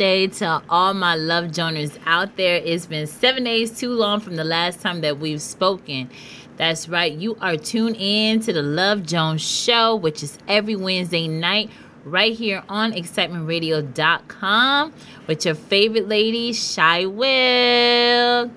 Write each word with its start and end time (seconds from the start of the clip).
Happy 0.00 0.08
hump 0.08 0.10
day 0.10 0.26
to 0.38 0.62
all 0.70 0.94
my 0.94 1.14
love 1.14 1.48
joners 1.48 1.98
out 2.06 2.36
there. 2.36 2.56
It's 2.56 2.86
been 2.86 3.06
seven 3.06 3.44
days 3.44 3.78
too 3.78 3.90
long 3.90 4.20
from 4.20 4.36
the 4.36 4.44
last 4.44 4.80
time 4.80 5.02
that 5.02 5.18
we've 5.18 5.42
spoken. 5.42 6.08
That's 6.56 6.88
right, 6.88 7.12
you 7.12 7.36
are 7.42 7.58
tuned 7.58 7.96
in 7.98 8.40
to 8.40 8.54
the 8.54 8.62
Love 8.62 9.04
Jones 9.04 9.42
Show, 9.42 9.96
which 9.96 10.22
is 10.22 10.38
every 10.48 10.76
Wednesday 10.76 11.28
night 11.28 11.68
right 12.04 12.34
here 12.34 12.64
on 12.68 12.92
excitementradio.com 12.92 14.92
with 15.26 15.44
your 15.44 15.54
favorite 15.54 16.08
lady, 16.08 16.54
Shy 16.54 17.04
Will. 17.04 18.50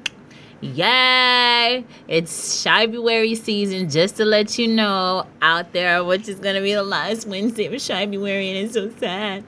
Yay! 0.63 1.83
It's 2.07 2.63
Shybuary 2.63 3.35
season, 3.35 3.89
just 3.89 4.15
to 4.15 4.23
let 4.23 4.57
you 4.57 4.65
know 4.69 5.27
out 5.41 5.73
there, 5.73 6.05
which 6.05 6.29
is 6.29 6.39
going 6.39 6.55
to 6.55 6.61
be 6.61 6.73
the 6.73 6.83
last 6.83 7.27
Wednesday 7.27 7.65
of 7.65 7.73
Shybuary, 7.73 8.47
and 8.47 8.65
it's 8.65 8.75
so 8.75 8.89
sad. 8.91 9.43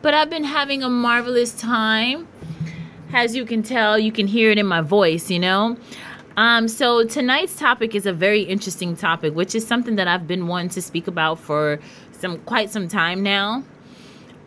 But 0.00 0.14
I've 0.14 0.30
been 0.30 0.44
having 0.44 0.84
a 0.84 0.88
marvelous 0.88 1.60
time. 1.60 2.28
As 3.12 3.34
you 3.34 3.44
can 3.44 3.64
tell, 3.64 3.98
you 3.98 4.12
can 4.12 4.28
hear 4.28 4.52
it 4.52 4.58
in 4.58 4.66
my 4.66 4.80
voice, 4.80 5.28
you 5.28 5.40
know? 5.40 5.76
Um, 6.36 6.68
so 6.68 7.04
tonight's 7.04 7.56
topic 7.56 7.96
is 7.96 8.06
a 8.06 8.12
very 8.12 8.42
interesting 8.42 8.94
topic, 8.94 9.34
which 9.34 9.56
is 9.56 9.66
something 9.66 9.96
that 9.96 10.06
I've 10.06 10.28
been 10.28 10.46
wanting 10.46 10.70
to 10.70 10.82
speak 10.82 11.08
about 11.08 11.40
for 11.40 11.80
some 12.12 12.38
quite 12.42 12.70
some 12.70 12.86
time 12.86 13.24
now. 13.24 13.64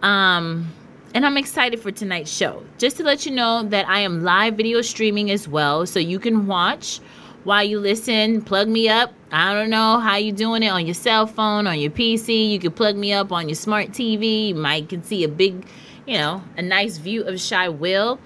Um, 0.02 0.72
and 1.14 1.26
I'm 1.26 1.38
excited 1.38 1.80
for 1.80 1.92
tonight's 1.92 2.32
show. 2.32 2.64
Just 2.78 2.98
to 2.98 3.04
let 3.04 3.26
you 3.26 3.32
know 3.32 3.64
that 3.64 3.88
I 3.88 4.00
am 4.00 4.24
live 4.24 4.56
video 4.56 4.82
streaming 4.82 5.30
as 5.32 5.48
well, 5.48 5.86
so 5.86 6.00
you 6.00 6.20
can 6.20 6.48
watch 6.48 7.00
while 7.44 7.64
you 7.64 7.80
listen. 7.80 8.42
Plug 8.42 8.68
me 8.68 8.90
up. 8.90 9.14
I 9.32 9.54
don't 9.54 9.70
know 9.70 10.00
how 10.00 10.16
you're 10.16 10.36
doing 10.36 10.64
it 10.64 10.70
on 10.70 10.86
your 10.86 10.96
cell 10.96 11.28
phone, 11.28 11.68
on 11.68 11.80
your 11.80 11.92
PC. 11.92 12.50
You 12.50 12.60
can 12.60 12.72
plug 12.72 12.96
me 12.96 13.14
up 13.14 13.32
on 13.32 13.48
your 13.48 13.56
smart 13.56 13.90
TV. 13.90 14.50
You 14.50 14.56
might 14.56 14.90
can 14.90 15.04
see 15.04 15.24
a 15.24 15.28
big, 15.28 15.68
you 16.08 16.18
know, 16.18 16.44
a 16.58 16.62
nice 16.62 16.98
view 16.98 17.24
of 17.24 17.40
Shy 17.40 17.70
Will. 17.70 18.20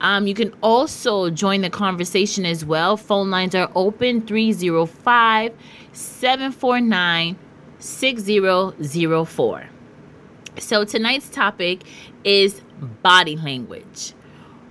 Um, 0.00 0.28
you 0.28 0.34
can 0.34 0.54
also 0.62 1.30
join 1.30 1.62
the 1.62 1.70
conversation 1.70 2.46
as 2.46 2.64
well. 2.64 2.96
Phone 2.96 3.30
lines 3.30 3.56
are 3.56 3.70
open 3.74 4.24
305 4.26 5.52
749 5.92 7.36
6004. 7.80 9.68
So 10.60 10.84
tonight's 10.84 11.28
topic 11.28 11.82
is 12.24 12.60
body 13.02 13.36
language. 13.36 14.12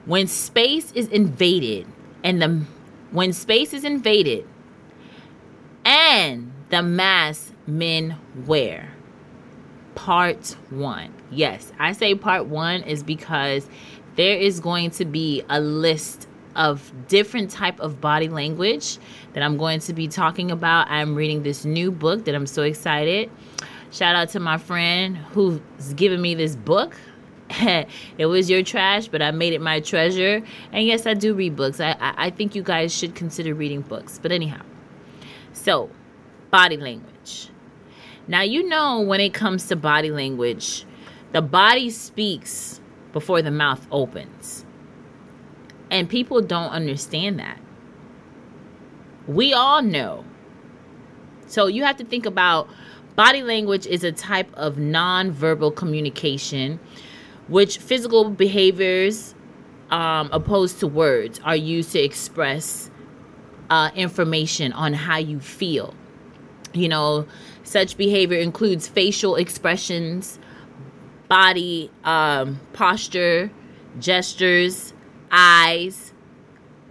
When 0.05 0.27
space 0.27 0.91
is 0.93 1.07
invaded 1.07 1.87
and 2.23 2.41
the 2.41 2.65
when 3.11 3.33
space 3.33 3.73
is 3.73 3.83
invaded 3.83 4.47
and 5.85 6.51
the 6.69 6.81
mask 6.81 7.53
men 7.65 8.17
wear. 8.45 8.93
Part 9.95 10.55
1. 10.69 11.13
Yes, 11.31 11.71
I 11.79 11.93
say 11.93 12.13
part 12.15 12.45
1 12.45 12.83
is 12.83 13.01
because 13.03 13.67
there 14.15 14.37
is 14.37 14.59
going 14.59 14.91
to 14.91 15.05
be 15.05 15.43
a 15.49 15.59
list 15.59 16.27
of 16.55 16.91
different 17.07 17.51
type 17.51 17.79
of 17.79 18.01
body 18.01 18.27
language 18.27 18.97
that 19.33 19.43
I'm 19.43 19.57
going 19.57 19.79
to 19.81 19.93
be 19.93 20.07
talking 20.07 20.51
about. 20.51 20.89
I'm 20.89 21.15
reading 21.15 21.43
this 21.43 21.65
new 21.65 21.91
book 21.91 22.25
that 22.25 22.35
I'm 22.35 22.47
so 22.47 22.63
excited 22.63 23.29
Shout 23.91 24.15
out 24.15 24.29
to 24.29 24.39
my 24.39 24.57
friend 24.57 25.17
who's 25.17 25.61
given 25.95 26.21
me 26.21 26.35
this 26.35 26.55
book. 26.55 26.95
it 27.49 28.25
was 28.25 28.49
your 28.49 28.61
trash, 28.63 29.07
but 29.07 29.21
I 29.21 29.31
made 29.31 29.53
it 29.53 29.61
my 29.61 29.79
treasure. 29.79 30.43
And 30.71 30.85
yes, 30.85 31.05
I 31.05 31.13
do 31.13 31.33
read 31.33 31.55
books. 31.55 31.79
I, 31.79 31.91
I, 31.91 32.13
I 32.17 32.29
think 32.29 32.55
you 32.55 32.63
guys 32.63 32.93
should 32.93 33.15
consider 33.15 33.53
reading 33.53 33.81
books. 33.81 34.19
But 34.21 34.31
anyhow, 34.31 34.61
so 35.53 35.89
body 36.51 36.77
language. 36.77 37.49
Now, 38.27 38.41
you 38.41 38.67
know, 38.67 38.99
when 38.99 39.21
it 39.21 39.33
comes 39.33 39.67
to 39.67 39.77
body 39.77 40.11
language, 40.11 40.85
the 41.31 41.41
body 41.41 41.89
speaks 41.89 42.81
before 43.13 43.41
the 43.41 43.51
mouth 43.51 43.87
opens. 43.91 44.65
And 45.89 46.09
people 46.09 46.41
don't 46.41 46.71
understand 46.71 47.39
that. 47.39 47.59
We 49.27 49.53
all 49.53 49.81
know. 49.81 50.25
So 51.47 51.67
you 51.67 51.83
have 51.85 51.95
to 51.97 52.05
think 52.05 52.25
about 52.25 52.69
Body 53.17 53.41
language 53.41 53.87
is 53.87 54.03
a 54.03 54.11
type 54.11 54.53
of 54.53 54.75
nonverbal 54.75 55.75
communication, 55.75 56.79
which 57.47 57.79
physical 57.79 58.29
behaviors, 58.29 59.33
um, 59.89 60.29
opposed 60.31 60.79
to 60.81 60.87
words, 60.87 61.41
are 61.43 61.55
used 61.55 61.93
to 61.93 61.99
express 61.99 62.91
uh, 63.71 63.89
information 63.95 64.71
on 64.71 64.93
how 64.93 65.17
you 65.17 65.39
feel. 65.39 65.95
You 66.73 66.89
know, 66.89 67.25
such 67.63 67.97
behavior 67.97 68.37
includes 68.37 68.87
facial 68.87 69.35
expressions, 69.35 70.37
body 71.27 71.89
um, 72.03 72.59
posture, 72.73 73.49
gestures, 73.99 74.93
eyes, 75.31 76.13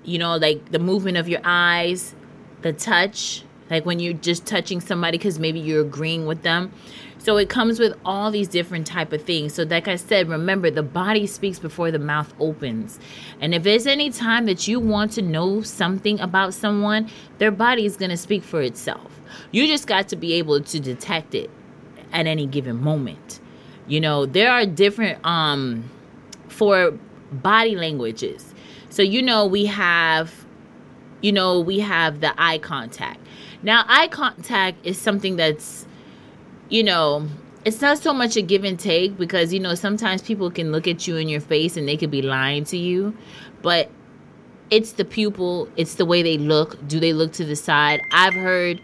you 0.03 0.19
know, 0.19 0.37
like 0.39 0.73
the 0.73 0.81
movement 0.81 1.19
of 1.19 1.29
your 1.29 1.41
eyes, 1.45 2.17
the 2.63 2.73
touch, 2.73 3.45
like 3.71 3.85
when 3.85 3.99
you're 3.99 4.13
just 4.13 4.47
touching 4.47 4.81
somebody 4.81 5.19
because 5.19 5.39
maybe 5.39 5.61
you're 5.61 5.83
agreeing 5.83 6.27
with 6.27 6.43
them. 6.43 6.73
So 7.19 7.39
it 7.39 7.49
comes 7.49 7.81
with 7.81 7.99
all 8.05 8.31
these 8.31 8.47
different 8.47 8.87
type 8.87 9.13
of 9.13 9.23
things. 9.23 9.55
So 9.55 9.65
like 9.65 9.89
i 9.89 9.97
said 9.97 10.29
remember 10.29 10.71
the 10.71 10.83
body 10.83 11.27
speaks 11.27 11.59
before 11.59 11.91
the 11.91 11.99
mouth 11.99 12.33
opens. 12.39 13.01
And 13.41 13.55
if 13.55 13.63
there's 13.65 13.87
any 13.87 14.11
time 14.11 14.47
that 14.47 14.69
you 14.69 14.79
want 14.79 15.13
to 15.13 15.23
know 15.23 15.63
something 15.63 16.21
about 16.21 16.55
someone 16.55 17.11
their 17.39 17.51
body 17.51 17.85
is 17.85 17.97
going 17.97 18.11
to 18.11 18.17
speak 18.17 18.43
for 18.45 18.63
itself. 18.63 19.21
You 19.51 19.67
just 19.67 19.87
got 19.87 20.09
to 20.09 20.17
be 20.17 20.35
able 20.35 20.61
to 20.61 20.81
detect 20.81 21.35
it 21.35 21.51
at 22.13 22.27
any 22.27 22.47
given 22.47 22.81
moment. 22.81 23.41
You 23.89 24.01
know 24.01 24.27
there 24.27 24.51
are 24.51 24.65
different 24.65 25.25
um 25.27 25.91
for 26.49 26.93
body 27.33 27.75
languages. 27.75 28.55
So 28.91 29.03
you 29.03 29.21
know 29.21 29.47
we 29.47 29.67
have 29.67 30.47
you 31.23 31.33
know 31.33 31.61
we 31.61 31.81
have 31.81 32.21
the 32.21 32.33
eye 32.41 32.59
contact 32.59 33.21
now, 33.67 33.85
eye 33.89 34.07
contact 34.07 34.87
is 34.87 34.97
something 34.97 35.35
that's, 35.35 35.87
you 36.69 36.85
know, 36.85 37.29
it's 37.65 37.81
not 37.81 37.99
so 37.99 38.15
much 38.15 38.37
a 38.37 38.43
give 38.43 38.63
and 38.63 38.79
take 38.79 39.19
because, 39.19 39.53
you 39.53 39.59
know, 39.59 39.75
sometimes 39.75 40.23
people 40.23 40.53
can 40.53 40.71
look 40.71 40.87
at 40.87 41.09
you 41.09 41.17
in 41.17 41.29
your 41.29 41.41
face 41.41 41.77
and 41.77 41.89
they 41.89 41.97
could 41.97 42.13
be 42.13 42.23
lying 42.23 42.63
to 42.67 42.77
you. 42.77 43.13
But 43.63 43.91
it's 44.71 44.93
the 44.93 45.05
pupil, 45.05 45.69
it's 45.77 45.97
the 45.97 46.07
way 46.07 46.23
they 46.23 46.39
look. 46.39 46.87
Do 46.87 47.01
they 47.01 47.13
look 47.13 47.33
to 47.33 47.45
the 47.45 47.57
side? 47.57 48.01
I've 48.13 48.35
heard 48.35 48.81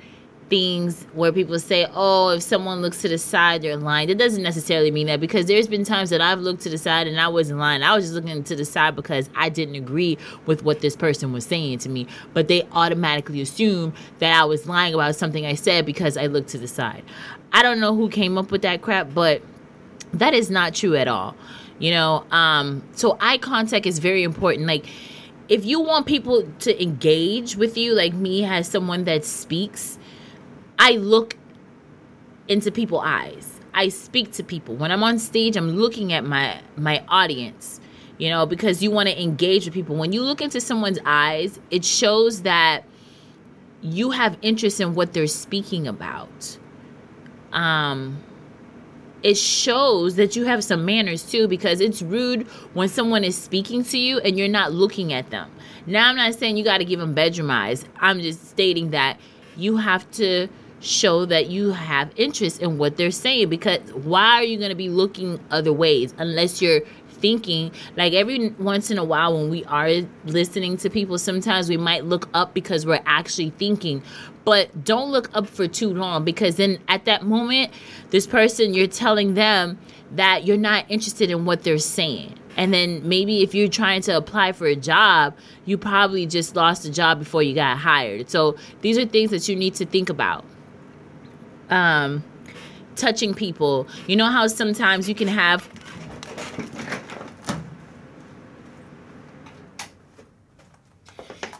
things 0.53 1.07
where 1.15 1.33
people 1.33 1.59
say, 1.59 1.87
oh, 1.95 2.29
if 2.29 2.43
someone 2.43 2.83
looks 2.83 3.01
to 3.01 3.09
the 3.09 3.17
side, 3.17 3.63
they're 3.63 3.75
lying. 3.75 4.07
That 4.09 4.19
doesn't 4.19 4.43
necessarily 4.43 4.91
mean 4.91 5.07
that 5.07 5.19
because 5.19 5.47
there's 5.47 5.67
been 5.67 5.83
times 5.83 6.11
that 6.11 6.21
I've 6.21 6.41
looked 6.41 6.61
to 6.65 6.69
the 6.69 6.77
side 6.77 7.07
and 7.07 7.19
I 7.19 7.27
wasn't 7.29 7.59
lying. 7.59 7.83
I 7.83 7.95
was 7.97 8.05
just 8.05 8.15
looking 8.15 8.45
to 8.45 8.55
the 8.55 8.67
side 8.67 8.95
because 8.95 9.31
I 9.35 9.49
didn't 9.49 9.77
agree 9.77 10.19
with 10.45 10.63
what 10.63 10.81
this 10.81 10.95
person 10.95 11.33
was 11.33 11.47
saying 11.47 11.79
to 11.79 11.89
me. 11.89 12.07
But 12.35 12.49
they 12.49 12.69
automatically 12.73 13.41
assume 13.41 13.95
that 14.19 14.39
I 14.39 14.45
was 14.45 14.69
lying 14.69 14.93
about 14.93 15.17
something 15.17 15.47
I 15.47 15.55
said 15.55 15.87
because 15.87 16.19
I 16.19 16.27
looked 16.27 16.51
to 16.51 16.59
the 16.59 16.69
side. 16.69 17.03
I 17.55 17.63
don't 17.63 17.81
know 17.81 17.97
who 17.97 18.11
came 18.11 18.37
up 18.37 18.51
with 18.51 18.61
that 18.61 18.83
crap, 18.83 19.15
but 19.15 19.41
that 20.13 20.35
is 20.35 20.51
not 20.51 20.75
true 20.75 20.97
at 20.97 21.09
all. 21.09 21.35
You 21.79 21.93
know, 21.93 22.27
um, 22.31 22.83
so 22.93 23.17
eye 23.21 23.39
contact 23.39 23.87
is 23.87 24.01
very 24.01 24.23
important. 24.23 24.67
Like, 24.67 24.85
if 25.49 25.65
you 25.65 25.81
want 25.81 26.05
people 26.05 26.47
to 26.59 26.83
engage 26.83 27.57
with 27.57 27.79
you, 27.79 27.95
like 27.95 28.13
me, 28.13 28.45
as 28.45 28.69
someone 28.69 29.05
that 29.05 29.25
speaks, 29.25 29.99
I 30.79 30.93
look 30.93 31.37
into 32.49 32.71
people's 32.71 33.05
eyes. 33.05 33.61
I 33.75 33.89
speak 33.89 34.33
to 34.33 34.45
people. 34.45 34.75
When 34.77 34.91
I'm 34.91 35.03
on 35.03 35.19
stage, 35.19 35.57
I'm 35.57 35.71
looking 35.71 36.13
at 36.13 36.25
my 36.25 36.61
my 36.77 37.05
audience, 37.09 37.81
you 38.19 38.29
know, 38.29 38.47
because 38.47 38.83
you 38.83 38.91
want 38.91 39.09
to 39.09 39.23
engage 39.23 39.65
with 39.65 39.75
people. 39.75 39.97
When 39.97 40.13
you 40.13 40.23
look 40.23 40.41
into 40.41 40.61
someone's 40.61 40.99
eyes, 41.05 41.59
it 41.71 41.85
shows 41.85 42.43
that 42.43 42.85
you 43.81 44.11
have 44.11 44.37
interest 44.43 44.81
in 44.81 44.95
what 44.95 45.13
they're 45.13 45.27
speaking 45.27 45.87
about. 45.87 46.59
Um 47.53 48.23
it 49.23 49.37
shows 49.37 50.17
that 50.17 50.35
you 50.35 50.45
have 50.47 50.65
some 50.65 50.85
manners 50.85 51.23
too 51.23 51.47
because 51.47 51.81
it's 51.81 52.03
rude 52.03 52.47
when 52.75 52.89
someone 52.89 53.23
is 53.23 53.37
speaking 53.37 53.85
to 53.85 53.97
you 53.97 54.19
and 54.19 54.37
you're 54.37 54.49
not 54.49 54.73
looking 54.73 55.13
at 55.13 55.31
them. 55.31 55.49
Now 55.87 56.09
I'm 56.09 56.17
not 56.17 56.35
saying 56.35 56.57
you 56.57 56.65
got 56.65 56.79
to 56.79 56.85
give 56.85 56.99
them 56.99 57.15
bedroom 57.15 57.51
eyes. 57.51 57.85
I'm 58.01 58.21
just 58.21 58.51
stating 58.51 58.91
that 58.91 59.21
you 59.57 59.77
have 59.77 60.11
to 60.13 60.49
show 60.83 61.25
that 61.25 61.47
you 61.49 61.71
have 61.71 62.11
interest 62.17 62.61
in 62.61 62.77
what 62.77 62.97
they're 62.97 63.11
saying 63.11 63.49
because 63.49 63.81
why 63.93 64.35
are 64.35 64.43
you 64.43 64.59
going 64.59 64.71
to 64.71 64.75
be 64.75 64.89
looking 64.89 65.39
other 65.51 65.73
ways 65.73 66.13
unless 66.19 66.61
you're 66.61 66.81
thinking? 67.09 67.71
Like 67.97 68.13
every 68.13 68.49
once 68.59 68.91
in 68.91 68.99
a 68.99 69.05
while 69.05 69.39
when 69.39 69.49
we 69.49 69.65
are 69.67 69.91
listening 70.25 70.77
to 70.79 70.91
people 70.91 71.19
sometimes 71.19 71.69
we 71.69 71.77
might 71.77 72.05
look 72.05 72.29
up 72.35 72.53
because 72.53 72.85
we're 72.85 73.03
actually 73.07 73.51
thinking. 73.51 74.03
But 74.45 74.85
don't 74.85 75.11
look 75.11 75.31
up 75.37 75.47
for 75.47 75.69
too 75.69 75.91
long 75.91 76.25
because 76.25 76.57
then 76.57 76.81
at 76.89 77.05
that 77.05 77.23
moment 77.23 77.71
this 78.11 78.27
person 78.27 78.75
you're 78.75 78.89
telling 78.89 79.35
them 79.35 79.79
that 80.11 80.45
you're 80.45 80.57
not 80.57 80.85
interested 80.89 81.31
in 81.31 81.45
what 81.45 81.63
they're 81.63 81.79
saying. 81.79 82.35
And 82.57 82.75
then 82.75 83.09
maybe 83.09 83.43
if 83.43 83.55
you're 83.55 83.69
trying 83.69 84.03
to 84.03 84.17
apply 84.17 84.53
for 84.53 84.67
a 84.67 84.77
job 84.77 85.37
you 85.65 85.79
probably 85.79 86.27
just 86.27 86.57
lost 86.57 86.85
a 86.85 86.91
job 86.91 87.21
before 87.21 87.45
you 87.45 87.55
got 87.55 87.79
hired. 87.79 88.29
So 88.29 88.57
these 88.81 88.99
are 88.99 89.07
things 89.07 89.31
that 89.31 89.49
you 89.49 89.55
need 89.55 89.75
to 89.77 89.87
think 89.87 90.11
about 90.11 90.45
um, 91.73 92.23
touching 92.95 93.35
people. 93.35 93.89
You 94.07 94.17
know 94.17 94.27
how 94.27 94.47
sometimes 94.47 95.09
you 95.09 95.15
can 95.15 95.29
have 95.29 95.69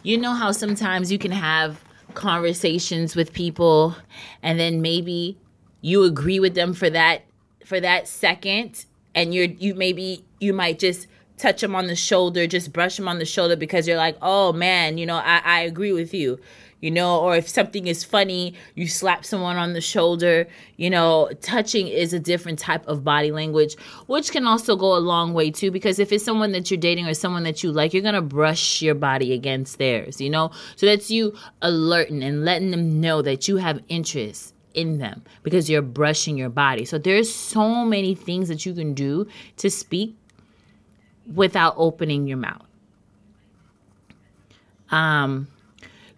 You 0.05 0.17
know 0.17 0.33
how 0.33 0.51
sometimes 0.51 1.13
you 1.13 1.17
can 1.17 1.31
have 1.31 1.81
conversations 2.13 3.15
with 3.15 3.31
people 3.31 3.95
and 4.43 4.59
then 4.59 4.81
maybe 4.81 5.37
you 5.81 6.03
agree 6.03 6.41
with 6.41 6.55
them 6.55 6.73
for 6.73 6.89
that 6.89 7.21
for 7.65 7.79
that 7.79 8.07
second 8.07 8.85
and 9.15 9.33
you're 9.33 9.45
you 9.45 9.73
maybe 9.73 10.23
you 10.41 10.53
might 10.53 10.77
just 10.77 11.07
touch 11.37 11.61
them 11.61 11.73
on 11.73 11.87
the 11.87 11.95
shoulder 11.95 12.45
just 12.45 12.71
brush 12.71 12.97
them 12.97 13.07
on 13.07 13.17
the 13.17 13.25
shoulder 13.25 13.55
because 13.55 13.87
you're 13.87 13.97
like 13.97 14.15
oh 14.21 14.53
man 14.53 14.97
you 14.97 15.05
know 15.05 15.15
i, 15.15 15.41
I 15.43 15.61
agree 15.61 15.91
with 15.91 16.13
you 16.13 16.39
you 16.83 16.91
know, 16.91 17.21
or 17.21 17.33
if 17.37 17.47
something 17.47 17.87
is 17.87 18.03
funny, 18.03 18.53
you 18.75 18.89
slap 18.89 19.23
someone 19.23 19.55
on 19.55 19.71
the 19.71 19.79
shoulder, 19.79 20.45
you 20.75 20.89
know, 20.89 21.29
touching 21.41 21.87
is 21.87 22.11
a 22.11 22.19
different 22.19 22.59
type 22.59 22.85
of 22.89 23.05
body 23.05 23.31
language, 23.31 23.77
which 24.07 24.33
can 24.33 24.45
also 24.45 24.75
go 24.75 24.93
a 24.93 24.99
long 24.99 25.33
way 25.33 25.49
too, 25.49 25.71
because 25.71 25.97
if 25.97 26.11
it's 26.11 26.25
someone 26.25 26.51
that 26.51 26.69
you're 26.69 26.77
dating 26.77 27.07
or 27.07 27.13
someone 27.13 27.43
that 27.43 27.63
you 27.63 27.71
like, 27.71 27.93
you're 27.93 28.03
gonna 28.03 28.21
brush 28.21 28.81
your 28.81 28.95
body 28.95 29.31
against 29.31 29.77
theirs, 29.77 30.19
you 30.19 30.29
know? 30.29 30.51
So 30.75 30.85
that's 30.85 31.09
you 31.09 31.33
alerting 31.61 32.21
and 32.21 32.43
letting 32.43 32.71
them 32.71 32.99
know 32.99 33.21
that 33.21 33.47
you 33.47 33.55
have 33.57 33.79
interest 33.87 34.53
in 34.73 34.97
them 34.97 35.23
because 35.41 35.69
you're 35.69 35.81
brushing 35.81 36.37
your 36.37 36.49
body. 36.49 36.83
So 36.83 36.97
there's 36.97 37.33
so 37.33 37.85
many 37.85 38.13
things 38.13 38.49
that 38.49 38.65
you 38.65 38.73
can 38.73 38.93
do 38.93 39.25
to 39.55 39.69
speak 39.69 40.17
without 41.33 41.75
opening 41.77 42.27
your 42.27 42.39
mouth. 42.39 42.67
Um 44.91 45.47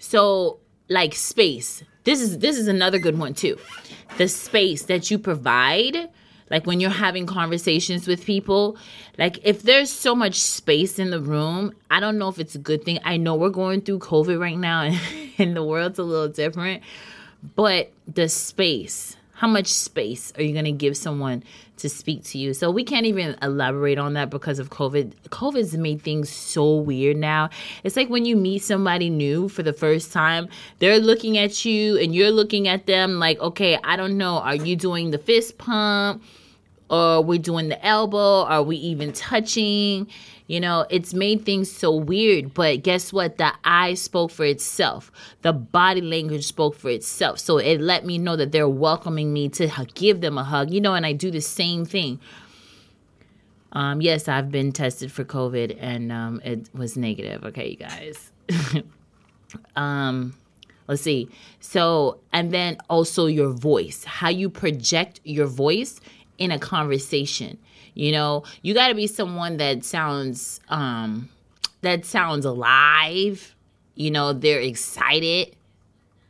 so 0.05 0.59
like 0.89 1.15
space. 1.15 1.83
This 2.03 2.21
is 2.21 2.39
this 2.39 2.57
is 2.57 2.67
another 2.67 2.99
good 2.99 3.17
one 3.17 3.33
too. 3.33 3.57
The 4.17 4.27
space 4.27 4.83
that 4.83 5.09
you 5.09 5.17
provide 5.17 6.09
like 6.51 6.67
when 6.67 6.79
you're 6.79 6.91
having 6.91 7.25
conversations 7.25 8.07
with 8.07 8.23
people 8.23 8.77
like 9.17 9.39
if 9.43 9.63
there's 9.63 9.89
so 9.89 10.13
much 10.13 10.39
space 10.39 10.99
in 10.99 11.09
the 11.09 11.19
room 11.19 11.73
i 11.89 11.99
don't 11.99 12.19
know 12.19 12.29
if 12.29 12.37
it's 12.37 12.53
a 12.53 12.59
good 12.59 12.83
thing 12.83 12.99
i 13.03 13.17
know 13.17 13.33
we're 13.33 13.49
going 13.49 13.81
through 13.81 13.97
covid 13.97 14.39
right 14.39 14.57
now 14.57 14.83
and, 14.83 14.99
and 15.39 15.55
the 15.55 15.63
world's 15.63 15.97
a 15.97 16.03
little 16.03 16.27
different 16.27 16.83
but 17.55 17.91
the 18.07 18.29
space 18.29 19.17
how 19.33 19.47
much 19.47 19.67
space 19.67 20.31
are 20.37 20.43
you 20.43 20.53
going 20.53 20.65
to 20.65 20.71
give 20.71 20.95
someone 20.95 21.43
to 21.77 21.89
speak 21.89 22.24
to 22.25 22.38
you? 22.38 22.54
So 22.54 22.72
we 22.72 22.83
can't 22.83 23.06
even 23.06 23.36
elaborate 23.42 23.98
on 23.98 24.13
that 24.13 24.30
because 24.30 24.60
of 24.60 24.69
COVID. 24.69 25.13
COVID's 25.30 25.77
made 25.77 26.01
things 26.01 26.30
so 26.30 26.75
weird 26.75 27.18
now. 27.18 27.50
It's 27.83 27.95
like 27.95 28.10
when 28.10 28.25
you 28.25 28.36
meet 28.36 28.63
somebody 28.63 29.10
new 29.10 29.50
for 29.50 29.63
the 29.63 29.74
first 29.74 30.12
time, 30.13 30.48
they're 30.80 31.00
looking 31.00 31.38
at 31.38 31.66
you 31.66 31.98
and 31.98 32.13
you're 32.16 32.31
looking 32.31 32.68
at 32.68 32.86
them 32.86 33.19
like, 33.19 33.39
okay, 33.39 33.77
I 33.83 33.95
don't 33.95 34.18
know, 34.18 34.38
are 34.38 34.56
you 34.56 34.75
doing 34.75 35.12
the 35.12 35.18
fist 35.18 35.57
pump? 35.57 36.24
Or 36.88 37.24
we're 37.24 37.39
doing 37.39 37.69
the 37.69 37.83
elbow? 37.83 38.44
Are 38.44 38.62
we 38.62 38.75
even 38.77 39.12
touching? 39.12 40.07
You 40.47 40.59
know, 40.59 40.86
it's 40.92 41.13
made 41.13 41.44
things 41.44 41.71
so 41.71 41.95
weird, 41.95 42.53
but 42.53 42.83
guess 42.83 43.12
what? 43.12 43.38
The 43.38 43.51
eye 43.63 43.95
spoke 43.95 44.30
for 44.30 44.45
itself. 44.45 45.12
The 45.42 45.53
body 45.53 46.01
language 46.01 46.45
spoke 46.45 46.75
for 46.75 46.92
itself. 46.92 47.39
So 47.39 47.57
it 47.57 47.81
let 47.81 48.06
me 48.06 48.19
know 48.19 48.36
that 48.36 48.51
they're 48.51 48.69
welcoming 48.69 49.33
me 49.33 49.50
to 49.50 49.69
give 49.95 50.21
them 50.21 50.38
a 50.38 50.44
hug, 50.44 50.71
you 50.71 50.81
know, 50.81 50.94
and 50.94 51.06
I 51.06 51.13
do 51.13 51.31
the 51.31 51.42
same 51.42 51.83
thing. 51.83 52.19
Um, 53.71 54.01
yes, 54.01 54.27
I've 54.27 54.51
been 54.51 54.71
tested 54.71 55.12
for 55.12 55.25
COVID 55.25 55.77
and 55.80 56.12
um, 56.12 56.42
it 56.45 56.69
was 56.74 56.95
negative. 56.95 57.44
Okay, 57.44 57.69
you 57.69 57.77
guys. 57.77 58.31
um, 59.75 60.36
let's 60.88 61.01
see. 61.01 61.27
So, 61.59 62.19
and 62.31 62.51
then 62.51 62.77
also 62.88 63.25
your 63.25 63.50
voice, 63.50 64.03
how 64.03 64.30
you 64.30 64.50
project 64.50 65.21
your 65.24 65.48
voice 65.48 66.00
in 66.38 66.51
a 66.51 66.59
conversation. 66.59 67.57
You 67.95 68.12
know, 68.12 68.44
you 68.62 68.74
got 68.74 68.89
to 68.89 68.95
be 68.95 69.07
someone 69.07 69.57
that 69.57 69.83
sounds 69.83 70.59
um 70.69 71.30
that 71.81 72.06
sounds 72.06 72.45
alive. 72.45 73.56
You 73.95 74.12
know, 74.12 74.33
they're 74.33 74.59
excited, 74.59 75.56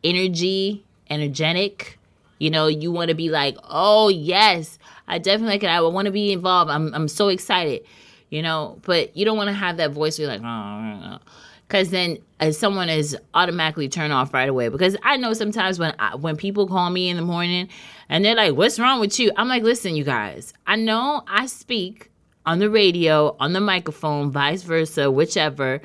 energy, 0.04 0.86
energetic. 1.10 1.98
You 2.38 2.52
know, 2.52 2.68
you 2.68 2.92
want 2.92 3.10
to 3.10 3.16
be 3.16 3.30
like, 3.30 3.58
"Oh, 3.64 4.10
yes, 4.10 4.78
I 5.08 5.18
definitely 5.18 5.56
it. 5.56 5.64
I 5.66 5.82
want 5.82 6.06
to 6.06 6.12
be 6.12 6.32
involved. 6.32 6.70
I'm 6.70 6.94
I'm 6.94 7.08
so 7.08 7.30
excited." 7.30 7.84
You 8.30 8.42
know, 8.42 8.80
but 8.84 9.16
you 9.16 9.26
don't 9.26 9.38
want 9.38 9.48
to 9.48 9.54
have 9.54 9.78
that 9.78 9.92
voice 9.92 10.20
where 10.20 10.28
you're 10.28 10.38
like, 10.38 10.46
"Oh, 10.46 11.20
because 11.68 11.90
then 11.90 12.20
as 12.40 12.58
someone 12.58 12.90
is 12.90 13.18
automatically 13.34 13.90
turned 13.90 14.14
off 14.14 14.34
right 14.34 14.50
away 14.50 14.70
because 14.70 14.96
i 15.04 15.18
know 15.18 15.34
sometimes 15.34 15.80
when 15.80 15.94
I, 16.00 16.16
when 16.16 16.36
people 16.36 16.68
call 16.68 16.90
me 16.90 17.10
in 17.10 17.18
the 17.18 17.24
morning 17.24 17.70
and 18.10 18.24
they're 18.24 18.36
like 18.36 18.54
what's 18.56 18.80
wrong 18.80 19.00
with 19.00 19.20
you 19.20 19.32
i'm 19.38 19.48
like 19.48 19.64
listen 19.64 19.96
you 19.96 20.04
guys 20.04 20.54
i 20.68 20.76
know 20.76 21.24
i 21.28 21.46
speak 21.46 22.10
on 22.46 22.60
the 22.60 22.70
radio 22.70 23.36
on 23.40 23.54
the 23.54 23.60
microphone 23.60 24.32
vice 24.32 24.64
versa 24.64 25.10
whichever 25.10 25.82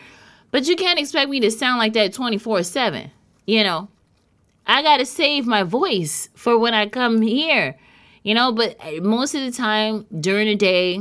but 0.51 0.67
you 0.67 0.77
can't 0.77 0.99
expect 0.99 1.31
me 1.31 1.41
to 1.41 1.51
sound 1.51 1.79
like 1.79 1.93
that 1.93 2.13
24 2.13 2.63
7 2.63 3.11
you 3.47 3.65
know 3.65 3.89
i 4.67 4.83
gotta 4.83 5.07
save 5.07 5.47
my 5.47 5.63
voice 5.63 6.29
for 6.35 6.59
when 6.59 6.75
i 6.75 6.87
come 6.87 7.23
here 7.23 7.77
you 8.23 8.35
know 8.35 8.53
but 8.53 8.77
eh, 8.81 9.01
most 9.01 9.35
of 9.35 9.41
the 9.41 9.53
time 9.53 10.07
during 10.21 10.47
the 10.47 10.57
day 10.57 10.99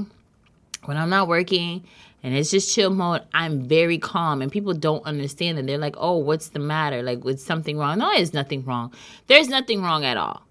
when 0.86 0.98
i'm 0.98 1.10
not 1.10 1.28
working 1.28 1.84
and 2.22 2.36
it's 2.36 2.52
just 2.52 2.74
chill 2.74 2.90
mode, 2.90 3.22
I'm 3.34 3.62
very 3.62 3.98
calm. 3.98 4.42
And 4.42 4.52
people 4.52 4.74
don't 4.74 5.06
understand 5.06 5.58
it. 5.58 5.66
They're 5.66 5.78
like, 5.78 5.96
oh, 5.98 6.18
what's 6.18 6.50
the 6.50 6.60
matter? 6.60 7.02
Like, 7.02 7.24
with 7.24 7.40
something 7.40 7.78
wrong? 7.78 8.00
No, 8.00 8.12
there's 8.14 8.34
nothing 8.34 8.66
wrong. 8.66 8.94
There's 9.28 9.48
nothing 9.48 9.82
wrong 9.82 10.04
at 10.04 10.18
all. 10.18 10.42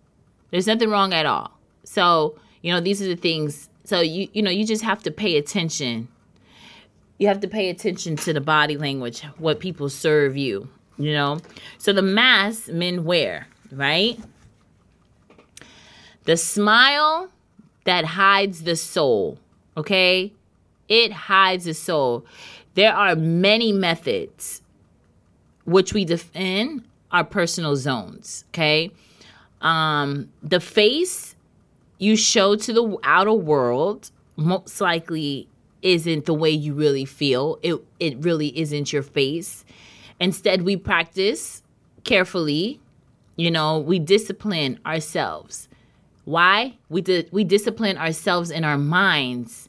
There's 0.51 0.67
nothing 0.67 0.91
wrong 0.91 1.13
at 1.13 1.27
all. 1.27 1.59
So, 1.85 2.39
you 2.63 2.73
know, 2.73 2.81
these 2.81 3.03
are 3.03 3.07
the 3.07 3.17
things. 3.17 3.69
So, 3.85 4.01
you, 4.01 4.29
you 4.33 4.43
know, 4.43 4.51
you 4.51 4.67
just 4.67 4.83
have 4.83 5.03
to 5.05 5.11
pay 5.11 5.37
attention. 5.37 6.09
You 7.19 7.29
have 7.29 7.41
to 7.41 7.49
pay 7.49 7.69
attention 7.71 8.17
to 8.17 8.33
the 8.33 8.41
body 8.41 8.77
language, 8.77 9.23
what 9.39 9.61
people 9.61 9.89
serve 9.89 10.37
you, 10.37 10.69
you 10.97 11.13
know? 11.13 11.41
So, 11.79 11.93
the 11.93 12.03
mask 12.03 12.69
men 12.69 13.05
wear, 13.05 13.49
right? 13.73 14.19
The 16.25 16.37
smile 16.37 17.31
that 17.85 18.05
hides 18.05 18.63
the 18.63 18.77
soul, 18.77 19.39
okay? 19.77 20.33
it 20.89 21.13
hides 21.13 21.65
the 21.65 21.75
soul. 21.75 22.25
There 22.75 22.95
are 22.95 23.15
many 23.15 23.73
methods 23.73 24.63
which 25.65 25.93
we 25.93 26.05
defend 26.05 26.85
our 27.13 27.25
personal 27.25 27.77
zones, 27.77 28.45
okay? 28.51 28.91
Um, 29.61 30.31
the 30.43 30.61
face 30.61 31.35
you 31.99 32.17
show 32.17 32.57
to 32.57 32.73
the 32.73 32.97
outer 33.03 33.33
world 33.33 34.11
most 34.37 34.81
likely 34.81 35.49
isn't 35.83 36.27
the 36.27 36.35
way 36.35 36.51
you 36.51 36.75
really 36.75 37.05
feel. 37.05 37.59
It 37.63 37.77
it 37.99 38.19
really 38.19 38.57
isn't 38.59 38.93
your 38.93 39.03
face. 39.03 39.65
Instead, 40.21 40.63
we 40.63 40.77
practice 40.77 41.63
carefully. 42.05 42.81
You 43.37 43.51
know, 43.53 43.79
we 43.79 44.01
discipline 44.01 44.81
ourselves. 44.85 45.69
Why? 46.25 46.77
We 46.89 47.01
di- 47.03 47.29
we 47.31 47.45
discipline 47.45 47.97
ourselves 47.97 48.51
in 48.51 48.65
our 48.65 48.79
minds 48.79 49.69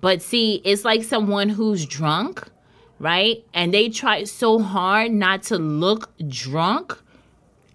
but 0.00 0.22
see, 0.22 0.60
it's 0.64 0.84
like 0.84 1.04
someone 1.04 1.48
who's 1.48 1.86
drunk, 1.86 2.48
right? 2.98 3.44
And 3.54 3.72
they 3.72 3.88
try 3.88 4.24
so 4.24 4.58
hard 4.58 5.12
not 5.12 5.42
to 5.44 5.58
look 5.58 6.10
drunk. 6.28 6.98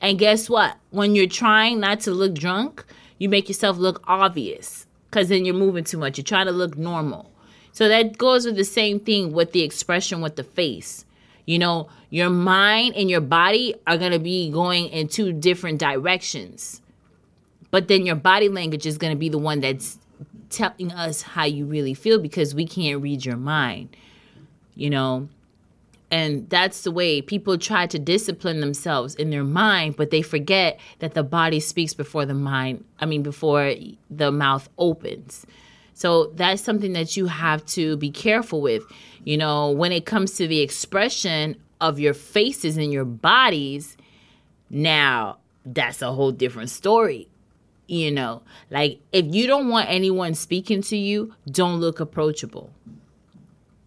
And 0.01 0.17
guess 0.17 0.49
what? 0.49 0.77
When 0.91 1.15
you're 1.15 1.27
trying 1.27 1.79
not 1.79 1.99
to 2.01 2.11
look 2.11 2.33
drunk, 2.33 2.85
you 3.17 3.29
make 3.29 3.49
yourself 3.49 3.77
look 3.77 4.01
obvious 4.07 4.87
because 5.09 5.29
then 5.29 5.45
you're 5.45 5.55
moving 5.55 5.83
too 5.83 5.97
much. 5.97 6.17
You're 6.17 6.23
trying 6.23 6.45
to 6.45 6.51
look 6.51 6.77
normal. 6.77 7.29
So 7.71 7.87
that 7.87 8.17
goes 8.17 8.45
with 8.45 8.55
the 8.55 8.63
same 8.63 8.99
thing 8.99 9.31
with 9.31 9.51
the 9.51 9.61
expression 9.61 10.21
with 10.21 10.35
the 10.35 10.43
face. 10.43 11.05
You 11.45 11.59
know, 11.59 11.89
your 12.09 12.29
mind 12.29 12.95
and 12.95 13.09
your 13.09 13.21
body 13.21 13.75
are 13.87 13.97
going 13.97 14.11
to 14.11 14.19
be 14.19 14.49
going 14.49 14.87
in 14.87 15.07
two 15.07 15.33
different 15.33 15.79
directions. 15.79 16.81
But 17.71 17.87
then 17.87 18.05
your 18.05 18.15
body 18.15 18.49
language 18.49 18.85
is 18.85 18.97
going 18.97 19.13
to 19.13 19.17
be 19.17 19.29
the 19.29 19.37
one 19.37 19.59
that's 19.59 19.99
telling 20.49 20.91
us 20.91 21.21
how 21.21 21.45
you 21.45 21.65
really 21.65 21.93
feel 21.93 22.19
because 22.19 22.55
we 22.55 22.65
can't 22.65 23.01
read 23.01 23.25
your 23.25 23.37
mind, 23.37 23.95
you 24.75 24.89
know. 24.89 25.29
And 26.11 26.49
that's 26.49 26.81
the 26.81 26.91
way 26.91 27.21
people 27.21 27.57
try 27.57 27.85
to 27.87 27.99
discipline 27.99 28.61
themselves 28.61 29.15
in 29.15 29.29
their 29.29 29.43
mind, 29.43 29.95
but 29.95 30.09
they 30.09 30.21
forget 30.21 30.79
that 30.99 31.13
the 31.13 31.23
body 31.23 31.59
speaks 31.59 31.93
before 31.93 32.25
the 32.25 32.33
mind, 32.33 32.83
I 32.99 33.05
mean, 33.05 33.21
before 33.21 33.73
the 34.09 34.31
mouth 34.31 34.69
opens. 34.77 35.45
So 35.93 36.27
that's 36.35 36.63
something 36.63 36.93
that 36.93 37.15
you 37.15 37.27
have 37.27 37.65
to 37.67 37.97
be 37.97 38.09
careful 38.09 38.61
with. 38.61 38.83
You 39.23 39.37
know, 39.37 39.69
when 39.69 39.91
it 39.91 40.05
comes 40.05 40.33
to 40.33 40.47
the 40.47 40.61
expression 40.61 41.57
of 41.79 41.99
your 41.99 42.13
faces 42.13 42.77
and 42.77 42.91
your 42.91 43.05
bodies, 43.05 43.95
now 44.69 45.37
that's 45.65 46.01
a 46.01 46.11
whole 46.11 46.31
different 46.31 46.69
story 46.69 47.27
you 47.89 48.11
know 48.11 48.41
like 48.69 48.99
if 49.11 49.25
you 49.33 49.47
don't 49.47 49.67
want 49.67 49.89
anyone 49.89 50.33
speaking 50.35 50.81
to 50.81 50.95
you 50.95 51.33
don't 51.49 51.79
look 51.79 51.99
approachable 51.99 52.69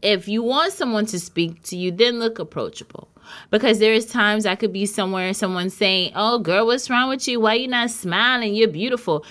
if 0.02 0.28
you 0.28 0.42
want 0.42 0.72
someone 0.72 1.06
to 1.06 1.18
speak 1.18 1.62
to 1.62 1.76
you 1.76 1.90
then 1.90 2.18
look 2.18 2.38
approachable 2.38 3.08
because 3.50 3.78
there's 3.78 4.06
times 4.06 4.46
i 4.46 4.54
could 4.54 4.72
be 4.72 4.86
somewhere 4.86 5.26
and 5.26 5.36
someone's 5.36 5.74
saying 5.74 6.12
oh 6.14 6.38
girl 6.38 6.66
what's 6.66 6.90
wrong 6.90 7.08
with 7.08 7.26
you 7.26 7.40
why 7.40 7.54
you 7.54 7.68
not 7.68 7.90
smiling 7.90 8.54
you're 8.54 8.68
beautiful 8.68 9.24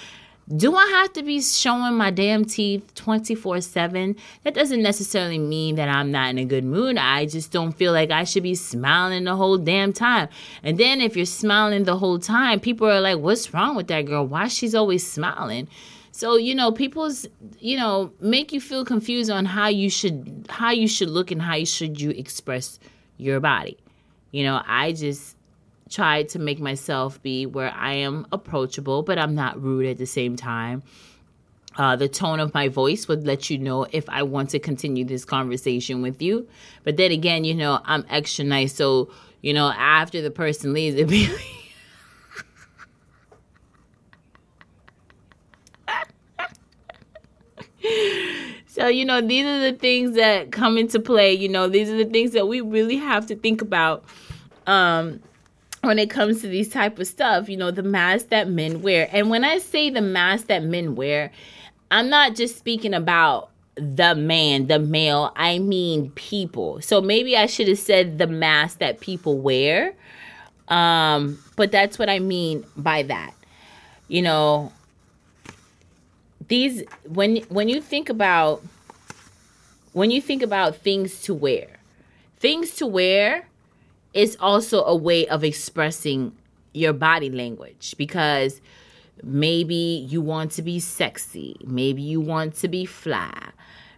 Do 0.57 0.75
I 0.75 0.85
have 0.87 1.13
to 1.13 1.23
be 1.23 1.39
showing 1.41 1.93
my 1.95 2.11
damn 2.11 2.43
teeth 2.43 2.93
24 2.95 3.61
7? 3.61 4.15
That 4.43 4.53
doesn't 4.53 4.81
necessarily 4.81 5.39
mean 5.39 5.75
that 5.75 5.87
I'm 5.87 6.11
not 6.11 6.31
in 6.31 6.39
a 6.39 6.45
good 6.45 6.65
mood. 6.65 6.97
I 6.97 7.25
just 7.25 7.53
don't 7.53 7.71
feel 7.71 7.93
like 7.93 8.11
I 8.11 8.25
should 8.25 8.43
be 8.43 8.55
smiling 8.55 9.23
the 9.23 9.35
whole 9.37 9.57
damn 9.57 9.93
time. 9.93 10.27
And 10.61 10.77
then 10.77 10.99
if 10.99 11.15
you're 11.15 11.25
smiling 11.25 11.85
the 11.85 11.97
whole 11.97 12.19
time, 12.19 12.59
people 12.59 12.89
are 12.89 12.99
like, 12.99 13.19
what's 13.19 13.53
wrong 13.53 13.77
with 13.77 13.87
that 13.87 14.01
girl? 14.01 14.25
Why 14.27 14.49
she's 14.49 14.75
always 14.75 15.09
smiling? 15.09 15.69
So, 16.21 16.35
you 16.35 16.53
know, 16.53 16.71
people's, 16.71 17.25
you 17.59 17.77
know, 17.77 18.13
make 18.19 18.53
you 18.53 18.61
feel 18.61 18.85
confused 18.85 19.31
on 19.31 19.43
how 19.43 19.69
you 19.69 19.89
should 19.89 20.45
how 20.49 20.69
you 20.69 20.87
should 20.87 21.09
look 21.09 21.31
and 21.31 21.41
how 21.41 21.55
you 21.55 21.65
should 21.65 21.99
you 21.99 22.11
express 22.11 22.77
your 23.17 23.39
body. 23.39 23.79
You 24.29 24.43
know, 24.43 24.61
I 24.63 24.91
just 24.91 25.35
try 25.89 26.21
to 26.21 26.37
make 26.37 26.59
myself 26.59 27.19
be 27.23 27.47
where 27.47 27.71
I 27.71 27.93
am 27.93 28.27
approachable, 28.31 29.01
but 29.01 29.17
I'm 29.17 29.33
not 29.33 29.59
rude 29.59 29.87
at 29.87 29.97
the 29.97 30.05
same 30.05 30.35
time. 30.35 30.83
Uh, 31.75 31.95
the 31.95 32.07
tone 32.07 32.39
of 32.39 32.53
my 32.53 32.67
voice 32.67 33.07
would 33.07 33.25
let 33.25 33.49
you 33.49 33.57
know 33.57 33.87
if 33.91 34.07
I 34.07 34.21
want 34.21 34.51
to 34.51 34.59
continue 34.59 35.03
this 35.03 35.25
conversation 35.25 36.03
with 36.03 36.21
you. 36.21 36.47
But 36.83 36.97
then 36.97 37.11
again, 37.11 37.45
you 37.45 37.55
know, 37.55 37.79
I'm 37.83 38.05
extra 38.11 38.45
nice. 38.45 38.75
So, 38.75 39.09
you 39.41 39.55
know, 39.55 39.71
after 39.75 40.21
the 40.21 40.29
person 40.29 40.71
leaves, 40.71 40.97
it'd 40.97 41.09
be 41.09 41.29
like, 41.29 41.41
So, 48.67 48.87
you 48.87 49.03
know, 49.03 49.19
these 49.19 49.45
are 49.45 49.59
the 49.59 49.77
things 49.77 50.15
that 50.15 50.53
come 50.53 50.77
into 50.77 50.97
play. 50.97 51.33
You 51.33 51.49
know, 51.49 51.67
these 51.67 51.89
are 51.89 51.97
the 51.97 52.05
things 52.05 52.31
that 52.31 52.47
we 52.47 52.61
really 52.61 52.95
have 52.95 53.27
to 53.27 53.35
think 53.35 53.61
about. 53.61 54.05
Um, 54.65 55.21
when 55.81 55.97
it 55.97 56.09
comes 56.09 56.41
to 56.41 56.47
these 56.47 56.69
type 56.69 56.99
of 56.99 57.07
stuff 57.07 57.49
you 57.49 57.57
know 57.57 57.71
the 57.71 57.83
mask 57.83 58.29
that 58.29 58.47
men 58.47 58.81
wear 58.81 59.09
and 59.11 59.29
when 59.29 59.43
i 59.43 59.57
say 59.57 59.89
the 59.89 60.01
mask 60.01 60.47
that 60.47 60.63
men 60.63 60.95
wear 60.95 61.31
i'm 61.89 62.09
not 62.09 62.35
just 62.35 62.57
speaking 62.57 62.93
about 62.93 63.49
the 63.75 64.13
man 64.15 64.67
the 64.67 64.79
male 64.79 65.31
i 65.35 65.57
mean 65.57 66.11
people 66.11 66.79
so 66.81 67.01
maybe 67.01 67.35
i 67.35 67.45
should 67.45 67.67
have 67.67 67.79
said 67.79 68.17
the 68.17 68.27
mask 68.27 68.79
that 68.79 68.99
people 68.99 69.39
wear 69.39 69.93
um 70.67 71.39
but 71.55 71.71
that's 71.71 71.97
what 71.97 72.09
i 72.09 72.19
mean 72.19 72.63
by 72.77 73.01
that 73.01 73.33
you 74.07 74.21
know 74.21 74.71
these 76.47 76.83
when 77.07 77.37
when 77.49 77.69
you 77.69 77.81
think 77.81 78.09
about 78.09 78.63
when 79.93 80.11
you 80.11 80.21
think 80.21 80.41
about 80.41 80.75
things 80.75 81.21
to 81.23 81.33
wear 81.33 81.67
things 82.39 82.75
to 82.75 82.87
wear 82.87 83.47
is 84.13 84.35
also 84.39 84.83
a 84.83 84.95
way 84.95 85.27
of 85.27 85.43
expressing 85.43 86.35
your 86.73 86.93
body 86.93 87.29
language 87.29 87.95
because 87.97 88.61
maybe 89.23 90.05
you 90.09 90.21
want 90.21 90.51
to 90.53 90.61
be 90.61 90.79
sexy, 90.79 91.55
maybe 91.65 92.01
you 92.01 92.19
want 92.19 92.55
to 92.55 92.67
be 92.67 92.85
fly, 92.85 93.51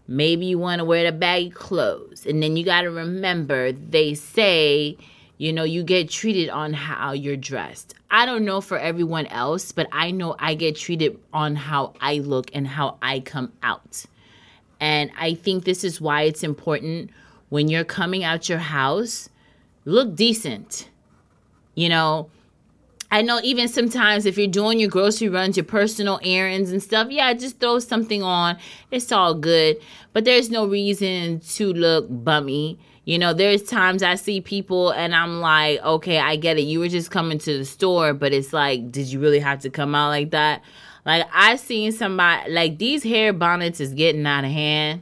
maybe 0.08 0.46
you 0.46 0.60
want 0.60 0.80
to 0.80 0.86
wear 0.86 1.10
the 1.10 1.18
baggy 1.18 1.50
clothes. 1.50 2.26
And 2.26 2.44
then 2.44 2.58
you 2.58 2.66
got 2.66 2.82
to 2.82 2.92
remember 2.92 3.72
they 3.72 4.14
say, 4.14 4.98
you 5.44 5.52
know, 5.52 5.66
you 5.66 5.84
get 5.84 6.10
treated 6.10 6.50
on 6.50 6.72
how 6.72 7.12
you're 7.12 7.36
dressed. 7.36 7.96
I 8.10 8.26
don't 8.26 8.46
know 8.46 8.62
for 8.62 8.80
everyone 8.80 9.26
else, 9.26 9.74
but 9.74 9.90
I 9.92 10.10
know 10.10 10.38
I 10.40 10.56
get 10.56 10.78
treated 10.78 11.20
on 11.34 11.58
how 11.58 11.96
I 12.00 12.20
look 12.20 12.50
and 12.54 12.66
how 12.66 12.98
I 13.02 13.20
come 13.20 13.52
out. 13.62 14.06
And 14.80 15.12
I 15.20 15.34
think 15.34 15.66
this 15.66 15.84
is 15.84 16.00
why 16.00 16.22
it's 16.22 16.44
important 16.44 17.12
when 17.50 17.68
you're 17.68 17.84
coming 17.84 18.24
out 18.24 18.48
your 18.48 18.60
house 18.60 19.28
look 19.84 20.16
decent. 20.16 20.88
You 21.76 21.90
know, 21.90 22.30
I 23.12 23.22
know 23.22 23.42
even 23.44 23.68
sometimes 23.68 24.26
if 24.26 24.38
you're 24.38 24.48
doing 24.48 24.80
your 24.80 24.90
grocery 24.90 25.28
runs, 25.28 25.58
your 25.58 25.66
personal 25.66 26.22
errands 26.24 26.72
and 26.72 26.82
stuff, 26.82 27.10
yeah, 27.12 27.34
just 27.34 27.60
throw 27.60 27.80
something 27.80 28.24
on. 28.24 28.58
It's 28.92 29.12
all 29.12 29.34
good. 29.34 29.76
But 30.14 30.24
there's 30.24 30.50
no 30.50 30.66
reason 30.66 31.42
to 31.56 31.74
look 31.74 32.06
bummy. 32.10 32.80
You 33.06 33.20
know, 33.20 33.34
there's 33.34 33.64
times 33.64 34.02
I 34.02 34.16
see 34.16 34.40
people 34.40 34.92
and 34.92 35.14
I'm 35.14 35.42
like, 35.42 35.82
okay, 35.82 36.20
I 36.20 36.38
get 36.38 36.58
it. 36.58 36.62
You 36.62 36.80
were 36.80 36.88
just 36.88 37.12
coming 37.12 37.38
to 37.40 37.58
the 37.58 37.66
store, 37.66 38.14
but 38.14 38.32
it's 38.32 38.54
like, 38.54 38.92
did 38.92 39.08
you 39.08 39.20
really 39.20 39.40
have 39.40 39.60
to 39.62 39.70
come 39.70 39.94
out 39.94 40.10
like 40.10 40.32
that? 40.32 40.62
Like 41.06 41.28
I 41.34 41.58
seen 41.58 41.92
somebody 41.92 42.50
like 42.52 42.78
these 42.78 43.04
hair 43.04 43.34
bonnets 43.34 43.82
is 43.82 43.94
getting 43.94 44.26
out 44.26 44.46
of 44.46 44.52
hand. 44.52 45.02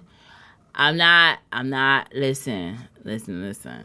I'm 0.74 0.98
not 0.98 1.40
I'm 1.52 1.70
not 1.70 2.12
listen, 2.14 2.80
listen, 3.04 3.42
listen 3.42 3.84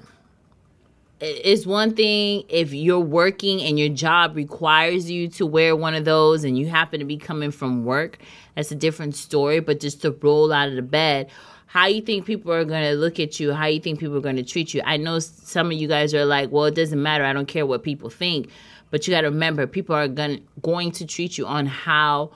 it's 1.18 1.64
one 1.64 1.94
thing 1.94 2.44
if 2.48 2.74
you're 2.74 3.00
working 3.00 3.62
and 3.62 3.78
your 3.78 3.88
job 3.88 4.36
requires 4.36 5.10
you 5.10 5.28
to 5.28 5.46
wear 5.46 5.74
one 5.74 5.94
of 5.94 6.04
those 6.04 6.44
and 6.44 6.58
you 6.58 6.68
happen 6.68 7.00
to 7.00 7.06
be 7.06 7.16
coming 7.16 7.50
from 7.50 7.86
work 7.86 8.18
that's 8.54 8.70
a 8.70 8.74
different 8.74 9.16
story 9.16 9.58
but 9.60 9.80
just 9.80 10.02
to 10.02 10.10
roll 10.10 10.52
out 10.52 10.68
of 10.68 10.74
the 10.74 10.82
bed 10.82 11.30
how 11.76 11.86
you 11.86 12.00
think 12.00 12.24
people 12.24 12.52
are 12.52 12.64
going 12.64 12.84
to 12.84 12.94
look 12.94 13.20
at 13.20 13.38
you 13.38 13.52
how 13.52 13.66
you 13.66 13.80
think 13.80 13.98
people 13.98 14.16
are 14.16 14.20
going 14.28 14.36
to 14.36 14.42
treat 14.42 14.72
you 14.74 14.80
i 14.84 14.96
know 14.96 15.18
some 15.18 15.66
of 15.66 15.72
you 15.72 15.86
guys 15.86 16.14
are 16.14 16.24
like 16.24 16.50
well 16.50 16.64
it 16.64 16.74
doesn't 16.74 17.02
matter 17.02 17.24
i 17.24 17.32
don't 17.32 17.48
care 17.48 17.66
what 17.66 17.82
people 17.82 18.10
think 18.10 18.48
but 18.90 19.06
you 19.06 19.12
got 19.12 19.22
to 19.22 19.28
remember 19.28 19.66
people 19.66 19.94
are 19.94 20.08
gonna, 20.08 20.38
going 20.62 20.90
to 20.90 21.06
treat 21.06 21.36
you 21.38 21.46
on 21.46 21.66
how 21.66 22.30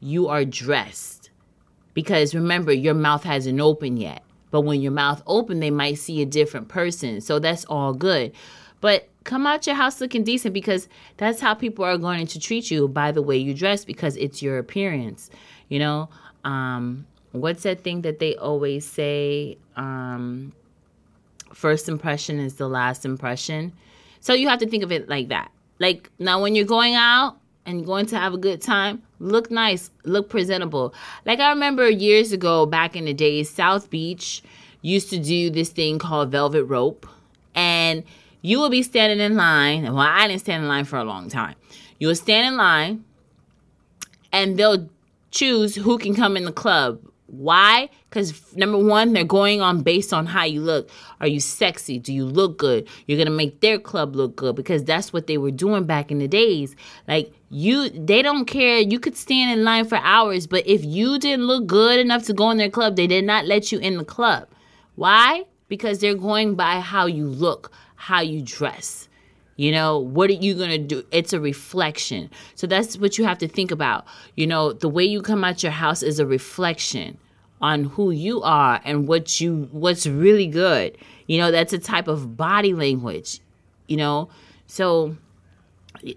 you 0.00 0.28
are 0.28 0.44
dressed 0.44 1.30
because 1.94 2.34
remember 2.34 2.72
your 2.72 2.94
mouth 2.94 3.24
hasn't 3.24 3.60
opened 3.60 3.98
yet 3.98 4.22
but 4.50 4.62
when 4.62 4.80
your 4.80 4.92
mouth 4.92 5.22
open, 5.26 5.60
they 5.60 5.70
might 5.70 5.98
see 5.98 6.22
a 6.22 6.26
different 6.26 6.68
person. 6.68 7.20
So 7.20 7.38
that's 7.38 7.64
all 7.66 7.92
good. 7.92 8.32
But 8.80 9.08
come 9.24 9.46
out 9.46 9.66
your 9.66 9.76
house 9.76 10.00
looking 10.00 10.24
decent 10.24 10.54
because 10.54 10.88
that's 11.16 11.40
how 11.40 11.54
people 11.54 11.84
are 11.84 11.98
going 11.98 12.26
to 12.28 12.40
treat 12.40 12.70
you 12.70 12.88
by 12.88 13.12
the 13.12 13.22
way 13.22 13.36
you 13.36 13.54
dress 13.54 13.84
because 13.84 14.16
it's 14.16 14.42
your 14.42 14.58
appearance. 14.58 15.30
You 15.68 15.80
know, 15.80 16.08
um, 16.44 17.06
what's 17.32 17.62
that 17.64 17.82
thing 17.82 18.02
that 18.02 18.18
they 18.18 18.36
always 18.36 18.84
say? 18.84 19.58
Um, 19.76 20.52
first 21.52 21.88
impression 21.88 22.38
is 22.38 22.54
the 22.54 22.68
last 22.68 23.04
impression. 23.04 23.72
So 24.20 24.32
you 24.32 24.48
have 24.48 24.58
to 24.60 24.68
think 24.68 24.82
of 24.82 24.92
it 24.92 25.08
like 25.08 25.28
that. 25.28 25.50
Like 25.78 26.10
now, 26.18 26.40
when 26.40 26.54
you're 26.54 26.64
going 26.64 26.94
out, 26.94 27.38
and 27.66 27.84
going 27.84 28.06
to 28.06 28.16
have 28.16 28.32
a 28.32 28.38
good 28.38 28.62
time, 28.62 29.02
look 29.18 29.50
nice, 29.50 29.90
look 30.04 30.30
presentable. 30.30 30.94
Like 31.24 31.40
I 31.40 31.50
remember 31.50 31.90
years 31.90 32.32
ago, 32.32 32.64
back 32.64 32.96
in 32.96 33.04
the 33.04 33.12
days, 33.12 33.50
South 33.50 33.90
Beach 33.90 34.42
used 34.82 35.10
to 35.10 35.18
do 35.18 35.50
this 35.50 35.70
thing 35.70 35.98
called 35.98 36.30
Velvet 36.30 36.64
Rope. 36.64 37.06
And 37.54 38.04
you 38.40 38.60
will 38.60 38.70
be 38.70 38.82
standing 38.82 39.18
in 39.18 39.36
line. 39.36 39.82
Well, 39.82 39.98
I 39.98 40.28
didn't 40.28 40.42
stand 40.42 40.62
in 40.62 40.68
line 40.68 40.84
for 40.84 40.96
a 40.96 41.04
long 41.04 41.28
time. 41.28 41.56
You 41.98 42.06
will 42.08 42.14
stand 42.14 42.46
in 42.46 42.56
line 42.56 43.04
and 44.32 44.56
they'll 44.56 44.88
choose 45.32 45.74
who 45.74 45.98
can 45.98 46.14
come 46.14 46.36
in 46.36 46.44
the 46.44 46.52
club 46.52 47.00
why? 47.26 47.88
Because 48.08 48.54
number 48.54 48.78
one, 48.78 49.12
they're 49.12 49.24
going 49.24 49.60
on 49.60 49.82
based 49.82 50.12
on 50.12 50.26
how 50.26 50.44
you 50.44 50.60
look. 50.60 50.88
Are 51.20 51.26
you 51.26 51.40
sexy? 51.40 51.98
Do 51.98 52.12
you 52.12 52.24
look 52.24 52.56
good? 52.58 52.88
You're 53.06 53.18
gonna 53.18 53.30
make 53.30 53.60
their 53.60 53.78
club 53.78 54.14
look 54.14 54.36
good 54.36 54.54
because 54.54 54.84
that's 54.84 55.12
what 55.12 55.26
they 55.26 55.36
were 55.36 55.50
doing 55.50 55.84
back 55.84 56.10
in 56.10 56.18
the 56.18 56.28
days. 56.28 56.76
Like 57.08 57.32
you, 57.50 57.90
they 57.90 58.22
don't 58.22 58.44
care. 58.44 58.78
You 58.78 59.00
could 59.00 59.16
stand 59.16 59.58
in 59.58 59.64
line 59.64 59.86
for 59.86 59.96
hours, 59.96 60.46
but 60.46 60.66
if 60.66 60.84
you 60.84 61.18
didn't 61.18 61.46
look 61.46 61.66
good 61.66 61.98
enough 61.98 62.24
to 62.24 62.32
go 62.32 62.50
in 62.50 62.58
their 62.58 62.70
club, 62.70 62.96
they 62.96 63.06
did 63.06 63.24
not 63.24 63.46
let 63.46 63.72
you 63.72 63.78
in 63.78 63.96
the 63.96 64.04
club. 64.04 64.48
Why? 64.94 65.44
Because 65.68 65.98
they're 65.98 66.14
going 66.14 66.54
by 66.54 66.80
how 66.80 67.06
you 67.06 67.26
look, 67.26 67.72
how 67.96 68.20
you 68.20 68.40
dress. 68.40 69.08
You 69.56 69.72
know, 69.72 69.98
what 69.98 70.28
are 70.30 70.34
you 70.34 70.54
going 70.54 70.70
to 70.70 70.78
do? 70.78 71.04
It's 71.10 71.32
a 71.32 71.40
reflection. 71.40 72.30
So 72.54 72.66
that's 72.66 72.98
what 72.98 73.16
you 73.18 73.24
have 73.24 73.38
to 73.38 73.48
think 73.48 73.70
about. 73.70 74.04
You 74.34 74.46
know, 74.46 74.72
the 74.72 74.88
way 74.88 75.04
you 75.04 75.22
come 75.22 75.44
out 75.44 75.62
your 75.62 75.72
house 75.72 76.02
is 76.02 76.18
a 76.18 76.26
reflection 76.26 77.18
on 77.62 77.84
who 77.84 78.10
you 78.10 78.42
are 78.42 78.80
and 78.84 79.08
what 79.08 79.40
you 79.40 79.68
what's 79.72 80.06
really 80.06 80.46
good. 80.46 80.98
You 81.26 81.38
know, 81.38 81.50
that's 81.50 81.72
a 81.72 81.78
type 81.78 82.06
of 82.06 82.36
body 82.36 82.74
language. 82.74 83.40
You 83.86 83.96
know, 83.96 84.28
so 84.66 85.16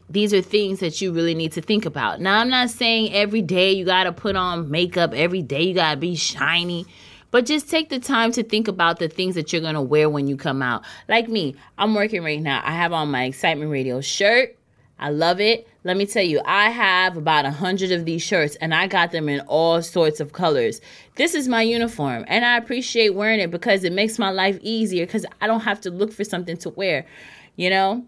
these 0.10 0.34
are 0.34 0.42
things 0.42 0.80
that 0.80 1.02
you 1.02 1.14
really 1.14 1.36
need 1.36 1.54
to 1.54 1.62
think 1.62 1.86
about. 1.86 2.20
Now, 2.20 2.40
I'm 2.40 2.50
not 2.50 2.70
saying 2.70 3.14
every 3.14 3.42
day 3.42 3.72
you 3.72 3.86
got 3.86 4.04
to 4.04 4.12
put 4.12 4.36
on 4.36 4.70
makeup, 4.70 5.14
every 5.14 5.42
day 5.42 5.64
you 5.64 5.74
got 5.74 5.92
to 5.92 5.98
be 5.98 6.16
shiny. 6.16 6.86
But 7.32 7.46
just 7.46 7.70
take 7.70 7.90
the 7.90 8.00
time 8.00 8.32
to 8.34 8.44
think 8.44 8.68
about 8.68 9.00
the 9.00 9.08
things 9.08 9.36
that 9.36 9.54
you're 9.54 9.62
going 9.62 9.76
to 9.76 9.82
wear 9.82 10.10
when 10.10 10.28
you 10.28 10.36
come 10.36 10.62
out. 10.62 10.84
Like 11.08 11.28
me, 11.28 11.56
I'm 11.78 11.94
working 11.94 12.24
right 12.24 12.42
now. 12.42 12.62
I 12.66 12.72
have 12.72 12.92
on 12.92 13.12
my 13.12 13.26
Excitement 13.26 13.72
Radio 13.72 14.02
shirt. 14.02 14.56
I 15.00 15.10
love 15.12 15.40
it. 15.40 15.68
Let 15.86 15.96
me 15.96 16.06
tell 16.06 16.24
you, 16.24 16.42
I 16.44 16.70
have 16.70 17.16
about 17.16 17.46
a 17.46 17.52
hundred 17.52 17.92
of 17.92 18.04
these 18.04 18.22
shirts 18.22 18.56
and 18.58 18.74
I 18.74 18.88
got 18.88 19.12
them 19.12 19.30
in 19.30 19.40
all 19.42 19.82
sorts 19.82 20.20
of 20.20 20.34
colors. 20.34 20.82
This 21.16 21.34
is 21.34 21.48
my 21.48 21.62
uniform 21.62 22.26
and 22.28 22.44
I 22.44 22.58
appreciate 22.58 23.16
wearing 23.16 23.40
it 23.40 23.50
because 23.50 23.86
it 23.86 23.94
makes 23.94 24.20
my 24.20 24.30
life 24.30 24.60
easier 24.62 25.06
because 25.06 25.26
I 25.40 25.48
don't 25.48 25.62
have 25.62 25.80
to 25.82 25.90
look 25.90 26.12
for 26.12 26.26
something 26.26 26.58
to 26.58 26.70
wear, 26.72 27.06
you 27.56 27.70
know? 27.70 28.04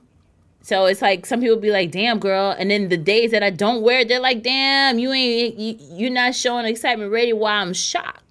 So 0.63 0.85
it's 0.85 1.01
like 1.01 1.25
some 1.25 1.39
people 1.39 1.57
be 1.57 1.71
like, 1.71 1.89
"Damn, 1.91 2.19
girl," 2.19 2.55
and 2.57 2.69
then 2.69 2.89
the 2.89 2.97
days 2.97 3.31
that 3.31 3.41
I 3.41 3.49
don't 3.49 3.81
wear 3.81 4.01
it, 4.01 4.07
they're 4.07 4.19
like, 4.19 4.43
"Damn, 4.43 4.99
you 4.99 5.11
ain't 5.11 5.57
you, 5.57 5.75
you're 5.93 6.11
not 6.11 6.35
showing 6.35 6.67
excitement 6.67 7.11
radio." 7.11 7.35
Why 7.35 7.53
I'm 7.53 7.73
shocked. 7.73 8.21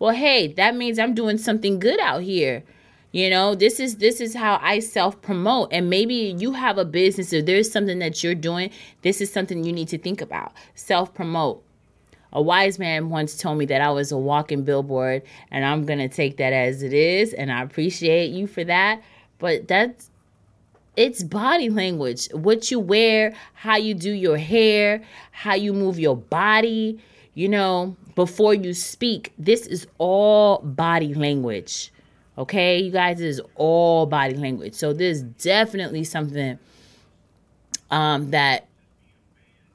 Well, 0.00 0.14
hey, 0.14 0.48
that 0.54 0.74
means 0.74 0.98
I'm 0.98 1.14
doing 1.14 1.38
something 1.38 1.78
good 1.78 2.00
out 2.00 2.22
here. 2.22 2.64
you 3.12 3.28
know 3.30 3.56
this 3.56 3.80
is 3.80 3.96
this 3.96 4.20
is 4.20 4.34
how 4.36 4.58
i 4.62 4.78
self 4.78 5.20
promote 5.20 5.68
and 5.72 5.90
maybe 5.90 6.14
you 6.42 6.52
have 6.52 6.78
a 6.78 6.84
business 6.84 7.32
or 7.32 7.42
there's 7.42 7.68
something 7.70 7.98
that 7.98 8.22
you're 8.22 8.36
doing 8.36 8.70
this 9.02 9.20
is 9.20 9.32
something 9.32 9.64
you 9.64 9.72
need 9.72 9.88
to 9.88 9.98
think 9.98 10.20
about 10.20 10.52
self 10.76 11.12
promote 11.12 11.60
a 12.32 12.40
wise 12.40 12.78
man 12.78 13.10
once 13.10 13.36
told 13.36 13.58
me 13.58 13.66
that 13.66 13.80
I 13.80 13.90
was 13.90 14.12
a 14.12 14.16
walking 14.16 14.62
billboard, 14.62 15.22
and 15.50 15.64
I'm 15.64 15.84
to 15.98 16.08
take 16.08 16.36
that 16.36 16.52
as 16.52 16.82
it 16.82 16.92
is, 16.92 17.32
and 17.32 17.50
I 17.50 17.62
appreciate 17.62 18.30
you 18.30 18.46
for 18.46 18.64
that. 18.64 19.02
But 19.38 19.66
that's 19.66 20.10
it's 20.96 21.22
body 21.22 21.70
language. 21.70 22.28
What 22.32 22.70
you 22.70 22.78
wear, 22.78 23.34
how 23.54 23.76
you 23.76 23.94
do 23.94 24.12
your 24.12 24.36
hair, 24.36 25.02
how 25.32 25.54
you 25.54 25.72
move 25.72 25.98
your 25.98 26.16
body, 26.16 27.00
you 27.34 27.48
know, 27.48 27.96
before 28.20 28.52
you 28.52 28.74
speak. 28.74 29.32
This 29.38 29.66
is 29.66 29.86
all 29.96 30.58
body 30.58 31.14
language. 31.14 31.90
Okay, 32.36 32.78
you 32.78 32.90
guys, 32.90 33.16
this 33.18 33.38
is 33.38 33.40
all 33.54 34.04
body 34.04 34.34
language. 34.34 34.74
So 34.74 34.92
there's 34.92 35.22
definitely 35.22 36.04
something 36.04 36.58
um, 37.90 38.30
that 38.30 38.66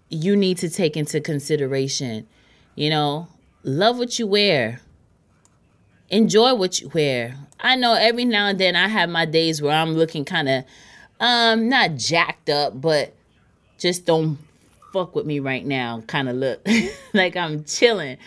you 0.09 0.35
need 0.35 0.59
to 0.59 0.69
take 0.69 0.95
into 0.95 1.19
consideration 1.19 2.27
you 2.75 2.89
know, 2.89 3.27
love 3.63 3.97
what 3.97 4.19
you 4.19 4.27
wear. 4.27 4.81
Enjoy 6.09 6.53
what 6.53 6.81
you 6.81 6.89
wear. 6.93 7.35
I 7.59 7.75
know 7.75 7.93
every 7.93 8.25
now 8.25 8.47
and 8.47 8.59
then 8.59 8.75
I 8.75 8.89
have 8.89 9.09
my 9.09 9.25
days 9.25 9.61
where 9.61 9.75
I'm 9.75 9.93
looking 9.93 10.25
kind 10.25 10.49
of 10.49 10.63
um 11.19 11.69
not 11.69 11.95
jacked 11.95 12.49
up, 12.49 12.79
but 12.79 13.15
just 13.79 14.05
don't 14.05 14.37
fuck 14.95 15.13
with 15.13 15.25
me 15.25 15.41
right 15.41 15.65
now 15.65 16.01
kind 16.07 16.29
of 16.29 16.37
look 16.37 16.65
like 17.13 17.35
I'm 17.35 17.65
chilling. 17.65 18.17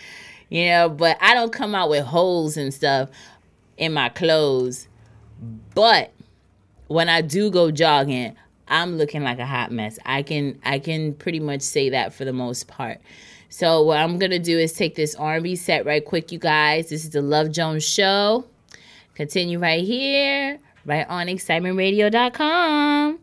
You 0.49 0.67
know, 0.67 0.89
but 0.89 1.17
I 1.19 1.33
don't 1.33 1.51
come 1.51 1.73
out 1.73 1.89
with 1.89 2.05
holes 2.05 2.57
and 2.57 2.71
stuff 2.71 3.09
in 3.77 3.91
my 3.91 4.09
clothes. 4.09 4.87
But 5.73 6.11
when 6.87 7.09
I 7.09 7.21
do 7.21 7.49
go 7.49 7.71
jogging, 7.71 8.35
I'm 8.67 8.99
looking 8.99 9.23
like 9.23 9.39
a 9.39 9.47
hot 9.47 9.71
mess. 9.71 9.97
I 10.05 10.21
can 10.21 10.59
I 10.63 10.77
can 10.77 11.15
pretty 11.15 11.39
much 11.39 11.61
say 11.63 11.89
that 11.89 12.13
for 12.13 12.23
the 12.23 12.33
most 12.33 12.67
part. 12.67 13.01
So 13.49 13.81
what 13.81 13.97
I'm 13.97 14.19
gonna 14.19 14.37
do 14.37 14.59
is 14.59 14.73
take 14.73 14.93
this 14.93 15.15
R&B 15.15 15.55
set 15.55 15.87
right 15.87 16.05
quick, 16.05 16.31
you 16.31 16.37
guys. 16.37 16.89
This 16.89 17.03
is 17.03 17.09
the 17.09 17.23
Love 17.23 17.51
Jones 17.51 17.83
Show. 17.83 18.45
Continue 19.15 19.57
right 19.57 19.83
here, 19.83 20.59
right 20.85 21.07
on 21.09 21.25
excitementradio.com. 21.25 23.19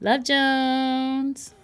Love 0.00 0.24
Jones. 0.24 1.54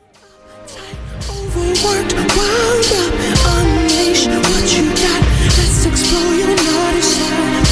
Unleash 3.47 4.27
what 4.27 4.77
you 4.77 4.91
got. 4.91 5.23
Let's 5.57 5.87
explore 5.87 6.35
your 6.35 6.49
naughty 6.49 7.01
side. 7.01 7.64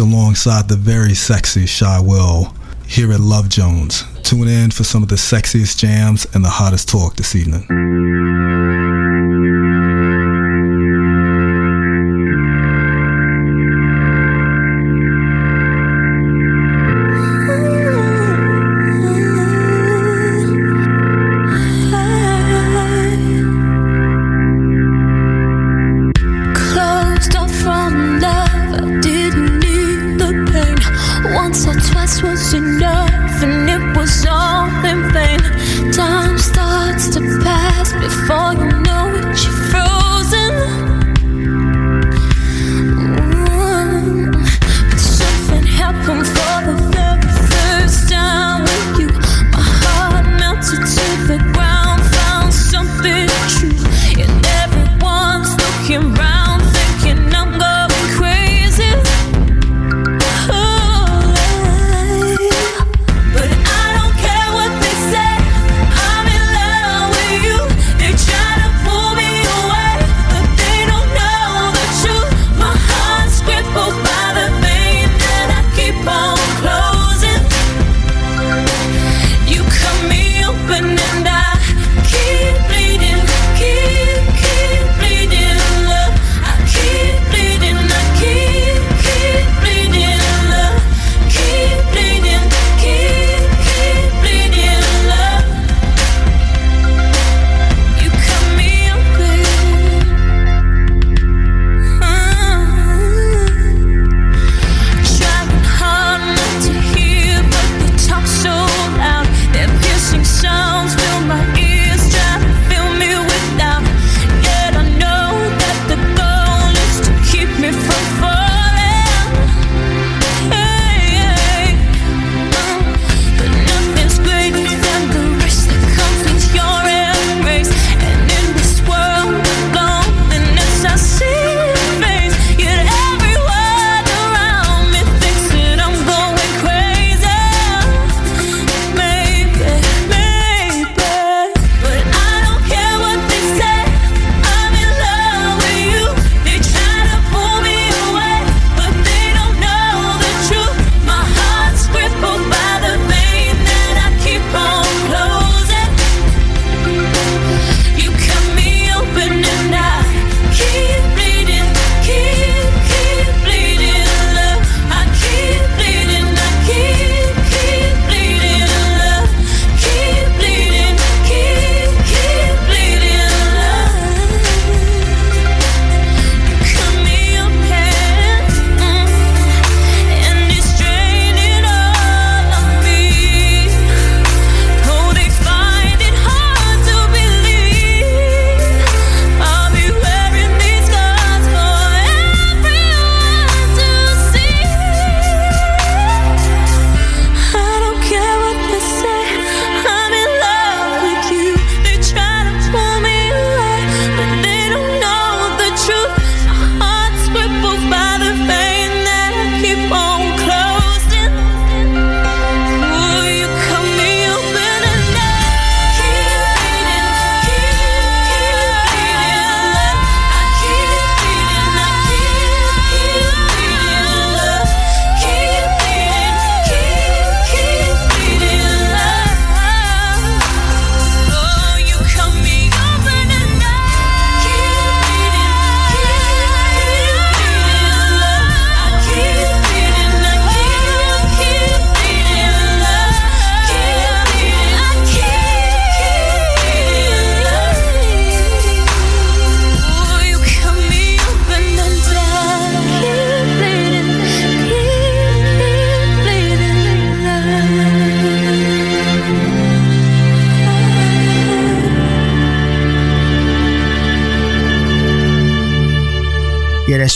Alongside 0.00 0.68
the 0.68 0.76
very 0.76 1.14
sexy 1.14 1.66
Shy 1.66 2.00
Will 2.00 2.54
here 2.86 3.12
at 3.12 3.20
Love 3.20 3.48
Jones. 3.48 4.04
Tune 4.22 4.48
in 4.48 4.70
for 4.70 4.84
some 4.84 5.02
of 5.02 5.08
the 5.08 5.16
sexiest 5.16 5.78
jams 5.78 6.26
and 6.34 6.44
the 6.44 6.48
hottest 6.48 6.88
talk 6.88 7.16
this 7.16 7.34
evening. 7.34 8.67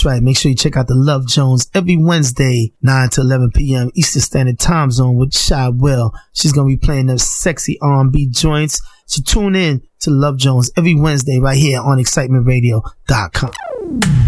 Right. 0.04 0.22
Make 0.22 0.36
sure 0.36 0.50
you 0.50 0.56
check 0.56 0.76
out 0.76 0.86
the 0.86 0.94
Love 0.94 1.26
Jones 1.26 1.68
every 1.74 1.96
Wednesday, 1.96 2.72
9 2.82 3.08
to 3.10 3.20
11 3.20 3.50
p.m. 3.54 3.90
Eastern 3.94 4.22
Standard 4.22 4.58
Time 4.58 4.90
Zone 4.90 5.16
with 5.16 5.34
Shy 5.34 5.68
Will. 5.68 6.12
She's 6.32 6.52
going 6.52 6.68
to 6.68 6.76
be 6.76 6.84
playing 6.84 7.06
those 7.06 7.22
sexy 7.22 7.78
R&B 7.80 8.28
joints. 8.30 8.82
So 9.06 9.22
tune 9.22 9.54
in 9.54 9.82
to 10.00 10.10
Love 10.10 10.38
Jones 10.38 10.70
every 10.76 10.94
Wednesday 10.94 11.38
right 11.38 11.56
here 11.56 11.80
on 11.80 11.98
excitementradio.com. 11.98 14.21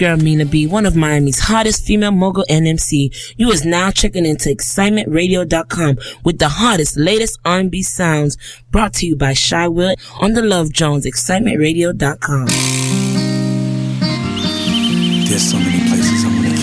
girl 0.00 0.16
Mina 0.16 0.46
B, 0.46 0.66
one 0.66 0.86
of 0.86 0.96
Miami's 0.96 1.38
hottest 1.40 1.84
female 1.84 2.10
mogul 2.10 2.46
and 2.48 2.66
MC. 2.66 3.12
You 3.36 3.50
is 3.50 3.66
now 3.66 3.90
checking 3.90 4.24
into 4.24 4.48
excitementradio.com 4.48 5.98
with 6.24 6.38
the 6.38 6.48
hottest, 6.48 6.96
latest 6.96 7.38
R&B 7.44 7.82
sounds 7.82 8.38
brought 8.70 8.94
to 8.94 9.06
you 9.06 9.14
by 9.14 9.34
Shy 9.34 9.68
Will 9.68 9.94
on 10.18 10.32
the 10.32 10.40
Love 10.40 10.72
Jones, 10.72 11.04
excitementradio.com. 11.04 12.46
There's 15.28 15.50
so 15.50 15.58
many 15.58 15.86
places 15.90 16.24
I 16.24 16.28
want 16.28 16.56
to 16.56 16.59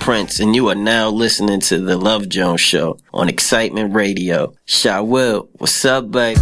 Prince, 0.00 0.40
and 0.40 0.56
you 0.56 0.68
are 0.68 0.74
now 0.74 1.10
listening 1.10 1.60
to 1.60 1.78
The 1.78 1.96
Love 1.96 2.28
Jones 2.28 2.60
Show 2.62 2.98
on 3.12 3.28
Excitement 3.28 3.94
Radio. 3.94 4.54
Shawell, 4.66 5.48
what's 5.58 5.84
up, 5.84 6.10
babe? 6.10 6.38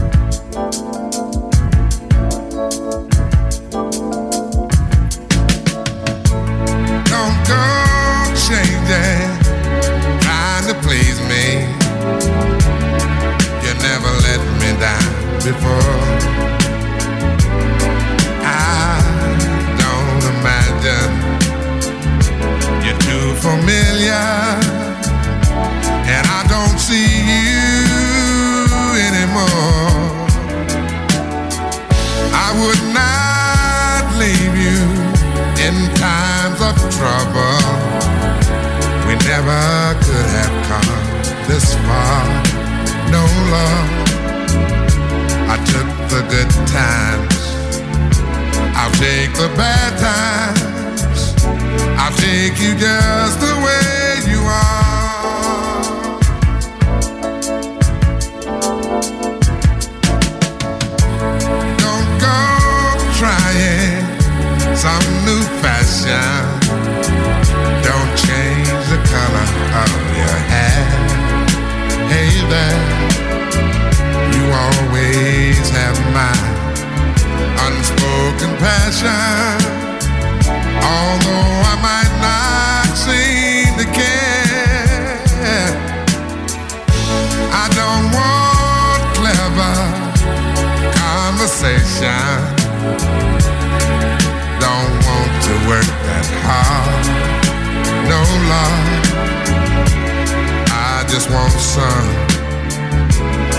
Just 101.28 101.34
want 101.34 101.52
some 101.52 102.08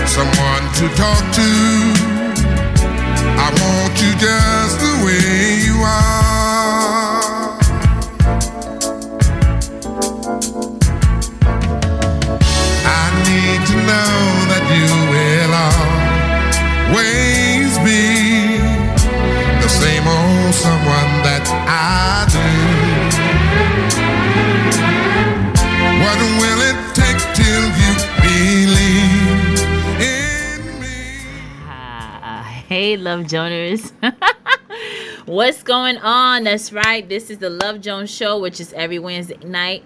someone 0.06 0.64
to 0.74 0.88
talk 0.96 1.34
to. 1.34 1.48
I 3.38 3.50
want 3.60 4.02
you 4.02 4.12
just 4.18 4.80
the 4.80 5.04
way 5.04 5.64
you 5.64 5.82
are. 5.82 6.19
Love 32.96 33.20
Joners. 33.20 33.92
What's 35.26 35.62
going 35.62 35.98
on? 35.98 36.44
That's 36.44 36.72
right. 36.72 37.08
This 37.08 37.30
is 37.30 37.38
the 37.38 37.50
Love 37.50 37.80
Jones 37.80 38.10
Show, 38.10 38.38
which 38.38 38.60
is 38.60 38.72
every 38.72 38.98
Wednesday 38.98 39.36
night, 39.44 39.84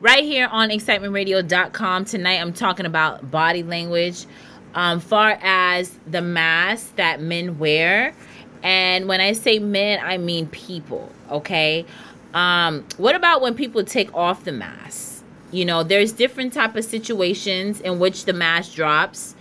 right 0.00 0.24
here 0.24 0.48
on 0.50 0.68
excitementradio.com. 0.68 2.04
Tonight, 2.04 2.40
I'm 2.40 2.52
talking 2.52 2.86
about 2.86 3.30
body 3.30 3.62
language, 3.62 4.26
um, 4.74 5.00
far 5.00 5.38
as 5.40 5.98
the 6.06 6.20
mask 6.22 6.96
that 6.96 7.20
men 7.20 7.58
wear. 7.58 8.14
And 8.62 9.08
when 9.08 9.20
I 9.20 9.32
say 9.32 9.58
men, 9.58 10.00
I 10.02 10.18
mean 10.18 10.48
people, 10.48 11.10
okay? 11.30 11.86
Um, 12.34 12.84
what 12.96 13.14
about 13.14 13.40
when 13.40 13.54
people 13.54 13.84
take 13.84 14.12
off 14.14 14.44
the 14.44 14.52
mask? 14.52 15.24
You 15.52 15.64
know, 15.64 15.82
there's 15.82 16.12
different 16.12 16.52
type 16.52 16.76
of 16.76 16.84
situations 16.84 17.80
in 17.80 17.98
which 17.98 18.24
the 18.24 18.32
mask 18.32 18.74
drops 18.74 19.35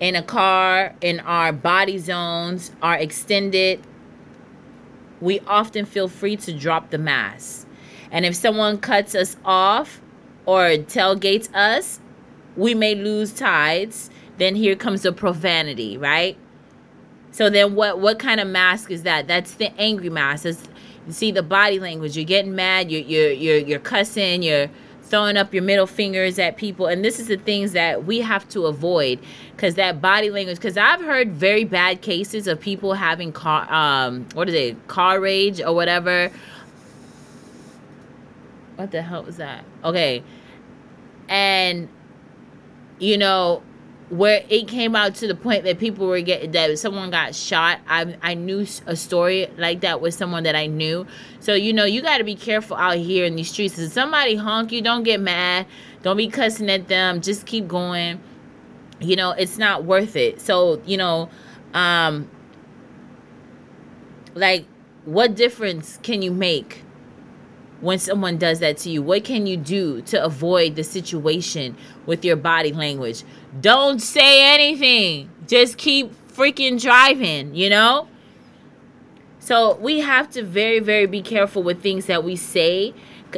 in 0.00 0.14
a 0.14 0.22
car, 0.22 0.94
in 1.00 1.20
our 1.20 1.52
body 1.52 1.98
zones, 1.98 2.72
are 2.82 2.96
extended, 2.96 3.80
we 5.20 5.40
often 5.40 5.84
feel 5.84 6.08
free 6.08 6.36
to 6.36 6.52
drop 6.52 6.90
the 6.90 6.98
mask. 6.98 7.66
And 8.10 8.24
if 8.24 8.34
someone 8.34 8.78
cuts 8.78 9.14
us 9.14 9.36
off 9.44 10.00
or 10.46 10.62
tailgates 10.62 11.52
us, 11.54 12.00
we 12.56 12.74
may 12.74 12.94
lose 12.94 13.32
tides. 13.32 14.10
Then 14.38 14.54
here 14.54 14.76
comes 14.76 15.02
the 15.02 15.12
profanity, 15.12 15.98
right? 15.98 16.36
So 17.30 17.50
then 17.50 17.74
what 17.74 17.98
what 18.00 18.18
kind 18.18 18.40
of 18.40 18.48
mask 18.48 18.90
is 18.90 19.02
that? 19.02 19.28
That's 19.28 19.54
the 19.54 19.72
angry 19.78 20.10
mask. 20.10 20.44
You 20.44 21.12
see 21.12 21.30
the 21.30 21.42
body 21.42 21.78
language. 21.78 22.16
You're 22.16 22.24
getting 22.24 22.54
mad, 22.54 22.90
you're 22.90 23.02
you're 23.02 23.32
you're, 23.32 23.58
you're 23.58 23.78
cussing, 23.78 24.42
you're 24.42 24.70
throwing 25.08 25.36
up 25.36 25.52
your 25.52 25.62
middle 25.62 25.86
fingers 25.86 26.38
at 26.38 26.56
people 26.56 26.86
and 26.86 27.04
this 27.04 27.18
is 27.18 27.28
the 27.28 27.36
things 27.36 27.72
that 27.72 28.04
we 28.04 28.20
have 28.20 28.48
to 28.48 28.66
avoid 28.66 29.18
because 29.52 29.74
that 29.74 30.00
body 30.00 30.30
language 30.30 30.56
because 30.56 30.76
i've 30.76 31.00
heard 31.00 31.32
very 31.32 31.64
bad 31.64 32.00
cases 32.00 32.46
of 32.46 32.60
people 32.60 32.94
having 32.94 33.32
car 33.32 33.70
um 33.72 34.26
what 34.34 34.48
is 34.48 34.54
it 34.54 34.88
car 34.88 35.20
rage 35.20 35.60
or 35.60 35.74
whatever. 35.74 36.30
What 38.76 38.90
the 38.90 39.02
hell 39.02 39.24
was 39.24 39.36
that? 39.38 39.64
Okay. 39.84 40.22
And 41.28 41.88
you 42.98 43.16
know 43.18 43.62
where 44.10 44.42
it 44.48 44.66
came 44.66 44.96
out 44.96 45.14
to 45.16 45.28
the 45.28 45.34
point 45.34 45.64
that 45.64 45.78
people 45.78 46.06
were 46.06 46.20
getting 46.20 46.50
that 46.52 46.78
someone 46.78 47.10
got 47.10 47.34
shot 47.34 47.78
i 47.86 48.16
i 48.22 48.32
knew 48.32 48.66
a 48.86 48.96
story 48.96 49.46
like 49.58 49.80
that 49.80 50.00
with 50.00 50.14
someone 50.14 50.44
that 50.44 50.56
i 50.56 50.66
knew. 50.66 51.06
So 51.40 51.54
you 51.54 51.72
know 51.72 51.84
you 51.84 52.00
got 52.00 52.18
to 52.18 52.24
be 52.24 52.34
careful 52.34 52.76
out 52.76 52.96
here 52.96 53.24
in 53.24 53.36
these 53.36 53.50
streets. 53.50 53.78
If 53.78 53.92
somebody 53.92 54.36
honk 54.36 54.72
you 54.72 54.82
don't 54.82 55.02
get 55.02 55.20
mad. 55.20 55.66
Don't 56.02 56.16
be 56.16 56.28
cussing 56.28 56.70
at 56.70 56.86
them. 56.88 57.20
Just 57.20 57.44
keep 57.44 57.68
going. 57.68 58.20
You 59.00 59.16
know 59.16 59.32
it's 59.32 59.58
not 59.58 59.84
worth 59.84 60.16
it. 60.16 60.40
So 60.40 60.80
you 60.86 60.96
know 60.96 61.28
um 61.74 62.30
like 64.34 64.64
what 65.04 65.34
difference 65.34 65.98
can 66.02 66.22
you 66.22 66.30
make 66.30 66.82
when 67.80 67.98
someone 67.98 68.38
does 68.38 68.60
that 68.60 68.78
to 68.78 68.90
you? 68.90 69.02
What 69.02 69.24
can 69.24 69.46
you 69.46 69.56
do 69.56 70.02
to 70.02 70.22
avoid 70.22 70.76
the 70.76 70.84
situation 70.84 71.76
with 72.06 72.24
your 72.24 72.36
body 72.36 72.72
language 72.72 73.24
don't 73.60 74.00
say 74.00 74.54
anything. 74.54 75.30
Just 75.46 75.78
keep 75.78 76.12
freaking 76.32 76.80
driving 76.80 77.54
you 77.54 77.68
know? 77.68 78.08
So 79.40 79.76
we 79.76 80.00
have 80.00 80.30
to 80.30 80.42
very 80.42 80.78
very 80.78 81.06
be 81.06 81.22
careful 81.22 81.62
with 81.62 81.82
things 81.82 82.06
that 82.06 82.24
we 82.24 82.36
say. 82.36 82.94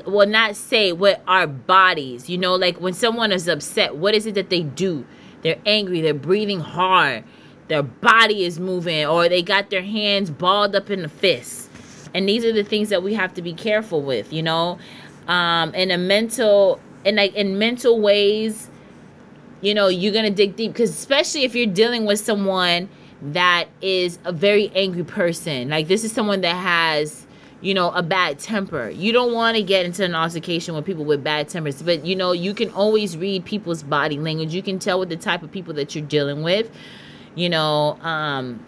Well 0.07 0.27
not 0.27 0.55
say 0.55 0.93
with 0.93 1.19
our 1.27 1.47
bodies 1.47 2.29
you 2.29 2.39
know? 2.39 2.55
Like 2.55 2.81
when 2.81 2.93
someone 2.93 3.33
is 3.33 3.49
upset 3.49 3.97
what 3.97 4.15
is 4.15 4.27
it 4.27 4.35
that 4.35 4.51
they 4.51 4.63
do? 4.63 5.07
They're 5.43 5.61
angry 5.65 6.01
they're 6.01 6.15
breathing 6.15 6.61
hard 6.61 7.25
their 7.69 7.83
body 7.85 8.45
is 8.45 8.59
moving 8.59 9.07
or 9.07 9.29
they 9.29 9.43
got 9.43 9.71
their 9.71 9.83
hands 9.83 10.29
balled 10.29 10.75
up 10.75 10.91
in 10.91 11.03
the 11.03 11.09
fist. 11.09 11.71
And 12.13 12.29
these 12.29 12.45
are 12.45 12.53
the 12.53 12.65
things 12.65 12.89
that 12.89 13.05
we 13.05 13.15
have 13.15 13.33
to 13.35 13.43
be 13.43 13.53
careful 13.53 14.03
with 14.03 14.33
you 14.33 14.43
know? 14.43 14.79
Um 15.29 15.75
in 15.75 15.91
a 15.91 15.99
mental 15.99 16.81
in 17.05 17.17
like 17.17 17.35
in 17.35 17.59
mental 17.59 18.01
ways 18.01 18.70
you 19.61 19.75
know 19.75 19.89
you're 19.89 20.13
gonna 20.13 20.31
dig 20.31 20.57
deep. 20.57 20.73
Because 20.73 20.91
especially 20.91 21.45
if 21.45 21.55
you're 21.55 21.67
dealing 21.67 22.07
with 22.07 22.21
someone 22.21 22.89
that 23.23 23.69
is 23.83 24.19
a 24.25 24.33
very 24.33 24.71
angry 24.75 25.05
person. 25.05 25.69
Like 25.69 25.89
this 25.89 26.05
is 26.05 26.13
someone 26.13 26.41
that 26.43 26.57
has 26.57 27.27
you 27.61 27.75
know 27.75 27.91
a 27.91 28.03
bad 28.03 28.39
temper. 28.39 28.91
You 28.91 29.13
don't 29.13 29.33
want 29.33 29.57
to 29.57 29.63
get 29.63 29.85
into 29.85 30.05
an 30.05 30.15
altercation 30.15 30.75
with 30.75 30.85
people 30.85 31.05
with 31.05 31.23
bad 31.23 31.49
tempers 31.49 31.83
but 31.83 32.05
you 32.05 32.17
know 32.17 32.33
you 32.33 32.55
can 32.55 32.71
always 32.71 33.17
read 33.17 33.45
people's 33.45 33.83
body 33.83 34.19
language. 34.19 34.55
You 34.55 34.63
can 34.63 34.79
tell 34.79 34.99
with 34.99 35.09
the 35.09 35.17
type 35.17 35.43
of 35.43 35.51
people 35.51 35.75
that 35.75 35.95
you're 35.95 36.05
dealing 36.07 36.43
with. 36.43 36.71
You 37.35 37.49
know 37.49 37.99
um 38.01 38.65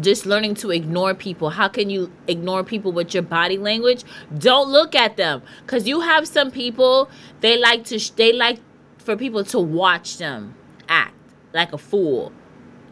just 0.00 0.26
learning 0.26 0.54
to 0.56 0.70
ignore 0.70 1.14
people. 1.14 1.50
How 1.50 1.68
can 1.68 1.90
you 1.90 2.12
ignore 2.26 2.62
people 2.64 2.92
with 2.92 3.14
your 3.14 3.22
body 3.22 3.56
language? 3.56 4.04
Don't 4.36 4.68
look 4.70 4.94
at 4.94 5.16
them. 5.16 5.42
Because 5.62 5.88
you 5.88 6.00
have 6.00 6.28
some 6.28 6.50
people 6.50 7.10
they 7.40 7.58
like 7.58 7.84
to 7.84 8.16
they 8.16 8.32
like 8.32 8.58
for 9.06 9.16
people 9.16 9.44
to 9.44 9.58
watch 9.58 10.18
them 10.18 10.54
act 10.88 11.14
like 11.54 11.72
a 11.72 11.78
fool. 11.78 12.32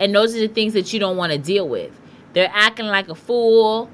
And 0.01 0.15
those 0.15 0.35
are 0.35 0.41
the 0.41 0.49
things 0.49 0.73
that 0.73 0.93
you 0.93 1.01
don't 1.01 1.17
want 1.17 1.33
to 1.33 1.39
deal 1.39 1.69
with. 1.69 2.01
They're 2.33 2.51
acting 2.53 2.87
like 2.87 3.09
a 3.09 3.15
fool 3.15 3.91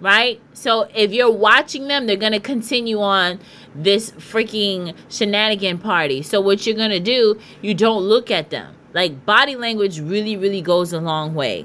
right? 0.00 0.40
So 0.52 0.82
if 0.94 1.12
you're 1.12 1.30
watching 1.30 1.88
them 1.88 2.06
they're 2.06 2.16
going 2.16 2.32
to 2.32 2.40
continue 2.40 3.00
on 3.00 3.40
this 3.74 4.10
freaking 4.12 4.94
shenanigan 5.08 5.78
party. 5.78 6.20
So 6.20 6.40
what 6.40 6.66
you're 6.66 6.76
going 6.76 6.90
to 6.90 7.00
do 7.00 7.40
you 7.62 7.74
don't 7.74 8.02
look 8.02 8.30
at 8.30 8.50
them. 8.50 8.74
Like 8.92 9.24
body 9.24 9.56
language 9.56 10.00
really 10.00 10.36
really 10.36 10.60
goes 10.60 10.92
a 10.92 11.00
long 11.00 11.34
way. 11.34 11.64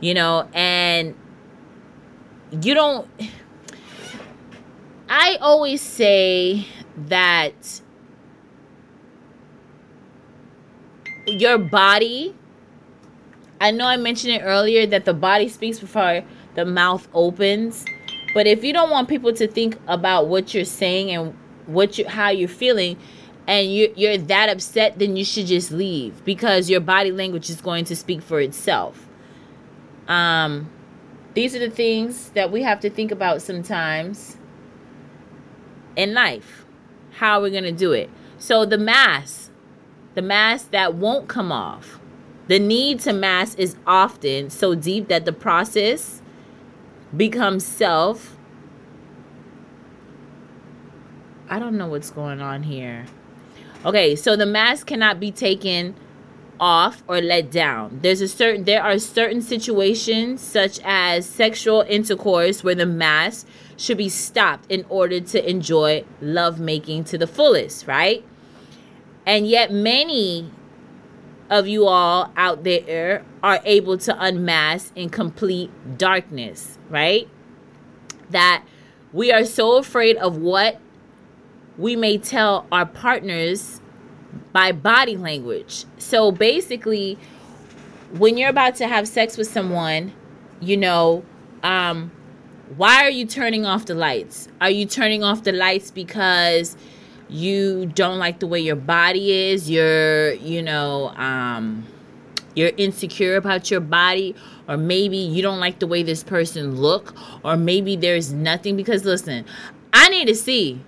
You 0.00 0.14
know 0.14 0.48
and 0.54 1.14
you 2.50 2.74
don't 2.74 3.08
i 5.08 5.36
always 5.40 5.80
say 5.80 6.66
that 6.96 7.81
your 11.26 11.58
body 11.58 12.34
i 13.60 13.70
know 13.70 13.86
i 13.86 13.96
mentioned 13.96 14.32
it 14.32 14.40
earlier 14.40 14.86
that 14.86 15.04
the 15.04 15.14
body 15.14 15.48
speaks 15.48 15.78
before 15.78 16.22
the 16.54 16.64
mouth 16.64 17.08
opens 17.14 17.84
but 18.34 18.46
if 18.46 18.64
you 18.64 18.72
don't 18.72 18.90
want 18.90 19.08
people 19.08 19.32
to 19.32 19.46
think 19.46 19.78
about 19.86 20.28
what 20.28 20.54
you're 20.54 20.64
saying 20.64 21.10
and 21.10 21.34
what 21.66 21.98
you 21.98 22.08
how 22.08 22.30
you're 22.30 22.48
feeling 22.48 22.96
and 23.46 23.72
you, 23.72 23.92
you're 23.96 24.18
that 24.18 24.48
upset, 24.48 24.98
then 24.98 25.16
you 25.16 25.24
should 25.24 25.46
just 25.46 25.70
leave 25.70 26.24
because 26.24 26.70
your 26.70 26.80
body 26.80 27.10
language 27.10 27.50
is 27.50 27.60
going 27.60 27.84
to 27.86 27.96
speak 27.96 28.22
for 28.22 28.40
itself. 28.40 29.08
Um, 30.08 30.70
these 31.34 31.54
are 31.54 31.58
the 31.58 31.70
things 31.70 32.30
that 32.30 32.52
we 32.52 32.62
have 32.62 32.80
to 32.80 32.90
think 32.90 33.10
about 33.10 33.42
sometimes 33.42 34.36
in 35.96 36.14
life. 36.14 36.64
How 37.12 37.40
we're 37.40 37.50
to 37.50 37.72
do 37.72 37.92
it. 37.92 38.10
So, 38.38 38.64
the 38.64 38.78
mask, 38.78 39.51
the 40.14 40.22
mask 40.22 40.70
that 40.70 40.94
won't 40.94 41.28
come 41.28 41.50
off, 41.50 41.98
the 42.48 42.58
need 42.58 43.00
to 43.00 43.12
mask 43.12 43.58
is 43.58 43.76
often 43.86 44.50
so 44.50 44.74
deep 44.74 45.08
that 45.08 45.24
the 45.24 45.32
process 45.32 46.20
becomes 47.16 47.64
self. 47.64 48.36
I 51.48 51.58
don't 51.58 51.76
know 51.76 51.86
what's 51.86 52.10
going 52.10 52.40
on 52.40 52.64
here. 52.64 53.06
Okay, 53.84 54.16
so 54.16 54.36
the 54.36 54.46
mask 54.46 54.86
cannot 54.86 55.20
be 55.20 55.30
taken 55.30 55.94
off 56.60 57.02
or 57.08 57.20
let 57.20 57.50
down. 57.50 57.98
There's 58.02 58.20
a 58.20 58.28
certain 58.28 58.64
there 58.64 58.82
are 58.82 58.98
certain 58.98 59.42
situations 59.42 60.40
such 60.40 60.78
as 60.84 61.26
sexual 61.26 61.84
intercourse 61.88 62.62
where 62.62 62.76
the 62.76 62.86
mask 62.86 63.48
should 63.76 63.98
be 63.98 64.08
stopped 64.08 64.70
in 64.70 64.86
order 64.88 65.20
to 65.20 65.50
enjoy 65.50 66.04
lovemaking 66.20 67.04
to 67.04 67.18
the 67.18 67.26
fullest, 67.26 67.86
right? 67.86 68.24
And 69.26 69.46
yet 69.46 69.72
many 69.72 70.50
of 71.50 71.68
you 71.68 71.86
all 71.86 72.32
out 72.36 72.64
there 72.64 73.24
are 73.42 73.60
able 73.64 73.98
to 73.98 74.16
unmask 74.22 74.90
in 74.96 75.10
complete 75.10 75.70
darkness, 75.98 76.78
right? 76.88 77.28
That 78.30 78.64
we 79.12 79.30
are 79.30 79.44
so 79.44 79.76
afraid 79.76 80.16
of 80.16 80.38
what 80.38 80.80
we 81.76 81.94
may 81.96 82.18
tell 82.18 82.66
our 82.72 82.86
partners 82.86 83.80
by 84.52 84.72
body 84.72 85.16
language. 85.16 85.84
So 85.98 86.32
basically, 86.32 87.18
when 88.12 88.36
you're 88.36 88.50
about 88.50 88.76
to 88.76 88.88
have 88.88 89.06
sex 89.08 89.36
with 89.36 89.48
someone, 89.48 90.12
you 90.60 90.76
know, 90.76 91.24
um, 91.62 92.10
why 92.76 93.04
are 93.04 93.10
you 93.10 93.26
turning 93.26 93.66
off 93.66 93.86
the 93.86 93.94
lights? 93.94 94.48
Are 94.60 94.70
you 94.70 94.86
turning 94.86 95.22
off 95.22 95.42
the 95.42 95.52
lights 95.52 95.90
because 95.90 96.76
you 97.32 97.86
don't 97.86 98.18
like 98.18 98.40
the 98.40 98.46
way 98.46 98.60
your 98.60 98.76
body 98.76 99.50
is? 99.50 99.70
You're, 99.70 100.34
you 100.34 100.62
know, 100.62 101.08
um, 101.16 101.86
you're 102.54 102.72
insecure 102.76 103.36
about 103.36 103.70
your 103.70 103.80
body 103.80 104.34
or 104.68 104.76
maybe 104.76 105.16
you 105.16 105.42
don't 105.42 105.60
like 105.60 105.78
the 105.78 105.86
way 105.86 106.02
this 106.02 106.22
person 106.22 106.76
look 106.76 107.14
or 107.44 107.56
maybe 107.56 107.96
there's 107.96 108.30
nothing 108.30 108.76
because 108.76 109.06
listen 109.06 109.42
i 109.94 110.06
need 110.10 110.28
to 110.28 110.34
see 110.34 110.78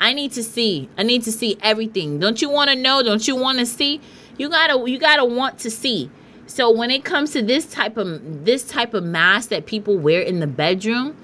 I 0.00 0.14
need 0.14 0.32
to 0.32 0.42
see. 0.42 0.88
I 0.96 1.02
need 1.02 1.22
to 1.24 1.32
see 1.32 1.58
everything. 1.60 2.18
Don't 2.18 2.40
you 2.40 2.48
want 2.48 2.70
to 2.70 2.76
know? 2.76 3.02
Don't 3.02 3.28
you 3.28 3.36
want 3.36 3.58
to 3.58 3.66
see? 3.66 4.00
You 4.38 4.48
gotta 4.48 4.90
you 4.90 4.98
gotta 4.98 5.24
want 5.26 5.58
to 5.58 5.70
see. 5.70 6.10
So 6.46 6.70
when 6.70 6.90
it 6.90 7.04
comes 7.04 7.32
to 7.32 7.42
this 7.42 7.66
type 7.66 7.98
of 7.98 8.44
this 8.46 8.64
type 8.64 8.94
of 8.94 9.04
mask 9.04 9.50
that 9.50 9.66
people 9.66 9.98
wear 9.98 10.22
in 10.22 10.40
the 10.40 10.46
bedroom, 10.46 11.16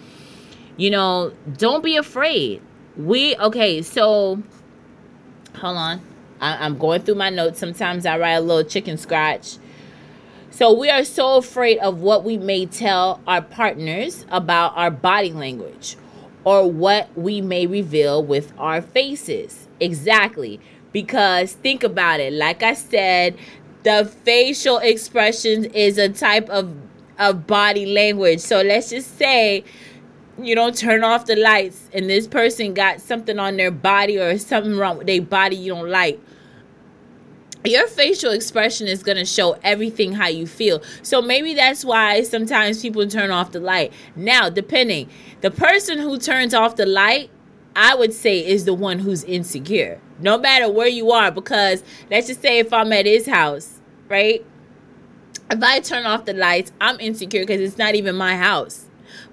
you 0.76 0.90
know, 0.90 1.32
don't 1.56 1.82
be 1.82 1.96
afraid. 1.96 2.60
We 2.98 3.34
okay. 3.36 3.80
So 3.80 4.42
hold 5.57 5.76
on. 5.76 6.00
I, 6.40 6.64
I'm 6.64 6.78
going 6.78 7.02
through 7.02 7.16
my 7.16 7.30
notes. 7.30 7.59
Sometimes 7.59 8.07
I 8.07 8.18
write 8.18 8.32
a 8.32 8.40
little 8.40 8.64
chicken 8.64 8.96
scratch. 8.96 9.57
So 10.50 10.72
we 10.72 10.88
are 10.88 11.04
so 11.04 11.36
afraid 11.36 11.78
of 11.78 12.00
what 12.00 12.24
we 12.24 12.38
may 12.38 12.66
tell 12.66 13.20
our 13.26 13.42
partners 13.42 14.24
about 14.30 14.76
our 14.76 14.90
body 14.90 15.32
language 15.32 15.96
or 16.44 16.70
what 16.70 17.11
we 17.16 17.40
may 17.40 17.66
reveal 17.66 18.22
with 18.22 18.52
our 18.59 18.80
faces. 18.80 19.68
Exactly. 19.80 20.61
Because 20.92 21.52
think 21.52 21.82
about 21.82 22.20
it. 22.20 22.32
Like 22.32 22.62
I 22.62 22.74
said, 22.74 23.36
the 23.82 24.11
facial 24.24 24.78
expressions 24.78 25.66
is 25.66 25.98
a 25.98 26.09
type 26.09 26.48
of 26.48 26.74
of 27.18 27.46
body 27.46 27.86
language. 27.86 28.40
So 28.40 28.61
let's 28.62 28.90
just 28.90 29.16
say 29.16 29.64
you 30.41 30.55
don't 30.55 30.76
turn 30.76 31.03
off 31.03 31.26
the 31.26 31.37
lights 31.37 31.89
and 31.93 32.11
this 32.11 32.26
person 32.26 32.74
got 32.74 33.01
something 33.01 33.39
on 33.39 33.57
their 33.57 33.70
body 33.70 34.18
or 34.18 34.37
something 34.39 34.76
wrong 34.76 34.99
with 34.99 35.07
their 35.07 35.22
body 35.22 35.57
you 35.57 35.74
don't 35.74 35.89
like 35.89 36.20
your 37.66 37.87
facial 37.87 38.32
expression 38.32 38.87
is 38.87 39.03
going 39.03 39.16
to 39.16 39.24
show 39.24 39.59
everything 39.62 40.12
how 40.12 40.28
you 40.28 40.47
feel. 40.47 40.82
So 41.03 41.20
maybe 41.20 41.55
that's 41.55 41.84
why 41.84 42.22
sometimes 42.22 42.80
people 42.80 43.07
turn 43.07 43.30
off 43.30 43.53
the 43.53 43.61
light. 43.61 43.93
Now, 44.14 44.49
depending, 44.49 45.09
the 45.41 45.51
person 45.51 45.99
who 45.99 46.18
turns 46.18 46.55
off 46.55 46.76
the 46.76 46.87
light, 46.87 47.30
I 47.74 47.95
would 47.95 48.12
say 48.12 48.45
is 48.47 48.64
the 48.64 48.74
one 48.74 49.01
who's 49.01 49.24
insecure. 49.24 50.01
No 50.18 50.39
matter 50.39 50.70
where 50.70 50.89
you 50.89 51.11
are 51.11 51.30
because 51.30 51.82
let's 52.11 52.26
just 52.26 52.41
say 52.41 52.59
if 52.59 52.72
I'm 52.72 52.93
at 52.93 53.05
his 53.05 53.26
house, 53.26 53.80
right? 54.09 54.45
If 55.51 55.62
I 55.62 55.80
turn 55.80 56.07
off 56.07 56.24
the 56.24 56.32
lights, 56.32 56.72
I'm 56.80 56.99
insecure 57.01 57.43
because 57.43 57.61
it's 57.61 57.78
not 57.78 57.95
even 57.95 58.16
my 58.16 58.37
house. 58.37 58.86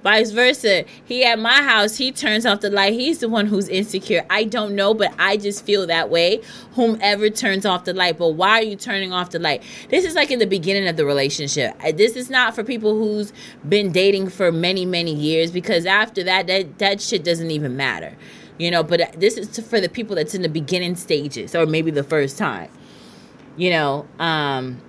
Vice 0.04 0.32
versa. 0.32 0.84
He 1.06 1.24
at 1.24 1.40
my 1.40 1.64
house, 1.64 1.96
he 1.96 2.12
turns 2.12 2.46
off 2.46 2.60
the 2.60 2.70
light. 2.70 2.94
He's 2.94 3.20
the 3.20 3.30
one 3.30 3.48
who's 3.48 3.70
insecure. 3.70 4.26
I 4.30 4.44
don't 4.44 4.76
know, 4.76 4.94
but 4.94 5.14
I 5.18 5.38
just 5.38 5.66
feel 5.66 5.88
that 5.88 6.10
way. 6.10 6.42
Whomever 6.74 7.30
turns 7.30 7.66
off 7.66 7.86
the 7.86 7.94
light. 7.94 8.18
But 8.18 8.32
why 8.32 8.60
are 8.60 8.64
you 8.64 8.76
turning 8.76 9.14
off 9.14 9.30
the 9.30 9.40
light? 9.40 9.64
This 9.90 10.04
is 10.04 10.14
like 10.14 10.30
in 10.30 10.40
the 10.40 10.46
beginning 10.46 10.88
of 10.90 10.98
the 10.98 11.06
relationship. 11.06 11.74
Uh, 11.84 11.94
this 11.94 12.18
is 12.18 12.30
not 12.30 12.54
for 12.54 12.64
people 12.66 12.98
who's 12.98 13.32
been 13.68 13.94
dating 13.94 14.30
for 14.30 14.52
many, 14.52 14.86
many 14.86 15.14
years 15.14 15.52
because 15.52 15.86
after 15.86 16.22
that, 16.24 16.48
that, 16.48 16.80
that 16.80 17.02
shit 17.02 17.24
doesn't 17.24 17.52
even 17.52 17.78
matter. 17.78 18.16
You 18.58 18.72
know, 18.72 18.84
but 18.84 19.02
uh, 19.02 19.08
this 19.16 19.38
is 19.38 19.58
for 19.68 19.80
the 19.80 19.90
people 19.90 20.18
that's 20.18 20.36
in 20.36 20.42
the 20.42 20.50
beginning 20.50 20.96
stages 20.96 21.56
or 21.56 21.66
maybe 21.66 21.92
the 21.92 22.04
first 22.04 22.38
time. 22.38 22.70
You 23.56 23.70
know, 23.70 24.08
um, 24.20 24.82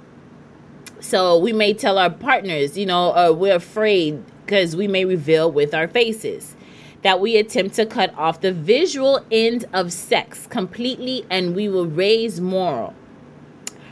so 0.99 1.39
we 1.39 1.53
may 1.53 1.73
tell 1.73 1.99
our 1.99 2.11
partners, 2.11 2.77
you 2.77 2.87
know, 2.87 3.15
or 3.15 3.33
we're 3.33 3.57
afraid 3.57 4.25
because 4.45 4.76
we 4.76 4.86
may 4.88 5.05
reveal 5.05 5.51
with 5.51 5.74
our 5.74 5.88
faces 5.88 6.55
that 7.03 7.20
we 7.20 7.36
attempt 7.36 7.74
to 7.76 7.84
cut 7.84 8.14
off 8.16 8.40
the 8.40 8.51
visual 8.51 9.24
end 9.30 9.66
of 9.74 9.92
sex 9.92 10.47
completely 10.47 11.26
and 11.28 11.55
we 11.55 11.68
will 11.68 11.86
raise 11.86 12.40
moral. 12.40 12.95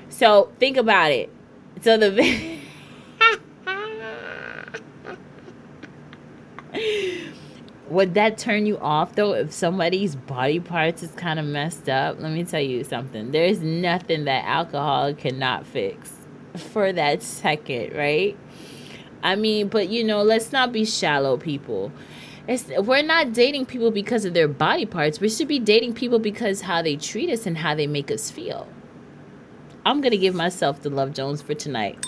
So 0.09 0.51
think 0.59 0.79
about 0.79 1.13
it. 1.13 1.31
So 1.83 1.97
the 1.99 2.59
Would 7.89 8.15
that 8.15 8.39
turn 8.39 8.65
you 8.65 8.79
off 8.79 9.15
though 9.15 9.35
if 9.35 9.53
somebody's 9.53 10.17
body 10.17 10.59
parts 10.61 11.03
is 11.03 11.11
kind 11.13 11.39
of 11.39 11.45
messed 11.45 11.91
up? 11.91 12.19
Let 12.19 12.33
me 12.33 12.45
tell 12.45 12.63
you 12.63 12.83
something. 12.85 13.31
There's 13.33 13.61
nothing 13.61 14.25
that 14.25 14.47
alcohol 14.47 15.13
cannot 15.13 15.67
fix 15.67 16.11
for 16.55 16.91
that 16.95 17.23
second, 17.23 17.95
right? 17.95 18.39
I 19.23 19.37
mean, 19.37 19.69
but 19.69 19.89
you 19.89 20.05
know, 20.05 20.23
let's 20.23 20.53
not 20.53 20.73
be 20.73 20.85
shallow 20.85 21.37
people. 21.37 21.93
It's, 22.49 22.67
we're 22.67 23.03
not 23.03 23.33
dating 23.33 23.67
people 23.67 23.93
because 23.93 24.25
of 24.25 24.35
their 24.35 24.49
body 24.49 24.85
parts. 24.85 25.21
We 25.21 25.29
should 25.29 25.47
be 25.47 25.61
dating 25.61 25.95
people 25.95 26.19
because 26.19 26.63
how 26.63 26.83
they 26.83 26.97
treat 26.97 27.31
us 27.31 27.47
and 27.47 27.57
how 27.57 27.75
they 27.75 27.87
make 27.87 28.11
us 28.11 28.31
feel. 28.31 28.67
I'm 29.87 30.01
gonna 30.01 30.17
give 30.17 30.35
myself 30.35 30.83
the 30.83 30.91
Love 30.91 31.13
Jones 31.13 31.41
for 31.41 31.55
tonight. 31.55 31.99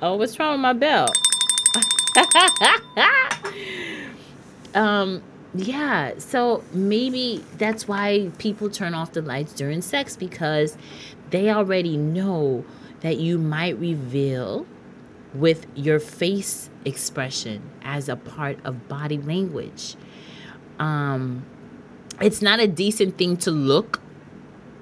Oh, 0.00 0.16
what's 0.16 0.38
wrong 0.38 0.52
with 0.52 0.60
my 0.60 0.72
belt? 0.72 1.10
um, 4.74 5.22
yeah. 5.54 6.18
So 6.18 6.62
maybe 6.72 7.44
that's 7.58 7.88
why 7.88 8.30
people 8.38 8.70
turn 8.70 8.94
off 8.94 9.12
the 9.12 9.22
lights 9.22 9.52
during 9.52 9.82
sex 9.82 10.16
because 10.16 10.76
they 11.30 11.50
already 11.50 11.96
know 11.96 12.64
that 13.00 13.18
you 13.18 13.38
might 13.38 13.78
reveal 13.78 14.66
with 15.34 15.66
your 15.74 16.00
face 16.00 16.70
expression 16.84 17.62
as 17.82 18.08
a 18.08 18.16
part 18.16 18.58
of 18.64 18.88
body 18.88 19.18
language. 19.18 19.96
Um, 20.78 21.44
it's 22.20 22.42
not 22.42 22.60
a 22.60 22.66
decent 22.66 23.18
thing 23.18 23.36
to 23.38 23.50
look 23.50 24.00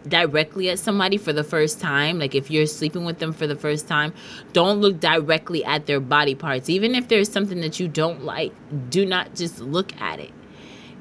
directly 0.06 0.70
at 0.70 0.78
somebody 0.78 1.16
for 1.16 1.32
the 1.32 1.44
first 1.44 1.80
time. 1.80 2.18
Like 2.18 2.34
if 2.34 2.50
you're 2.50 2.66
sleeping 2.66 3.04
with 3.04 3.18
them 3.18 3.32
for 3.32 3.46
the 3.46 3.56
first 3.56 3.88
time, 3.88 4.14
don't 4.52 4.80
look 4.80 5.00
directly 5.00 5.64
at 5.64 5.86
their 5.86 6.00
body 6.00 6.34
parts. 6.34 6.68
Even 6.70 6.94
if 6.94 7.08
there's 7.08 7.30
something 7.30 7.60
that 7.60 7.80
you 7.80 7.88
don't 7.88 8.24
like, 8.24 8.52
do 8.90 9.04
not 9.04 9.34
just 9.34 9.60
look 9.60 9.94
at 10.00 10.20
it. 10.20 10.32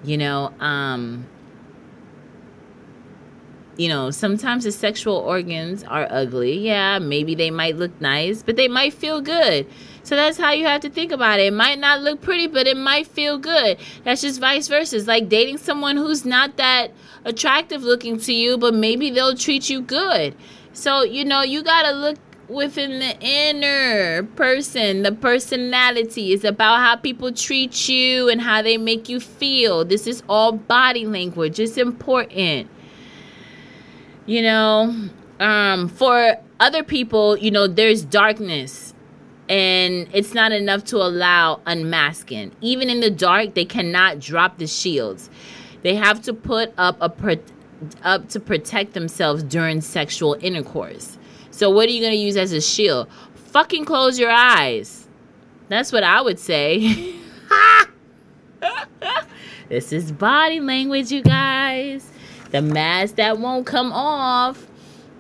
You 0.04 0.18
know, 0.18 0.54
um, 0.60 1.28
you 3.78 3.90
know, 3.90 4.12
sometimes 4.12 4.64
the 4.64 4.72
sexual 4.72 5.18
organs 5.18 5.84
are 5.84 6.08
ugly. 6.10 6.58
Yeah, 6.58 7.00
maybe 7.00 7.36
they 7.36 7.52
might 7.52 7.76
look 7.76 8.00
nice, 8.00 8.44
but 8.44 8.56
they 8.56 8.68
might 8.68 8.94
feel 8.94 9.22
good. 9.22 9.68
So 10.04 10.16
that's 10.16 10.38
how 10.38 10.52
you 10.52 10.66
have 10.66 10.82
to 10.82 10.90
think 10.90 11.12
about 11.12 11.40
it. 11.40 11.48
It 11.48 11.54
might 11.54 11.80
not 11.80 12.02
look 12.02 12.22
pretty, 12.22 12.48
but 12.48 12.68
it 12.68 12.78
might 12.78 13.08
feel 13.08 13.38
good. 13.38 13.78
That's 14.04 14.22
just 14.22 14.40
vice 14.40 14.68
versa. 14.68 14.98
It's 14.98 15.08
like 15.08 15.30
dating 15.30 15.58
someone 15.58 15.98
who's 15.98 16.26
not 16.26 16.58
that 16.58 16.92
attractive 17.26 17.84
looking 17.84 18.20
to 18.20 18.34
you, 18.34 18.58
but 18.58 18.74
maybe 18.74 19.10
they'll 19.10 19.36
treat 19.36 19.70
you 19.70 19.82
good. 19.82 20.36
So, 20.74 21.04
you 21.04 21.26
know, 21.26 21.42
you 21.42 21.64
got 21.64 21.84
to 21.84 21.92
look 21.92 22.18
within 22.48 23.00
the 23.00 23.18
inner 23.20 24.24
person, 24.36 25.02
the 25.04 25.12
personality. 25.12 26.34
is 26.34 26.44
about 26.44 26.82
how 26.82 26.96
people 26.96 27.32
treat 27.32 27.90
you 27.90 28.30
and 28.30 28.42
how 28.42 28.62
they 28.62 28.78
make 28.78 29.10
you 29.10 29.20
feel. 29.20 29.84
This 29.84 30.06
is 30.06 30.22
all 30.30 30.52
body 30.52 31.06
language. 31.06 31.60
It's 31.60 31.78
important. 31.78 32.70
You 34.26 34.42
know, 34.42 35.10
um, 35.40 35.88
for 35.88 36.36
other 36.60 36.84
people, 36.84 37.38
you 37.38 37.52
know, 37.52 37.68
there's 37.68 38.04
darkness 38.04 38.94
and 39.48 40.08
it's 40.12 40.34
not 40.34 40.52
enough 40.52 40.84
to 40.86 40.98
allow 40.98 41.62
unmasking. 41.66 42.52
Even 42.62 42.90
in 42.90 43.00
the 43.00 43.12
dark, 43.12 43.54
they 43.54 43.66
cannot 43.66 44.20
drop 44.20 44.58
the 44.58 44.68
shields. 44.68 45.30
They 45.84 45.96
have 45.96 46.22
to 46.24 46.34
put 46.34 46.74
up 46.78 46.98
a 47.00 47.10
pro- 47.10 47.38
up 48.04 48.30
to 48.30 48.40
protect 48.40 48.94
themselves 48.94 49.44
during 49.44 49.82
sexual 49.82 50.38
intercourse. 50.42 51.18
So 51.52 51.70
what 51.70 51.88
are 51.88 51.92
you 51.92 52.02
going 52.02 52.14
to 52.14 52.18
use 52.18 52.38
as 52.38 52.52
a 52.52 52.62
shield? 52.62 53.08
Fucking 53.36 53.86
close 53.86 54.18
your 54.18 54.32
eyes. 54.32 55.08
That's 55.70 55.92
what 55.92 56.04
I 56.04 56.22
would 56.22 56.40
say. 56.40 57.16
this 59.70 59.92
is 59.92 60.12
body 60.12 60.60
language, 60.60 61.12
you 61.12 61.22
guys. 61.22 62.10
The 62.56 62.62
mask 62.62 63.16
that 63.16 63.38
won't 63.38 63.66
come 63.66 63.92
off. 63.92 64.66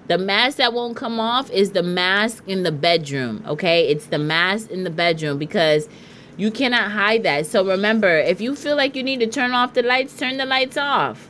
The 0.07 0.17
mask 0.17 0.55
that 0.55 0.71
won't 0.71 0.95
come 0.95 1.19
off 1.19 1.51
is 1.51 1.71
the 1.71 1.83
mask 1.83 2.41
in 2.47 2.63
the 2.63 2.71
bedroom, 2.71 3.43
okay? 3.45 3.89
It's 3.89 4.05
the 4.05 4.17
mask 4.17 4.71
in 4.71 4.85
the 4.85 4.89
bedroom 4.89 5.37
because 5.37 5.89
you 6.37 6.49
cannot 6.49 6.91
hide 6.91 7.23
that. 7.23 7.45
So 7.45 7.67
remember, 7.67 8.17
if 8.19 8.39
you 8.39 8.55
feel 8.55 8.77
like 8.77 8.95
you 8.95 9.03
need 9.03 9.19
to 9.19 9.27
turn 9.27 9.51
off 9.51 9.73
the 9.73 9.83
lights, 9.83 10.17
turn 10.17 10.37
the 10.37 10.45
lights 10.45 10.77
off. 10.77 11.27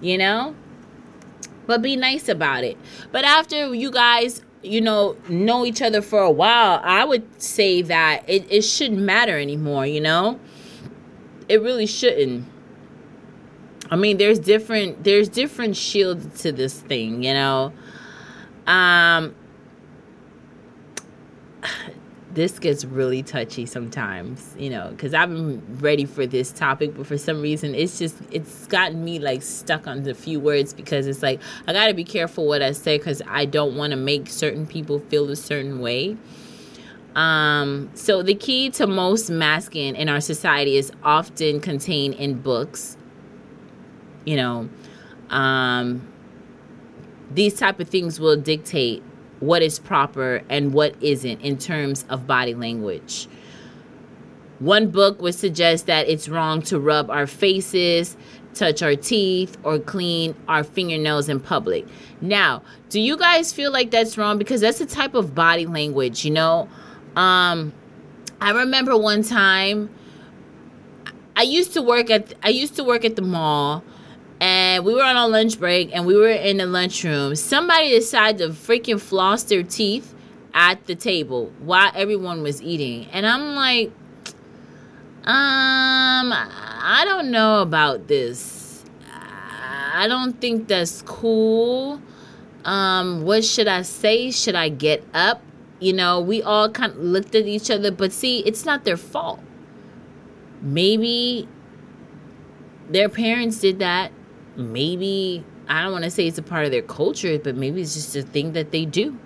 You 0.00 0.16
know? 0.16 0.54
But 1.66 1.82
be 1.82 1.94
nice 1.94 2.26
about 2.26 2.64
it. 2.64 2.78
But 3.12 3.26
after 3.26 3.74
you 3.74 3.90
guys, 3.90 4.40
you 4.62 4.80
know, 4.80 5.14
know 5.28 5.66
each 5.66 5.82
other 5.82 6.00
for 6.00 6.20
a 6.20 6.30
while, 6.30 6.80
I 6.82 7.04
would 7.04 7.42
say 7.42 7.82
that 7.82 8.24
it, 8.26 8.50
it 8.50 8.62
shouldn't 8.62 9.02
matter 9.02 9.38
anymore, 9.38 9.84
you 9.84 10.00
know? 10.00 10.40
It 11.50 11.60
really 11.60 11.84
shouldn't. 11.84 12.46
I 13.90 13.96
mean, 13.96 14.16
there's 14.16 14.38
different 14.38 15.04
there's 15.04 15.28
different 15.28 15.76
shields 15.76 16.42
to 16.42 16.52
this 16.52 16.80
thing, 16.80 17.22
you 17.22 17.34
know. 17.34 17.72
Um 18.66 19.34
this 22.32 22.58
gets 22.58 22.84
really 22.84 23.22
touchy 23.22 23.64
sometimes, 23.64 24.56
you 24.58 24.68
know, 24.68 24.88
because 24.90 25.14
I've 25.14 25.28
been 25.28 25.62
ready 25.78 26.04
for 26.04 26.26
this 26.26 26.50
topic, 26.50 26.96
but 26.96 27.06
for 27.06 27.16
some 27.16 27.40
reason, 27.40 27.74
it's 27.74 27.98
just 27.98 28.16
it's 28.30 28.66
gotten 28.66 29.04
me 29.04 29.18
like 29.20 29.42
stuck 29.42 29.86
on 29.86 30.02
the 30.02 30.14
few 30.14 30.40
words 30.40 30.74
because 30.74 31.06
it's 31.06 31.22
like 31.22 31.40
I 31.66 31.72
got 31.72 31.86
to 31.86 31.94
be 31.94 32.04
careful 32.04 32.46
what 32.46 32.62
I 32.62 32.72
say 32.72 32.98
because 32.98 33.22
I 33.28 33.44
don't 33.44 33.76
want 33.76 33.92
to 33.92 33.96
make 33.96 34.28
certain 34.28 34.66
people 34.66 34.98
feel 34.98 35.30
a 35.30 35.36
certain 35.36 35.80
way. 35.80 36.16
Um, 37.14 37.90
so 37.94 38.22
the 38.22 38.34
key 38.34 38.70
to 38.70 38.88
most 38.88 39.30
masking 39.30 39.94
in 39.94 40.08
our 40.08 40.20
society 40.20 40.76
is 40.76 40.90
often 41.04 41.60
contained 41.60 42.14
in 42.14 42.40
books. 42.40 42.96
You 44.24 44.36
know, 44.36 44.68
um, 45.30 46.06
these 47.30 47.54
type 47.54 47.80
of 47.80 47.88
things 47.88 48.18
will 48.20 48.36
dictate 48.36 49.02
what 49.40 49.62
is 49.62 49.78
proper 49.78 50.42
and 50.48 50.72
what 50.72 50.94
isn't 51.02 51.40
in 51.40 51.58
terms 51.58 52.04
of 52.08 52.26
body 52.26 52.54
language. 52.54 53.28
One 54.60 54.90
book 54.90 55.20
would 55.20 55.34
suggest 55.34 55.86
that 55.86 56.08
it's 56.08 56.28
wrong 56.28 56.62
to 56.62 56.78
rub 56.78 57.10
our 57.10 57.26
faces, 57.26 58.16
touch 58.54 58.82
our 58.82 58.94
teeth, 58.94 59.58
or 59.64 59.78
clean 59.78 60.34
our 60.48 60.62
fingernails 60.64 61.28
in 61.28 61.40
public. 61.40 61.86
Now, 62.20 62.62
do 62.88 63.00
you 63.00 63.16
guys 63.16 63.52
feel 63.52 63.72
like 63.72 63.90
that's 63.90 64.16
wrong? 64.16 64.38
Because 64.38 64.60
that's 64.60 64.80
a 64.80 64.86
type 64.86 65.14
of 65.14 65.34
body 65.34 65.66
language, 65.66 66.24
you 66.24 66.30
know? 66.30 66.68
Um, 67.16 67.72
I 68.40 68.52
remember 68.52 68.96
one 68.96 69.22
time 69.22 69.90
I 71.36 71.42
used 71.42 71.72
to 71.74 71.82
work 71.82 72.10
at 72.10 72.34
I 72.42 72.48
used 72.48 72.76
to 72.76 72.84
work 72.84 73.04
at 73.04 73.16
the 73.16 73.22
mall 73.22 73.82
and 74.40 74.84
we 74.84 74.94
were 74.94 75.02
on 75.02 75.16
our 75.16 75.28
lunch 75.28 75.58
break 75.58 75.94
and 75.94 76.06
we 76.06 76.16
were 76.16 76.28
in 76.28 76.58
the 76.58 76.66
lunchroom. 76.66 77.36
Somebody 77.36 77.90
decided 77.90 78.38
to 78.38 78.48
freaking 78.48 79.00
floss 79.00 79.42
their 79.44 79.62
teeth 79.62 80.14
at 80.52 80.86
the 80.86 80.94
table 80.94 81.52
while 81.60 81.90
everyone 81.94 82.42
was 82.42 82.62
eating. 82.62 83.06
And 83.12 83.26
I'm 83.26 83.54
like, 83.54 83.88
um, 85.24 86.32
I 86.32 87.02
don't 87.04 87.30
know 87.30 87.62
about 87.62 88.08
this. 88.08 88.84
I 89.12 90.08
don't 90.08 90.40
think 90.40 90.68
that's 90.68 91.02
cool. 91.02 92.02
Um, 92.64 93.22
what 93.22 93.44
should 93.44 93.68
I 93.68 93.82
say? 93.82 94.30
Should 94.30 94.56
I 94.56 94.68
get 94.68 95.04
up? 95.14 95.40
You 95.80 95.92
know, 95.92 96.20
we 96.20 96.42
all 96.42 96.68
kind 96.68 96.92
of 96.92 96.98
looked 96.98 97.34
at 97.34 97.46
each 97.46 97.70
other, 97.70 97.90
but 97.90 98.12
see, 98.12 98.40
it's 98.40 98.64
not 98.64 98.84
their 98.84 98.96
fault. 98.96 99.40
Maybe 100.60 101.48
their 102.88 103.08
parents 103.08 103.60
did 103.60 103.78
that 103.78 104.10
maybe 104.56 105.44
I 105.68 105.82
don't 105.82 105.92
want 105.92 106.04
to 106.04 106.10
say 106.10 106.26
it's 106.26 106.38
a 106.38 106.42
part 106.42 106.64
of 106.64 106.70
their 106.70 106.82
culture, 106.82 107.38
but 107.38 107.56
maybe 107.56 107.80
it's 107.80 107.94
just 107.94 108.14
a 108.16 108.22
thing 108.22 108.52
that 108.52 108.70
they 108.70 108.84
do. 108.84 109.18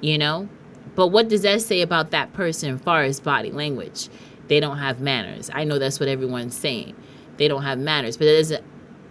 You 0.00 0.18
know? 0.18 0.48
But 0.94 1.08
what 1.08 1.28
does 1.28 1.42
that 1.42 1.62
say 1.62 1.80
about 1.80 2.10
that 2.10 2.32
person 2.32 2.74
as 2.74 2.80
far 2.80 3.02
as 3.02 3.20
body 3.20 3.50
language? 3.50 4.08
They 4.48 4.60
don't 4.60 4.78
have 4.78 5.00
manners. 5.00 5.50
I 5.52 5.64
know 5.64 5.78
that's 5.78 5.98
what 5.98 6.08
everyone's 6.08 6.56
saying. 6.56 6.94
They 7.38 7.48
don't 7.48 7.62
have 7.62 7.78
manners, 7.78 8.16
but 8.16 8.26
it 8.26 8.36
doesn't 8.36 8.64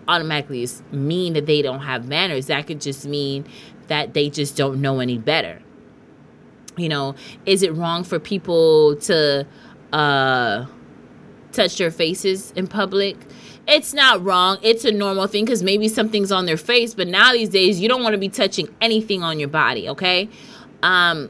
automatically 0.08 0.68
mean 0.92 1.34
that 1.34 1.46
they 1.46 1.62
don't 1.62 1.80
have 1.80 2.08
manners. 2.08 2.48
That 2.48 2.68
could 2.68 2.82
just 2.82 3.06
mean 3.06 3.46
that 3.88 4.14
they 4.14 4.30
just 4.30 4.56
don't 4.56 4.82
know 4.82 5.00
any 5.00 5.18
better. 5.18 5.62
You 6.78 6.90
know, 6.90 7.16
is 7.46 7.64
it 7.64 7.74
wrong 7.74 8.04
for 8.04 8.20
people 8.20 8.96
to 8.98 9.48
uh 9.92 10.66
touch 11.52 11.78
their 11.78 11.92
faces 11.92 12.52
in 12.52 12.68
public? 12.68 13.18
It's 13.68 13.94
not 13.94 14.24
wrong. 14.24 14.58
It's 14.62 14.86
a 14.86 14.92
normal 14.92 15.28
thing 15.28 15.46
because 15.46 15.64
maybe 15.64 15.88
something's 15.88 16.32
on 16.32 16.46
their 16.46 16.58
face. 16.58 16.94
But 16.94 17.08
now 17.08 17.32
these 17.32 17.50
days, 17.50 17.80
you 17.80 17.88
don't 17.88 18.04
want 18.04 18.14
to 18.14 18.20
be 18.20 18.30
touching 18.30 18.74
anything 18.82 19.24
on 19.24 19.40
your 19.40 19.50
body. 19.50 19.88
Okay. 19.90 20.30
Um, 20.84 21.30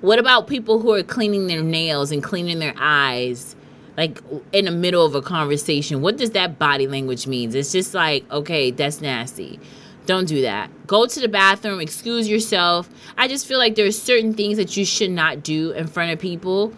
what 0.00 0.18
about 0.18 0.46
people 0.48 0.80
who 0.80 0.92
are 0.92 1.02
cleaning 1.02 1.46
their 1.46 1.62
nails 1.62 2.10
and 2.10 2.22
cleaning 2.22 2.58
their 2.58 2.74
eyes? 2.76 3.56
Like 3.96 4.20
in 4.52 4.64
the 4.64 4.72
middle 4.72 5.06
of 5.06 5.14
a 5.14 5.22
conversation, 5.22 6.00
what 6.02 6.16
does 6.16 6.32
that 6.32 6.58
body 6.58 6.88
language 6.88 7.26
mean? 7.26 7.54
It's 7.54 7.72
just 7.72 7.94
like, 7.94 8.28
okay, 8.30 8.70
that's 8.72 9.00
nasty. 9.00 9.60
Don't 10.06 10.26
do 10.26 10.42
that. 10.42 10.68
Go 10.86 11.06
to 11.06 11.20
the 11.20 11.28
bathroom, 11.28 11.80
excuse 11.80 12.28
yourself. 12.28 12.90
I 13.16 13.28
just 13.28 13.46
feel 13.46 13.58
like 13.58 13.76
there's 13.76 14.00
certain 14.00 14.34
things 14.34 14.58
that 14.58 14.76
you 14.76 14.84
should 14.84 15.12
not 15.12 15.42
do 15.42 15.70
in 15.70 15.86
front 15.86 16.12
of 16.12 16.18
people 16.18 16.74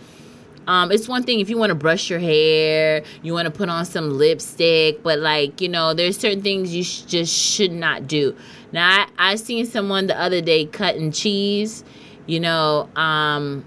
um, 0.67 0.91
it's 0.91 1.09
one 1.09 1.23
thing 1.23 1.41
if 1.41 1.49
you 1.49 1.57
want 1.57 1.71
to 1.71 1.75
brush 1.75 2.11
your 2.11 2.19
hair, 2.19 3.03
you 3.23 3.33
want 3.33 3.47
to 3.47 3.51
put 3.51 3.69
on 3.69 3.85
some 3.85 4.11
lipstick, 4.11 5.03
but 5.03 5.19
like 5.19 5.61
you 5.61 5.69
know, 5.69 5.95
there's 5.95 6.19
certain 6.19 6.43
things 6.43 6.75
you 6.75 6.83
sh- 6.83 7.03
just 7.03 7.33
should 7.33 7.73
not 7.73 8.07
do. 8.07 8.37
Now, 8.73 9.07
I, 9.19 9.33
I 9.33 9.37
seen 9.37 9.67
someone 9.67 10.07
the 10.07 10.21
other 10.21 10.41
day 10.41 10.67
cutting 10.67 11.13
cheese. 11.13 11.85
You 12.27 12.41
know, 12.41 12.89
um, 12.97 13.65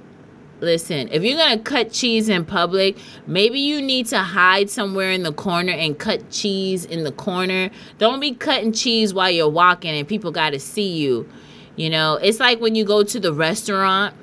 listen, 0.60 1.08
if 1.12 1.24
you're 1.24 1.38
gonna 1.38 1.60
cut 1.60 1.92
cheese 1.92 2.28
in 2.28 2.44
public, 2.44 2.98
maybe 3.26 3.60
you 3.60 3.82
need 3.82 4.08
to 4.08 4.20
hide 4.20 4.70
somewhere 4.70 5.12
in 5.12 5.24
the 5.24 5.34
corner 5.34 5.72
and 5.72 5.98
cut 5.98 6.30
cheese 6.30 6.84
in 6.84 7.06
the 7.06 7.14
corner. 7.14 7.70
Don't 7.98 8.20
be 8.20 8.34
cutting 8.34 8.74
cheese 8.74 9.14
while 9.14 9.32
you're 9.32 9.50
walking 9.50 9.92
and 9.92 10.08
people 10.08 10.32
got 10.32 10.50
to 10.50 10.60
see 10.60 10.98
you. 10.98 11.30
You 11.78 11.90
know, 11.90 12.16
it's 12.16 12.42
like 12.42 12.60
when 12.60 12.76
you 12.76 12.84
go 12.84 13.04
to 13.04 13.20
the 13.22 13.34
restaurant 13.34 14.14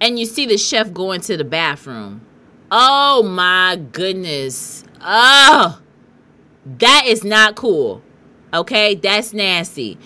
and 0.00 0.18
you 0.18 0.26
see 0.26 0.46
the 0.46 0.58
chef 0.58 0.92
going 0.92 1.20
to 1.22 1.36
the 1.36 1.44
bathroom. 1.44 2.20
Oh 2.70 3.22
my 3.22 3.80
goodness. 3.92 4.84
Oh, 5.00 5.80
that 6.78 7.04
is 7.06 7.24
not 7.24 7.54
cool. 7.54 8.02
Okay, 8.52 8.94
that's 8.94 9.32
nasty. 9.32 9.98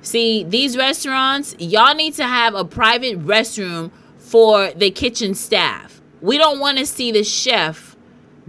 See, 0.00 0.42
these 0.44 0.76
restaurants, 0.76 1.54
y'all 1.58 1.94
need 1.94 2.14
to 2.14 2.24
have 2.24 2.54
a 2.54 2.64
private 2.64 3.20
restroom 3.24 3.92
for 4.18 4.72
the 4.72 4.90
kitchen 4.90 5.34
staff. 5.34 6.00
We 6.20 6.38
don't 6.38 6.58
want 6.58 6.78
to 6.78 6.86
see 6.86 7.12
the 7.12 7.22
chef 7.22 7.96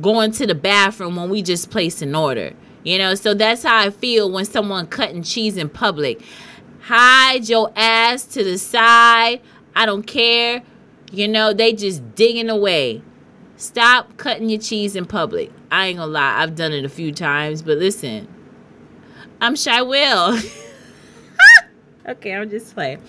going 0.01 0.31
to 0.31 0.47
the 0.47 0.55
bathroom 0.55 1.15
when 1.15 1.29
we 1.29 1.41
just 1.41 1.69
place 1.69 2.01
an 2.01 2.15
order. 2.15 2.53
You 2.83 2.97
know, 2.97 3.15
so 3.15 3.33
that's 3.33 3.63
how 3.63 3.77
I 3.79 3.91
feel 3.91 4.31
when 4.31 4.45
someone 4.45 4.87
cutting 4.87 5.23
cheese 5.23 5.57
in 5.57 5.69
public. 5.69 6.21
Hide 6.81 7.47
your 7.47 7.71
ass 7.75 8.25
to 8.25 8.43
the 8.43 8.57
side. 8.57 9.41
I 9.75 9.85
don't 9.85 10.03
care. 10.03 10.63
You 11.13 11.27
know, 11.27 11.53
they 11.53 11.73
just 11.73 12.15
digging 12.15 12.49
away. 12.49 13.03
Stop 13.55 14.17
cutting 14.17 14.49
your 14.49 14.59
cheese 14.59 14.95
in 14.95 15.05
public. 15.05 15.51
I 15.69 15.85
ain't 15.85 15.99
gonna 15.99 16.11
lie, 16.11 16.41
I've 16.41 16.55
done 16.55 16.73
it 16.73 16.85
a 16.85 16.89
few 16.89 17.11
times, 17.11 17.61
but 17.61 17.77
listen, 17.77 18.27
I'm 19.39 19.55
shy 19.55 19.83
will. 19.83 20.39
okay, 22.07 22.33
I'm 22.33 22.49
just 22.49 22.73
playing. 22.73 22.99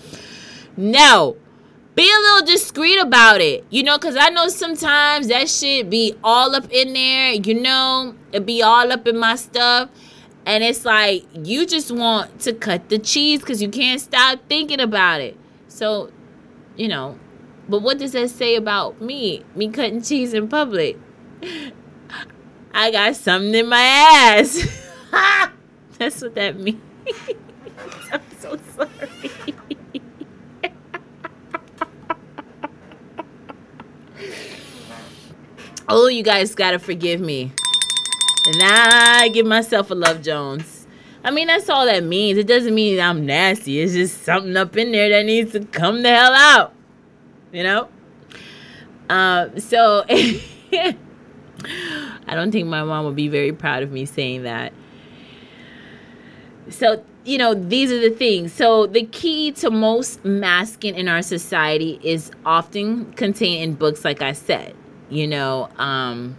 No, 0.77 1.35
be 1.95 2.03
a 2.03 2.19
little 2.19 2.45
discreet 2.45 2.99
about 2.99 3.41
it, 3.41 3.65
you 3.71 3.81
know, 3.81 3.97
because 3.97 4.15
I 4.15 4.29
know 4.29 4.49
sometimes 4.49 5.29
that 5.29 5.49
shit 5.49 5.89
be 5.89 6.15
all 6.23 6.55
up 6.55 6.71
in 6.71 6.93
there, 6.93 7.33
you 7.33 7.55
know, 7.55 8.13
it 8.31 8.45
be 8.45 8.61
all 8.61 8.91
up 8.91 9.07
in 9.07 9.17
my 9.17 9.35
stuff. 9.35 9.89
And 10.45 10.63
it's 10.63 10.85
like 10.85 11.25
you 11.33 11.65
just 11.65 11.89
want 11.89 12.39
to 12.41 12.53
cut 12.53 12.89
the 12.89 12.99
cheese 12.99 13.39
because 13.39 13.63
you 13.63 13.69
can't 13.69 13.99
stop 13.99 14.41
thinking 14.47 14.79
about 14.79 15.21
it. 15.21 15.35
So, 15.69 16.11
you 16.75 16.87
know, 16.87 17.17
but 17.67 17.81
what 17.81 17.97
does 17.97 18.11
that 18.11 18.29
say 18.29 18.55
about 18.55 19.01
me? 19.01 19.43
Me 19.55 19.69
cutting 19.69 20.01
cheese 20.01 20.33
in 20.33 20.47
public. 20.47 20.97
I 22.73 22.91
got 22.91 23.15
something 23.15 23.55
in 23.55 23.67
my 23.67 23.81
ass. 23.81 24.91
That's 25.97 26.21
what 26.21 26.35
that 26.35 26.59
means. 26.59 26.81
I'm 28.11 28.21
so 28.39 28.59
sorry. 28.75 28.89
oh, 35.87 36.07
you 36.07 36.23
guys 36.23 36.53
gotta 36.53 36.79
forgive 36.79 37.21
me. 37.21 37.53
And 38.47 38.61
I 38.61 39.29
give 39.29 39.45
myself 39.45 39.89
a 39.89 39.95
Love 39.95 40.21
Jones. 40.21 40.85
I 41.23 41.31
mean, 41.31 41.47
that's 41.47 41.69
all 41.69 41.87
that 41.87 42.03
means. 42.03 42.37
It 42.37 42.45
doesn't 42.45 42.75
mean 42.75 42.99
I'm 42.99 43.25
nasty. 43.25 43.79
It's 43.79 43.93
just 43.93 44.23
something 44.23 44.55
up 44.55 44.77
in 44.77 44.91
there 44.91 45.09
that 45.09 45.25
needs 45.25 45.53
to 45.53 45.65
come 45.65 46.03
the 46.03 46.09
hell 46.09 46.33
out. 46.33 46.74
You 47.55 47.63
know? 47.63 47.87
Um, 49.09 49.57
so 49.61 50.03
I 50.09 50.93
don't 52.27 52.51
think 52.51 52.67
my 52.67 52.83
mom 52.83 53.05
would 53.05 53.15
be 53.15 53.29
very 53.29 53.53
proud 53.53 53.81
of 53.81 53.93
me 53.93 54.05
saying 54.05 54.43
that. 54.43 54.73
So, 56.69 57.01
you 57.23 57.37
know, 57.37 57.53
these 57.53 57.93
are 57.93 57.99
the 57.99 58.09
things. 58.09 58.51
So, 58.51 58.87
the 58.87 59.05
key 59.05 59.53
to 59.53 59.71
most 59.71 60.25
masking 60.25 60.95
in 60.95 61.07
our 61.07 61.21
society 61.21 61.97
is 62.03 62.29
often 62.45 63.13
contained 63.13 63.63
in 63.63 63.75
books, 63.75 64.03
like 64.03 64.21
I 64.21 64.33
said. 64.33 64.75
You 65.09 65.27
know, 65.27 65.69
um, 65.77 66.35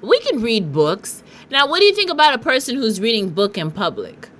we 0.00 0.18
can 0.20 0.42
read 0.42 0.72
books. 0.72 1.22
Now, 1.48 1.68
what 1.68 1.78
do 1.78 1.84
you 1.84 1.94
think 1.94 2.10
about 2.10 2.34
a 2.34 2.38
person 2.38 2.74
who's 2.74 3.00
reading 3.00 3.30
book 3.30 3.56
in 3.56 3.70
public? 3.70 4.30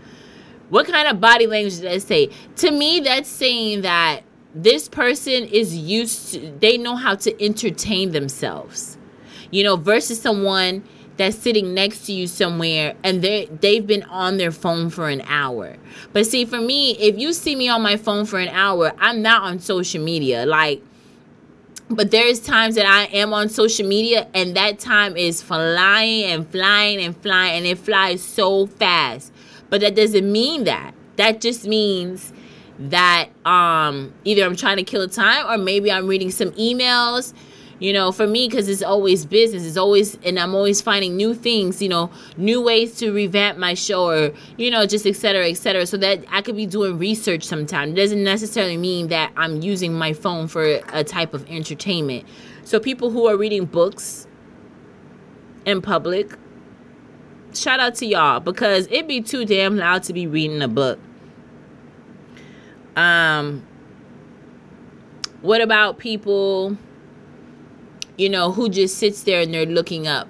What 0.70 0.88
kind 0.88 1.06
of 1.06 1.20
body 1.20 1.46
language 1.46 1.74
does 1.74 1.82
that 1.82 2.02
say? 2.02 2.30
To 2.56 2.72
me, 2.72 2.98
that's 2.98 3.28
saying 3.28 3.82
that 3.82 4.22
this 4.56 4.88
person 4.88 5.44
is 5.44 5.76
used 5.76 6.32
to, 6.32 6.52
they 6.60 6.78
know 6.78 6.96
how 6.96 7.14
to 7.14 7.44
entertain 7.44 8.12
themselves, 8.12 8.96
you 9.50 9.62
know, 9.62 9.76
versus 9.76 10.20
someone 10.20 10.82
that's 11.18 11.36
sitting 11.36 11.74
next 11.74 12.06
to 12.06 12.12
you 12.12 12.26
somewhere 12.26 12.94
and 13.02 13.22
they 13.22 13.46
they've 13.46 13.86
been 13.86 14.02
on 14.04 14.38
their 14.38 14.50
phone 14.50 14.90
for 14.90 15.08
an 15.08 15.20
hour. 15.22 15.76
But 16.12 16.26
see, 16.26 16.44
for 16.44 16.60
me, 16.60 16.92
if 16.98 17.18
you 17.18 17.32
see 17.32 17.54
me 17.54 17.68
on 17.68 17.82
my 17.82 17.96
phone 17.96 18.26
for 18.26 18.38
an 18.38 18.48
hour, 18.48 18.92
I'm 18.98 19.22
not 19.22 19.42
on 19.42 19.58
social 19.60 20.02
media. 20.02 20.46
Like 20.46 20.82
but 21.88 22.10
there's 22.10 22.40
times 22.40 22.74
that 22.74 22.86
I 22.86 23.04
am 23.16 23.32
on 23.32 23.48
social 23.48 23.86
media 23.86 24.26
and 24.34 24.56
that 24.56 24.80
time 24.80 25.16
is 25.16 25.40
flying 25.40 26.24
and 26.24 26.48
flying 26.48 26.98
and 26.98 27.16
flying 27.16 27.58
and 27.58 27.66
it 27.66 27.78
flies 27.78 28.22
so 28.22 28.66
fast. 28.66 29.32
But 29.70 29.82
that 29.82 29.94
doesn't 29.94 30.30
mean 30.30 30.64
that. 30.64 30.94
That 31.14 31.40
just 31.40 31.64
means 31.66 32.32
that 32.78 33.28
um 33.44 34.12
either 34.24 34.44
I'm 34.44 34.56
trying 34.56 34.76
to 34.76 34.84
kill 34.84 35.08
time 35.08 35.46
or 35.46 35.56
maybe 35.62 35.90
I'm 35.90 36.06
reading 36.06 36.30
some 36.30 36.50
emails 36.52 37.32
you 37.78 37.92
know 37.92 38.10
for 38.12 38.26
me 38.26 38.48
because 38.48 38.68
it's 38.68 38.82
always 38.82 39.24
business. 39.24 39.64
It's 39.64 39.76
always 39.76 40.16
and 40.24 40.38
i'm 40.38 40.54
always 40.54 40.80
finding 40.80 41.16
new 41.16 41.34
things 41.34 41.82
you 41.82 41.88
know 41.88 42.10
new 42.36 42.62
ways 42.62 42.96
to 42.98 43.12
revamp 43.12 43.58
my 43.58 43.74
show 43.74 44.08
or 44.08 44.32
you 44.56 44.70
know 44.70 44.86
just 44.86 45.06
etc 45.06 45.48
etc 45.48 45.86
so 45.86 45.96
that 45.98 46.24
i 46.30 46.40
could 46.40 46.56
be 46.56 46.66
doing 46.66 46.98
research 46.98 47.44
sometime. 47.44 47.90
It 47.90 47.94
doesn't 47.94 48.22
necessarily 48.22 48.76
mean 48.76 49.08
that 49.08 49.32
i'm 49.36 49.62
using 49.62 49.94
my 49.94 50.12
phone 50.12 50.48
for 50.48 50.64
a 50.92 51.04
type 51.04 51.34
of 51.34 51.48
entertainment. 51.50 52.26
So 52.64 52.80
people 52.80 53.10
who 53.10 53.26
are 53.26 53.36
reading 53.36 53.66
books 53.66 54.26
in 55.64 55.82
public 55.82 56.36
shout 57.52 57.80
out 57.80 57.94
to 57.96 58.06
y'all 58.06 58.40
because 58.40 58.86
it'd 58.86 59.08
be 59.08 59.20
too 59.20 59.44
damn 59.44 59.76
loud 59.76 60.02
to 60.04 60.12
be 60.12 60.26
reading 60.26 60.62
a 60.62 60.68
book 60.68 60.98
um 62.96 63.64
what 65.42 65.60
about 65.60 65.98
people 65.98 66.76
you 68.16 68.28
know, 68.28 68.50
who 68.50 68.68
just 68.68 68.98
sits 68.98 69.22
there 69.22 69.42
and 69.42 69.52
they're 69.52 69.66
looking 69.66 70.06
up. 70.06 70.28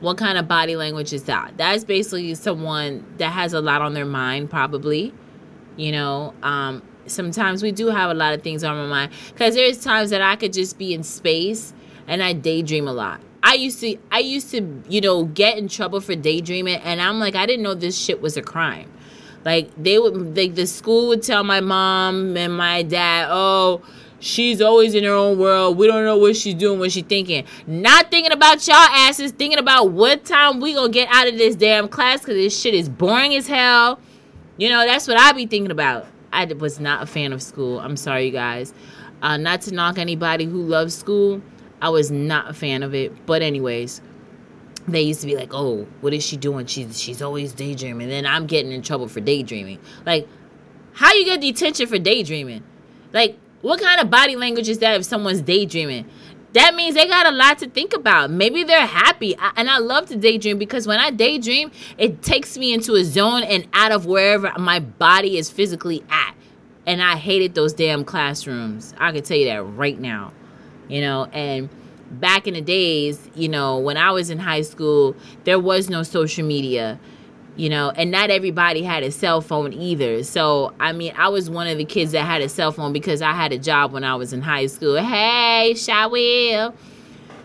What 0.00 0.18
kind 0.18 0.38
of 0.38 0.46
body 0.46 0.76
language 0.76 1.12
is 1.12 1.24
that? 1.24 1.56
That's 1.56 1.84
basically 1.84 2.34
someone 2.34 3.04
that 3.18 3.30
has 3.30 3.52
a 3.52 3.60
lot 3.60 3.80
on 3.80 3.94
their 3.94 4.04
mind, 4.04 4.50
probably. 4.50 5.14
You 5.76 5.92
know, 5.92 6.34
um, 6.42 6.82
sometimes 7.06 7.62
we 7.62 7.72
do 7.72 7.88
have 7.88 8.10
a 8.10 8.14
lot 8.14 8.34
of 8.34 8.42
things 8.42 8.62
on 8.62 8.76
my 8.76 8.86
mind 8.86 9.12
because 9.32 9.54
there's 9.54 9.80
times 9.80 10.10
that 10.10 10.22
I 10.22 10.36
could 10.36 10.52
just 10.52 10.78
be 10.78 10.94
in 10.94 11.02
space 11.02 11.72
and 12.06 12.22
I 12.22 12.32
daydream 12.32 12.86
a 12.86 12.92
lot. 12.92 13.20
I 13.42 13.54
used 13.54 13.80
to, 13.80 13.96
I 14.10 14.20
used 14.20 14.50
to, 14.52 14.82
you 14.88 15.00
know, 15.00 15.24
get 15.24 15.58
in 15.58 15.68
trouble 15.68 16.00
for 16.00 16.14
daydreaming, 16.14 16.76
and 16.76 17.02
I'm 17.02 17.18
like, 17.18 17.34
I 17.34 17.44
didn't 17.44 17.62
know 17.62 17.74
this 17.74 17.98
shit 17.98 18.22
was 18.22 18.38
a 18.38 18.42
crime. 18.42 18.90
Like 19.44 19.70
they 19.76 19.98
would, 19.98 20.36
like 20.36 20.54
the 20.54 20.66
school 20.66 21.08
would 21.08 21.22
tell 21.22 21.44
my 21.44 21.60
mom 21.60 22.36
and 22.36 22.56
my 22.56 22.82
dad, 22.82 23.28
oh 23.30 23.82
She's 24.24 24.62
always 24.62 24.94
in 24.94 25.04
her 25.04 25.12
own 25.12 25.38
world. 25.38 25.76
We 25.76 25.86
don't 25.86 26.02
know 26.02 26.16
what 26.16 26.34
she's 26.34 26.54
doing, 26.54 26.78
what 26.78 26.90
she's 26.90 27.04
thinking. 27.04 27.44
Not 27.66 28.10
thinking 28.10 28.32
about 28.32 28.66
y'all 28.66 28.76
asses, 28.76 29.32
thinking 29.32 29.58
about 29.58 29.90
what 29.90 30.24
time 30.24 30.60
we 30.60 30.72
gonna 30.72 30.90
get 30.90 31.10
out 31.12 31.28
of 31.28 31.36
this 31.36 31.54
damn 31.54 31.88
class 31.88 32.20
because 32.20 32.36
this 32.36 32.58
shit 32.58 32.72
is 32.72 32.88
boring 32.88 33.34
as 33.34 33.46
hell. 33.46 34.00
You 34.56 34.70
know, 34.70 34.86
that's 34.86 35.06
what 35.06 35.18
I 35.18 35.32
be 35.32 35.44
thinking 35.44 35.70
about. 35.70 36.06
I 36.32 36.46
was 36.46 36.80
not 36.80 37.02
a 37.02 37.06
fan 37.06 37.34
of 37.34 37.42
school. 37.42 37.80
I'm 37.80 37.98
sorry, 37.98 38.24
you 38.24 38.32
guys. 38.32 38.72
Uh, 39.20 39.36
not 39.36 39.60
to 39.62 39.74
knock 39.74 39.98
anybody 39.98 40.46
who 40.46 40.62
loves 40.62 40.94
school. 40.94 41.42
I 41.82 41.90
was 41.90 42.10
not 42.10 42.48
a 42.48 42.54
fan 42.54 42.82
of 42.82 42.94
it. 42.94 43.26
But 43.26 43.42
anyways, 43.42 44.00
they 44.86 45.02
used 45.02 45.20
to 45.22 45.26
be 45.26 45.36
like, 45.36 45.52
"Oh, 45.52 45.86
what 46.00 46.12
is 46.12 46.24
she 46.24 46.36
doing? 46.36 46.66
She's 46.66 47.00
she's 47.00 47.22
always 47.22 47.52
daydreaming." 47.52 48.08
Then 48.08 48.26
I'm 48.26 48.46
getting 48.46 48.72
in 48.72 48.82
trouble 48.82 49.08
for 49.08 49.20
daydreaming. 49.20 49.78
Like, 50.04 50.28
how 50.92 51.12
you 51.12 51.24
get 51.24 51.40
detention 51.40 51.86
for 51.86 51.98
daydreaming? 51.98 52.62
Like, 53.12 53.38
what 53.62 53.80
kind 53.80 54.00
of 54.00 54.10
body 54.10 54.36
language 54.36 54.68
is 54.68 54.78
that 54.80 54.96
if 55.00 55.04
someone's 55.04 55.40
daydreaming? 55.40 56.06
That 56.52 56.76
means 56.76 56.94
they 56.94 57.08
got 57.08 57.26
a 57.26 57.32
lot 57.32 57.58
to 57.60 57.68
think 57.68 57.94
about. 57.94 58.30
Maybe 58.30 58.62
they're 58.62 58.86
happy. 58.86 59.36
I, 59.36 59.52
and 59.56 59.68
I 59.68 59.78
love 59.78 60.06
to 60.10 60.16
daydream 60.16 60.56
because 60.56 60.86
when 60.86 61.00
I 61.00 61.10
daydream, 61.10 61.72
it 61.98 62.22
takes 62.22 62.56
me 62.56 62.72
into 62.72 62.94
a 62.94 63.04
zone 63.04 63.42
and 63.42 63.66
out 63.72 63.90
of 63.90 64.06
wherever 64.06 64.52
my 64.56 64.78
body 64.78 65.36
is 65.36 65.50
physically 65.50 66.04
at. 66.10 66.34
And 66.86 67.02
I 67.02 67.16
hated 67.16 67.54
those 67.56 67.72
damn 67.72 68.04
classrooms. 68.04 68.94
I 68.98 69.10
can 69.10 69.24
tell 69.24 69.36
you 69.36 69.46
that 69.46 69.62
right 69.64 69.98
now. 69.98 70.32
You 70.86 71.00
know, 71.00 71.24
and 71.32 71.70
back 72.20 72.46
in 72.46 72.54
the 72.54 72.60
days, 72.60 73.28
you 73.34 73.48
know, 73.48 73.78
when 73.78 73.96
I 73.96 74.10
was 74.10 74.30
in 74.30 74.38
high 74.38 74.62
school, 74.62 75.16
there 75.44 75.58
was 75.58 75.90
no 75.90 76.02
social 76.02 76.46
media 76.46 76.98
you 77.56 77.68
know, 77.68 77.90
and 77.90 78.10
not 78.10 78.30
everybody 78.30 78.82
had 78.82 79.02
a 79.02 79.10
cell 79.10 79.40
phone 79.40 79.72
either. 79.72 80.24
So, 80.24 80.72
I 80.80 80.92
mean, 80.92 81.12
I 81.16 81.28
was 81.28 81.48
one 81.48 81.68
of 81.68 81.78
the 81.78 81.84
kids 81.84 82.12
that 82.12 82.24
had 82.24 82.42
a 82.42 82.48
cell 82.48 82.72
phone 82.72 82.92
because 82.92 83.22
I 83.22 83.32
had 83.32 83.52
a 83.52 83.58
job 83.58 83.92
when 83.92 84.02
I 84.02 84.16
was 84.16 84.32
in 84.32 84.42
high 84.42 84.66
school. 84.66 84.96
Hey, 84.96 85.72
Shawil. 85.74 86.74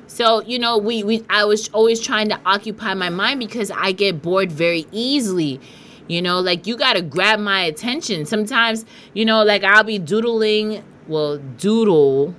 So, 0.07 0.41
you 0.41 0.57
know, 0.57 0.77
we, 0.77 1.03
we 1.03 1.23
I 1.29 1.45
was 1.45 1.69
always 1.69 1.99
trying 1.99 2.29
to 2.29 2.39
occupy 2.45 2.95
my 2.95 3.09
mind 3.09 3.39
because 3.39 3.69
I 3.69 3.91
get 3.91 4.21
bored 4.21 4.51
very 4.51 4.87
easily. 4.91 5.61
You 6.07 6.23
know, 6.23 6.39
like 6.39 6.65
you 6.65 6.75
got 6.75 6.93
to 6.93 7.03
grab 7.03 7.39
my 7.39 7.61
attention. 7.61 8.25
Sometimes, 8.25 8.85
you 9.13 9.23
know, 9.23 9.43
like 9.43 9.63
I'll 9.63 9.83
be 9.83 9.99
doodling, 9.99 10.83
well, 11.07 11.37
doodle, 11.37 12.33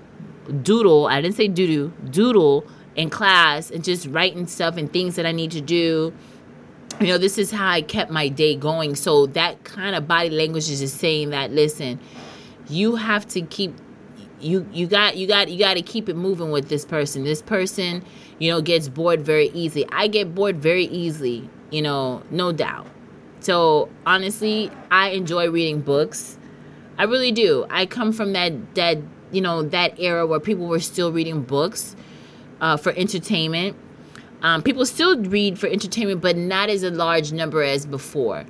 doodle, 0.62 1.06
I 1.06 1.20
didn't 1.20 1.36
say 1.36 1.48
doodoo, 1.48 1.92
doodle 2.10 2.66
in 2.96 3.10
class 3.10 3.70
and 3.70 3.84
just 3.84 4.06
writing 4.06 4.46
stuff 4.46 4.76
and 4.76 4.92
things 4.92 5.16
that 5.16 5.26
I 5.26 5.32
need 5.32 5.50
to 5.52 5.60
do. 5.60 6.12
You 7.00 7.06
know 7.06 7.18
this 7.18 7.38
is 7.38 7.50
how 7.50 7.68
i 7.70 7.80
kept 7.80 8.10
my 8.10 8.28
day 8.28 8.56
going. 8.56 8.94
So 8.94 9.26
that 9.26 9.64
kind 9.64 9.96
of 9.96 10.06
body 10.06 10.28
language 10.30 10.68
is 10.68 10.80
just 10.80 10.98
saying 10.98 11.30
that 11.30 11.50
listen 11.50 11.98
you 12.68 12.96
have 12.96 13.26
to 13.28 13.42
keep 13.42 13.74
you 14.40 14.66
you 14.72 14.86
got 14.86 15.16
you 15.16 15.26
got 15.26 15.50
you 15.50 15.58
got 15.58 15.74
to 15.74 15.82
keep 15.82 16.08
it 16.08 16.16
moving 16.16 16.50
with 16.50 16.68
this 16.68 16.84
person. 16.84 17.24
This 17.24 17.42
person 17.42 18.04
you 18.38 18.50
know 18.50 18.60
gets 18.60 18.88
bored 18.88 19.22
very 19.22 19.48
easily. 19.50 19.86
I 19.92 20.08
get 20.08 20.34
bored 20.34 20.56
very 20.56 20.84
easily 20.84 21.48
you 21.70 21.82
know 21.82 22.22
no 22.30 22.52
doubt. 22.52 22.86
So 23.40 23.88
honestly 24.06 24.70
i 24.90 25.10
enjoy 25.10 25.50
reading 25.50 25.80
books. 25.80 26.38
I 26.98 27.04
really 27.04 27.32
do. 27.32 27.66
I 27.70 27.86
come 27.86 28.12
from 28.12 28.32
that 28.34 28.74
that 28.74 28.98
you 29.32 29.40
know 29.40 29.62
that 29.62 29.98
era 29.98 30.26
where 30.26 30.40
people 30.40 30.66
were 30.66 30.80
still 30.80 31.12
reading 31.12 31.42
books 31.42 31.96
uh, 32.60 32.76
for 32.76 32.92
entertainment 32.92 33.76
um, 34.42 34.62
people 34.62 34.86
still 34.86 35.18
read 35.18 35.58
for 35.58 35.66
entertainment, 35.66 36.20
but 36.20 36.36
not 36.36 36.70
as 36.70 36.82
a 36.82 36.90
large 36.90 37.32
number 37.32 37.62
as 37.62 37.84
before. 37.84 38.44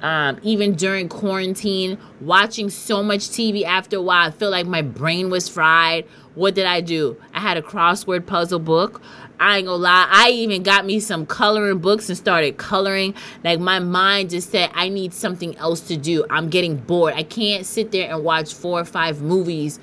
Um, 0.00 0.38
even 0.42 0.74
during 0.74 1.08
quarantine, 1.08 1.96
watching 2.20 2.70
so 2.70 3.02
much 3.02 3.20
TV 3.20 3.62
after 3.64 3.98
a 3.98 4.02
while, 4.02 4.28
I 4.28 4.30
feel 4.32 4.50
like 4.50 4.66
my 4.66 4.82
brain 4.82 5.30
was 5.30 5.48
fried. 5.48 6.06
What 6.34 6.54
did 6.54 6.66
I 6.66 6.80
do? 6.80 7.16
I 7.32 7.40
had 7.40 7.56
a 7.56 7.62
crossword 7.62 8.26
puzzle 8.26 8.58
book. 8.58 9.00
I 9.38 9.58
ain't 9.58 9.66
gonna 9.66 9.82
lie, 9.82 10.06
I 10.08 10.30
even 10.30 10.62
got 10.62 10.86
me 10.86 11.00
some 11.00 11.26
coloring 11.26 11.78
books 11.78 12.08
and 12.08 12.16
started 12.16 12.58
coloring. 12.58 13.14
Like 13.42 13.58
my 13.58 13.80
mind 13.80 14.30
just 14.30 14.50
said, 14.50 14.70
I 14.72 14.88
need 14.88 15.12
something 15.12 15.56
else 15.56 15.80
to 15.82 15.96
do. 15.96 16.24
I'm 16.30 16.48
getting 16.48 16.76
bored. 16.76 17.14
I 17.14 17.24
can't 17.24 17.66
sit 17.66 17.90
there 17.90 18.08
and 18.08 18.22
watch 18.22 18.54
four 18.54 18.80
or 18.80 18.84
five 18.84 19.20
movies 19.20 19.80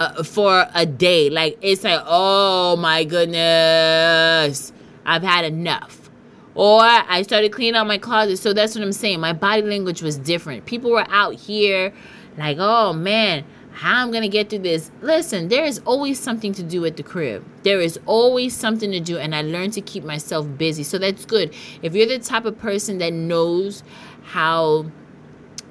uh, 0.00 0.22
for 0.22 0.66
a 0.74 0.86
day. 0.86 1.30
Like 1.30 1.58
it's 1.60 1.84
like, 1.84 2.02
oh 2.04 2.76
my 2.76 3.04
goodness, 3.04 4.72
I've 5.04 5.22
had 5.22 5.44
enough. 5.44 6.10
Or 6.54 6.80
I 6.82 7.22
started 7.22 7.52
cleaning 7.52 7.76
out 7.76 7.86
my 7.86 7.98
closet. 7.98 8.38
So 8.38 8.52
that's 8.52 8.74
what 8.74 8.82
I'm 8.82 8.92
saying. 8.92 9.20
My 9.20 9.32
body 9.32 9.62
language 9.62 10.02
was 10.02 10.18
different. 10.18 10.66
People 10.66 10.90
were 10.90 11.06
out 11.08 11.34
here 11.34 11.92
like, 12.36 12.56
oh 12.58 12.92
man, 12.92 13.44
how 13.72 14.02
I'm 14.02 14.10
gonna 14.10 14.28
get 14.28 14.50
through 14.50 14.60
this. 14.60 14.90
Listen, 15.00 15.48
there 15.48 15.64
is 15.64 15.80
always 15.84 16.18
something 16.18 16.52
to 16.54 16.62
do 16.62 16.84
at 16.84 16.96
the 16.96 17.02
crib. 17.02 17.44
There 17.62 17.80
is 17.80 17.98
always 18.04 18.56
something 18.56 18.90
to 18.90 19.00
do, 19.00 19.18
and 19.18 19.34
I 19.34 19.42
learned 19.42 19.74
to 19.74 19.80
keep 19.80 20.02
myself 20.02 20.46
busy. 20.58 20.82
So 20.82 20.98
that's 20.98 21.24
good. 21.24 21.54
If 21.82 21.94
you're 21.94 22.06
the 22.06 22.18
type 22.18 22.44
of 22.46 22.58
person 22.58 22.98
that 22.98 23.12
knows 23.12 23.82
how 24.22 24.86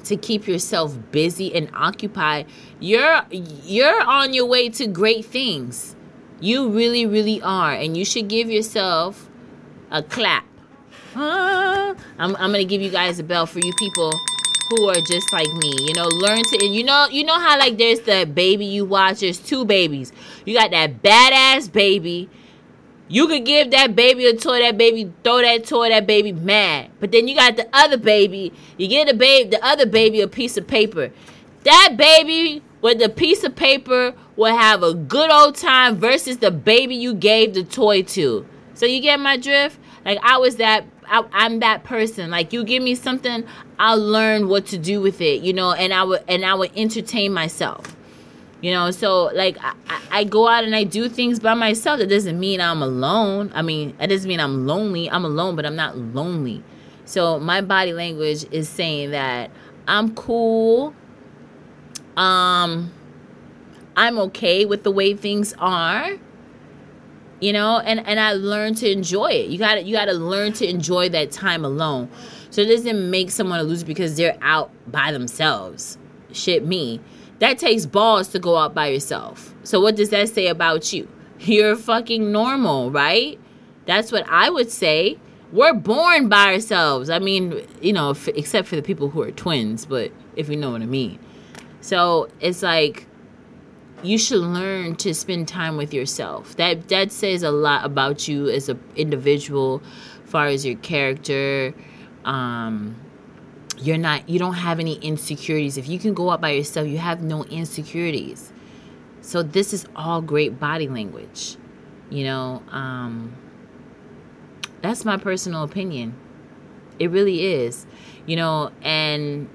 to 0.06 0.16
keep 0.16 0.48
yourself 0.48 0.98
busy 1.12 1.54
and 1.54 1.70
occupied, 1.74 2.48
you're 2.80 3.22
you're 3.32 4.02
on 4.02 4.34
your 4.34 4.46
way 4.46 4.70
to 4.70 4.88
great 4.88 5.26
things. 5.26 5.96
You 6.40 6.70
really, 6.70 7.06
really 7.06 7.42
are, 7.42 7.74
and 7.74 7.98
you 7.98 8.06
should 8.06 8.30
give 8.30 8.50
yourself 8.50 9.30
a 9.92 10.02
clap. 10.02 10.46
Ah, 11.16 11.96
I'm, 12.18 12.36
I'm 12.38 12.52
gonna 12.52 12.64
give 12.64 12.82
you 12.82 12.90
guys 12.90 13.20
a 13.20 13.24
bell 13.24 13.46
for 13.46 13.60
you 13.60 13.74
people 13.78 14.14
who 14.70 14.88
are 14.88 15.02
just 15.02 15.34
like 15.34 15.52
me. 15.62 15.76
You 15.80 15.94
know, 15.96 16.08
learn 16.08 16.42
to 16.42 16.66
you 16.66 16.84
know 16.84 17.08
you 17.12 17.26
know 17.26 17.38
how 17.40 17.60
like 17.60 17.78
there's 17.78 18.02
the 18.02 18.26
baby 18.26 18.66
you 18.66 18.86
watch. 18.86 19.20
There's 19.20 19.40
two 19.40 19.66
babies. 19.66 20.14
You 20.46 20.58
got 20.58 20.72
that 20.72 21.04
badass 21.04 21.72
baby. 21.72 22.30
You 23.10 23.28
could 23.28 23.44
give 23.44 23.72
that 23.72 23.96
baby 23.96 24.28
a 24.28 24.36
toy. 24.36 24.60
That 24.60 24.78
baby 24.78 25.12
throw 25.24 25.42
that 25.42 25.66
toy. 25.66 25.90
That 25.90 26.08
baby 26.08 26.32
mad. 26.32 26.92
But 27.00 27.12
then 27.12 27.28
you 27.28 27.36
got 27.36 27.58
the 27.58 27.68
other 27.74 27.98
baby. 27.98 28.54
You 28.78 28.88
get 28.88 29.08
the 29.08 29.16
baby, 29.16 29.50
the 29.50 29.66
other 29.66 29.88
baby, 29.88 30.22
a 30.22 30.28
piece 30.28 30.56
of 30.58 30.68
paper. 30.68 31.12
That 31.64 31.96
baby 31.98 32.62
with 32.82 33.00
the 33.00 33.10
piece 33.10 33.44
of 33.44 33.56
paper 33.56 34.14
will 34.36 34.56
have 34.56 34.84
a 34.84 34.94
good 34.94 35.32
old 35.32 35.56
time 35.56 35.98
versus 35.98 36.38
the 36.38 36.52
baby 36.52 36.96
you 36.96 37.14
gave 37.14 37.54
the 37.54 37.64
toy 37.64 38.04
to. 38.04 38.46
So 38.74 38.86
you 38.86 39.02
get 39.02 39.20
my 39.20 39.38
drift? 39.38 39.78
Like 40.06 40.20
I 40.24 40.38
was 40.38 40.56
that 40.58 40.86
I, 41.08 41.26
I'm 41.34 41.60
that 41.60 41.84
person. 41.84 42.30
Like 42.32 42.54
you 42.54 42.64
give 42.64 42.82
me 42.82 42.96
something, 42.96 43.44
I'll 43.80 44.00
learn 44.00 44.48
what 44.48 44.66
to 44.68 44.78
do 44.78 45.02
with 45.02 45.20
it, 45.22 45.42
you 45.42 45.54
know, 45.54 45.74
and 45.74 45.94
I 45.94 46.04
would 46.04 46.24
and 46.28 46.46
I 46.46 46.54
would 46.54 46.72
entertain 46.78 47.34
myself. 47.34 47.96
You 48.62 48.72
know, 48.72 48.92
so 48.92 49.26
like 49.34 49.58
I, 49.64 49.74
I- 49.90 49.96
I 50.12 50.24
go 50.24 50.48
out 50.48 50.64
and 50.64 50.76
I 50.76 50.86
do 50.86 51.08
things 51.08 51.40
by 51.40 51.54
myself. 51.54 52.00
That 52.00 52.08
doesn't 52.10 52.40
mean 52.40 52.60
I'm 52.60 52.82
alone. 52.82 53.52
I 53.54 53.62
mean, 53.62 53.96
that 54.00 54.10
doesn't 54.10 54.28
mean 54.28 54.40
I'm 54.40 54.66
lonely. 54.66 55.10
I'm 55.10 55.24
alone, 55.24 55.56
but 55.56 55.66
I'm 55.66 55.76
not 55.76 55.98
lonely. 55.98 56.64
So 57.06 57.40
my 57.40 57.62
body 57.62 57.94
language 57.94 58.46
is 58.52 58.68
saying 58.68 59.12
that 59.12 59.52
I'm 59.88 60.16
cool. 60.16 60.94
Um 62.20 62.92
I'm 63.96 64.20
okay 64.20 64.66
with 64.66 64.84
the 64.84 64.92
way 64.92 65.14
things 65.14 65.54
are 65.58 66.18
you 67.42 67.54
know 67.54 67.80
and 67.80 68.06
and 68.06 68.20
i 68.20 68.34
learned 68.34 68.78
to 68.78 68.90
enjoy 68.92 69.28
it. 69.28 69.50
You 69.50 69.58
gotta 69.58 69.82
you 69.84 69.96
gotta 69.96 70.14
learn 70.14 70.54
to 70.54 70.68
enjoy 70.68 71.10
that 71.10 71.32
time 71.32 71.64
alone. 71.64 72.10
So 72.50 72.62
it 72.62 72.68
doesn't 72.68 73.10
make 73.10 73.32
someone 73.32 73.60
a 73.60 73.64
loser 73.64 73.86
because 73.86 74.18
they're 74.18 74.38
out 74.42 74.72
by 74.92 75.12
themselves. 75.12 75.98
Shit 76.32 76.66
me. 76.66 77.00
That 77.40 77.58
takes 77.58 77.86
balls 77.86 78.28
to 78.30 78.40
go 78.40 78.58
out 78.58 78.74
by 78.74 78.88
yourself. 78.88 79.56
So 79.64 79.80
what 79.80 79.96
does 79.96 80.10
that 80.10 80.30
say 80.30 80.48
about 80.48 80.92
you? 80.92 81.08
You're 81.40 81.76
fucking 81.76 82.32
normal 82.32 82.92
right? 82.92 83.40
That's 83.86 84.12
what 84.12 84.26
i 84.30 84.50
would 84.50 84.70
say. 84.70 85.18
We're 85.52 85.74
born 85.74 86.30
by 86.30 86.54
ourselves. 86.54 87.10
I 87.10 87.20
mean 87.20 87.66
you 87.82 87.94
know 87.94 88.12
f- 88.12 88.28
except 88.30 88.68
for 88.68 88.76
the 88.76 88.82
people 88.84 89.10
who 89.10 89.22
are 89.22 89.32
twins 89.32 89.86
but 89.86 90.12
if 90.36 90.50
you 90.50 90.58
know 90.58 90.72
what 90.72 90.82
i 90.82 90.86
mean 90.86 91.20
so 91.90 92.30
it's 92.40 92.62
like 92.62 93.08
you 94.04 94.20
should 94.20 94.42
learn 94.42 94.96
to 94.98 95.12
spend 95.16 95.48
time 95.48 95.76
with 95.76 95.92
yourself. 95.92 96.56
That 96.58 96.88
that 96.90 97.12
says 97.12 97.42
a 97.42 97.50
lot 97.50 97.84
about 97.84 98.28
you 98.28 98.48
as 98.48 98.70
an 98.70 98.80
individual, 98.96 99.82
far 100.24 100.46
as 100.46 100.64
your 100.64 100.76
character. 100.78 101.74
Um, 102.26 102.96
you're 103.80 103.98
not 103.98 104.30
you 104.30 104.38
don't 104.38 104.54
have 104.54 104.80
any 104.80 105.00
insecurities. 105.00 105.78
If 105.80 105.90
you 105.90 105.98
can 105.98 106.14
go 106.14 106.30
out 106.30 106.40
by 106.42 106.52
yourself, 106.52 106.88
you 106.88 107.00
have 107.00 107.24
no 107.24 107.44
insecurities. 107.46 108.54
So 109.22 109.42
this 109.42 109.74
is 109.74 109.88
all 109.96 110.22
great 110.22 110.60
body 110.60 110.88
language. 110.88 111.58
You 112.12 112.26
know, 112.26 112.62
um, 112.70 113.36
that's 114.84 115.06
my 115.06 115.18
personal 115.18 115.64
opinion. 115.64 116.14
It 117.00 117.10
really 117.10 117.48
is. 117.52 117.88
You 118.28 118.36
know, 118.36 118.72
and 118.84 119.50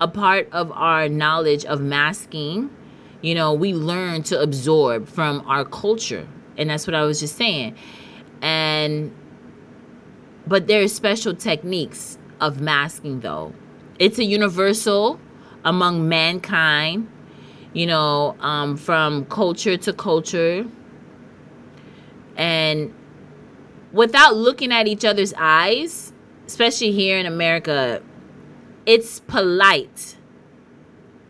a 0.00 0.08
part 0.08 0.48
of 0.52 0.70
our 0.72 1.08
knowledge 1.08 1.64
of 1.64 1.80
masking 1.80 2.70
you 3.22 3.34
know 3.34 3.52
we 3.52 3.72
learn 3.72 4.22
to 4.22 4.40
absorb 4.40 5.08
from 5.08 5.42
our 5.46 5.64
culture. 5.64 6.26
And 6.58 6.70
that's 6.70 6.86
what 6.86 6.94
i 6.94 7.02
was 7.02 7.20
just 7.20 7.36
saying. 7.36 7.76
And 8.40 9.14
but 10.46 10.66
there 10.66 10.82
are 10.82 10.88
special 10.88 11.34
techniques 11.34 12.18
of 12.40 12.60
masking 12.60 13.20
though. 13.20 13.52
It's 13.98 14.18
a 14.18 14.24
universal 14.24 15.18
among 15.64 16.08
mankind 16.08 17.10
you 17.72 17.86
know 17.86 18.36
um, 18.40 18.76
from 18.76 19.24
culture 19.26 19.76
to 19.76 19.92
culture. 19.92 20.66
And 22.36 22.94
without 23.92 24.36
looking 24.36 24.72
at 24.72 24.86
each 24.86 25.04
other's 25.04 25.32
eyes 25.38 26.12
especially 26.46 26.92
here 26.92 27.18
in 27.18 27.26
america 27.26 28.02
it's 28.86 29.20
polite 29.20 30.16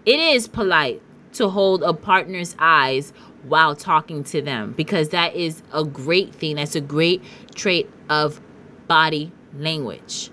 it 0.06 0.20
is 0.20 0.46
polite 0.46 1.02
to 1.32 1.48
hold 1.48 1.82
a 1.82 1.92
partner's 1.92 2.54
eyes 2.58 3.12
while 3.42 3.74
talking 3.76 4.24
to 4.24 4.40
them 4.40 4.72
because 4.72 5.10
that 5.10 5.34
is 5.34 5.62
a 5.72 5.84
great 5.84 6.34
thing. 6.34 6.56
That's 6.56 6.74
a 6.74 6.80
great 6.80 7.22
trait 7.54 7.90
of 8.08 8.40
body 8.86 9.32
language. 9.54 10.30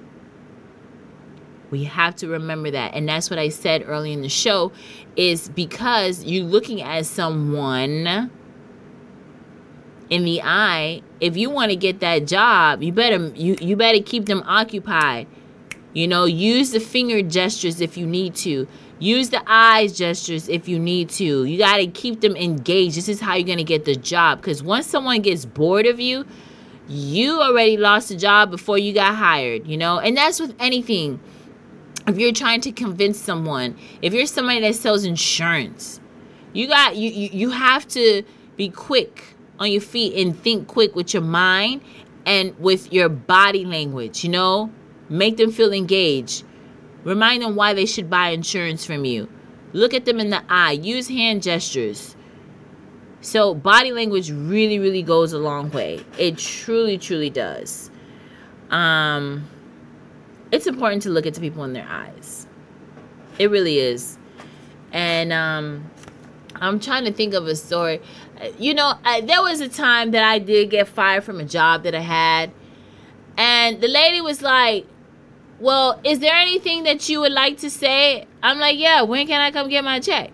We 1.72 1.86
have 1.86 2.16
to 2.18 2.28
remember 2.28 2.70
that. 2.72 2.94
And 2.94 3.10
that's 3.10 3.30
what 3.30 3.40
I 3.40 3.50
said 3.50 3.84
early 3.86 4.14
in 4.14 4.22
the 4.22 4.30
show 4.30 4.72
is 5.16 5.50
because 5.50 6.24
you're 6.24 6.46
looking 6.46 6.82
at 6.82 7.08
someone 7.08 8.32
in 10.10 10.24
the 10.24 10.42
eye, 10.44 11.02
if 11.20 11.36
you 11.36 11.50
want 11.50 11.72
to 11.72 11.76
get 11.76 12.00
that 12.02 12.28
job, 12.28 12.84
you 12.84 12.92
better 12.92 13.32
you, 13.36 13.58
you 13.60 13.76
better 13.76 14.02
keep 14.04 14.26
them 14.26 14.44
occupied. 14.46 15.28
You 15.94 16.08
know, 16.08 16.26
use 16.26 16.72
the 16.72 16.80
finger 16.80 17.22
gestures 17.22 17.80
if 17.80 17.98
you 17.98 18.08
need 18.08 18.36
to. 18.36 18.68
Use 19.00 19.30
the 19.30 19.44
eyes 19.46 19.96
gestures 19.98 20.50
if 20.50 20.68
you 20.68 20.80
need 20.80 21.10
to. 21.10 21.44
You 21.44 21.58
got 21.58 21.78
to 21.78 21.88
keep 21.88 22.22
them 22.22 22.36
engaged. 22.36 22.98
This 22.98 23.10
is 23.10 23.20
how 23.20 23.36
you're 23.36 23.46
going 23.46 23.58
to 23.60 23.64
get 23.64 23.86
the 23.86 23.96
job. 23.96 24.42
Because 24.42 24.64
once 24.64 24.88
someone 24.88 25.22
gets 25.22 25.46
bored 25.46 25.86
of 25.86 26.00
you, 26.00 26.26
you 26.88 27.42
already 27.42 27.78
lost 27.78 28.10
the 28.10 28.16
job 28.16 28.50
before 28.50 28.78
you 28.78 28.94
got 28.94 29.16
hired, 29.16 29.68
you 29.68 29.78
know? 29.78 30.00
And 30.00 30.18
that's 30.18 30.40
with 30.40 30.56
anything. 30.60 31.20
If 32.08 32.18
you're 32.18 32.34
trying 32.34 32.62
to 32.62 32.72
convince 32.72 33.20
someone, 33.20 33.78
if 34.02 34.14
you're 34.14 34.26
somebody 34.26 34.60
that 34.62 34.76
sells 34.76 35.06
insurance, 35.06 36.02
you 36.52 36.68
got 36.68 36.98
you 36.98 37.10
you, 37.10 37.30
you 37.32 37.50
have 37.52 37.88
to 37.90 38.24
be 38.58 38.70
quick 38.70 39.36
on 39.60 39.72
your 39.72 39.82
feet 39.82 40.14
and 40.16 40.38
think 40.38 40.68
quick 40.68 40.96
with 40.96 41.14
your 41.14 41.24
mind 41.24 41.82
and 42.26 42.58
with 42.60 42.92
your 42.92 43.10
body 43.10 43.64
language, 43.64 44.24
you 44.24 44.30
know? 44.30 44.72
Make 45.14 45.38
them 45.38 45.52
feel 45.52 45.72
engaged. 45.72 46.44
Remind 47.04 47.44
them 47.44 47.56
why 47.56 47.76
they 47.76 47.86
should 47.86 48.10
buy 48.10 48.30
insurance 48.30 48.84
from 48.84 49.06
you. 49.06 49.30
Look 49.72 49.94
at 49.94 50.06
them 50.06 50.20
in 50.20 50.32
the 50.32 50.42
eye. 50.50 50.72
Use 50.72 51.08
hand 51.08 51.44
gestures. 51.44 52.16
So, 53.22 53.54
body 53.54 53.92
language 53.92 54.32
really, 54.32 54.80
really 54.80 55.04
goes 55.04 55.32
a 55.32 55.38
long 55.38 55.70
way. 55.70 56.04
It 56.18 56.40
truly, 56.40 56.98
truly 56.98 57.30
does. 57.30 57.92
Um, 58.72 59.48
it's 60.52 60.66
important 60.66 61.04
to 61.04 61.10
look 61.10 61.28
at 61.28 61.36
the 61.36 61.42
people 61.42 61.64
in 61.64 61.74
their 61.74 61.88
eyes. 61.88 62.48
It 63.38 63.52
really 63.52 63.78
is. 63.78 64.18
And 64.92 65.32
um, 65.32 65.92
I'm 66.56 66.80
trying 66.80 67.06
to 67.06 67.14
think 67.14 67.36
of 67.36 67.46
a 67.46 67.56
story. 67.56 68.02
You 68.58 68.74
know, 68.74 68.96
I, 69.06 69.22
there 69.22 69.44
was 69.44 69.62
a 69.62 69.70
time 69.70 70.10
that 70.10 70.24
I 70.24 70.40
did 70.40 70.72
get 70.72 70.88
fired 70.88 71.24
from 71.24 71.40
a 71.40 71.46
job 71.46 71.84
that 71.84 71.94
I 71.94 72.00
had. 72.00 72.52
And 73.38 73.80
the 73.80 73.88
lady 73.88 74.20
was 74.20 74.42
like, 74.42 74.88
well, 75.64 75.98
is 76.04 76.20
there 76.20 76.36
anything 76.36 76.84
that 76.84 77.08
you 77.08 77.22
would 77.22 77.32
like 77.32 77.58
to 77.60 77.70
say? 77.70 78.28
I'm 78.44 78.60
like, 78.60 78.78
yeah, 78.78 79.02
when 79.04 79.26
can 79.28 79.40
I 79.40 79.50
come 79.50 79.70
get 79.70 79.82
my 79.86 80.02
check? 80.02 80.30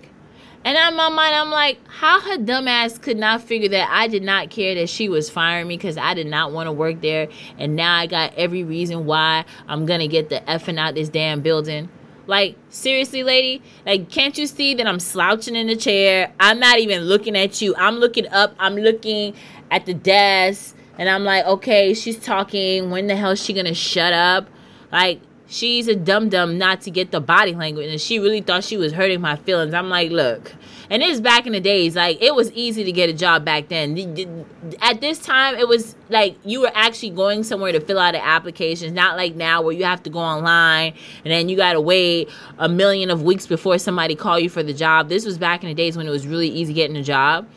And 0.66 0.76
in 0.76 0.98
my 0.98 1.10
mind, 1.10 1.36
I'm 1.36 1.52
like, 1.52 1.80
how 1.88 2.20
her 2.20 2.38
dumbass 2.38 3.00
could 3.00 3.16
not 3.16 3.44
figure 3.44 3.70
that 3.70 3.90
I 3.92 4.08
did 4.08 4.24
not 4.24 4.50
care 4.50 4.74
that 4.74 4.90
she 4.90 5.08
was 5.08 5.30
firing 5.30 5.68
me 5.68 5.78
because 5.78 5.98
I 5.98 6.16
did 6.16 6.26
not 6.26 6.52
want 6.52 6.66
to 6.66 6.72
work 6.72 7.02
there. 7.02 7.30
And 7.60 7.76
now 7.76 7.96
I 7.96 8.08
got 8.08 8.34
every 8.38 8.64
reason 8.64 9.06
why 9.06 9.46
I'm 9.68 9.86
going 9.86 10.00
to 10.00 10.08
get 10.08 10.30
the 10.30 10.42
effing 10.48 10.80
out 10.80 10.96
this 10.96 11.10
damn 11.10 11.42
building. 11.42 11.90
Like, 12.26 12.56
seriously, 12.70 13.22
lady? 13.22 13.62
Like, 13.86 14.10
can't 14.10 14.36
you 14.36 14.48
see 14.48 14.74
that 14.74 14.88
I'm 14.88 15.00
slouching 15.00 15.56
in 15.56 15.68
the 15.68 15.76
chair? 15.76 16.34
I'm 16.40 16.60
not 16.60 16.80
even 16.80 17.04
looking 17.04 17.38
at 17.38 17.62
you. 17.62 17.76
I'm 17.76 17.98
looking 17.98 18.28
up. 18.30 18.56
I'm 18.58 18.76
looking 18.76 19.36
at 19.70 19.86
the 19.86 19.94
desk. 19.94 20.76
And 20.98 21.08
I'm 21.08 21.24
like, 21.24 21.46
okay, 21.46 21.94
she's 21.94 22.18
talking. 22.18 22.90
When 22.90 23.06
the 23.06 23.16
hell 23.16 23.32
is 23.32 23.44
she 23.44 23.54
going 23.54 23.68
to 23.68 23.76
shut 23.76 24.12
up? 24.12 24.50
Like, 24.92 25.22
she's 25.48 25.88
a 25.88 25.96
dum 25.96 26.30
dum 26.30 26.58
not 26.58 26.82
to 26.82 26.92
get 26.92 27.12
the 27.12 27.20
body 27.20 27.54
language, 27.54 27.90
and 27.90 28.00
she 28.00 28.20
really 28.20 28.42
thought 28.42 28.64
she 28.64 28.78
was 28.78 28.94
hurting 28.94 29.20
my 29.20 29.36
feelings. 29.36 29.74
I'm 29.74 29.90
like, 29.90 30.12
look, 30.12 30.54
and 30.92 31.04
it's 31.04 31.20
back 31.20 31.46
in 31.46 31.54
the 31.54 31.60
days, 31.60 31.96
like 31.96 32.22
it 32.22 32.34
was 32.34 32.52
easy 32.54 32.84
to 32.84 32.92
get 32.92 33.10
a 33.10 33.14
job 33.14 33.46
back 33.46 33.68
then. 33.68 34.46
At 34.82 35.02
this 35.02 35.20
time, 35.20 35.56
it 35.56 35.68
was 35.68 35.96
like 36.10 36.36
you 36.44 36.62
were 36.62 36.72
actually 36.74 37.12
going 37.12 37.44
somewhere 37.44 37.72
to 37.72 37.80
fill 37.80 38.00
out 38.00 38.16
an 38.16 38.22
application, 38.24 38.94
not 38.94 39.16
like 39.16 39.36
now 39.36 39.62
where 39.62 39.74
you 39.74 39.84
have 39.84 40.02
to 40.04 40.10
go 40.10 40.20
online 40.20 40.94
and 41.24 41.32
then 41.32 41.50
you 41.50 41.56
got 41.58 41.74
to 41.74 41.82
wait 41.82 42.30
a 42.58 42.70
million 42.70 43.12
of 43.12 43.22
weeks 43.22 43.46
before 43.46 43.78
somebody 43.78 44.16
call 44.16 44.40
you 44.40 44.50
for 44.50 44.64
the 44.64 44.74
job. 44.74 45.10
This 45.10 45.26
was 45.26 45.38
back 45.38 45.64
in 45.64 45.70
the 45.70 45.76
days 45.76 45.96
when 45.96 46.08
it 46.08 46.12
was 46.12 46.26
really 46.26 46.50
easy 46.50 46.74
getting 46.74 46.98
a 46.98 47.04
job. 47.04 47.48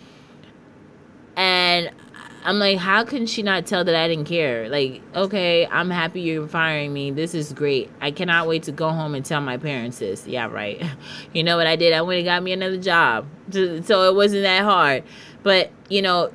And 1.37 1.91
I'm 2.45 2.59
like, 2.59 2.79
how 2.79 3.05
can 3.05 3.27
she 3.27 3.43
not 3.43 3.67
tell 3.67 3.85
that 3.85 3.95
I 3.95 4.09
didn't 4.09 4.25
care? 4.25 4.69
Like, 4.69 5.01
okay, 5.15 5.65
I'm 5.67 5.91
happy 5.91 6.23
you're 6.23 6.49
firing 6.49 6.93
me. 6.93 7.13
This 7.13 7.35
is 7.35 7.53
great. 7.53 7.89
I 8.01 8.11
cannot 8.11 8.49
wait 8.49 8.65
to 8.65 8.73
go 8.73 8.91
home 8.91 9.15
and 9.15 9.25
tell 9.25 9.41
my 9.41 9.57
parents 9.57 10.01
this. 10.01 10.27
Yeah, 10.27 10.49
right. 10.49 10.83
You 11.33 11.43
know 11.43 11.57
what 11.57 11.67
I 11.67 11.77
did? 11.77 11.93
I 11.93 12.03
went 12.03 12.19
and 12.19 12.27
got 12.27 12.43
me 12.43 12.53
another 12.53 12.77
job. 12.77 13.27
So 13.51 14.09
it 14.09 14.15
wasn't 14.15 14.43
that 14.43 14.65
hard. 14.65 15.05
But, 15.43 15.71
you 15.89 16.03
know, 16.03 16.33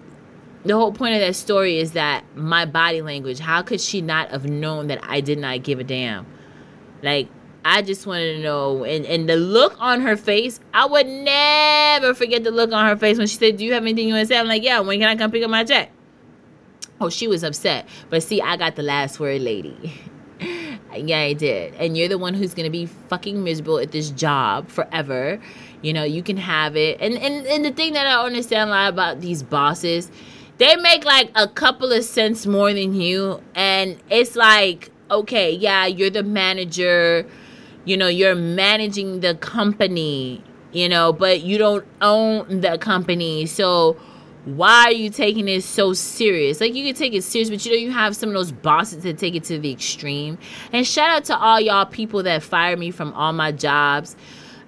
the 0.66 0.76
whole 0.76 0.92
point 0.92 1.14
of 1.14 1.20
that 1.22 1.36
story 1.36 1.78
is 1.78 1.92
that 1.92 2.24
my 2.36 2.66
body 2.66 3.02
language, 3.02 3.40
how 3.40 3.62
could 3.62 3.80
she 3.80 4.02
not 4.02 4.30
have 4.30 4.46
known 4.46 4.88
that 4.88 5.00
I 5.04 5.22
did 5.22 5.38
not 5.38 5.62
give 5.64 5.80
a 5.80 5.84
damn? 5.84 6.26
Like, 7.04 7.28
I 7.64 7.82
just 7.82 8.08
wanted 8.08 8.38
to 8.38 8.40
know. 8.42 8.86
And, 8.86 9.06
and 9.06 9.30
the 9.30 9.36
look 9.36 9.76
on 9.80 10.02
her 10.02 10.16
face, 10.16 10.60
I 10.74 10.86
would 10.86 11.06
never 11.06 12.14
forget 12.14 12.44
the 12.44 12.52
look 12.52 12.72
on 12.72 12.88
her 12.88 12.98
face 12.98 13.18
when 13.18 13.28
she 13.28 13.36
said, 13.36 13.58
Do 13.58 13.66
you 13.66 13.74
have 13.74 13.84
anything 13.84 14.08
you 14.08 14.14
want 14.14 14.28
to 14.28 14.34
say? 14.34 14.40
I'm 14.40 14.48
like, 14.48 14.64
Yeah, 14.64 14.80
when 14.80 15.00
can 15.00 15.10
I 15.10 15.16
come 15.16 15.32
pick 15.32 15.44
up 15.44 15.50
my 15.50 15.64
check? 15.64 15.92
Oh, 17.00 17.10
she 17.10 17.28
was 17.28 17.44
upset. 17.44 17.88
But 18.10 18.24
see, 18.24 18.42
I 18.42 18.58
got 18.58 18.76
the 18.76 18.84
last 18.84 19.20
word, 19.20 19.42
lady. 19.42 19.94
yeah, 20.96 21.20
I 21.20 21.34
did. 21.34 21.74
And 21.76 21.98
you're 21.98 22.08
the 22.08 22.18
one 22.18 22.34
who's 22.34 22.54
going 22.54 22.66
to 22.66 22.72
be 22.72 22.86
fucking 22.86 23.44
miserable 23.44 23.80
at 23.80 23.92
this 23.92 24.10
job 24.10 24.70
forever. 24.70 25.40
You 25.82 25.94
know, 25.94 26.04
you 26.04 26.24
can 26.24 26.38
have 26.38 26.76
it. 26.76 27.00
And, 27.00 27.16
and, 27.16 27.46
and 27.46 27.64
the 27.64 27.72
thing 27.72 27.94
that 27.94 28.08
I 28.08 28.24
understand 28.26 28.70
a 28.70 28.74
lot 28.74 28.90
about 28.90 29.22
these 29.22 29.44
bosses, 29.44 30.10
they 30.58 30.76
make 30.78 31.06
like 31.06 31.32
a 31.36 31.48
couple 31.48 31.92
of 31.92 32.04
cents 32.04 32.46
more 32.46 32.74
than 32.74 32.94
you. 32.94 33.42
And 33.54 33.98
it's 34.10 34.36
like, 34.36 34.92
okay, 35.12 35.52
yeah, 35.52 35.86
you're 35.86 36.10
the 36.10 36.24
manager. 36.24 37.26
You 37.86 37.96
know, 37.96 38.08
you're 38.08 38.36
managing 38.36 39.22
the 39.22 39.36
company, 39.36 40.44
you 40.72 40.90
know, 40.90 41.14
but 41.14 41.42
you 41.42 41.58
don't 41.58 41.86
own 42.02 42.62
the 42.62 42.78
company. 42.78 43.46
So, 43.46 43.98
why 44.56 44.86
are 44.86 44.94
you 44.94 45.10
taking 45.10 45.50
it 45.50 45.64
so 45.64 45.92
serious? 45.92 46.62
Like 46.62 46.74
you 46.74 46.86
can 46.86 46.96
take 46.96 47.14
it 47.14 47.24
serious, 47.24 47.50
but 47.50 47.66
you 47.66 47.72
know 47.72 47.78
you 47.78 47.92
have 47.92 48.16
some 48.16 48.30
of 48.30 48.36
those 48.36 48.52
bosses 48.52 49.04
that 49.04 49.18
take 49.18 49.36
it 49.36 49.44
to 49.46 49.60
the 49.60 49.72
extreme. 49.72 50.38
And 50.72 50.88
shout 50.88 51.10
out 51.10 51.26
to 51.26 51.38
all 51.38 51.60
y'all 51.60 51.86
people 51.86 52.24
that 52.24 52.44
fire 52.44 52.78
me 52.78 52.92
from 52.92 53.12
all 53.14 53.34
my 53.34 53.52
jobs. 53.52 54.16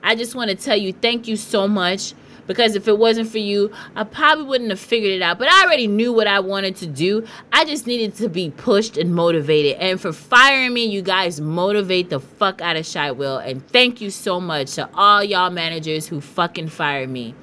I 0.04 0.16
just 0.16 0.36
want 0.36 0.50
to 0.50 0.56
tell 0.56 0.78
you 0.78 0.92
thank 0.92 1.28
you 1.28 1.38
so 1.38 1.68
much 1.68 2.14
because 2.46 2.76
if 2.76 2.88
it 2.88 2.98
wasn't 2.98 3.30
for 3.30 3.38
you, 3.38 3.72
I 3.96 4.04
probably 4.04 4.46
wouldn't 4.46 4.72
have 4.72 4.80
figured 4.80 5.12
it 5.12 5.22
out. 5.22 5.40
But 5.40 5.50
I 5.50 5.64
already 5.64 5.88
knew 5.88 6.12
what 6.12 6.28
I 6.28 6.40
wanted 6.40 6.76
to 6.78 6.88
do. 6.88 7.26
I 7.54 7.64
just 7.64 7.88
needed 7.88 8.16
to 8.16 8.28
be 8.28 8.50
pushed 8.50 8.98
and 8.98 9.14
motivated. 9.14 9.78
And 9.78 10.02
for 10.02 10.12
firing 10.12 10.74
me, 10.74 10.84
you 10.86 11.02
guys 11.02 11.40
motivate 11.40 12.10
the 12.10 12.20
fuck 12.20 12.60
out 12.60 12.76
of 12.76 12.86
Shy 12.86 13.12
Will. 13.12 13.38
And 13.38 13.66
thank 13.70 14.02
you 14.02 14.10
so 14.10 14.42
much 14.42 14.74
to 14.74 14.90
all 14.94 15.24
y'all 15.24 15.52
managers 15.52 16.08
who 16.08 16.20
fucking 16.20 16.70
fired 16.70 17.10
me. 17.10 17.36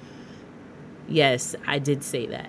Yes, 1.08 1.54
I 1.66 1.78
did 1.78 2.02
say 2.02 2.26
that. 2.26 2.46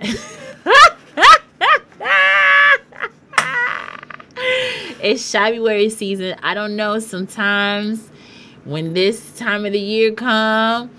it's 5.01 5.32
February 5.32 5.89
season. 5.89 6.38
I 6.41 6.53
don't 6.53 6.76
know. 6.76 6.99
Sometimes 6.99 8.10
when 8.66 8.93
this 8.93 9.38
time 9.38 9.66
of 9.66 9.74
the 9.74 9.80
year 9.80 10.12
come, 10.12 10.89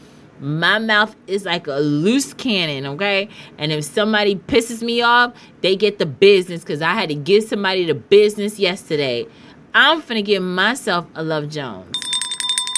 my 0.41 0.79
mouth 0.79 1.15
is 1.27 1.45
like 1.45 1.67
a 1.67 1.81
loose 1.81 2.33
cannon, 2.33 2.87
okay? 2.87 3.29
And 3.59 3.73
if 3.73 3.85
somebody 3.85 4.37
pisses 4.37 4.83
me 4.83 5.03
off, 5.03 5.35
they 5.61 5.75
get 5.75 5.99
the 5.99 6.07
business 6.07 6.61
because 6.61 6.81
I 6.81 6.95
had 6.95 7.09
to 7.09 7.15
give 7.15 7.45
somebody 7.45 7.85
the 7.85 7.95
business 7.95 8.59
yesterday. 8.59 9.27
I'm 9.75 10.01
finna 10.01 10.25
give 10.25 10.43
myself 10.43 11.07
a 11.15 11.23
Love 11.23 11.49
Jones. 11.49 11.95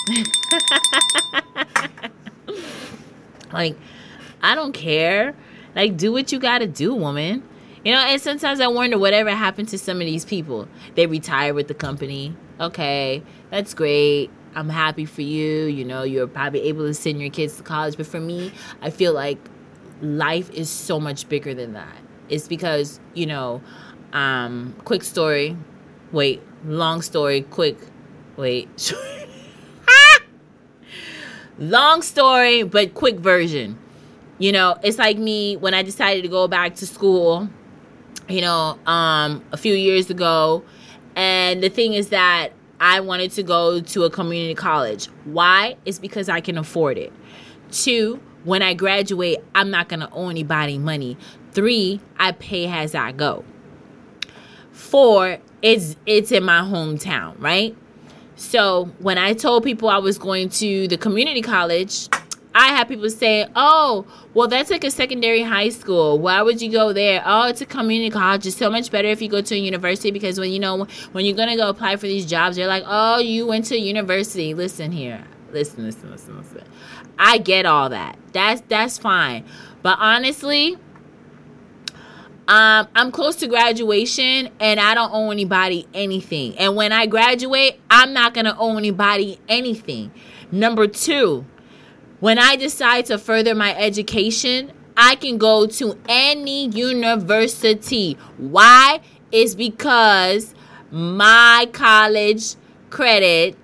like, 3.52 3.76
I 4.42 4.54
don't 4.54 4.72
care. 4.72 5.34
Like, 5.74 5.96
do 5.96 6.12
what 6.12 6.32
you 6.32 6.38
gotta 6.38 6.66
do, 6.66 6.94
woman. 6.94 7.42
You 7.84 7.92
know, 7.92 8.00
and 8.00 8.20
sometimes 8.20 8.60
I 8.60 8.66
wonder 8.66 8.98
whatever 8.98 9.30
happened 9.30 9.68
to 9.70 9.78
some 9.78 10.00
of 10.00 10.06
these 10.06 10.24
people. 10.24 10.68
They 10.96 11.06
retire 11.06 11.54
with 11.54 11.68
the 11.68 11.74
company. 11.74 12.36
Okay, 12.60 13.22
that's 13.50 13.72
great. 13.72 14.30
I'm 14.54 14.68
happy 14.68 15.06
for 15.06 15.22
you. 15.22 15.64
You 15.64 15.84
know, 15.84 16.02
you're 16.02 16.26
probably 16.26 16.62
able 16.62 16.86
to 16.86 16.92
send 16.92 17.20
your 17.20 17.30
kids 17.30 17.56
to 17.56 17.62
college. 17.62 17.96
But 17.96 18.06
for 18.06 18.20
me, 18.20 18.52
I 18.82 18.90
feel 18.90 19.14
like 19.14 19.38
life 20.02 20.50
is 20.50 20.68
so 20.68 21.00
much 21.00 21.28
bigger 21.28 21.54
than 21.54 21.72
that. 21.72 21.96
It's 22.28 22.46
because, 22.46 23.00
you 23.14 23.26
know, 23.26 23.62
um, 24.12 24.74
quick 24.84 25.02
story. 25.02 25.56
Wait, 26.12 26.42
long 26.66 27.00
story, 27.00 27.42
quick. 27.42 27.78
Wait. 28.36 28.92
long 31.58 32.02
story, 32.02 32.62
but 32.62 32.94
quick 32.94 33.18
version. 33.18 33.78
You 34.40 34.52
know, 34.52 34.78
it's 34.82 34.96
like 34.96 35.18
me 35.18 35.56
when 35.56 35.74
I 35.74 35.82
decided 35.82 36.22
to 36.22 36.28
go 36.28 36.48
back 36.48 36.74
to 36.76 36.86
school, 36.86 37.48
you 38.26 38.40
know, 38.40 38.78
um, 38.86 39.44
a 39.52 39.58
few 39.58 39.74
years 39.74 40.08
ago. 40.08 40.64
And 41.14 41.62
the 41.62 41.68
thing 41.68 41.92
is 41.92 42.08
that 42.08 42.52
I 42.80 43.00
wanted 43.00 43.32
to 43.32 43.42
go 43.42 43.80
to 43.80 44.04
a 44.04 44.10
community 44.10 44.54
college. 44.54 45.08
Why? 45.24 45.76
It's 45.84 45.98
because 45.98 46.30
I 46.30 46.40
can 46.40 46.56
afford 46.56 46.96
it. 46.96 47.12
Two, 47.70 48.18
when 48.44 48.62
I 48.62 48.72
graduate, 48.72 49.44
I'm 49.54 49.70
not 49.70 49.90
going 49.90 50.00
to 50.00 50.10
owe 50.10 50.30
anybody 50.30 50.78
money. 50.78 51.18
Three, 51.52 52.00
I 52.18 52.32
pay 52.32 52.66
as 52.66 52.94
I 52.94 53.12
go. 53.12 53.44
Four, 54.72 55.36
it's 55.60 55.96
it's 56.06 56.32
in 56.32 56.44
my 56.44 56.60
hometown, 56.60 57.38
right? 57.38 57.76
So 58.36 58.86
when 59.00 59.18
I 59.18 59.34
told 59.34 59.64
people 59.64 59.90
I 59.90 59.98
was 59.98 60.16
going 60.16 60.48
to 60.48 60.88
the 60.88 60.96
community 60.96 61.42
college, 61.42 62.08
I 62.54 62.68
have 62.68 62.88
people 62.88 63.08
say, 63.10 63.46
"Oh, 63.54 64.04
well, 64.34 64.48
that's 64.48 64.70
like 64.70 64.82
a 64.82 64.90
secondary 64.90 65.42
high 65.42 65.68
school. 65.68 66.18
Why 66.18 66.42
would 66.42 66.60
you 66.60 66.70
go 66.70 66.92
there? 66.92 67.22
Oh, 67.24 67.46
it's 67.46 67.60
a 67.60 67.66
community 67.66 68.10
college. 68.10 68.46
It's 68.46 68.56
so 68.56 68.70
much 68.70 68.90
better 68.90 69.08
if 69.08 69.22
you 69.22 69.28
go 69.28 69.40
to 69.40 69.54
a 69.54 69.58
university 69.58 70.10
because 70.10 70.40
when 70.40 70.50
you 70.50 70.58
know 70.58 70.86
when 71.12 71.24
you're 71.24 71.36
gonna 71.36 71.56
go 71.56 71.68
apply 71.68 71.96
for 71.96 72.06
these 72.06 72.26
jobs, 72.26 72.56
they're 72.56 72.66
like, 72.66 72.84
"Oh, 72.86 73.18
you 73.18 73.46
went 73.46 73.66
to 73.66 73.78
university." 73.78 74.52
Listen 74.54 74.90
here, 74.90 75.24
listen, 75.52 75.84
listen, 75.84 76.10
listen, 76.10 76.38
listen. 76.38 76.64
I 77.18 77.38
get 77.38 77.66
all 77.66 77.88
that. 77.90 78.18
That's 78.32 78.62
that's 78.68 78.98
fine, 78.98 79.44
but 79.82 79.98
honestly, 80.00 80.76
um, 82.48 82.88
I'm 82.96 83.12
close 83.12 83.36
to 83.36 83.46
graduation 83.46 84.48
and 84.58 84.80
I 84.80 84.94
don't 84.94 85.12
owe 85.14 85.30
anybody 85.30 85.86
anything. 85.94 86.58
And 86.58 86.74
when 86.74 86.90
I 86.90 87.06
graduate, 87.06 87.80
I'm 87.88 88.12
not 88.12 88.34
gonna 88.34 88.56
owe 88.58 88.76
anybody 88.76 89.38
anything. 89.48 90.10
Number 90.50 90.88
two 90.88 91.44
when 92.20 92.38
I 92.38 92.56
decide 92.56 93.06
to 93.06 93.18
further 93.18 93.54
my 93.54 93.74
education, 93.76 94.72
I 94.96 95.16
can 95.16 95.38
go 95.38 95.66
to 95.66 95.98
any 96.08 96.68
university. 96.68 98.18
Why? 98.36 99.00
Is 99.32 99.54
because 99.54 100.54
my 100.90 101.68
college 101.72 102.56
credits 102.90 103.56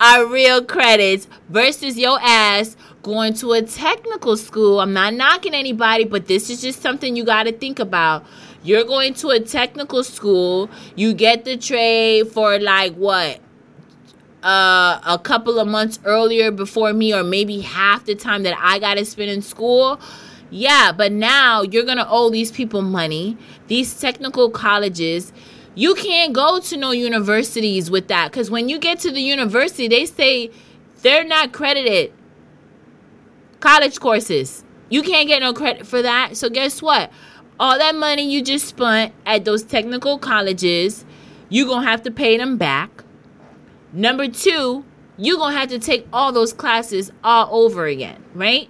are 0.00 0.24
real 0.26 0.64
credits 0.64 1.26
versus 1.48 1.98
your 1.98 2.18
ass 2.22 2.76
going 3.02 3.34
to 3.34 3.52
a 3.52 3.62
technical 3.62 4.36
school. 4.36 4.80
I'm 4.80 4.92
not 4.92 5.14
knocking 5.14 5.54
anybody, 5.54 6.04
but 6.04 6.26
this 6.26 6.50
is 6.50 6.60
just 6.60 6.80
something 6.80 7.16
you 7.16 7.24
got 7.24 7.44
to 7.44 7.52
think 7.52 7.78
about. 7.78 8.24
You're 8.62 8.84
going 8.84 9.14
to 9.14 9.30
a 9.30 9.40
technical 9.40 10.04
school, 10.04 10.70
you 10.94 11.14
get 11.14 11.44
the 11.44 11.56
trade 11.56 12.28
for 12.28 12.58
like 12.58 12.94
what? 12.94 13.40
Uh, 14.42 15.00
a 15.04 15.18
couple 15.22 15.58
of 15.58 15.66
months 15.66 15.98
earlier 16.04 16.50
before 16.50 16.92
me, 16.92 17.12
or 17.12 17.24
maybe 17.24 17.60
half 17.60 18.04
the 18.04 18.14
time 18.14 18.44
that 18.44 18.56
I 18.60 18.78
got 18.78 18.94
to 18.94 19.04
spend 19.04 19.30
in 19.30 19.42
school. 19.42 20.00
Yeah, 20.50 20.92
but 20.92 21.12
now 21.12 21.62
you're 21.62 21.84
going 21.84 21.98
to 21.98 22.08
owe 22.08 22.30
these 22.30 22.50
people 22.50 22.82
money. 22.82 23.36
These 23.66 24.00
technical 24.00 24.50
colleges, 24.50 25.32
you 25.74 25.94
can't 25.94 26.32
go 26.32 26.60
to 26.60 26.76
no 26.76 26.92
universities 26.92 27.90
with 27.90 28.08
that 28.08 28.30
because 28.30 28.50
when 28.50 28.68
you 28.68 28.78
get 28.78 29.00
to 29.00 29.10
the 29.10 29.20
university, 29.20 29.88
they 29.88 30.06
say 30.06 30.50
they're 31.02 31.24
not 31.24 31.52
credited 31.52 32.12
college 33.60 34.00
courses. 34.00 34.64
You 34.88 35.02
can't 35.02 35.28
get 35.28 35.40
no 35.40 35.52
credit 35.52 35.86
for 35.86 36.00
that. 36.00 36.36
So, 36.36 36.48
guess 36.48 36.80
what? 36.80 37.10
All 37.60 37.76
that 37.76 37.94
money 37.94 38.30
you 38.30 38.42
just 38.42 38.68
spent 38.68 39.12
at 39.26 39.44
those 39.44 39.64
technical 39.64 40.18
colleges, 40.18 41.04
you're 41.48 41.66
going 41.66 41.84
to 41.84 41.90
have 41.90 42.02
to 42.04 42.10
pay 42.10 42.38
them 42.38 42.56
back 42.56 43.04
Number 43.92 44.28
two, 44.28 44.84
you're 45.16 45.36
going 45.36 45.54
to 45.54 45.58
have 45.58 45.70
to 45.70 45.78
take 45.78 46.06
all 46.12 46.32
those 46.32 46.52
classes 46.52 47.10
all 47.24 47.64
over 47.64 47.86
again, 47.86 48.22
right? 48.34 48.68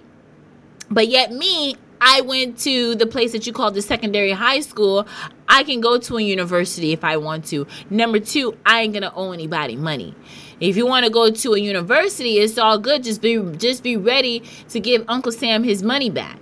But 0.89 1.07
yet, 1.07 1.31
me, 1.31 1.75
I 2.01 2.21
went 2.21 2.57
to 2.59 2.95
the 2.95 3.05
place 3.05 3.33
that 3.33 3.45
you 3.45 3.53
call 3.53 3.71
the 3.71 3.81
secondary 3.81 4.31
high 4.31 4.61
school, 4.61 5.07
I 5.47 5.63
can 5.63 5.81
go 5.81 5.97
to 5.97 6.17
a 6.17 6.21
university 6.21 6.93
if 6.93 7.03
I 7.03 7.17
want 7.17 7.45
to. 7.45 7.67
Number 7.89 8.19
two, 8.19 8.57
I 8.65 8.81
ain't 8.81 8.93
gonna 8.93 9.11
owe 9.15 9.31
anybody 9.31 9.75
money. 9.75 10.15
If 10.59 10.77
you 10.77 10.85
want 10.85 11.05
to 11.05 11.11
go 11.11 11.31
to 11.31 11.53
a 11.53 11.59
university, 11.59 12.37
it's 12.37 12.57
all 12.57 12.77
good. 12.77 13.03
Just 13.03 13.21
be 13.21 13.41
just 13.57 13.83
be 13.83 13.97
ready 13.97 14.43
to 14.69 14.79
give 14.79 15.03
Uncle 15.07 15.31
Sam 15.31 15.63
his 15.63 15.83
money 15.83 16.09
back. 16.09 16.37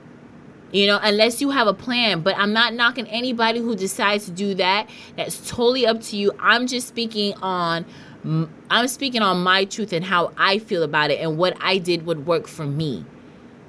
You 0.71 0.85
know, 0.85 0.99
unless 1.01 1.39
you 1.39 1.49
have 1.51 1.67
a 1.67 1.73
plan. 1.73 2.21
But 2.21 2.37
I'm 2.37 2.51
not 2.51 2.73
knocking 2.73 3.07
anybody 3.07 3.59
who 3.59 3.75
decides 3.75 4.25
to 4.25 4.31
do 4.31 4.53
that. 4.55 4.89
That's 5.15 5.49
totally 5.49 5.87
up 5.87 6.01
to 6.01 6.17
you. 6.17 6.33
I'm 6.39 6.67
just 6.67 6.87
speaking 6.87 7.33
on 7.35 7.85
I'm 8.25 8.87
speaking 8.87 9.21
on 9.21 9.43
my 9.43 9.65
truth 9.65 9.93
and 9.93 10.03
how 10.03 10.31
I 10.37 10.59
feel 10.59 10.83
about 10.83 11.11
it 11.11 11.19
and 11.19 11.37
what 11.37 11.55
I 11.61 11.77
did 11.77 12.05
would 12.05 12.25
work 12.25 12.47
for 12.47 12.65
me. 12.65 13.05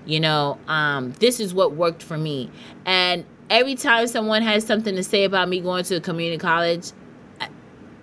You 0.06 0.20
know, 0.20 0.58
um, 0.68 1.12
this 1.20 1.38
is 1.38 1.52
what 1.52 1.74
worked 1.74 2.02
for 2.02 2.16
me. 2.16 2.50
And 2.86 3.24
every 3.50 3.74
time 3.74 4.06
someone 4.06 4.42
has 4.42 4.64
something 4.64 4.96
to 4.96 5.04
say 5.04 5.24
about 5.24 5.48
me 5.48 5.60
going 5.60 5.84
to 5.84 5.96
a 5.96 6.00
community 6.00 6.38
college, 6.38 6.92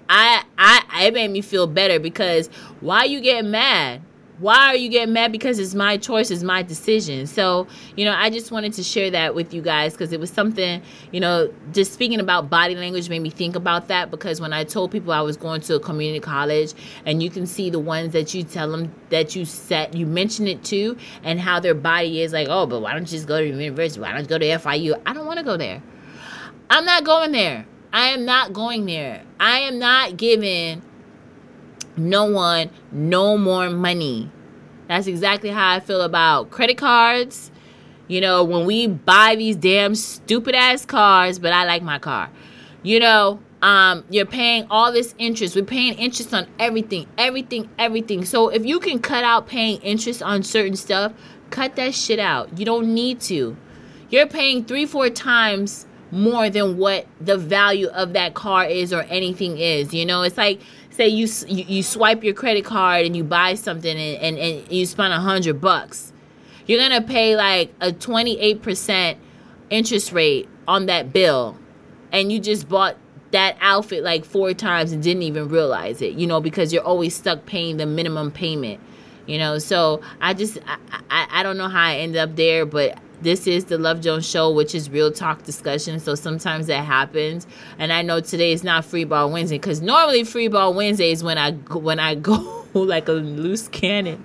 I, 0.08 0.44
I, 0.58 1.06
it 1.06 1.14
made 1.14 1.32
me 1.32 1.42
feel 1.42 1.68
better 1.68 2.00
because 2.00 2.48
why 2.80 3.06
you 3.06 3.22
getting 3.22 3.52
mad? 3.52 4.02
Why 4.40 4.68
are 4.68 4.76
you 4.76 4.90
getting 4.90 5.14
mad? 5.14 5.32
Because 5.32 5.60
it's 5.60 5.74
my 5.74 5.96
choice, 5.96 6.30
it's 6.30 6.44
my 6.44 6.62
decision. 6.62 7.26
So, 7.26 7.68
you 7.96 8.04
know, 8.04 8.12
I 8.12 8.30
just 8.30 8.52
wanted 8.52 8.74
to 8.74 8.84
share 8.84 9.10
that 9.12 9.34
with 9.34 9.54
you 9.54 9.62
guys 9.62 9.94
because 9.94 10.12
it 10.12 10.20
was 10.20 10.30
something, 10.30 10.82
you 11.14 11.22
know, 11.22 11.54
just 11.72 11.94
speaking 11.94 12.20
about 12.20 12.50
body 12.50 12.76
language 12.76 13.08
made 13.08 13.22
me 13.22 13.30
think 13.30 13.56
about 13.56 13.88
that 13.88 14.12
because 14.12 14.42
when 14.42 14.52
I 14.52 14.66
told 14.66 14.92
people 14.92 15.14
I 15.14 15.22
was 15.22 15.38
going 15.38 15.62
to 15.62 15.76
a 15.76 15.80
community 15.80 16.20
college 16.20 16.74
and 17.06 17.24
you 17.24 17.30
can 17.30 17.46
see 17.46 17.70
the 17.70 17.80
ones 17.80 18.12
that 18.12 18.34
you 18.34 18.44
tell 18.44 18.70
them 18.70 18.94
that 19.10 19.38
you 19.38 19.46
set, 19.46 19.94
you 19.94 20.06
mention 20.06 20.48
it 20.48 20.66
to 20.66 20.98
and 21.24 21.40
how 21.40 21.62
their 21.62 21.74
body 21.74 22.22
is 22.22 22.34
like, 22.34 22.50
oh, 22.50 22.66
but 22.66 22.82
why 22.82 22.92
don't 22.92 23.04
you 23.04 23.18
just 23.18 23.28
go 23.28 23.40
to 23.40 23.48
university? 23.48 24.02
Why 24.02 24.12
don't 24.12 24.24
you 24.24 24.28
go 24.28 24.38
to 24.38 24.46
FIU? 24.46 25.02
I 25.06 25.14
don't 25.14 25.26
want 25.26 25.40
to 25.40 25.46
go 25.46 25.56
there. 25.56 25.82
I'm 26.70 26.84
not 26.84 27.06
going 27.06 27.32
there. 27.32 27.66
I 27.94 28.08
am 28.08 28.26
not 28.26 28.52
going 28.52 28.86
there. 28.86 29.24
I 29.40 29.60
am 29.60 29.80
not 29.80 30.18
giving 30.18 30.82
no 31.98 32.26
one 32.26 32.70
no 32.92 33.38
more 33.38 33.70
money. 33.70 34.30
That's 34.88 35.08
exactly 35.08 35.50
how 35.50 35.72
I 35.74 35.80
feel 35.80 36.02
about 36.02 36.52
credit 36.52 36.78
cards. 36.78 37.52
You 38.08 38.22
know, 38.22 38.44
when 38.44 38.66
we 38.66 38.88
buy 38.88 39.36
these 39.36 39.56
damn 39.56 39.96
stupid 39.96 40.54
ass 40.54 40.86
cars, 40.86 41.40
but 41.40 41.52
I 41.52 41.66
like 41.66 41.82
my 41.82 41.98
car. 41.98 42.30
You 42.84 43.00
know, 43.00 43.40
um, 43.64 44.06
you're 44.12 44.28
paying 44.28 44.68
all 44.70 44.92
this 44.92 45.16
interest. 45.18 45.56
We're 45.56 45.66
paying 45.66 45.96
interest 45.96 46.34
on 46.34 46.48
everything, 46.60 47.08
everything, 47.18 47.68
everything. 47.80 48.24
So 48.24 48.50
if 48.50 48.64
you 48.64 48.80
can 48.80 49.00
cut 49.00 49.24
out 49.24 49.48
paying 49.48 49.82
interest 49.82 50.22
on 50.22 50.44
certain 50.44 50.76
stuff, 50.76 51.14
cut 51.50 51.76
that 51.78 51.96
shit 51.96 52.20
out. 52.20 52.60
You 52.60 52.66
don't 52.66 52.94
need 52.94 53.22
to. 53.22 53.58
You're 54.10 54.28
paying 54.28 54.66
three, 54.66 54.86
four 54.86 55.10
times 55.10 55.88
more 56.12 56.50
than 56.50 56.78
what 56.78 57.08
the 57.20 57.38
value 57.38 57.88
of 57.88 58.14
that 58.14 58.36
car 58.36 58.66
is 58.66 58.94
or 58.94 59.02
anything 59.04 59.58
is. 59.58 59.94
You 59.94 60.06
know, 60.06 60.22
it's 60.22 60.38
like 60.38 60.62
say 60.96 61.08
you 61.08 61.28
you, 61.48 61.64
you 61.66 61.84
swipe 61.84 62.24
your 62.24 62.34
credit 62.34 62.66
card 62.66 63.06
and 63.06 63.16
you 63.16 63.24
buy 63.24 63.56
something 63.56 63.98
and, 63.98 64.22
and, 64.22 64.38
and 64.38 64.72
you 64.72 64.86
spend 64.86 65.14
a 65.14 65.20
hundred 65.20 65.60
bucks. 65.62 66.14
You're 66.66 66.80
gonna 66.80 67.02
pay 67.02 67.36
like 67.36 67.74
a 67.82 67.92
28% 67.92 69.18
interest 69.70 70.12
rate 70.12 70.50
on 70.68 70.88
that 70.88 71.14
bill, 71.14 71.58
and 72.12 72.32
you 72.32 72.40
just 72.40 72.68
bought 72.68 72.98
that 73.32 73.58
outfit 73.60 74.04
like 74.04 74.26
four 74.26 74.54
times 74.54 74.92
and 74.92 75.04
didn't 75.04 75.24
even 75.24 75.50
realize 75.50 76.02
it. 76.02 76.14
You 76.14 76.28
know, 76.28 76.40
because 76.40 76.74
you're 76.74 76.84
always 76.84 77.16
stuck 77.16 77.46
paying 77.46 77.78
the 77.78 77.86
minimum 77.86 78.32
payment 78.32 78.80
you 79.28 79.40
know 79.40 79.58
so 79.58 80.02
i 80.22 80.34
just 80.34 80.58
I, 80.68 80.78
I, 81.10 81.28
I 81.40 81.44
don't 81.44 81.58
know 81.58 81.68
how 81.68 81.84
i 81.84 81.96
ended 81.96 82.18
up 82.18 82.36
there 82.36 82.66
but 82.66 83.00
this 83.22 83.48
is 83.48 83.66
the 83.66 83.78
Love 83.78 84.02
Jones 84.02 84.28
show, 84.28 84.52
which 84.52 84.76
is 84.76 84.90
real 84.90 85.12
talk 85.12 85.44
discussion. 85.44 86.00
So 86.00 86.16
sometimes 86.16 86.68
that 86.68 86.84
happens, 86.84 87.48
and 87.80 87.92
I 87.94 88.02
know 88.02 88.20
today 88.20 88.52
is 88.52 88.64
not 88.64 88.86
Free 88.86 89.04
Ball 89.04 89.32
Wednesday 89.32 89.58
because 89.58 89.82
normally 89.82 90.24
Free 90.24 90.48
Ball 90.48 90.74
Wednesday 90.74 91.12
is 91.12 91.24
when 91.24 91.38
I 91.38 91.52
when 91.52 92.00
I 92.00 92.16
go 92.16 92.66
like 92.74 93.08
a 93.08 93.14
loose 93.14 93.68
cannon. 93.68 94.24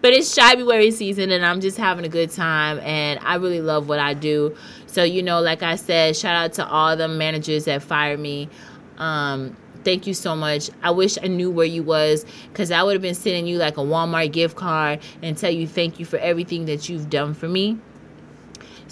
But 0.00 0.12
it's 0.12 0.34
February 0.34 0.90
season, 0.90 1.30
and 1.30 1.44
I'm 1.44 1.60
just 1.60 1.76
having 1.76 2.04
a 2.04 2.08
good 2.08 2.30
time, 2.30 2.80
and 2.80 3.20
I 3.22 3.36
really 3.36 3.60
love 3.60 3.88
what 3.88 3.98
I 3.98 4.14
do. 4.14 4.56
So 4.86 5.04
you 5.04 5.22
know, 5.22 5.40
like 5.40 5.62
I 5.62 5.76
said, 5.76 6.16
shout 6.16 6.34
out 6.34 6.52
to 6.54 6.66
all 6.66 6.96
the 6.96 7.08
managers 7.08 7.66
that 7.66 7.82
fired 7.82 8.20
me. 8.20 8.48
Um, 8.98 9.56
thank 9.84 10.06
you 10.06 10.14
so 10.14 10.34
much. 10.36 10.70
I 10.82 10.90
wish 10.90 11.18
I 11.22 11.28
knew 11.28 11.50
where 11.50 11.66
you 11.66 11.82
was 11.82 12.24
because 12.52 12.70
I 12.70 12.82
would 12.82 12.94
have 12.94 13.02
been 13.02 13.14
sending 13.14 13.46
you 13.46 13.58
like 13.58 13.76
a 13.76 13.80
Walmart 13.80 14.32
gift 14.32 14.56
card 14.56 15.00
and 15.22 15.36
tell 15.36 15.50
you 15.50 15.66
thank 15.66 15.98
you 15.98 16.04
for 16.06 16.18
everything 16.18 16.66
that 16.66 16.88
you've 16.88 17.10
done 17.10 17.34
for 17.34 17.48
me. 17.48 17.78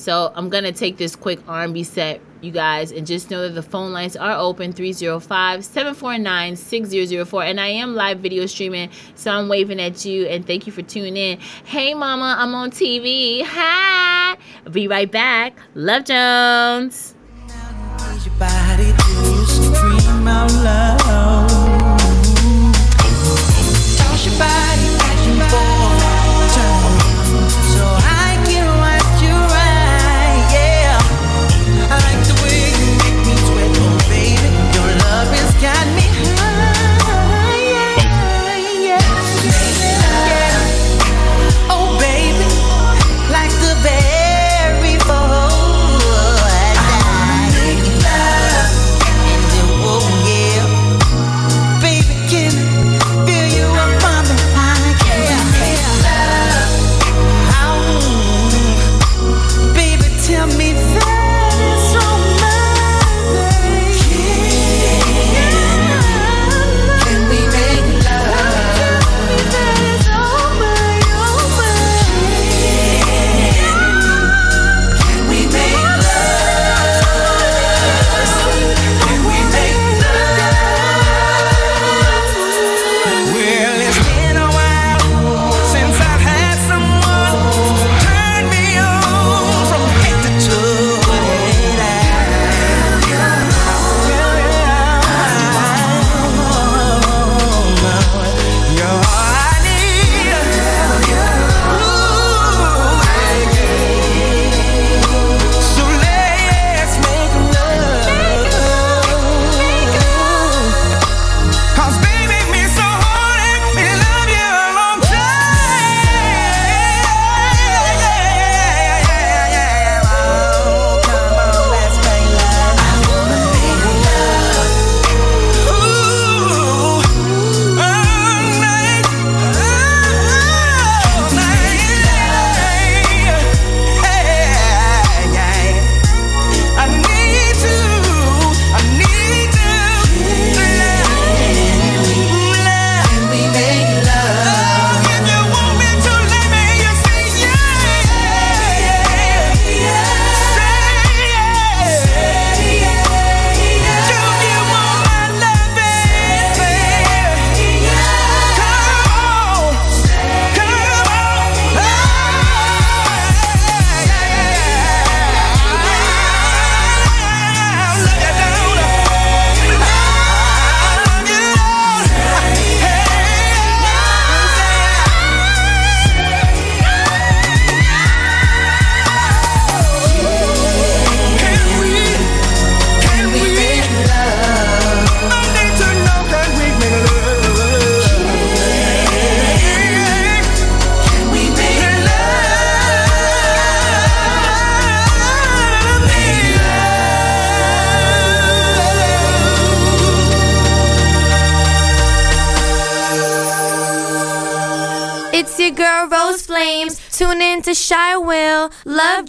So 0.00 0.32
I'm 0.34 0.48
gonna 0.48 0.72
take 0.72 0.96
this 0.96 1.14
quick 1.14 1.40
R&B 1.46 1.84
set, 1.84 2.22
you 2.40 2.52
guys, 2.52 2.90
and 2.90 3.06
just 3.06 3.30
know 3.30 3.42
that 3.42 3.50
the 3.50 3.62
phone 3.62 3.92
lines 3.92 4.16
are 4.16 4.32
open 4.32 4.72
305-749-6004. 4.72 7.44
And 7.44 7.60
I 7.60 7.66
am 7.66 7.94
live 7.94 8.20
video 8.20 8.46
streaming, 8.46 8.88
so 9.14 9.30
I'm 9.30 9.48
waving 9.48 9.78
at 9.78 10.06
you 10.06 10.24
and 10.24 10.46
thank 10.46 10.66
you 10.66 10.72
for 10.72 10.80
tuning 10.80 11.18
in. 11.18 11.38
Hey 11.64 11.92
mama, 11.92 12.34
I'm 12.38 12.54
on 12.54 12.70
TV. 12.70 13.42
Hi! 13.44 14.38
be 14.72 14.88
right 14.88 15.10
back. 15.10 15.58
Love 15.74 16.06
Jones. 16.06 17.14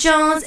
Jones 0.02 0.41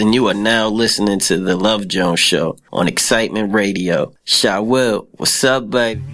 and 0.00 0.14
you 0.14 0.28
are 0.28 0.34
now 0.34 0.66
listening 0.66 1.18
to 1.18 1.36
The 1.36 1.54
Love 1.54 1.86
Jones 1.86 2.20
Show 2.20 2.56
on 2.72 2.88
Excitement 2.88 3.52
Radio. 3.52 4.14
Shawel, 4.24 5.06
what's 5.18 5.44
up, 5.44 5.68
baby? 5.68 6.09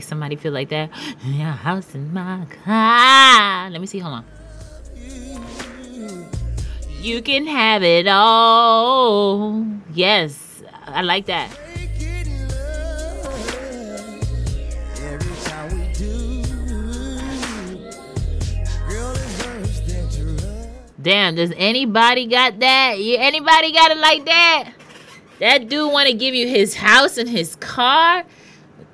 Make 0.00 0.08
somebody 0.08 0.34
feel 0.36 0.52
like 0.52 0.70
that. 0.70 0.88
Yeah, 1.26 1.52
house 1.52 1.94
and 1.94 2.12
my 2.14 2.46
car. 2.64 3.68
Let 3.68 3.80
me 3.80 3.86
see, 3.86 3.98
hold 3.98 4.14
on. 4.14 4.24
You 7.02 7.20
can 7.20 7.46
have 7.46 7.82
it 7.82 8.08
all. 8.08 9.66
Yes, 9.92 10.62
I 10.86 11.02
like 11.02 11.26
that. 11.26 11.50
Damn, 21.02 21.34
does 21.34 21.52
anybody 21.56 22.26
got 22.26 22.58
that? 22.60 22.94
Anybody 22.98 23.72
got 23.72 23.90
it 23.90 23.98
like 23.98 24.24
that? 24.24 24.72
That 25.40 25.68
dude 25.68 25.92
want 25.92 26.08
to 26.08 26.14
give 26.14 26.34
you 26.34 26.46
his 26.46 26.74
house 26.74 27.18
and 27.18 27.28
his 27.28 27.56
car? 27.56 28.24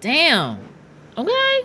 Damn. 0.01 0.66
Okay. 1.19 1.63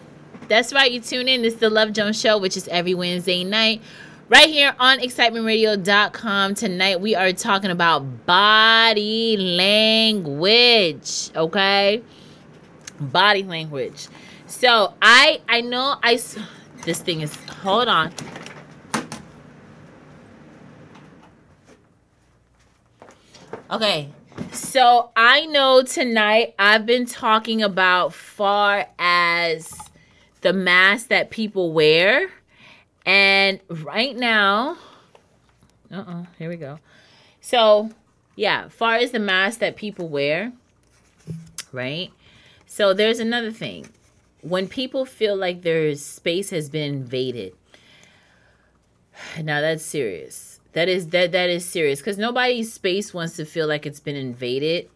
That's 0.47 0.71
right. 0.73 0.91
You 0.91 1.01
tune 1.01 1.27
in. 1.27 1.41
This 1.41 1.55
is 1.55 1.59
the 1.59 1.69
Love 1.69 1.93
Jones 1.93 2.19
Show, 2.19 2.37
which 2.37 2.55
is 2.55 2.67
every 2.69 2.93
Wednesday 2.93 3.43
night. 3.43 3.81
Right 4.29 4.47
here 4.47 4.73
on 4.79 4.99
excitementradio.com. 4.99 6.55
Tonight 6.55 7.01
we 7.01 7.15
are 7.15 7.33
talking 7.33 7.69
about 7.69 8.25
body 8.25 9.35
language. 9.35 11.31
Okay? 11.35 12.01
Body 12.99 13.43
language. 13.43 14.07
So 14.47 14.93
I 15.01 15.41
I 15.49 15.59
know 15.59 15.97
I 16.01 16.19
this 16.85 17.01
thing 17.01 17.19
is 17.19 17.35
hold 17.35 17.89
on. 17.89 18.13
Okay. 23.69 24.09
So 24.51 25.11
I 25.15 25.45
know 25.47 25.83
tonight 25.83 26.55
I've 26.57 26.85
been 26.85 27.05
talking 27.05 27.61
about 27.61 28.13
far 28.13 28.87
as 28.97 29.73
the 30.41 30.53
mask 30.53 31.09
that 31.09 31.29
people 31.29 31.73
wear. 31.73 32.29
And 33.05 33.59
right 33.69 34.15
now, 34.15 34.77
uh 35.91 36.03
oh, 36.07 36.27
here 36.37 36.49
we 36.49 36.55
go. 36.55 36.79
So, 37.41 37.89
yeah, 38.35 38.69
far 38.69 38.95
as 38.95 39.11
the 39.11 39.19
mask 39.19 39.59
that 39.59 39.75
people 39.75 40.07
wear, 40.07 40.53
right? 41.71 42.11
So 42.65 42.93
there's 42.93 43.19
another 43.19 43.51
thing. 43.51 43.87
When 44.41 44.67
people 44.67 45.05
feel 45.05 45.35
like 45.35 45.63
their 45.63 45.93
space 45.95 46.51
has 46.51 46.69
been 46.69 46.93
invaded, 46.93 47.53
now 49.41 49.59
that's 49.59 49.83
serious. 49.83 50.60
That 50.73 50.87
is 50.87 51.07
that 51.07 51.31
that 51.33 51.49
is 51.49 51.65
serious 51.65 51.99
because 51.99 52.17
nobody's 52.17 52.71
space 52.71 53.13
wants 53.13 53.35
to 53.35 53.45
feel 53.45 53.67
like 53.67 53.85
it's 53.85 53.99
been 53.99 54.15
invaded. 54.15 54.89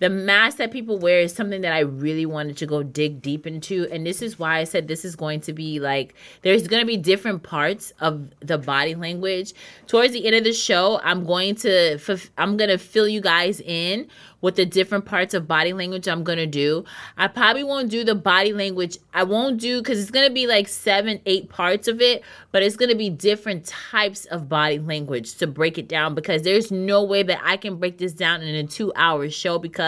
The 0.00 0.08
mask 0.08 0.58
that 0.58 0.70
people 0.70 0.98
wear 0.98 1.20
is 1.20 1.32
something 1.32 1.62
that 1.62 1.72
I 1.72 1.80
really 1.80 2.26
wanted 2.26 2.56
to 2.58 2.66
go 2.66 2.82
dig 2.82 3.20
deep 3.20 3.46
into, 3.46 3.88
and 3.90 4.06
this 4.06 4.22
is 4.22 4.38
why 4.38 4.58
I 4.58 4.64
said 4.64 4.86
this 4.86 5.04
is 5.04 5.16
going 5.16 5.40
to 5.42 5.52
be 5.52 5.80
like 5.80 6.14
there's 6.42 6.68
going 6.68 6.82
to 6.82 6.86
be 6.86 6.96
different 6.96 7.42
parts 7.42 7.92
of 8.00 8.30
the 8.40 8.58
body 8.58 8.94
language. 8.94 9.54
Towards 9.86 10.12
the 10.12 10.26
end 10.26 10.36
of 10.36 10.44
the 10.44 10.52
show, 10.52 11.00
I'm 11.02 11.24
going 11.24 11.56
to 11.56 11.98
I'm 12.36 12.56
going 12.56 12.70
to 12.70 12.78
fill 12.78 13.08
you 13.08 13.20
guys 13.20 13.60
in 13.60 14.08
with 14.40 14.54
the 14.54 14.64
different 14.64 15.04
parts 15.04 15.34
of 15.34 15.48
body 15.48 15.72
language 15.72 16.06
I'm 16.06 16.22
going 16.22 16.38
to 16.38 16.46
do. 16.46 16.84
I 17.16 17.26
probably 17.26 17.64
won't 17.64 17.90
do 17.90 18.04
the 18.04 18.14
body 18.14 18.52
language. 18.52 18.96
I 19.12 19.24
won't 19.24 19.60
do 19.60 19.82
cuz 19.82 20.00
it's 20.00 20.12
going 20.12 20.28
to 20.28 20.32
be 20.32 20.46
like 20.46 20.68
7 20.68 21.20
8 21.26 21.48
parts 21.48 21.88
of 21.88 22.00
it, 22.00 22.22
but 22.52 22.62
it's 22.62 22.76
going 22.76 22.90
to 22.90 22.96
be 22.96 23.10
different 23.10 23.66
types 23.66 24.26
of 24.26 24.48
body 24.48 24.78
language 24.78 25.34
to 25.36 25.48
break 25.48 25.76
it 25.76 25.88
down 25.88 26.14
because 26.14 26.42
there's 26.42 26.70
no 26.70 27.02
way 27.02 27.24
that 27.24 27.40
I 27.42 27.56
can 27.56 27.76
break 27.76 27.98
this 27.98 28.12
down 28.12 28.42
in 28.42 28.54
a 28.54 28.68
2-hour 28.68 29.28
show 29.30 29.58
because 29.58 29.87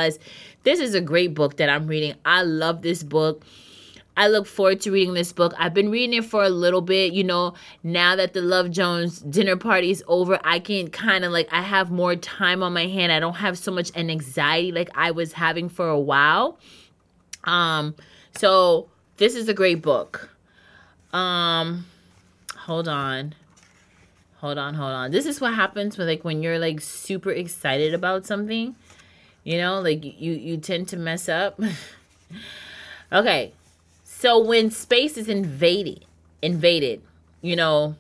this 0.62 0.80
is 0.80 0.94
a 0.94 1.00
great 1.00 1.34
book 1.34 1.56
that 1.56 1.68
I'm 1.68 1.86
reading. 1.86 2.14
I 2.24 2.42
love 2.42 2.82
this 2.82 3.02
book. 3.02 3.44
I 4.16 4.28
look 4.28 4.46
forward 4.46 4.80
to 4.82 4.92
reading 4.92 5.14
this 5.14 5.32
book. 5.32 5.54
I've 5.58 5.72
been 5.72 5.90
reading 5.90 6.18
it 6.18 6.24
for 6.24 6.42
a 6.44 6.50
little 6.50 6.82
bit. 6.82 7.12
You 7.12 7.24
know, 7.24 7.54
now 7.82 8.16
that 8.16 8.34
the 8.34 8.42
Love 8.42 8.70
Jones 8.70 9.20
dinner 9.20 9.56
party 9.56 9.90
is 9.90 10.04
over, 10.08 10.38
I 10.44 10.58
can 10.58 10.90
kind 10.90 11.24
of 11.24 11.32
like, 11.32 11.48
I 11.52 11.62
have 11.62 11.90
more 11.90 12.16
time 12.16 12.62
on 12.62 12.72
my 12.72 12.86
hand. 12.86 13.12
I 13.12 13.20
don't 13.20 13.36
have 13.36 13.56
so 13.56 13.72
much 13.72 13.90
an 13.94 14.10
anxiety 14.10 14.72
like 14.72 14.90
I 14.94 15.12
was 15.12 15.32
having 15.32 15.68
for 15.68 15.88
a 15.88 15.98
while. 15.98 16.58
Um, 17.44 17.94
so 18.36 18.88
this 19.16 19.34
is 19.34 19.48
a 19.48 19.54
great 19.54 19.80
book. 19.80 20.28
Um, 21.12 21.86
hold 22.56 22.88
on. 22.88 23.34
Hold 24.38 24.58
on, 24.58 24.74
hold 24.74 24.92
on. 24.92 25.10
This 25.10 25.26
is 25.26 25.40
what 25.40 25.54
happens 25.54 25.98
when 25.98 26.06
like 26.06 26.24
when 26.24 26.42
you're 26.42 26.58
like 26.58 26.80
super 26.80 27.30
excited 27.30 27.92
about 27.92 28.26
something. 28.26 28.74
You 29.44 29.58
know, 29.58 29.80
like 29.80 30.04
you 30.04 30.32
you 30.32 30.56
tend 30.56 30.88
to 30.88 30.96
mess 30.96 31.28
up. 31.28 31.58
okay. 33.12 33.52
So 34.04 34.38
when 34.38 34.70
space 34.70 35.16
is 35.16 35.28
invaded, 35.28 36.04
invaded, 36.42 37.00
you 37.40 37.56
know, 37.56 37.96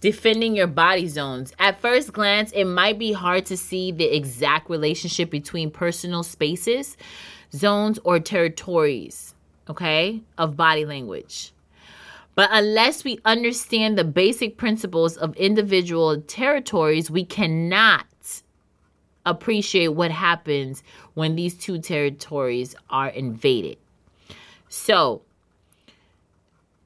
defending 0.00 0.56
your 0.56 0.66
body 0.66 1.06
zones. 1.06 1.52
At 1.58 1.80
first 1.80 2.12
glance, 2.12 2.52
it 2.52 2.64
might 2.64 2.98
be 2.98 3.12
hard 3.12 3.46
to 3.46 3.56
see 3.56 3.92
the 3.92 4.14
exact 4.16 4.70
relationship 4.70 5.30
between 5.30 5.70
personal 5.70 6.22
spaces, 6.22 6.96
zones, 7.52 7.98
or 8.04 8.18
territories, 8.18 9.34
okay, 9.68 10.22
of 10.38 10.56
body 10.56 10.84
language. 10.86 11.52
But 12.34 12.48
unless 12.52 13.04
we 13.04 13.20
understand 13.24 13.98
the 13.98 14.04
basic 14.04 14.56
principles 14.56 15.16
of 15.16 15.36
individual 15.36 16.20
territories, 16.22 17.10
we 17.10 17.24
cannot 17.24 18.06
appreciate 19.26 19.88
what 19.88 20.10
happens 20.10 20.82
when 21.14 21.36
these 21.36 21.54
two 21.54 21.78
territories 21.78 22.74
are 22.88 23.08
invaded. 23.08 23.78
So, 24.68 25.22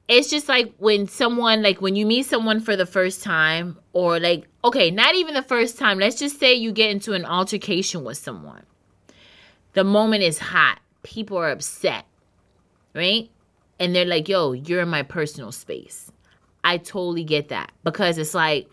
it's 0.07 0.29
just 0.29 0.47
like 0.47 0.73
when 0.77 1.07
someone 1.07 1.63
like 1.63 1.81
when 1.81 1.95
you 1.95 2.05
meet 2.05 2.25
someone 2.25 2.59
for 2.59 2.75
the 2.75 2.85
first 2.85 3.23
time 3.23 3.77
or 3.93 4.19
like 4.19 4.47
okay 4.63 4.91
not 4.91 5.15
even 5.15 5.33
the 5.33 5.41
first 5.41 5.79
time. 5.79 5.97
Let's 5.97 6.19
just 6.19 6.39
say 6.39 6.53
you 6.53 6.71
get 6.71 6.91
into 6.91 7.13
an 7.13 7.25
altercation 7.25 8.03
with 8.03 8.17
someone. 8.17 8.63
The 9.73 9.83
moment 9.83 10.23
is 10.23 10.37
hot. 10.37 10.79
People 11.01 11.37
are 11.37 11.49
upset 11.49 12.05
right? 12.95 13.29
And 13.79 13.93
they're 13.95 14.05
like 14.05 14.27
yo 14.27 14.53
you're 14.53 14.81
in 14.81 14.89
my 14.89 15.03
personal 15.03 15.51
space. 15.51 16.11
I 16.63 16.77
totally 16.77 17.23
get 17.23 17.49
that 17.49 17.71
because 17.83 18.17
it's 18.17 18.33
like 18.33 18.67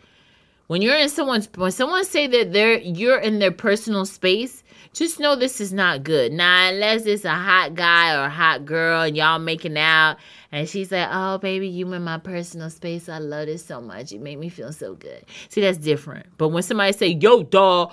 when 0.73 0.81
you're 0.81 0.97
in 0.97 1.11
someone's 1.11 1.51
when 1.57 1.70
someone 1.70 2.03
say 2.03 2.27
that 2.27 2.55
they're 2.55 2.78
you're 2.78 3.19
in 3.19 3.40
their 3.40 3.53
personal 3.53 4.07
space 4.07 4.65
just 4.94 5.20
know 5.20 5.36
this 5.36 5.61
is 5.61 5.70
not 5.70 6.03
good. 6.03 6.32
Now 6.32 6.70
unless 6.70 7.05
it's 7.05 7.27
a 7.27 7.35
hot 7.35 7.74
guy 7.74 8.15
or 8.15 8.24
a 8.24 8.31
hot 8.31 8.65
girl 8.65 9.03
and 9.03 9.15
y'all 9.15 9.39
making 9.39 9.77
out 9.77 10.16
and 10.51 10.66
she's 10.66 10.90
like 10.90 11.09
oh 11.11 11.36
baby 11.36 11.69
you 11.69 11.93
in 11.93 12.03
my 12.03 12.16
personal 12.16 12.70
space. 12.70 13.11
I 13.11 13.19
love 13.19 13.49
this 13.49 13.62
so 13.62 13.82
much. 13.82 14.12
You 14.12 14.20
make 14.20 14.39
me 14.39 14.49
feel 14.49 14.73
so 14.73 14.94
good. 14.94 15.23
See 15.51 15.61
that's 15.61 15.77
different. 15.77 16.24
But 16.39 16.49
when 16.49 16.62
somebody 16.62 16.94
say 16.94 17.09
yo 17.09 17.43
dog 17.43 17.93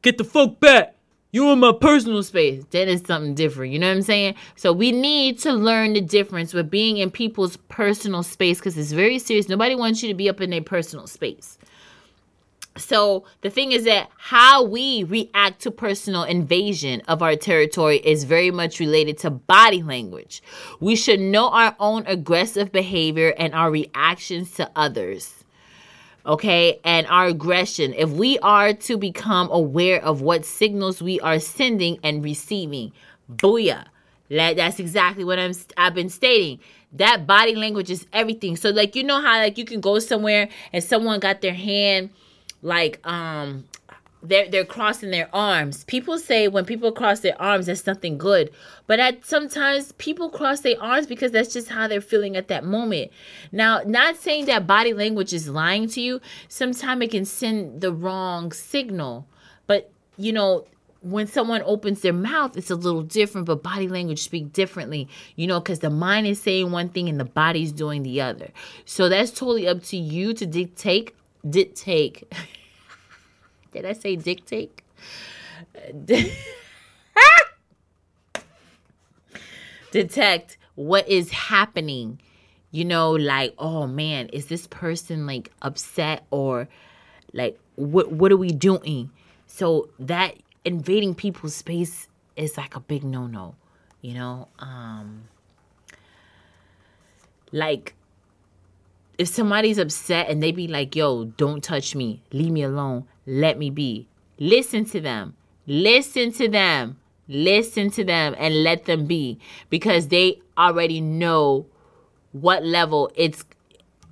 get 0.00 0.16
the 0.16 0.24
fuck 0.24 0.60
back 0.60 0.94
you 1.32 1.50
in 1.50 1.60
my 1.60 1.72
personal 1.72 2.22
space. 2.22 2.64
Then 2.70 2.88
it's 2.88 3.06
something 3.06 3.34
different. 3.34 3.72
You 3.72 3.78
know 3.78 3.88
what 3.88 3.96
i'm 3.96 4.02
saying? 4.02 4.34
So 4.56 4.72
we 4.72 4.92
need 4.92 5.38
to 5.40 5.52
learn 5.52 5.92
the 5.92 6.00
difference 6.00 6.52
with 6.52 6.70
being 6.70 6.98
in 6.98 7.10
people's 7.10 7.56
personal 7.68 8.22
space 8.22 8.58
because 8.58 8.76
it's 8.76 8.92
very 8.92 9.18
serious. 9.18 9.48
Nobody 9.48 9.74
wants 9.74 10.02
you 10.02 10.08
to 10.08 10.14
be 10.14 10.28
up 10.28 10.40
in 10.40 10.50
their 10.50 10.62
personal 10.62 11.06
space. 11.06 11.58
So 12.76 13.24
the 13.42 13.50
thing 13.50 13.72
is 13.72 13.84
that 13.84 14.10
how 14.16 14.62
we 14.62 15.04
react 15.04 15.60
to 15.62 15.70
personal 15.70 16.22
invasion 16.22 17.02
of 17.08 17.20
our 17.20 17.36
territory 17.36 17.98
is 17.98 18.24
very 18.24 18.50
much 18.50 18.80
related 18.80 19.18
to 19.18 19.30
body 19.30 19.82
language. 19.82 20.42
We 20.78 20.96
should 20.96 21.20
know 21.20 21.50
our 21.50 21.74
own 21.80 22.06
aggressive 22.06 22.72
behavior 22.72 23.34
and 23.36 23.54
our 23.54 23.70
reactions 23.70 24.52
to 24.54 24.70
others. 24.76 25.39
Okay, 26.30 26.78
and 26.84 27.08
our 27.08 27.26
aggression. 27.26 27.92
If 27.92 28.10
we 28.10 28.38
are 28.38 28.72
to 28.72 28.96
become 28.96 29.50
aware 29.50 30.00
of 30.00 30.22
what 30.22 30.44
signals 30.44 31.02
we 31.02 31.18
are 31.18 31.40
sending 31.40 31.98
and 32.04 32.22
receiving, 32.22 32.92
booyah. 33.28 33.86
That, 34.30 34.54
that's 34.54 34.78
exactly 34.78 35.24
what 35.24 35.40
I'm 35.40 35.52
I've 35.76 35.92
been 35.92 36.08
stating. 36.08 36.60
That 36.92 37.26
body 37.26 37.56
language 37.56 37.90
is 37.90 38.06
everything. 38.12 38.54
So 38.54 38.70
like 38.70 38.94
you 38.94 39.02
know 39.02 39.20
how 39.20 39.38
like 39.38 39.58
you 39.58 39.64
can 39.64 39.80
go 39.80 39.98
somewhere 39.98 40.48
and 40.72 40.84
someone 40.84 41.18
got 41.18 41.40
their 41.40 41.52
hand 41.52 42.10
like 42.62 43.04
um 43.04 43.64
they're 44.22 44.48
they're 44.48 44.64
crossing 44.64 45.10
their 45.10 45.28
arms. 45.34 45.84
People 45.84 46.18
say 46.18 46.48
when 46.48 46.64
people 46.64 46.92
cross 46.92 47.20
their 47.20 47.40
arms, 47.40 47.66
that's 47.66 47.82
something 47.82 48.18
good. 48.18 48.50
But 48.86 49.00
at 49.00 49.24
sometimes 49.24 49.92
people 49.92 50.28
cross 50.28 50.60
their 50.60 50.80
arms 50.80 51.06
because 51.06 51.32
that's 51.32 51.52
just 51.52 51.68
how 51.68 51.88
they're 51.88 52.00
feeling 52.00 52.36
at 52.36 52.48
that 52.48 52.64
moment. 52.64 53.10
Now, 53.52 53.80
not 53.84 54.16
saying 54.16 54.46
that 54.46 54.66
body 54.66 54.92
language 54.92 55.32
is 55.32 55.48
lying 55.48 55.88
to 55.90 56.00
you. 56.00 56.20
Sometimes 56.48 57.02
it 57.02 57.10
can 57.10 57.24
send 57.24 57.80
the 57.80 57.92
wrong 57.92 58.52
signal. 58.52 59.26
But 59.66 59.90
you 60.16 60.32
know, 60.32 60.66
when 61.02 61.26
someone 61.26 61.62
opens 61.64 62.02
their 62.02 62.12
mouth, 62.12 62.56
it's 62.56 62.70
a 62.70 62.74
little 62.74 63.02
different, 63.02 63.46
but 63.46 63.62
body 63.62 63.88
language 63.88 64.22
speak 64.22 64.52
differently, 64.52 65.08
you 65.36 65.46
know, 65.46 65.60
because 65.60 65.78
the 65.78 65.88
mind 65.88 66.26
is 66.26 66.40
saying 66.40 66.70
one 66.70 66.90
thing 66.90 67.08
and 67.08 67.18
the 67.18 67.24
body's 67.24 67.72
doing 67.72 68.02
the 68.02 68.20
other. 68.20 68.50
So 68.84 69.08
that's 69.08 69.30
totally 69.30 69.66
up 69.66 69.82
to 69.84 69.96
you 69.96 70.34
to 70.34 70.46
dictate 70.46 71.14
dictate. 71.48 72.30
Did 73.72 73.84
I 73.84 73.92
say 73.92 74.16
dictate? 74.16 74.82
Detect 79.92 80.56
what 80.74 81.08
is 81.08 81.30
happening. 81.30 82.20
You 82.70 82.84
know, 82.84 83.10
like, 83.12 83.54
oh 83.58 83.86
man, 83.86 84.28
is 84.28 84.46
this 84.46 84.66
person 84.68 85.26
like 85.26 85.50
upset 85.60 86.24
or 86.30 86.68
like 87.32 87.58
what 87.76 88.12
what 88.12 88.30
are 88.32 88.36
we 88.36 88.50
doing? 88.52 89.10
So 89.46 89.88
that 89.98 90.36
invading 90.64 91.14
people's 91.16 91.54
space 91.54 92.06
is 92.36 92.56
like 92.56 92.76
a 92.76 92.80
big 92.80 93.02
no-no, 93.02 93.56
you 94.00 94.14
know? 94.14 94.48
Um 94.60 95.24
like 97.52 97.94
if 99.18 99.28
somebody's 99.28 99.76
upset 99.78 100.28
and 100.30 100.42
they 100.42 100.52
be 100.52 100.66
like, 100.66 100.96
yo, 100.96 101.24
don't 101.24 101.62
touch 101.62 101.94
me, 101.94 102.22
leave 102.32 102.50
me 102.52 102.62
alone, 102.62 103.06
let 103.26 103.58
me 103.58 103.70
be. 103.70 104.08
Listen 104.38 104.84
to 104.86 105.00
them. 105.00 105.36
Listen 105.66 106.32
to 106.32 106.48
them. 106.48 106.98
Listen 107.28 107.90
to 107.90 108.04
them 108.04 108.34
and 108.38 108.64
let 108.64 108.86
them 108.86 109.06
be 109.06 109.38
because 109.68 110.08
they 110.08 110.40
already 110.58 111.00
know 111.00 111.66
what 112.32 112.64
level 112.64 113.10
it's 113.14 113.44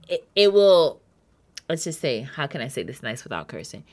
it, 0.08 0.26
it 0.36 0.52
will 0.52 1.00
let's 1.68 1.84
just 1.84 2.00
say 2.00 2.22
how 2.22 2.46
can 2.46 2.60
I 2.60 2.68
say 2.68 2.84
this 2.84 3.02
nice 3.02 3.24
without 3.24 3.48
cursing? 3.48 3.84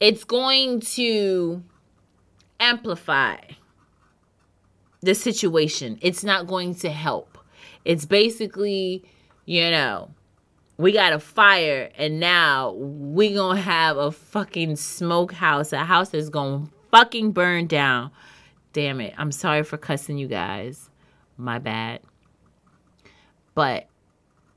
It's 0.00 0.24
going 0.24 0.80
to 0.80 1.62
amplify 2.58 3.36
the 5.02 5.14
situation. 5.14 5.98
It's 6.00 6.24
not 6.24 6.46
going 6.46 6.74
to 6.76 6.90
help. 6.90 7.38
It's 7.84 8.06
basically, 8.06 9.04
you 9.44 9.70
know, 9.70 10.10
we 10.82 10.90
got 10.90 11.12
a 11.12 11.18
fire 11.20 11.90
and 11.96 12.18
now 12.18 12.72
we 12.72 13.34
gonna 13.34 13.60
have 13.60 13.96
a 13.96 14.10
fucking 14.10 14.74
smoke 14.74 15.32
house 15.32 15.72
a 15.72 15.84
house 15.84 16.08
that's 16.08 16.28
gonna 16.28 16.66
fucking 16.90 17.30
burn 17.30 17.68
down. 17.68 18.10
Damn 18.72 19.00
it. 19.00 19.14
I'm 19.16 19.30
sorry 19.30 19.62
for 19.62 19.76
cussing 19.76 20.18
you 20.18 20.26
guys. 20.26 20.90
My 21.36 21.60
bad. 21.60 22.00
But 23.54 23.86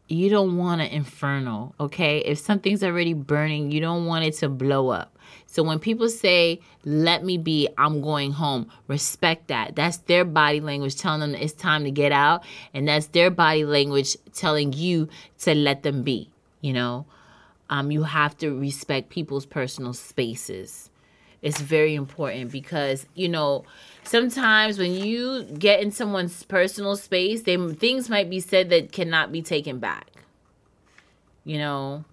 you 0.08 0.30
don't 0.30 0.58
want 0.58 0.82
an 0.82 0.88
inferno 0.88 1.76
okay? 1.80 2.20
If 2.20 2.40
something's 2.40 2.84
already 2.84 3.14
burning 3.14 3.72
you 3.72 3.80
don't 3.80 4.06
want 4.08 4.26
it 4.26 4.34
to 4.38 4.50
blow 4.50 4.90
up 4.90 5.15
so 5.46 5.64
when 5.64 5.80
people 5.80 6.10
say 6.10 6.60
let 6.84 7.24
me 7.24 7.38
be 7.38 7.68
i'm 7.78 8.02
going 8.02 8.32
home 8.32 8.70
respect 8.88 9.48
that. 9.48 9.76
That's 9.76 9.98
their 9.98 10.26
body 10.26 10.60
language 10.60 10.96
telling 10.96 11.20
them 11.20 11.36
it's 11.36 11.54
time 11.54 11.84
to 11.84 11.92
get 11.92 12.12
out 12.12 12.44
and 12.74 12.88
that's 12.88 13.08
their 13.08 13.32
body 13.32 13.66
language 13.66 14.18
telling 14.34 14.74
you 14.74 15.10
to 15.40 15.56
let 15.56 15.84
them 15.84 16.04
be 16.04 16.30
you 16.66 16.74
know? 16.74 17.06
Um, 17.70 17.92
you 17.92 18.04
have 18.04 18.38
to 18.40 18.60
respect 18.60 19.10
people's 19.10 19.46
personal 19.46 19.94
spaces. 19.94 20.90
It's 21.42 21.62
very 21.62 21.94
important 21.94 22.52
because 22.52 23.06
you 23.14 23.30
know 23.30 23.66
sometimes 24.04 24.80
when 24.80 24.94
you 24.94 25.44
get 25.44 25.80
in 25.80 25.92
someone's 25.92 26.42
personal 26.44 26.96
space 26.96 27.44
they 27.44 27.56
things 27.74 28.10
might 28.10 28.32
be 28.32 28.40
said 28.40 28.70
that 28.72 28.92
cannot 28.92 29.32
be 29.32 29.44
taken 29.44 29.78
back 29.78 30.08
you 31.44 31.60
know 31.60 32.04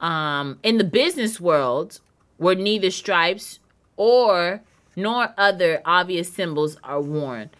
um 0.00 0.58
in 0.62 0.78
the 0.78 0.84
business 0.84 1.40
world 1.40 2.00
where 2.36 2.54
neither 2.54 2.90
stripes 2.90 3.58
or 3.96 4.60
nor 4.94 5.34
other 5.36 5.80
obvious 5.84 6.32
symbols 6.32 6.76
are 6.84 7.00
worn 7.00 7.50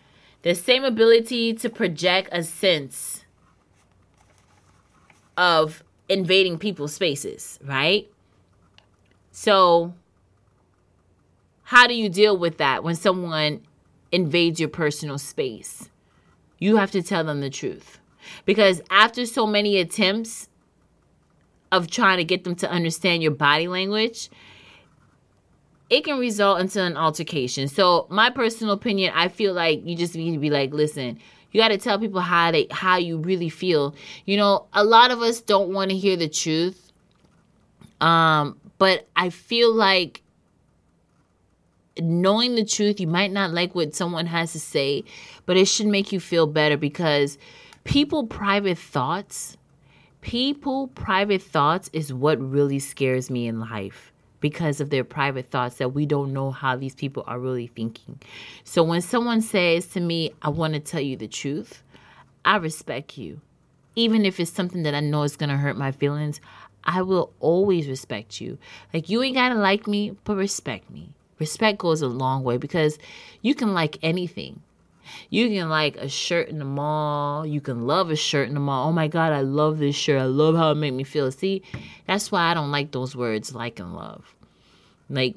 the 0.43 0.55
same 0.55 0.85
ability 0.85 1.53
to 1.53 1.69
project 1.69 2.29
a 2.33 2.43
sense 2.43 3.25
of 5.37 5.83
invading 6.09 6.59
people's 6.59 6.95
spaces 6.95 7.59
right 7.65 8.11
so 9.33 9.93
how 11.65 11.87
do 11.87 11.95
you 11.95 12.09
deal 12.09 12.37
with 12.37 12.59
that 12.59 12.83
when 12.83 12.95
someone 12.95 13.61
invades 14.11 14.59
your 14.59 14.71
personal 14.71 15.19
space? 15.19 15.91
you 16.59 16.77
have 16.77 16.91
to 16.91 17.03
tell 17.03 17.25
them 17.25 17.41
the 17.41 17.51
truth. 17.51 17.99
Because 18.45 18.83
after 18.91 19.25
so 19.27 19.47
many 19.47 19.79
attempts 19.79 20.48
of 21.73 21.91
trying 21.91 22.19
to 22.19 22.25
get 22.25 22.45
them 22.45 22.55
to 22.57 22.71
understand 22.71 23.23
your 23.23 23.33
body 23.33 23.69
language, 23.69 24.31
it 25.91 26.05
can 26.05 26.19
result 26.19 26.61
into 26.61 26.83
an 26.83 26.97
altercation. 26.97 27.69
So, 27.69 28.07
my 28.11 28.31
personal 28.31 28.75
opinion, 28.75 29.13
I 29.15 29.29
feel 29.29 29.55
like 29.55 29.87
you 29.87 29.97
just 29.97 30.15
need 30.15 30.33
to 30.33 30.39
be 30.39 30.51
like, 30.51 30.73
listen, 30.73 31.19
you 31.53 31.61
got 31.61 31.69
to 31.69 31.79
tell 31.79 31.99
people 31.99 32.21
how 32.21 32.51
they 32.51 32.67
how 32.71 32.97
you 32.97 33.19
really 33.19 33.49
feel. 33.49 33.95
You 34.27 34.37
know, 34.37 34.67
a 34.73 34.85
lot 34.85 35.11
of 35.11 35.23
us 35.23 35.41
don't 35.41 35.73
want 35.73 35.91
to 35.91 35.97
hear 35.97 36.17
the 36.17 36.29
truth. 36.29 36.93
Um, 38.01 38.59
but 38.79 39.09
I 39.17 39.31
feel 39.31 39.75
like 39.75 40.23
knowing 42.01 42.55
the 42.55 42.65
truth, 42.65 43.01
you 43.01 43.07
might 43.07 43.33
not 43.33 43.51
like 43.51 43.75
what 43.75 43.95
someone 43.95 44.27
has 44.27 44.53
to 44.53 44.61
say, 44.61 45.05
but 45.47 45.57
it 45.57 45.67
should 45.67 45.87
make 45.87 46.13
you 46.13 46.21
feel 46.21 46.47
better 46.47 46.77
because 46.77 47.39
people 47.85 48.27
private 48.27 48.79
thoughts, 48.79 49.57
people 50.29 50.89
private 50.89 51.41
thoughts 51.41 51.89
is 51.95 52.13
what 52.13 52.39
really 52.39 52.79
scares 52.79 53.31
me 53.31 53.47
in 53.47 53.61
life 53.61 54.13
because 54.41 54.79
of 54.79 54.91
their 54.91 55.03
private 55.03 55.49
thoughts 55.49 55.77
that 55.77 55.95
we 55.95 56.05
don't 56.05 56.35
know 56.35 56.51
how 56.51 56.77
these 56.77 56.95
people 56.95 57.25
are 57.27 57.39
really 57.39 57.69
thinking. 57.69 58.21
So 58.63 58.83
when 58.83 59.01
someone 59.01 59.41
says 59.41 59.87
to 59.87 60.01
me, 60.01 60.35
I 60.43 60.51
want 60.51 60.75
to 60.75 60.81
tell 60.81 61.01
you 61.01 61.17
the 61.17 61.29
truth, 61.29 61.83
I 62.45 62.57
respect 62.57 63.17
you. 63.17 63.41
Even 63.97 64.27
if 64.27 64.39
it's 64.39 64.51
something 64.51 64.83
that 64.83 64.95
I 64.95 65.01
know 65.01 65.23
is 65.23 65.35
going 65.35 65.49
to 65.49 65.57
hurt 65.57 65.79
my 65.79 65.93
feelings, 65.93 66.43
I 66.85 67.01
will 67.01 67.33
always 67.41 67.89
respect 67.89 68.39
you. 68.39 68.59
Like 68.93 69.09
you 69.09 69.23
ain't 69.23 69.35
got 69.35 69.49
to 69.49 69.55
like 69.55 69.87
me, 69.87 70.15
but 70.25 70.37
respect 70.37 70.91
me. 70.91 71.15
Respect 71.39 71.79
goes 71.79 72.03
a 72.03 72.07
long 72.07 72.45
way 72.45 72.59
because 72.59 72.99
you 73.41 73.55
can 73.55 73.73
like 73.73 73.97
anything. 74.03 74.61
You 75.31 75.49
can 75.49 75.69
like 75.69 75.97
a 75.97 76.09
shirt 76.09 76.49
in 76.49 76.59
the 76.59 76.65
mall. 76.65 77.47
You 77.47 77.61
can 77.61 77.87
love 77.87 78.11
a 78.11 78.17
shirt 78.17 78.49
in 78.49 78.55
the 78.55 78.61
mall. 78.61 78.89
Oh 78.89 78.93
my 78.93 79.09
God, 79.09 79.33
I 79.33 79.41
love 79.41 79.79
this 79.79 79.97
shirt. 79.97 80.21
I 80.21 80.25
love 80.25 80.57
how 80.57 80.71
it 80.71 80.77
made 80.77 80.93
me 80.93 81.05
feel. 81.05 81.31
See, 81.31 81.63
that's 82.07 82.33
why 82.33 82.51
I 82.51 82.55
don't 82.55 82.71
like 82.71 82.93
those 82.93 83.15
words 83.17 83.55
like 83.55 83.79
and 83.79 83.95
love. 83.95 84.35
Like, 85.11 85.37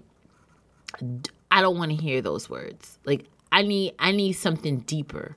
I 1.52 1.62
don't 1.62 1.78
want 1.78 1.92
to 1.92 1.98
hear 1.98 2.22
those 2.22 2.50
words. 2.50 3.00
Like, 3.06 3.26
I 3.52 3.64
need 3.64 3.94
I 4.00 4.12
need 4.12 4.34
something 4.34 4.80
deeper. 4.80 5.36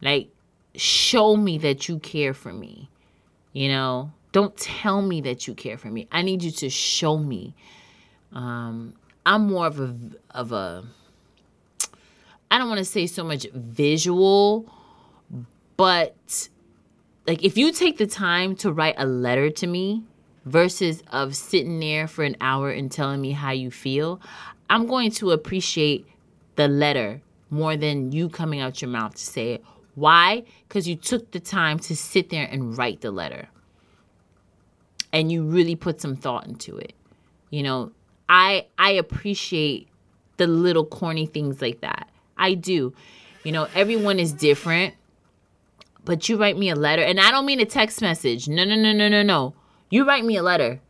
Like, 0.00 0.28
show 0.74 1.36
me 1.36 1.58
that 1.58 1.88
you 1.88 1.98
care 1.98 2.34
for 2.34 2.52
me. 2.52 2.88
You 3.52 3.68
know, 3.68 4.12
don't 4.32 4.56
tell 4.56 5.02
me 5.02 5.20
that 5.22 5.46
you 5.46 5.54
care 5.54 5.76
for 5.76 5.88
me. 5.88 6.08
I 6.12 6.22
need 6.22 6.42
you 6.42 6.50
to 6.52 6.70
show 6.70 7.18
me. 7.18 7.54
Um, 8.32 8.94
I'm 9.26 9.48
more 9.48 9.66
of 9.66 9.80
a 9.80 9.96
of 10.30 10.52
a 10.52 10.84
I 12.50 12.58
don't 12.58 12.68
want 12.68 12.78
to 12.78 12.84
say 12.84 13.06
so 13.06 13.22
much 13.22 13.46
visual, 13.52 14.72
but 15.76 16.48
like 17.26 17.44
if 17.44 17.56
you 17.56 17.72
take 17.72 17.98
the 17.98 18.06
time 18.06 18.56
to 18.56 18.72
write 18.72 18.96
a 18.98 19.06
letter 19.06 19.50
to 19.50 19.66
me 19.66 20.02
versus 20.44 21.02
of 21.12 21.36
sitting 21.36 21.78
there 21.78 22.08
for 22.08 22.24
an 22.24 22.36
hour 22.40 22.70
and 22.70 22.90
telling 22.90 23.20
me 23.20 23.32
how 23.32 23.52
you 23.52 23.70
feel, 23.70 24.20
I'm 24.68 24.86
going 24.86 25.10
to 25.12 25.30
appreciate 25.30 26.06
the 26.56 26.68
letter 26.68 27.22
more 27.50 27.76
than 27.76 28.12
you 28.12 28.28
coming 28.28 28.60
out 28.60 28.82
your 28.82 28.90
mouth 28.90 29.14
to 29.14 29.24
say 29.24 29.52
it. 29.54 29.64
Why? 29.94 30.44
Because 30.66 30.88
you 30.88 30.96
took 30.96 31.30
the 31.30 31.40
time 31.40 31.78
to 31.80 31.96
sit 31.96 32.30
there 32.30 32.48
and 32.50 32.76
write 32.76 33.00
the 33.00 33.10
letter. 33.10 33.48
And 35.12 35.30
you 35.30 35.44
really 35.44 35.76
put 35.76 36.00
some 36.00 36.16
thought 36.16 36.46
into 36.46 36.76
it. 36.76 36.94
You 37.50 37.62
know, 37.62 37.92
I 38.28 38.66
I 38.78 38.90
appreciate 38.92 39.88
the 40.36 40.46
little 40.46 40.84
corny 40.84 41.26
things 41.26 41.60
like 41.60 41.80
that. 41.80 42.09
I 42.40 42.54
do. 42.54 42.92
You 43.44 43.52
know, 43.52 43.68
everyone 43.74 44.18
is 44.18 44.32
different. 44.32 44.94
But 46.04 46.28
you 46.28 46.38
write 46.38 46.56
me 46.56 46.70
a 46.70 46.74
letter, 46.74 47.02
and 47.02 47.20
I 47.20 47.30
don't 47.30 47.44
mean 47.44 47.60
a 47.60 47.66
text 47.66 48.00
message. 48.00 48.48
No, 48.48 48.64
no, 48.64 48.74
no, 48.74 48.92
no, 48.92 49.08
no, 49.08 49.22
no. 49.22 49.54
You 49.90 50.06
write 50.06 50.24
me 50.24 50.36
a 50.36 50.42
letter. 50.42 50.80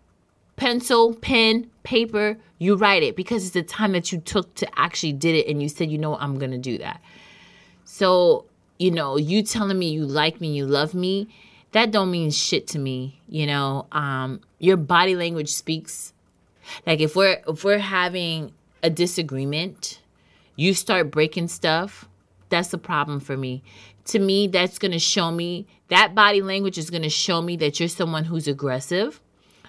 Pencil, 0.56 1.14
pen, 1.14 1.68
paper, 1.82 2.38
you 2.58 2.76
write 2.76 3.02
it 3.02 3.16
because 3.16 3.44
it's 3.44 3.54
the 3.54 3.62
time 3.62 3.92
that 3.92 4.12
you 4.12 4.20
took 4.20 4.54
to 4.54 4.78
actually 4.78 5.14
did 5.14 5.34
it 5.34 5.48
and 5.48 5.62
you 5.62 5.68
said, 5.68 5.90
you 5.90 5.98
know, 5.98 6.16
I'm 6.16 6.38
gonna 6.38 6.58
do 6.58 6.78
that. 6.78 7.00
So, 7.84 8.44
you 8.78 8.90
know, 8.90 9.16
you 9.16 9.42
telling 9.42 9.78
me 9.78 9.90
you 9.90 10.04
like 10.04 10.40
me, 10.40 10.52
you 10.52 10.66
love 10.66 10.94
me, 10.94 11.28
that 11.72 11.90
don't 11.90 12.10
mean 12.10 12.30
shit 12.30 12.66
to 12.68 12.78
me. 12.78 13.20
You 13.28 13.46
know, 13.46 13.86
um, 13.92 14.40
your 14.58 14.76
body 14.76 15.16
language 15.16 15.48
speaks. 15.48 16.12
Like 16.86 17.00
if 17.00 17.16
we're 17.16 17.40
if 17.48 17.64
we're 17.64 17.78
having 17.78 18.52
a 18.82 18.90
disagreement, 18.90 19.99
you 20.60 20.74
start 20.74 21.10
breaking 21.10 21.48
stuff, 21.48 22.06
that's 22.50 22.72
a 22.74 22.78
problem 22.78 23.18
for 23.18 23.36
me. 23.36 23.62
To 24.06 24.18
me, 24.18 24.46
that's 24.46 24.78
going 24.78 24.92
to 24.92 24.98
show 24.98 25.30
me 25.30 25.66
that 25.88 26.14
body 26.14 26.42
language 26.42 26.76
is 26.76 26.90
going 26.90 27.02
to 27.02 27.08
show 27.08 27.40
me 27.40 27.56
that 27.56 27.80
you're 27.80 27.88
someone 27.88 28.24
who's 28.24 28.46
aggressive. 28.46 29.20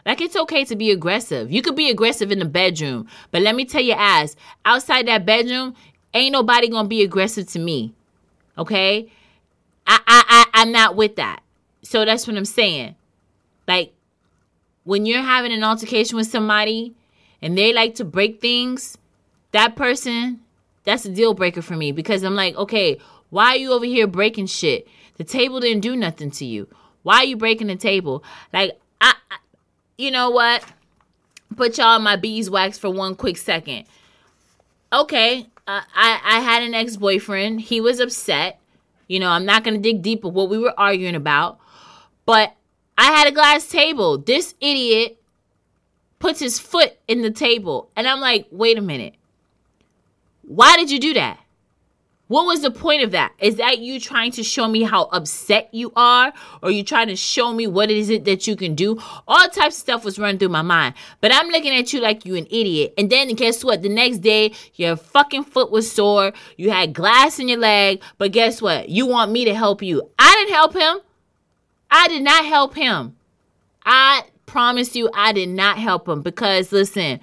Like 0.06 0.20
it's 0.20 0.36
okay 0.36 0.66
to 0.66 0.76
be 0.76 0.92
aggressive. 0.92 1.52
You 1.52 1.62
could 1.62 1.76
be 1.76 1.90
aggressive 1.90 2.32
in 2.32 2.40
the 2.40 2.46
bedroom, 2.46 3.08
but 3.30 3.42
let 3.42 3.56
me 3.56 3.66
tell 3.66 3.82
you, 3.82 3.94
ass 3.94 4.36
outside 4.66 5.08
that 5.08 5.26
bedroom, 5.26 5.76
ain't 6.14 6.34
nobody 6.34 6.68
gonna 6.70 6.88
be 6.88 7.04
aggressive 7.04 7.48
to 7.52 7.60
me. 7.60 7.94
Okay, 8.58 9.12
I 9.86 10.00
I, 10.08 10.24
I 10.28 10.62
I'm 10.62 10.72
not 10.72 10.96
with 10.96 11.18
that. 11.18 11.42
So 11.84 12.04
that's 12.04 12.26
what 12.28 12.36
I'm 12.36 12.46
saying. 12.46 12.96
Like 13.68 13.94
when 14.84 15.06
you're 15.06 15.22
having 15.22 15.54
an 15.54 15.64
altercation 15.64 16.18
with 16.18 16.28
somebody 16.28 16.96
and 17.42 17.56
they 17.56 17.72
like 17.72 17.94
to 17.96 18.04
break 18.04 18.42
things, 18.42 18.98
that 19.52 19.76
person, 19.76 20.42
that's 20.84 21.06
a 21.06 21.10
deal 21.10 21.34
breaker 21.34 21.62
for 21.62 21.76
me 21.76 21.92
because 21.92 22.24
I'm 22.24 22.36
like, 22.36 22.56
okay, 22.56 23.00
why 23.30 23.50
are 23.50 23.58
you 23.58 23.72
over 23.72 23.86
here 23.86 24.08
breaking 24.08 24.48
shit? 24.48 24.88
The 25.18 25.24
table 25.24 25.60
didn't 25.60 25.82
do 25.82 25.96
nothing 25.96 26.32
to 26.32 26.46
you. 26.46 26.68
Why 27.04 27.18
are 27.18 27.26
you 27.26 27.38
breaking 27.38 27.68
the 27.68 27.76
table? 27.76 28.24
Like, 28.54 28.80
I, 29.00 29.14
I 29.30 29.38
you 29.98 30.12
know 30.12 30.30
what? 30.30 30.64
Put 31.56 31.78
y'all 31.78 31.98
in 31.98 32.04
my 32.04 32.16
beeswax 32.16 32.78
for 32.78 32.90
one 32.90 33.16
quick 33.16 33.38
second. 33.38 33.86
Okay, 34.94 35.48
uh, 35.68 35.82
I 35.96 36.22
I 36.24 36.40
had 36.40 36.64
an 36.64 36.74
ex 36.74 36.98
boyfriend. 36.98 37.62
He 37.62 37.82
was 37.82 38.00
upset. 38.00 38.60
You 39.08 39.20
know, 39.20 39.30
I'm 39.30 39.46
not 39.46 39.64
gonna 39.64 39.78
dig 39.78 40.02
deep 40.02 40.24
of 40.24 40.34
what 40.34 40.50
we 40.50 40.58
were 40.58 40.78
arguing 40.78 41.16
about, 41.16 41.60
but 42.26 42.56
I 42.98 43.06
had 43.06 43.28
a 43.28 43.32
glass 43.32 43.68
table. 43.68 44.18
This 44.18 44.56
idiot 44.60 45.22
puts 46.20 46.40
his 46.40 46.60
foot 46.60 46.94
in 47.08 47.22
the 47.22 47.32
table, 47.32 47.90
and 47.96 48.08
I'm 48.08 48.22
like, 48.22 48.48
wait 48.52 48.78
a 48.78 48.82
minute. 48.82 49.16
Why 50.52 50.76
did 50.76 50.92
you 50.92 51.00
do 51.00 51.14
that? 51.14 51.40
What 52.28 52.46
was 52.46 52.62
the 52.62 52.72
point 52.72 53.04
of 53.04 53.12
that? 53.12 53.32
Is 53.40 53.56
that 53.56 53.80
you 53.80 54.02
trying 54.02 54.32
to 54.34 54.44
show 54.44 54.68
me 54.68 54.84
how 54.84 55.04
upset 55.14 55.70
you 55.74 55.94
are? 55.96 56.34
Or 56.62 56.70
you 56.70 56.84
trying 56.84 57.08
to 57.08 57.16
show 57.16 57.54
me 57.54 57.68
what 57.68 57.90
is 57.90 58.10
it 58.10 58.26
that 58.26 58.48
you 58.48 58.58
can 58.58 58.76
do? 58.76 59.00
All 59.30 59.48
types 59.48 59.78
of 59.78 59.82
stuff 59.82 60.04
was 60.04 60.20
running 60.20 60.40
through 60.40 60.50
my 60.50 60.62
mind. 60.62 60.96
But 61.22 61.34
I'm 61.34 61.48
looking 61.48 61.74
at 61.74 61.94
you 61.94 62.02
like 62.02 62.26
you 62.26 62.36
an 62.36 62.48
idiot. 62.48 62.94
And 62.98 63.10
then 63.10 63.34
guess 63.36 63.64
what? 63.64 63.82
The 63.82 63.88
next 63.88 64.18
day, 64.18 64.52
your 64.76 64.98
fucking 64.98 65.46
foot 65.46 65.72
was 65.72 65.90
sore. 65.90 66.34
You 66.58 66.70
had 66.70 66.94
glass 66.94 67.40
in 67.40 67.48
your 67.48 67.60
leg. 67.60 68.02
But 68.18 68.34
guess 68.34 68.62
what? 68.62 68.90
You 68.90 69.06
want 69.06 69.32
me 69.32 69.46
to 69.46 69.56
help 69.56 69.82
you. 69.82 70.02
I 70.20 70.36
didn't 70.36 70.54
help 70.54 70.74
him. 70.74 71.00
I 71.90 72.10
did 72.10 72.24
not 72.24 72.44
help 72.44 72.76
him. 72.76 73.16
I 73.86 74.24
promise 74.46 74.98
you, 74.98 75.10
I 75.14 75.32
did 75.32 75.48
not 75.48 75.78
help 75.78 76.10
him 76.10 76.22
because 76.22 76.74
listen, 76.74 77.22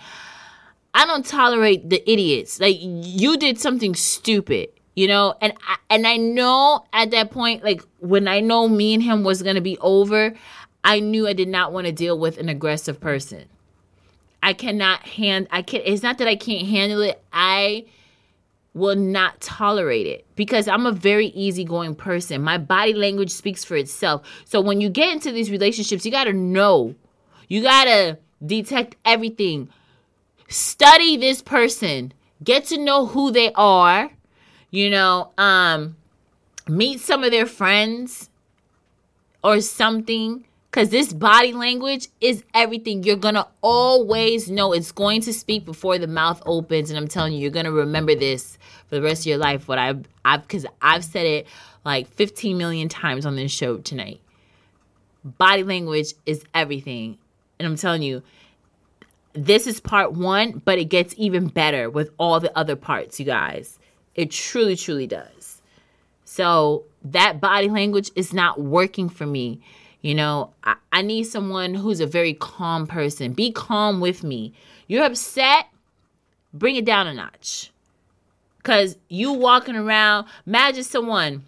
I 0.98 1.06
don't 1.06 1.24
tolerate 1.24 1.88
the 1.88 2.02
idiots. 2.10 2.58
Like 2.58 2.76
you 2.80 3.36
did 3.36 3.60
something 3.60 3.94
stupid, 3.94 4.70
you 4.96 5.06
know, 5.06 5.32
and 5.40 5.52
I, 5.64 5.76
and 5.90 6.08
I 6.08 6.16
know 6.16 6.86
at 6.92 7.12
that 7.12 7.30
point, 7.30 7.62
like 7.62 7.82
when 8.00 8.26
I 8.26 8.40
know 8.40 8.66
me 8.66 8.94
and 8.94 9.02
him 9.04 9.22
was 9.22 9.40
gonna 9.40 9.60
be 9.60 9.78
over, 9.78 10.34
I 10.82 10.98
knew 10.98 11.28
I 11.28 11.34
did 11.34 11.46
not 11.46 11.72
want 11.72 11.86
to 11.86 11.92
deal 11.92 12.18
with 12.18 12.36
an 12.38 12.48
aggressive 12.48 12.98
person. 12.98 13.44
I 14.42 14.54
cannot 14.54 15.06
hand. 15.06 15.46
I 15.52 15.62
can. 15.62 15.82
It's 15.84 16.02
not 16.02 16.18
that 16.18 16.26
I 16.26 16.34
can't 16.34 16.66
handle 16.66 17.00
it. 17.02 17.22
I 17.32 17.86
will 18.74 18.96
not 18.96 19.40
tolerate 19.40 20.08
it 20.08 20.26
because 20.34 20.66
I'm 20.66 20.84
a 20.84 20.90
very 20.90 21.28
easygoing 21.28 21.94
person. 21.94 22.42
My 22.42 22.58
body 22.58 22.94
language 22.94 23.30
speaks 23.30 23.62
for 23.64 23.76
itself. 23.76 24.26
So 24.46 24.60
when 24.60 24.80
you 24.80 24.90
get 24.90 25.12
into 25.12 25.30
these 25.30 25.48
relationships, 25.48 26.04
you 26.04 26.10
got 26.10 26.24
to 26.24 26.32
know. 26.32 26.96
You 27.46 27.62
got 27.62 27.84
to 27.84 28.18
detect 28.44 28.96
everything. 29.04 29.68
Study 30.48 31.18
this 31.18 31.42
person. 31.42 32.12
Get 32.42 32.64
to 32.66 32.78
know 32.78 33.06
who 33.06 33.30
they 33.30 33.52
are. 33.52 34.10
You 34.70 34.90
know, 34.90 35.30
um 35.38 35.96
meet 36.66 37.00
some 37.00 37.24
of 37.24 37.30
their 37.30 37.46
friends 37.46 38.28
or 39.42 39.60
something 39.60 40.44
cuz 40.70 40.90
this 40.90 41.12
body 41.12 41.52
language 41.52 42.08
is 42.20 42.44
everything. 42.52 43.02
You're 43.02 43.16
going 43.16 43.36
to 43.36 43.46
always 43.62 44.50
know 44.50 44.74
it's 44.74 44.92
going 44.92 45.22
to 45.22 45.32
speak 45.32 45.64
before 45.64 45.96
the 45.96 46.06
mouth 46.06 46.42
opens 46.44 46.90
and 46.90 46.98
I'm 46.98 47.08
telling 47.08 47.32
you 47.32 47.40
you're 47.40 47.50
going 47.50 47.64
to 47.64 47.72
remember 47.72 48.14
this 48.14 48.58
for 48.88 48.96
the 48.96 49.02
rest 49.02 49.22
of 49.22 49.26
your 49.26 49.38
life 49.38 49.68
what 49.68 49.78
I've 49.78 50.06
I've 50.24 50.46
cuz 50.48 50.66
I've 50.82 51.04
said 51.04 51.26
it 51.26 51.46
like 51.84 52.08
15 52.08 52.58
million 52.58 52.88
times 52.88 53.24
on 53.24 53.36
this 53.36 53.52
show 53.52 53.78
tonight. 53.78 54.20
Body 55.24 55.62
language 55.62 56.14
is 56.26 56.44
everything. 56.54 57.18
And 57.58 57.66
I'm 57.66 57.76
telling 57.76 58.02
you, 58.02 58.22
this 59.44 59.66
is 59.66 59.80
part 59.80 60.12
one, 60.12 60.62
but 60.64 60.78
it 60.78 60.86
gets 60.86 61.14
even 61.16 61.46
better 61.46 61.88
with 61.88 62.10
all 62.18 62.40
the 62.40 62.56
other 62.58 62.76
parts, 62.76 63.20
you 63.20 63.26
guys. 63.26 63.78
It 64.14 64.30
truly, 64.30 64.74
truly 64.74 65.06
does. 65.06 65.62
So 66.24 66.84
that 67.04 67.40
body 67.40 67.68
language 67.68 68.10
is 68.16 68.32
not 68.32 68.60
working 68.60 69.08
for 69.08 69.26
me. 69.26 69.60
You 70.02 70.14
know, 70.14 70.52
I, 70.64 70.74
I 70.92 71.02
need 71.02 71.24
someone 71.24 71.74
who's 71.74 72.00
a 72.00 72.06
very 72.06 72.34
calm 72.34 72.86
person. 72.86 73.32
Be 73.32 73.52
calm 73.52 74.00
with 74.00 74.24
me. 74.24 74.52
You're 74.88 75.04
upset, 75.04 75.66
bring 76.52 76.76
it 76.76 76.84
down 76.84 77.06
a 77.06 77.14
notch. 77.14 77.70
Cause 78.64 78.96
you 79.08 79.32
walking 79.32 79.76
around, 79.76 80.26
imagine 80.46 80.82
someone, 80.82 81.44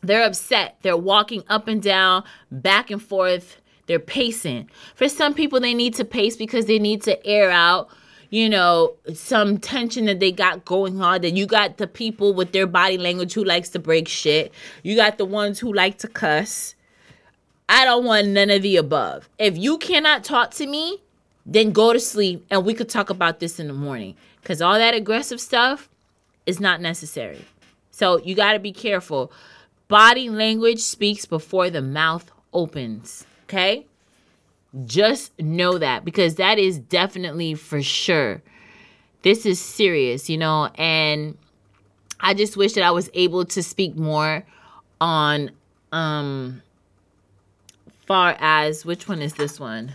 they're 0.00 0.24
upset, 0.24 0.76
they're 0.82 0.96
walking 0.96 1.42
up 1.48 1.66
and 1.66 1.82
down, 1.82 2.22
back 2.50 2.90
and 2.90 3.02
forth, 3.02 3.60
they're 3.86 3.98
pacing. 3.98 4.68
For 4.94 5.08
some 5.08 5.34
people, 5.34 5.60
they 5.60 5.74
need 5.74 5.94
to 5.94 6.04
pace 6.04 6.36
because 6.36 6.66
they 6.66 6.78
need 6.78 7.02
to 7.02 7.24
air 7.26 7.50
out, 7.50 7.88
you 8.30 8.48
know, 8.48 8.94
some 9.14 9.58
tension 9.58 10.06
that 10.06 10.20
they 10.20 10.32
got 10.32 10.64
going 10.64 11.00
on. 11.00 11.22
Then 11.22 11.36
you 11.36 11.46
got 11.46 11.76
the 11.78 11.86
people 11.86 12.34
with 12.34 12.52
their 12.52 12.66
body 12.66 12.98
language 12.98 13.32
who 13.34 13.44
likes 13.44 13.68
to 13.70 13.78
break 13.78 14.08
shit. 14.08 14.52
You 14.82 14.96
got 14.96 15.18
the 15.18 15.24
ones 15.24 15.58
who 15.60 15.72
like 15.72 15.98
to 15.98 16.08
cuss. 16.08 16.74
I 17.68 17.84
don't 17.84 18.04
want 18.04 18.28
none 18.28 18.50
of 18.50 18.62
the 18.62 18.76
above. 18.76 19.28
If 19.38 19.56
you 19.56 19.78
cannot 19.78 20.24
talk 20.24 20.52
to 20.52 20.66
me, 20.66 21.02
then 21.44 21.72
go 21.72 21.92
to 21.92 22.00
sleep 22.00 22.44
and 22.50 22.64
we 22.64 22.74
could 22.74 22.88
talk 22.88 23.10
about 23.10 23.40
this 23.40 23.58
in 23.60 23.68
the 23.68 23.72
morning. 23.72 24.16
Because 24.40 24.62
all 24.62 24.74
that 24.74 24.94
aggressive 24.94 25.40
stuff 25.40 25.88
is 26.44 26.60
not 26.60 26.80
necessary. 26.80 27.44
So 27.90 28.18
you 28.18 28.34
got 28.34 28.52
to 28.52 28.58
be 28.58 28.72
careful. 28.72 29.32
Body 29.88 30.28
language 30.28 30.80
speaks 30.80 31.24
before 31.24 31.70
the 31.70 31.82
mouth 31.82 32.30
opens. 32.52 33.25
Okay? 33.46 33.86
Just 34.84 35.38
know 35.40 35.78
that 35.78 36.04
because 36.04 36.34
that 36.34 36.58
is 36.58 36.78
definitely 36.78 37.54
for 37.54 37.82
sure. 37.82 38.42
This 39.22 39.46
is 39.46 39.60
serious, 39.60 40.28
you 40.28 40.36
know, 40.36 40.70
and 40.76 41.36
I 42.20 42.34
just 42.34 42.56
wish 42.56 42.74
that 42.74 42.82
I 42.84 42.90
was 42.90 43.08
able 43.14 43.44
to 43.46 43.62
speak 43.62 43.96
more 43.96 44.44
on 45.00 45.50
um 45.92 46.62
far 48.06 48.36
as 48.38 48.84
which 48.84 49.08
one 49.08 49.20
is 49.20 49.34
this 49.34 49.58
one? 49.58 49.92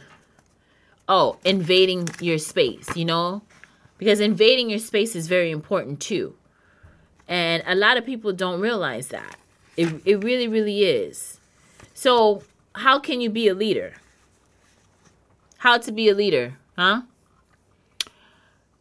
Oh, 1.07 1.38
invading 1.44 2.10
your 2.19 2.38
space, 2.38 2.95
you 2.95 3.06
know? 3.06 3.41
Because 3.98 4.19
invading 4.19 4.69
your 4.69 4.80
space 4.80 5.15
is 5.15 5.28
very 5.28 5.52
important 5.52 5.99
too. 5.99 6.36
And 7.28 7.64
a 7.65 7.76
lot 7.76 7.98
of 7.98 8.06
people 8.06 8.34
don't 8.34 8.60
realize 8.60 9.07
that. 9.07 9.38
It, 9.78 10.02
it 10.06 10.23
really, 10.23 10.48
really 10.48 10.84
is. 10.84 11.40
So, 11.94 12.44
how 12.76 12.99
can 12.99 13.22
you 13.22 13.30
be 13.30 13.48
a 13.48 13.53
leader? 13.53 13.93
How 15.57 15.77
to 15.77 15.91
be 15.91 16.10
a 16.10 16.15
leader, 16.15 16.57
huh? 16.77 17.03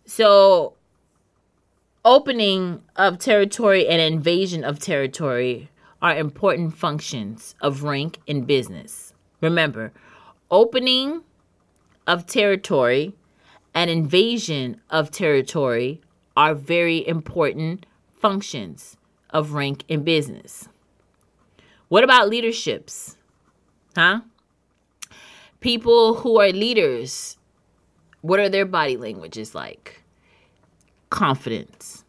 So, 0.05 0.75
opening 2.05 2.83
of 2.97 3.19
territory 3.19 3.87
and 3.87 4.01
invasion 4.01 4.65
of 4.65 4.79
territory 4.79 5.71
are 6.03 6.17
important 6.17 6.77
functions 6.77 7.55
of 7.61 7.83
rank 7.83 8.19
in 8.27 8.45
business. 8.45 9.13
Remember, 9.41 9.93
opening 10.51 11.23
of 12.07 12.27
territory 12.27 13.15
and 13.75 13.91
invasion 13.91 14.81
of 14.91 15.11
territory 15.11 16.01
are 16.37 16.55
very 16.55 17.07
important 17.07 17.87
functions 18.11 18.97
of 19.31 19.53
rank 19.53 19.85
in 19.89 20.03
business. 20.03 20.69
What 21.89 22.05
about 22.05 22.29
leaderships? 22.29 23.17
Huh? 23.95 24.21
People 25.61 26.15
who 26.15 26.41
are 26.41 26.51
leaders, 26.53 27.37
what 28.23 28.41
are 28.41 28.49
their 28.49 28.65
body 28.65 28.97
languages 28.97 29.55
like? 29.55 30.03
Confidence. 31.11 32.05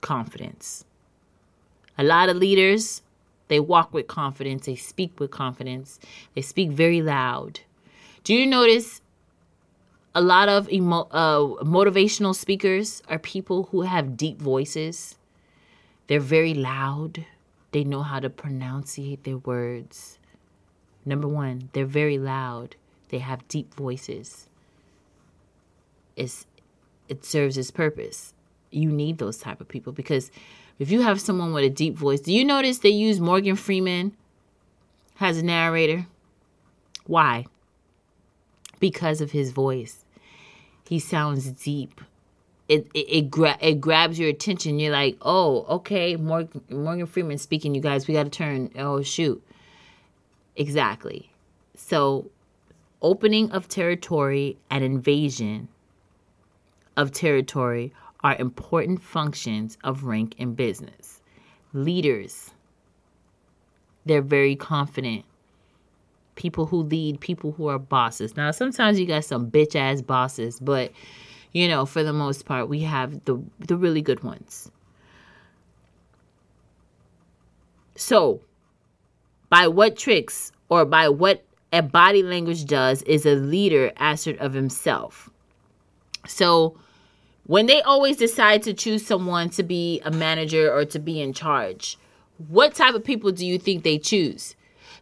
Confidence. 0.00 0.84
A 1.98 2.04
lot 2.04 2.28
of 2.28 2.36
leaders, 2.36 3.02
they 3.48 3.58
walk 3.58 3.92
with 3.94 4.06
confidence, 4.06 4.66
they 4.66 4.76
speak 4.76 5.18
with 5.18 5.30
confidence, 5.30 5.98
they 6.34 6.42
speak 6.42 6.70
very 6.70 7.00
loud. 7.00 7.60
Do 8.22 8.34
you 8.34 8.46
notice 8.46 9.00
a 10.14 10.20
lot 10.20 10.48
of 10.48 10.70
emo- 10.70 11.08
uh, 11.10 11.64
motivational 11.64 12.34
speakers 12.34 13.02
are 13.08 13.18
people 13.18 13.64
who 13.70 13.82
have 13.82 14.16
deep 14.16 14.38
voices? 14.40 15.16
They're 16.06 16.20
very 16.20 16.54
loud. 16.54 17.24
They 17.72 17.84
know 17.84 18.02
how 18.02 18.20
to 18.20 18.30
pronunciate 18.30 19.24
their 19.24 19.38
words. 19.38 20.18
Number 21.04 21.28
one, 21.28 21.70
they're 21.72 21.86
very 21.86 22.18
loud. 22.18 22.76
They 23.08 23.18
have 23.18 23.46
deep 23.48 23.74
voices. 23.74 24.48
It's, 26.16 26.46
it 27.08 27.24
serves 27.24 27.56
its 27.56 27.70
purpose. 27.70 28.34
You 28.70 28.90
need 28.90 29.18
those 29.18 29.38
type 29.38 29.60
of 29.60 29.68
people 29.68 29.92
because 29.92 30.30
if 30.78 30.90
you 30.90 31.02
have 31.02 31.20
someone 31.20 31.52
with 31.52 31.64
a 31.64 31.70
deep 31.70 31.94
voice, 31.94 32.20
do 32.20 32.32
you 32.32 32.44
notice 32.44 32.78
they 32.78 32.88
use 32.90 33.20
Morgan 33.20 33.56
Freeman 33.56 34.16
as 35.20 35.38
a 35.38 35.42
narrator? 35.42 36.06
Why? 37.06 37.46
Because 38.80 39.20
of 39.20 39.30
his 39.30 39.52
voice. 39.52 40.04
He 40.88 40.98
sounds 40.98 41.46
deep. 41.50 42.00
It 42.68 42.88
it 42.94 42.98
it, 42.98 43.30
gra- 43.30 43.58
it 43.60 43.80
grabs 43.80 44.18
your 44.18 44.28
attention. 44.28 44.78
You're 44.78 44.92
like, 44.92 45.16
oh, 45.22 45.64
okay, 45.76 46.16
Morgan 46.16 46.62
Morgan 46.68 47.06
Freeman 47.06 47.38
speaking. 47.38 47.74
You 47.74 47.80
guys, 47.80 48.08
we 48.08 48.14
got 48.14 48.24
to 48.24 48.30
turn. 48.30 48.70
Oh 48.76 49.02
shoot, 49.02 49.42
exactly. 50.56 51.30
So, 51.76 52.30
opening 53.02 53.52
of 53.52 53.68
territory 53.68 54.56
and 54.70 54.82
invasion 54.82 55.68
of 56.96 57.12
territory 57.12 57.92
are 58.24 58.34
important 58.38 59.02
functions 59.02 59.78
of 59.84 60.04
rank 60.04 60.34
in 60.38 60.54
business. 60.54 61.20
Leaders, 61.72 62.50
they're 64.06 64.22
very 64.22 64.56
confident. 64.56 65.24
People 66.34 66.66
who 66.66 66.82
lead, 66.82 67.20
people 67.20 67.52
who 67.52 67.68
are 67.68 67.78
bosses. 67.78 68.36
Now, 68.36 68.50
sometimes 68.50 68.98
you 68.98 69.06
got 69.06 69.24
some 69.24 69.50
bitch 69.50 69.76
ass 69.76 70.02
bosses, 70.02 70.58
but 70.58 70.92
you 71.56 71.68
know, 71.68 71.86
for 71.86 72.04
the 72.04 72.12
most 72.12 72.44
part, 72.44 72.68
we 72.68 72.80
have 72.80 73.24
the 73.24 73.42
the 73.60 73.78
really 73.78 74.02
good 74.02 74.22
ones. 74.22 74.70
So, 77.94 78.42
by 79.48 79.66
what 79.66 79.96
tricks 79.96 80.52
or 80.68 80.84
by 80.84 81.08
what 81.08 81.42
a 81.72 81.80
body 81.82 82.22
language 82.22 82.66
does 82.66 83.00
is 83.04 83.24
a 83.24 83.36
leader 83.36 83.90
asset 83.96 84.36
of 84.36 84.52
himself. 84.52 85.30
So, 86.28 86.76
when 87.46 87.64
they 87.64 87.80
always 87.80 88.18
decide 88.18 88.62
to 88.64 88.74
choose 88.74 89.06
someone 89.06 89.48
to 89.50 89.62
be 89.62 90.02
a 90.04 90.10
manager 90.10 90.70
or 90.70 90.84
to 90.84 90.98
be 90.98 91.22
in 91.22 91.32
charge, 91.32 91.96
what 92.48 92.74
type 92.74 92.94
of 92.94 93.02
people 93.02 93.32
do 93.32 93.46
you 93.46 93.58
think 93.58 93.82
they 93.82 93.96
choose? 93.96 94.56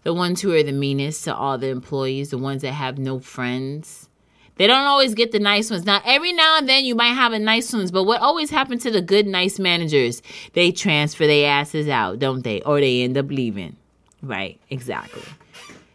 The 0.05 0.15
ones 0.15 0.41
who 0.41 0.55
are 0.55 0.63
the 0.63 0.71
meanest 0.71 1.25
to 1.25 1.35
all 1.35 1.59
the 1.59 1.67
employees, 1.71 2.31
the 2.31 2.39
ones 2.39 2.63
that 2.63 2.75
have 2.75 2.97
no 2.97 3.19
friends. 3.19 4.09
They 4.57 4.67
don't 4.67 4.87
always 4.87 5.15
get 5.15 5.33
the 5.33 5.41
nice 5.41 5.71
ones. 5.71 5.85
Now, 5.85 6.01
every 6.05 6.33
now 6.33 6.59
and 6.59 6.69
then 6.69 6.85
you 6.85 6.95
might 6.95 7.15
have 7.15 7.33
a 7.33 7.39
nice 7.39 7.73
ones, 7.73 7.91
but 7.91 8.05
what 8.05 8.21
always 8.21 8.51
happens 8.51 8.85
to 8.85 8.91
the 8.91 9.03
good, 9.03 9.27
nice 9.27 9.59
managers? 9.59 10.23
They 10.53 10.71
transfer 10.71 11.27
their 11.27 11.51
asses 11.51 11.89
out, 11.89 12.21
don't 12.21 12.43
they? 12.43 12.61
Or 12.63 12.81
they 12.81 13.03
end 13.03 13.19
up 13.19 13.29
leaving. 13.29 13.77
Right, 14.23 14.61
exactly. 14.71 15.25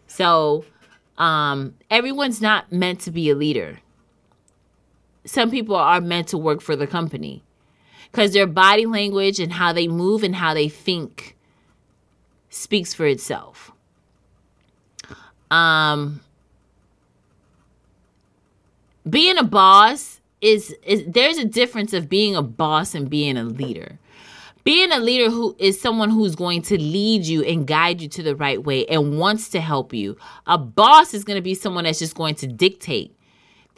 So, 0.08 0.66
um, 1.18 1.76
everyone's 1.90 2.42
not 2.42 2.72
meant 2.72 3.00
to 3.02 3.12
be 3.12 3.30
a 3.30 3.36
leader 3.36 3.80
some 5.30 5.52
people 5.52 5.76
are 5.76 6.02
meant 6.02 6.28
to 6.30 6.38
work 6.38 6.62
for 6.62 6.76
the 6.76 6.88
company 6.88 7.44
because 8.12 8.34
their 8.34 8.48
body 8.48 8.86
language 8.86 9.40
and 9.40 9.54
how 9.54 9.72
they 9.72 9.88
move 9.88 10.24
and 10.24 10.36
how 10.36 10.54
they 10.54 10.68
think 10.68 11.36
speaks 12.50 12.94
for 12.94 13.06
itself. 13.06 13.72
Um, 15.52 16.22
being 19.10 19.38
a 19.38 19.44
boss 19.44 20.22
is, 20.42 20.76
is 20.84 21.04
there's 21.08 21.38
a 21.38 21.46
difference 21.46 21.94
of 21.94 22.10
being 22.10 22.36
a 22.36 22.42
boss 22.42 22.96
and 22.96 23.10
being 23.10 23.38
a 23.38 23.44
leader. 23.44 24.00
Being 24.64 24.92
a 24.92 25.00
leader 25.00 25.32
who 25.32 25.56
is 25.58 25.80
someone 25.80 26.10
who's 26.10 26.36
going 26.36 26.62
to 26.64 26.78
lead 26.78 27.26
you 27.26 27.44
and 27.44 27.66
guide 27.66 28.02
you 28.02 28.10
to 28.10 28.24
the 28.24 28.36
right 28.36 28.64
way 28.64 28.86
and 28.86 29.18
wants 29.18 29.50
to 29.50 29.62
help 29.62 29.94
you. 29.94 30.18
A 30.46 30.58
boss 30.58 31.14
is 31.14 31.24
going 31.24 31.38
to 31.38 31.42
be 31.42 31.56
someone 31.56 31.86
that's 31.86 32.00
just 32.00 32.16
going 32.16 32.36
to 32.36 32.48
dictate 32.48 33.16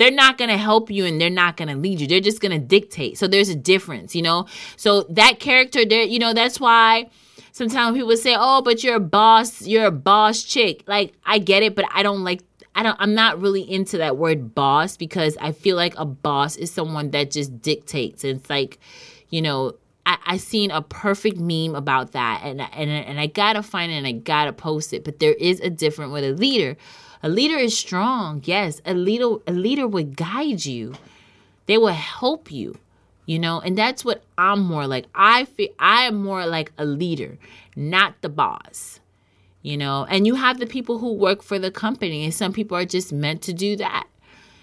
they're 0.02 0.10
not 0.10 0.40
going 0.40 0.50
to 0.50 0.58
help 0.58 0.90
you 0.90 1.06
and 1.06 1.22
they're 1.22 1.30
not 1.30 1.58
going 1.58 1.68
to 1.68 1.76
lead 1.76 2.02
you. 2.02 2.08
They're 2.08 2.20
just 2.20 2.42
going 2.42 2.52
to 2.52 2.58
dictate. 2.58 3.20
So 3.20 3.28
there's 3.28 3.50
a 3.50 3.56
difference, 3.56 4.16
you 4.16 4.24
know? 4.24 4.48
So 4.76 5.04
that 5.10 5.40
character 5.40 5.86
there, 5.86 6.02
you 6.02 6.18
know, 6.18 6.34
that's 6.34 6.60
why 6.60 7.12
sometimes 7.52 7.96
people 7.96 8.18
say, 8.18 8.36
"Oh, 8.38 8.64
but 8.64 8.84
you're 8.84 8.96
a 8.96 9.00
boss, 9.00 9.62
you're 9.62 9.86
a 9.86 9.92
boss 9.92 10.44
chick." 10.44 10.84
Like 10.88 11.14
I 11.24 11.38
get 11.38 11.62
it, 11.62 11.76
but 11.76 11.86
I 11.94 12.02
don't 12.02 12.24
like 12.24 12.42
I 12.76 12.84
don't 12.84 12.98
I'm 13.00 13.14
not 13.14 13.42
really 13.42 13.70
into 13.70 13.98
that 13.98 14.18
word 14.18 14.56
boss 14.56 14.98
because 14.98 15.38
I 15.42 15.52
feel 15.52 15.76
like 15.76 15.94
a 15.98 16.06
boss 16.06 16.56
is 16.56 16.72
someone 16.72 17.12
that 17.12 17.32
just 17.32 17.62
dictates. 17.62 18.24
And 18.24 18.40
it's 18.40 18.50
like, 18.50 18.80
you 19.30 19.42
know, 19.42 19.76
I, 20.06 20.18
I 20.26 20.38
seen 20.38 20.72
a 20.72 20.82
perfect 20.82 21.38
meme 21.38 21.76
about 21.76 22.14
that 22.14 22.42
and 22.44 22.62
and 22.62 22.90
and 22.90 23.20
I 23.20 23.28
gotta 23.28 23.62
find 23.62 23.92
it 23.92 23.96
and 23.96 24.08
I 24.08 24.14
gotta 24.14 24.54
post 24.54 24.94
it. 24.94 25.04
But 25.04 25.20
there 25.20 25.34
is 25.34 25.60
a 25.60 25.70
different 25.70 26.12
with 26.12 26.24
a 26.24 26.32
leader. 26.32 26.78
A 27.24 27.30
leader 27.30 27.58
is 27.58 27.78
strong. 27.78 28.42
Yes, 28.46 28.82
a 28.86 28.94
leader 28.94 29.36
a 29.46 29.52
leader 29.52 29.88
would 29.88 30.16
guide 30.16 30.66
you. 30.66 30.94
They 31.66 31.78
will 31.78 31.88
help 31.88 32.52
you. 32.52 32.78
You 33.28 33.38
know, 33.38 33.60
and 33.60 33.78
that's 33.78 34.04
what 34.04 34.24
I'm 34.38 34.62
more 34.62 34.88
like. 34.88 35.06
I 35.14 35.46
feel 35.46 35.70
I 35.78 36.04
am 36.04 36.24
more 36.24 36.46
like 36.48 36.72
a 36.78 36.86
leader, 36.86 37.38
not 37.76 38.16
the 38.22 38.30
boss. 38.30 39.01
You 39.64 39.78
know, 39.78 40.08
and 40.10 40.26
you 40.26 40.36
have 40.36 40.60
the 40.60 40.66
people 40.66 40.98
who 40.98 41.14
work 41.14 41.44
for 41.44 41.60
the 41.60 41.70
company, 41.70 42.24
and 42.24 42.34
some 42.34 42.52
people 42.52 42.76
are 42.76 42.86
just 42.86 43.14
meant 43.14 43.44
to 43.44 43.54
do 43.54 43.76
that. 43.76 44.08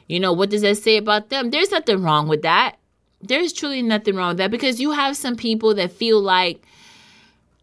You 0.08 0.18
know, 0.18 0.32
what 0.32 0.50
does 0.50 0.62
that 0.62 0.78
say 0.78 0.96
about 0.96 1.28
them? 1.28 1.50
There's 1.50 1.70
nothing 1.70 2.02
wrong 2.02 2.26
with 2.28 2.42
that. 2.42 2.76
There's 3.20 3.52
truly 3.52 3.82
nothing 3.82 4.16
wrong 4.16 4.30
with 4.30 4.38
that 4.38 4.50
because 4.50 4.80
you 4.80 4.92
have 4.92 5.16
some 5.16 5.36
people 5.36 5.74
that 5.74 5.92
feel 5.92 6.20
like 6.20 6.62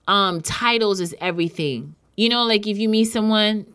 um 0.07 0.41
titles 0.41 0.99
is 0.99 1.15
everything. 1.19 1.95
You 2.15 2.29
know, 2.29 2.43
like 2.43 2.67
if 2.67 2.77
you 2.77 2.87
meet 2.87 3.05
someone 3.05 3.65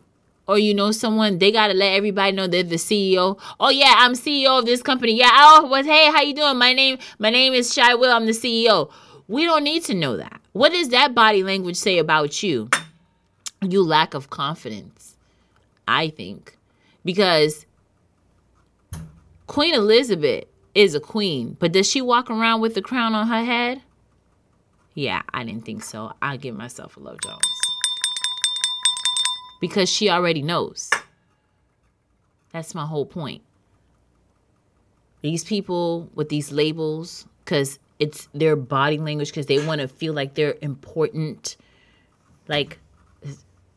or 0.47 0.57
you 0.57 0.73
know 0.73 0.91
someone, 0.91 1.37
they 1.37 1.51
gotta 1.51 1.73
let 1.73 1.93
everybody 1.93 2.31
know 2.31 2.47
they're 2.47 2.63
the 2.63 2.75
CEO. 2.75 3.39
Oh 3.59 3.69
yeah, 3.69 3.93
I'm 3.97 4.13
CEO 4.13 4.57
of 4.59 4.65
this 4.65 4.81
company. 4.81 5.17
Yeah, 5.17 5.29
oh 5.33 5.67
what 5.67 5.85
hey, 5.85 6.11
how 6.11 6.21
you 6.21 6.33
doing? 6.33 6.57
My 6.57 6.73
name 6.73 6.97
my 7.19 7.29
name 7.29 7.53
is 7.53 7.73
Shy 7.73 7.93
Will, 7.93 8.11
I'm 8.11 8.25
the 8.25 8.31
CEO. 8.31 8.89
We 9.27 9.45
don't 9.45 9.63
need 9.63 9.83
to 9.85 9.93
know 9.93 10.17
that. 10.17 10.41
What 10.53 10.71
does 10.71 10.89
that 10.89 11.13
body 11.13 11.43
language 11.43 11.77
say 11.77 11.97
about 11.97 12.41
you? 12.41 12.69
You 13.61 13.83
lack 13.83 14.15
of 14.15 14.31
confidence, 14.31 15.17
I 15.87 16.09
think. 16.09 16.57
Because 17.05 17.67
Queen 19.45 19.75
Elizabeth 19.75 20.45
is 20.73 20.95
a 20.95 20.99
queen, 20.99 21.57
but 21.59 21.71
does 21.71 21.89
she 21.89 22.01
walk 22.01 22.29
around 22.29 22.61
with 22.61 22.73
the 22.73 22.81
crown 22.81 23.13
on 23.13 23.27
her 23.27 23.43
head? 23.43 23.81
Yeah, 24.95 25.21
I 25.33 25.43
didn't 25.43 25.65
think 25.65 25.83
so. 25.83 26.13
I'll 26.21 26.37
give 26.37 26.55
myself 26.55 26.97
a 26.97 26.99
Love 26.99 27.19
Jones. 27.21 27.41
Because 29.59 29.89
she 29.89 30.09
already 30.09 30.41
knows. 30.41 30.89
That's 32.51 32.73
my 32.73 32.85
whole 32.85 33.05
point. 33.05 33.43
These 35.21 35.43
people 35.43 36.09
with 36.15 36.29
these 36.29 36.51
labels, 36.51 37.27
because 37.45 37.77
it's 37.99 38.27
their 38.33 38.55
body 38.55 38.97
language, 38.97 39.29
because 39.29 39.45
they 39.45 39.63
want 39.65 39.81
to 39.81 39.87
feel 39.87 40.13
like 40.13 40.33
they're 40.33 40.55
important. 40.61 41.57
Like, 42.47 42.79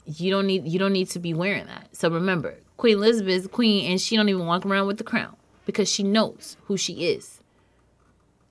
you 0.07 0.31
don't 0.31 0.47
need 0.47 0.67
you 0.69 0.79
don't 0.79 0.93
need 0.93 1.09
to 1.11 1.19
be 1.19 1.35
wearing 1.35 1.67
that. 1.67 1.95
So 1.97 2.09
remember, 2.11 2.57
Queen 2.77 2.97
Elizabeth 2.97 3.33
is 3.33 3.47
queen, 3.47 3.91
and 3.91 4.01
she 4.01 4.17
don't 4.17 4.29
even 4.29 4.47
walk 4.47 4.67
around 4.67 4.87
with 4.87 4.99
the 4.99 5.05
crown 5.05 5.37
because 5.67 5.91
she 5.91 6.03
knows 6.03 6.57
who 6.65 6.77
she 6.77 7.07
is. 7.07 7.41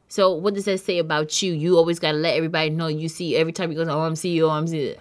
So 0.07 0.31
what 0.31 0.53
does 0.53 0.65
that 0.65 0.79
say 0.79 0.99
about 0.99 1.41
you? 1.41 1.53
You 1.53 1.77
always 1.77 1.99
gotta 1.99 2.17
let 2.17 2.35
everybody 2.35 2.69
know 2.69 2.87
you 2.87 3.09
see 3.09 3.35
every 3.35 3.51
time 3.51 3.71
you 3.71 3.83
go, 3.83 3.91
oh 3.91 4.01
I'm 4.01 4.13
CEO, 4.13 4.43
oh, 4.43 4.51
I'm 4.51 4.65
CEO. 4.65 4.97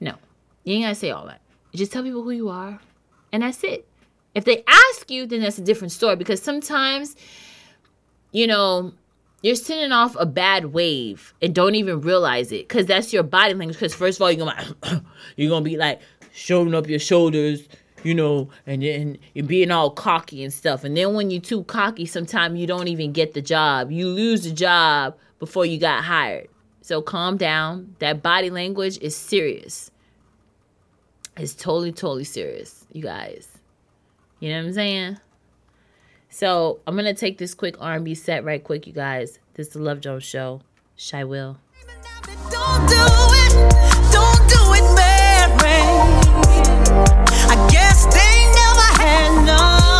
No. 0.00 0.14
You 0.64 0.74
ain't 0.74 0.84
gotta 0.84 0.94
say 0.94 1.10
all 1.10 1.26
that. 1.26 1.40
Just 1.74 1.92
tell 1.92 2.02
people 2.02 2.22
who 2.22 2.30
you 2.30 2.48
are. 2.48 2.78
And 3.32 3.42
that's 3.42 3.64
it. 3.64 3.86
If 4.34 4.44
they 4.44 4.62
ask 4.66 5.10
you, 5.10 5.26
then 5.26 5.40
that's 5.40 5.58
a 5.58 5.62
different 5.62 5.92
story 5.92 6.16
because 6.16 6.42
sometimes, 6.42 7.16
you 8.32 8.46
know, 8.46 8.92
you're 9.42 9.54
sending 9.54 9.92
off 9.92 10.16
a 10.18 10.26
bad 10.26 10.66
wave 10.66 11.32
and 11.40 11.54
don't 11.54 11.74
even 11.74 12.00
realize 12.00 12.52
it 12.52 12.68
because 12.68 12.86
that's 12.86 13.12
your 13.12 13.22
body 13.22 13.54
language. 13.54 13.76
Because 13.76 13.94
first 13.94 14.18
of 14.18 14.22
all, 14.22 14.30
you're 14.30 14.46
gonna 14.46 15.02
you're 15.36 15.50
gonna 15.50 15.64
be 15.64 15.76
like 15.76 16.00
showing 16.32 16.74
up 16.74 16.88
your 16.88 16.98
shoulders, 16.98 17.66
you 18.02 18.14
know, 18.14 18.48
and 18.66 18.82
then 18.82 19.18
you're 19.34 19.46
being 19.46 19.70
all 19.70 19.90
cocky 19.90 20.44
and 20.44 20.52
stuff. 20.52 20.84
And 20.84 20.96
then 20.96 21.14
when 21.14 21.30
you're 21.30 21.40
too 21.40 21.64
cocky, 21.64 22.06
sometimes 22.06 22.58
you 22.58 22.66
don't 22.66 22.88
even 22.88 23.12
get 23.12 23.34
the 23.34 23.42
job. 23.42 23.90
You 23.90 24.08
lose 24.08 24.44
the 24.44 24.52
job 24.52 25.16
before 25.38 25.64
you 25.64 25.78
got 25.78 26.04
hired. 26.04 26.48
So 26.82 27.00
calm 27.00 27.36
down. 27.36 27.96
That 27.98 28.22
body 28.22 28.50
language 28.50 28.98
is 28.98 29.16
serious. 29.16 29.90
It's 31.36 31.54
totally, 31.54 31.92
totally 31.92 32.24
serious, 32.24 32.86
you 32.92 33.02
guys. 33.02 33.48
You 34.40 34.50
know 34.50 34.58
what 34.58 34.68
I'm 34.68 34.72
saying? 34.74 35.18
So 36.30 36.78
I'm 36.86 36.94
gonna 36.96 37.12
take 37.12 37.38
this 37.38 37.54
quick 37.54 37.74
R&B 37.80 38.14
set 38.14 38.44
right 38.44 38.62
quick, 38.62 38.86
you 38.86 38.92
guys. 38.92 39.40
This 39.54 39.66
is 39.66 39.72
the 39.74 39.80
Love 39.80 40.00
Jones 40.00 40.22
Show. 40.22 40.62
Shy 40.96 41.24
Will. 41.24 41.58
I 47.52 47.68
guess 47.70 48.04
they 48.06 48.44
never 48.54 49.02
had 49.02 49.44
none. 49.44 49.99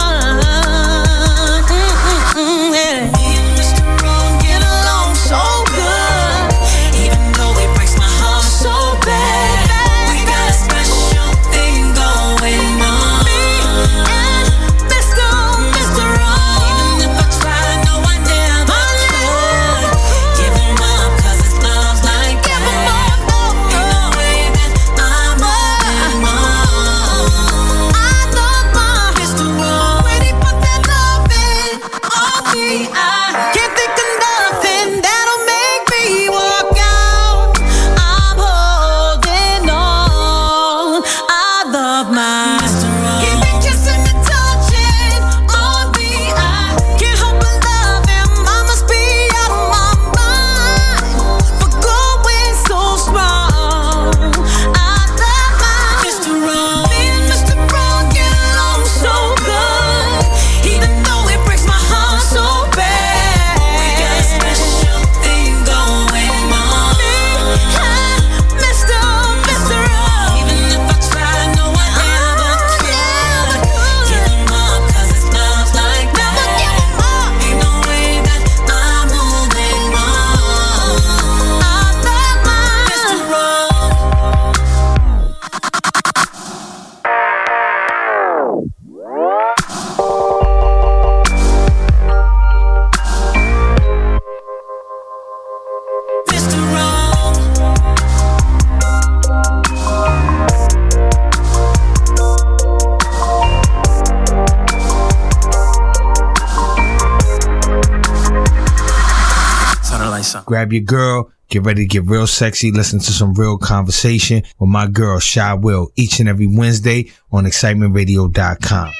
Grab 110.51 110.73
your 110.73 110.83
girl, 110.83 111.31
get 111.49 111.63
ready 111.63 111.83
to 111.83 111.87
get 111.87 112.07
real 112.07 112.27
sexy, 112.27 112.73
listen 112.73 112.99
to 112.99 113.13
some 113.13 113.35
real 113.35 113.57
conversation 113.57 114.43
with 114.59 114.69
my 114.69 114.89
girl, 114.89 115.21
Shy 115.21 115.55
Will, 115.55 115.93
each 115.95 116.19
and 116.19 116.29
every 116.29 116.49
Wednesday 116.49 117.13
on 117.31 117.45
excitementradio.com. 117.45 118.91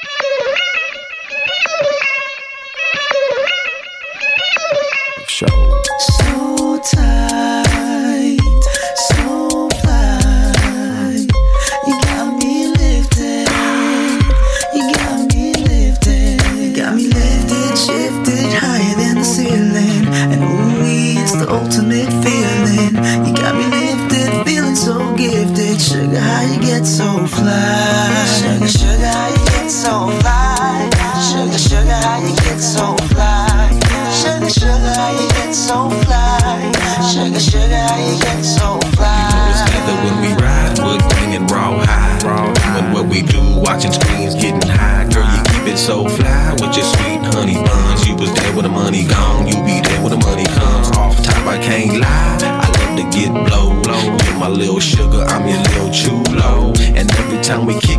Just 46.71 46.93
sweet 46.95 47.19
honey 47.35 47.55
buns. 47.55 48.07
You 48.07 48.15
was 48.15 48.33
there 48.33 48.55
when 48.55 48.63
the 48.63 48.69
money 48.69 49.05
gone, 49.05 49.45
you 49.45 49.55
be 49.65 49.81
there 49.81 50.01
when 50.01 50.11
the 50.11 50.23
money 50.25 50.45
comes. 50.45 50.87
Off 50.95 51.21
top, 51.21 51.45
I 51.45 51.57
can't 51.57 51.99
lie. 51.99 52.37
I 52.39 52.67
love 52.79 52.95
to 52.95 53.03
get 53.11 53.27
blow, 53.47 53.75
blow. 53.83 54.17
You're 54.23 54.39
my 54.39 54.47
little 54.47 54.79
sugar, 54.79 55.23
I'm 55.27 55.47
your 55.49 55.59
little 55.59 55.91
chulo. 55.91 56.71
And 56.95 57.11
every 57.11 57.41
time 57.43 57.65
we 57.65 57.73
kiss, 57.79 57.90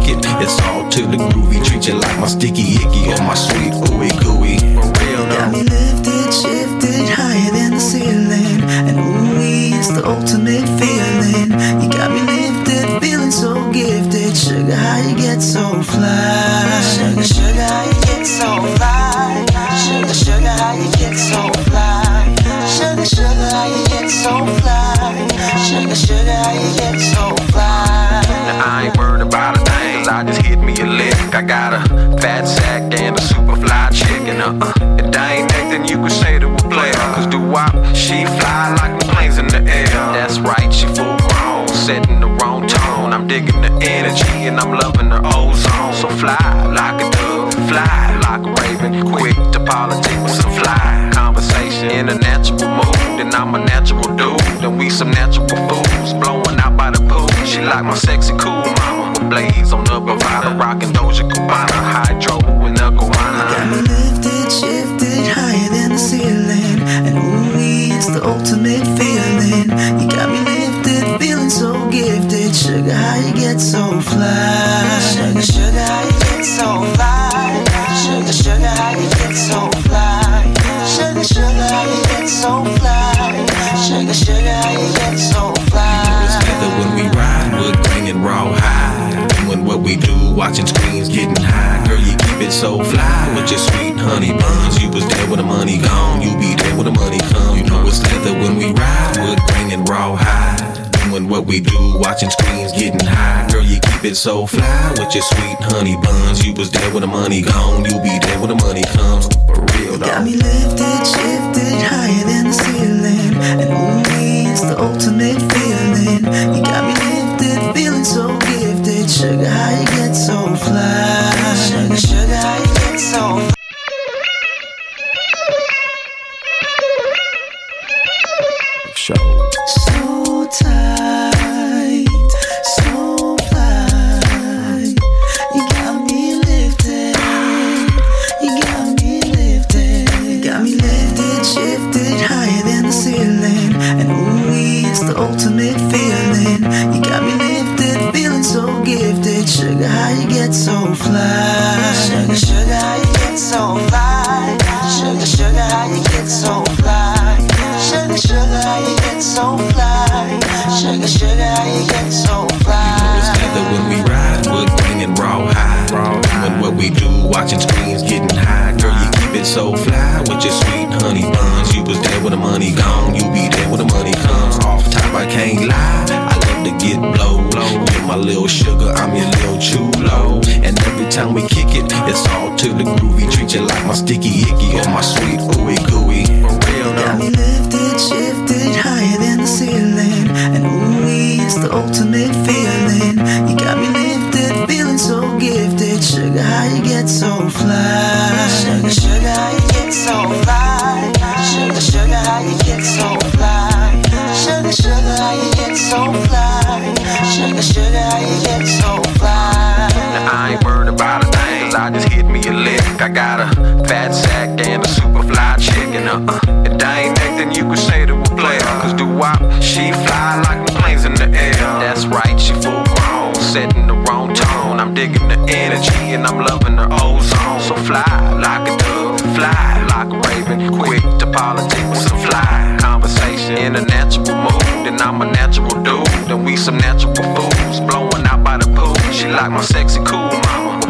Your 105.13 105.21
sweet 105.21 105.59
honey 105.61 105.95
buns, 105.97 106.43
you 106.43 106.55
was 106.55 106.71
there 106.71 106.91
when 106.91 107.03
the 107.03 107.07
money 107.07 107.43
gone. 107.43 107.85
You 107.85 108.01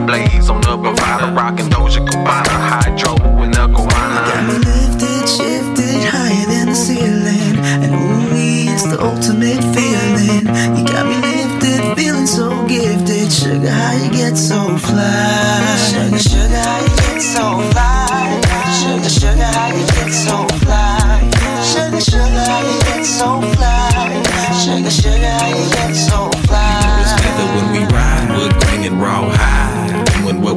blaze 0.06 0.50
on 0.50 0.60
the 0.62 0.76
provider, 0.76 1.32
rockin' 1.32 1.66
Doja 1.66 2.02
Cabana, 2.06 2.56
hydro 2.70 3.14
and 3.42 3.54
a 3.54 3.68
guana. 3.68 4.20
Got 4.28 4.42
me 4.48 4.58
lifted, 4.58 5.28
shifted, 5.28 6.02
higher 6.10 6.46
than 6.46 6.68
the 6.70 6.74
ceiling, 6.74 7.56
and 7.82 7.94
ooh, 7.94 8.72
it's 8.72 8.84
the 8.84 8.98
ultimate 9.00 9.62
feeling. 9.74 10.46
You 10.76 10.84
got 10.84 11.06
me 11.06 11.16
lifted, 11.20 11.96
feeling 11.96 12.26
so 12.26 12.66
gifted. 12.66 13.32
Sugar, 13.32 13.70
how 13.70 13.92
you 13.92 14.10
get 14.10 14.36
so 14.36 14.76
fly? 14.76 15.76
Sugar, 15.90 16.18
sugar, 16.18 16.62
how 16.66 16.80
you 16.80 16.94
get 17.02 17.20
so 17.22 17.44
fly? 17.70 18.40
Sugar, 18.78 19.10
sugar, 19.10 19.50
how 19.56 19.68
you 19.70 19.86
get 19.96 20.12
so 20.12 20.36
fly? 20.64 21.30
Sugar, 21.62 22.00
sugar, 22.00 22.44
how 22.50 22.60
you 22.66 22.78
get 22.88 23.04
so 23.04 23.40
fly? 23.54 24.22
Sugar, 24.62 24.90
sugar, 24.90 25.32
how 25.38 25.48
you 25.48 25.66
get 25.74 25.94
so 25.94 26.30
fly? 26.46 26.82
We 26.82 26.92
It 26.92 27.02
was 27.02 27.12
better 27.22 27.46
when 27.54 27.66
we 27.72 27.80
ride, 27.94 28.28
wood 28.36 28.52
grain 28.60 28.84
and 28.84 29.00
raw 29.00 29.28
high 29.30 29.61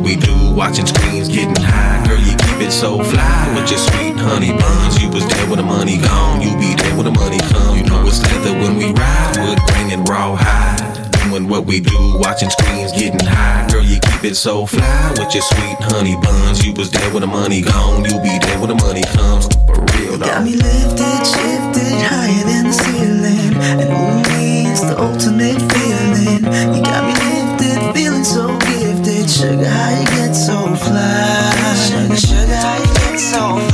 we 0.06 0.16
do, 0.16 0.54
watching 0.54 0.86
screens, 0.86 1.28
getting 1.28 1.58
high. 1.58 2.06
Girl, 2.06 2.20
you 2.22 2.38
keep 2.38 2.62
it 2.62 2.72
so 2.72 3.04
fly 3.04 3.52
with 3.58 3.70
your 3.72 3.80
sweet 3.80 4.16
honey 4.16 4.54
buns. 4.54 5.02
You 5.02 5.10
was 5.10 5.28
there 5.28 5.50
when 5.50 5.58
the 5.58 5.66
money 5.66 5.98
gone, 5.98 6.42
you 6.42 6.54
be 6.62 6.76
there 6.78 6.96
when 6.96 7.06
the 7.06 7.12
money 7.12 7.40
come. 7.50 7.76
You 7.76 7.84
know 7.84 8.06
it's 8.06 8.22
leather 8.22 8.54
when 8.54 8.78
we 8.78 8.94
ride, 8.94 9.34
wood 9.42 9.60
grain 9.66 9.90
and 9.92 10.08
rawhide. 10.08 11.10
Doing 11.26 11.50
what 11.50 11.66
we 11.66 11.80
do, 11.80 11.98
watching 12.22 12.52
screens, 12.52 12.92
getting 12.92 13.26
high. 13.26 13.68
Girl, 13.68 13.84
you 13.84 14.00
keep 14.00 14.24
it 14.24 14.36
so 14.36 14.68
fly 14.68 15.10
with 15.18 15.34
your 15.34 15.42
sweet 15.42 15.78
honey 15.90 16.16
buns. 16.22 16.64
You 16.64 16.74
was 16.74 16.92
there 16.92 17.12
when 17.12 17.22
the 17.22 17.28
money 17.28 17.64
gone, 17.64 18.06
you 18.06 18.14
be 18.22 18.38
there 18.46 18.60
when 18.60 18.70
the 18.70 18.76
money 18.76 19.04
comes. 19.18 19.50
For 19.66 19.82
real. 19.98 20.20
Got 20.20 20.46
me 20.46 20.56
lifted, 20.56 21.26
shifted, 21.26 21.98
higher 22.06 22.44
than 22.46 22.68
the 22.70 22.74
ceiling, 22.74 23.58
and 23.82 23.90
only 23.90 24.70
it's 24.70 24.82
the 24.82 25.02
ultimate 25.02 25.60
feeling. 25.74 26.46
You 26.76 26.82
got 26.84 27.10
me 27.10 27.15
Sugar, 29.28 29.66
how 29.66 30.00
you 30.00 30.06
get 30.06 30.34
so 30.34 30.76
fly? 30.76 31.76
Sugar, 31.76 32.16
sugar, 32.16 32.56
how 32.56 32.78
you 32.78 32.94
get 32.94 33.20
so 33.20 33.58
fly? 33.58 33.65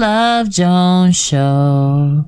Love 0.00 0.48
Jones 0.48 1.14
Show. 1.14 2.24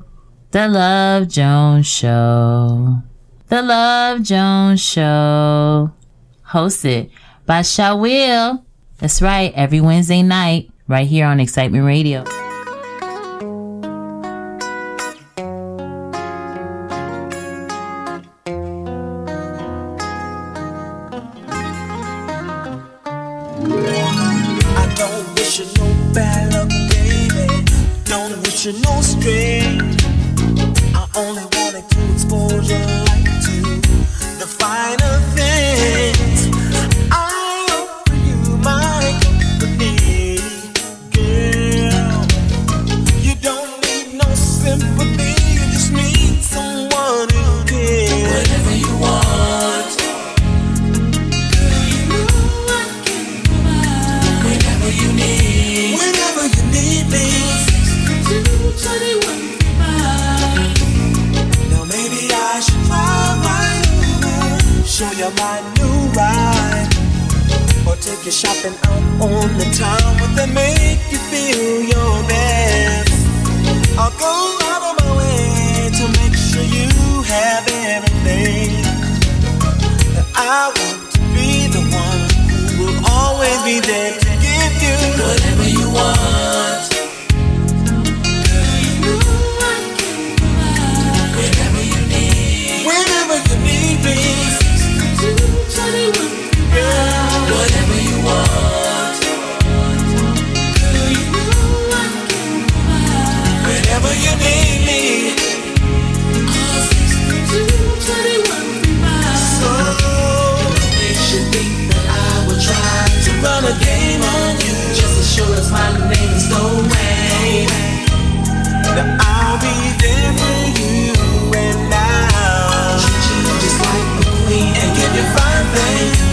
The 0.51 0.69
Love 0.69 1.27
Jones 1.27 1.87
Show. 1.87 3.03
The 3.49 3.63
Love 3.63 4.23
Jones 4.23 4.79
Show. 4.79 5.91
Hosted 6.49 7.09
by 7.47 7.63
Shy 7.63 7.95
Will. 7.95 8.63
That's 8.99 9.23
right, 9.23 9.55
every 9.55 9.81
Wednesday 9.81 10.23
night, 10.23 10.69
right 10.87 11.07
here 11.07 11.25
on 11.25 11.41
Excitement 11.41 11.87
Radio. 11.87 12.42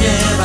Yeah. 0.09 0.38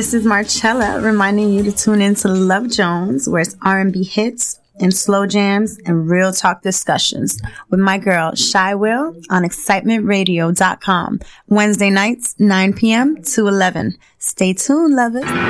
This 0.00 0.14
is 0.14 0.24
Marcella 0.24 0.98
reminding 1.02 1.52
you 1.52 1.62
to 1.62 1.72
tune 1.72 2.00
in 2.00 2.14
to 2.14 2.28
Love 2.28 2.70
Jones, 2.70 3.28
where 3.28 3.42
it's 3.42 3.54
R&B 3.60 4.02
hits 4.02 4.58
and 4.80 4.96
slow 4.96 5.26
jams 5.26 5.78
and 5.84 6.08
real 6.08 6.32
talk 6.32 6.62
discussions 6.62 7.38
with 7.68 7.80
my 7.80 7.98
girl 7.98 8.34
Shy 8.34 8.74
Will 8.74 9.14
on 9.28 9.42
excitementradio.com 9.42 11.20
Wednesday 11.48 11.90
nights 11.90 12.34
9 12.38 12.72
p.m. 12.72 13.22
to 13.24 13.46
11. 13.46 13.98
Stay 14.16 14.54
tuned, 14.54 14.96
lovers. 14.96 15.49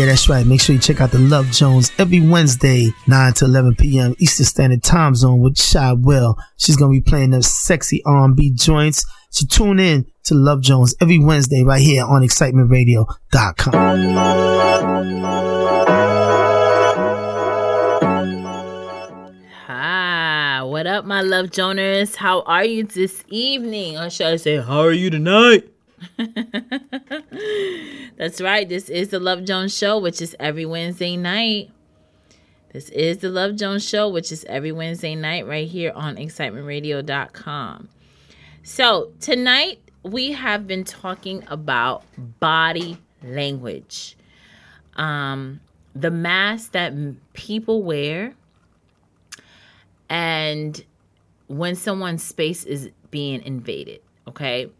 Yeah, 0.00 0.06
that's 0.06 0.30
right. 0.30 0.46
Make 0.46 0.62
sure 0.62 0.74
you 0.74 0.80
check 0.80 1.02
out 1.02 1.10
the 1.10 1.18
Love 1.18 1.50
Jones 1.50 1.92
every 1.98 2.20
Wednesday, 2.26 2.88
9 3.06 3.34
to 3.34 3.44
11 3.44 3.74
p.m. 3.74 4.14
Eastern 4.18 4.46
Standard 4.46 4.82
Time 4.82 5.14
Zone 5.14 5.40
with 5.40 5.58
Shy 5.58 5.92
Will. 5.92 6.38
She's 6.56 6.74
gonna 6.74 6.90
be 6.90 7.02
playing 7.02 7.32
those 7.32 7.50
sexy 7.50 8.02
R&B 8.06 8.52
joints. 8.52 9.04
So 9.28 9.44
tune 9.46 9.78
in 9.78 10.06
to 10.24 10.34
Love 10.34 10.62
Jones 10.62 10.94
every 11.02 11.18
Wednesday 11.18 11.64
right 11.64 11.82
here 11.82 12.06
on 12.06 12.22
excitementradio.com. 12.22 13.74
Hi, 19.66 20.62
what 20.62 20.86
up, 20.86 21.04
my 21.04 21.20
love 21.20 21.48
Joners? 21.48 22.16
How 22.16 22.40
are 22.44 22.64
you 22.64 22.84
this 22.84 23.22
evening? 23.28 23.98
Or 23.98 24.08
should 24.08 24.28
I 24.28 24.36
say, 24.36 24.62
how 24.62 24.80
are 24.80 24.92
you 24.92 25.10
tonight? 25.10 25.68
That's 28.16 28.40
right. 28.40 28.68
This 28.68 28.88
is 28.88 29.08
the 29.08 29.20
Love 29.20 29.44
Jones 29.44 29.76
Show, 29.76 29.98
which 29.98 30.22
is 30.22 30.36
every 30.38 30.66
Wednesday 30.66 31.16
night. 31.16 31.70
This 32.72 32.88
is 32.90 33.18
the 33.18 33.30
Love 33.30 33.56
Jones 33.56 33.86
Show, 33.86 34.08
which 34.08 34.30
is 34.30 34.44
every 34.44 34.72
Wednesday 34.72 35.14
night 35.14 35.46
right 35.46 35.68
here 35.68 35.92
on 35.94 36.16
excitementradio.com. 36.16 37.88
So, 38.62 39.12
tonight 39.20 39.80
we 40.02 40.32
have 40.32 40.66
been 40.66 40.84
talking 40.84 41.44
about 41.48 42.04
body 42.38 42.98
language. 43.22 44.16
Um, 44.96 45.60
the 45.94 46.10
mask 46.10 46.72
that 46.72 46.92
people 47.32 47.82
wear 47.82 48.34
and 50.08 50.84
when 51.48 51.74
someone's 51.74 52.22
space 52.22 52.64
is 52.64 52.90
being 53.10 53.42
invaded, 53.42 54.00
okay? 54.28 54.70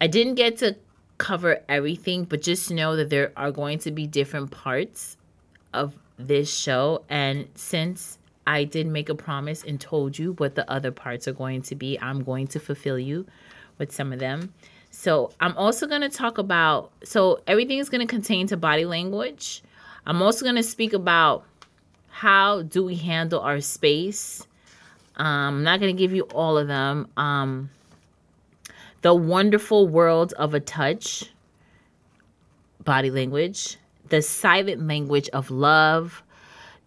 I 0.00 0.06
didn't 0.06 0.34
get 0.34 0.58
to 0.58 0.76
cover 1.18 1.62
everything, 1.68 2.24
but 2.24 2.42
just 2.42 2.70
know 2.70 2.96
that 2.96 3.10
there 3.10 3.32
are 3.36 3.50
going 3.50 3.78
to 3.80 3.90
be 3.90 4.06
different 4.06 4.50
parts 4.50 5.16
of 5.72 5.94
this 6.18 6.54
show. 6.54 7.04
And 7.08 7.48
since 7.54 8.18
I 8.46 8.64
did 8.64 8.86
make 8.86 9.08
a 9.08 9.14
promise 9.14 9.64
and 9.64 9.80
told 9.80 10.18
you 10.18 10.32
what 10.34 10.54
the 10.54 10.70
other 10.70 10.90
parts 10.90 11.26
are 11.26 11.32
going 11.32 11.62
to 11.62 11.74
be, 11.74 11.98
I'm 12.00 12.22
going 12.22 12.46
to 12.48 12.60
fulfill 12.60 12.98
you 12.98 13.26
with 13.78 13.92
some 13.92 14.12
of 14.12 14.18
them. 14.18 14.52
So 14.90 15.32
I'm 15.40 15.56
also 15.56 15.86
going 15.86 16.02
to 16.02 16.08
talk 16.08 16.38
about, 16.38 16.90
so 17.04 17.40
everything 17.46 17.78
is 17.78 17.88
going 17.88 18.06
to 18.06 18.06
contain 18.06 18.46
to 18.48 18.56
body 18.56 18.84
language. 18.84 19.62
I'm 20.06 20.22
also 20.22 20.44
going 20.44 20.56
to 20.56 20.62
speak 20.62 20.92
about 20.92 21.44
how 22.08 22.62
do 22.62 22.84
we 22.84 22.94
handle 22.94 23.40
our 23.40 23.60
space. 23.60 24.46
Um, 25.16 25.26
I'm 25.26 25.62
not 25.64 25.80
going 25.80 25.94
to 25.94 25.98
give 25.98 26.14
you 26.14 26.22
all 26.34 26.56
of 26.56 26.68
them. 26.68 27.08
Um, 27.16 27.70
the 29.02 29.14
wonderful 29.14 29.88
world 29.88 30.32
of 30.34 30.54
a 30.54 30.60
touch, 30.60 31.30
body 32.84 33.10
language, 33.10 33.76
the 34.08 34.22
silent 34.22 34.86
language 34.86 35.28
of 35.30 35.50
love, 35.50 36.22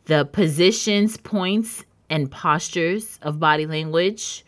the 0.05 0.25
positions, 0.25 1.17
points, 1.17 1.83
and 2.09 2.31
postures 2.31 3.19
of 3.21 3.39
body 3.39 3.65
language, 3.65 4.43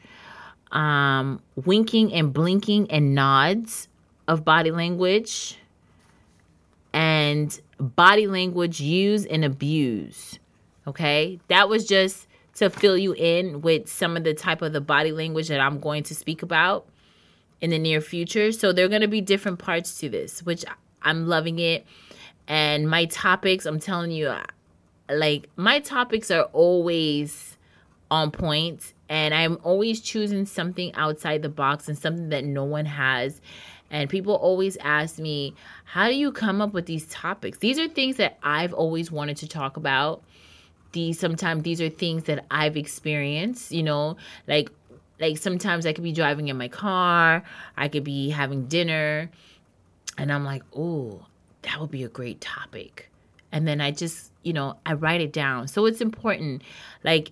um, 0.71 1.41
winking 1.55 2.11
and 2.13 2.33
blinking 2.33 2.89
and 2.89 3.13
nods 3.13 3.87
of 4.27 4.43
body 4.43 4.71
language, 4.71 5.57
and 6.93 7.61
body 7.77 8.27
language 8.27 8.79
Use 8.79 9.25
and 9.25 9.45
Abuse. 9.45 10.39
Okay, 10.87 11.39
that 11.47 11.69
was 11.69 11.85
just 11.85 12.27
to 12.55 12.69
fill 12.69 12.97
you 12.97 13.13
in 13.13 13.61
with 13.61 13.87
some 13.87 14.17
of 14.17 14.23
the 14.23 14.33
type 14.33 14.61
of 14.61 14.73
the 14.73 14.81
body 14.81 15.11
language 15.11 15.47
that 15.49 15.59
I'm 15.59 15.79
going 15.79 16.03
to 16.03 16.15
speak 16.15 16.41
about 16.41 16.87
in 17.61 17.69
the 17.69 17.79
near 17.79 18.01
future. 18.01 18.51
So 18.51 18.73
there 18.73 18.85
are 18.85 18.89
going 18.89 19.01
to 19.01 19.07
be 19.07 19.21
different 19.21 19.59
parts 19.59 19.99
to 19.99 20.09
this, 20.09 20.43
which 20.43 20.65
I'm 21.01 21.27
loving 21.27 21.59
it. 21.59 21.85
And 22.47 22.89
my 22.89 23.05
topics, 23.05 23.65
I'm 23.65 23.79
telling 23.79 24.11
you, 24.11 24.35
like 25.09 25.49
my 25.55 25.79
topics 25.79 26.31
are 26.31 26.43
always 26.53 27.57
on 28.09 28.31
point 28.31 28.93
and 29.07 29.33
I'm 29.33 29.57
always 29.63 30.01
choosing 30.01 30.45
something 30.45 30.93
outside 30.95 31.41
the 31.41 31.49
box 31.49 31.87
and 31.87 31.97
something 31.97 32.29
that 32.29 32.43
no 32.43 32.63
one 32.63 32.85
has. 32.85 33.41
And 33.89 34.09
people 34.09 34.35
always 34.35 34.77
ask 34.77 35.19
me, 35.19 35.53
how 35.83 36.07
do 36.07 36.15
you 36.15 36.31
come 36.31 36.61
up 36.61 36.73
with 36.73 36.85
these 36.85 37.05
topics? 37.07 37.57
These 37.57 37.77
are 37.77 37.87
things 37.87 38.17
that 38.17 38.37
I've 38.41 38.73
always 38.73 39.11
wanted 39.11 39.37
to 39.37 39.47
talk 39.47 39.75
about. 39.75 40.23
These 40.93 41.19
sometimes 41.19 41.63
these 41.63 41.81
are 41.81 41.89
things 41.89 42.23
that 42.23 42.45
I've 42.49 42.77
experienced, 42.77 43.71
you 43.71 43.83
know, 43.83 44.17
like 44.47 44.71
like 45.21 45.37
sometimes 45.37 45.85
I 45.85 45.93
could 45.93 46.03
be 46.03 46.11
driving 46.11 46.47
in 46.49 46.57
my 46.57 46.67
car, 46.67 47.43
I 47.77 47.87
could 47.87 48.03
be 48.03 48.31
having 48.31 48.65
dinner, 48.65 49.29
and 50.17 50.33
I'm 50.33 50.43
like, 50.43 50.63
oh, 50.75 51.25
that 51.61 51.79
would 51.79 51.91
be 51.91 52.03
a 52.03 52.09
great 52.09 52.41
topic. 52.41 53.09
And 53.51 53.67
then 53.67 53.79
I 53.79 53.91
just, 53.91 54.31
you 54.43 54.53
know, 54.53 54.77
I 54.85 54.93
write 54.93 55.21
it 55.21 55.31
down. 55.31 55.67
So 55.67 55.85
it's 55.85 56.01
important. 56.01 56.63
Like, 57.03 57.31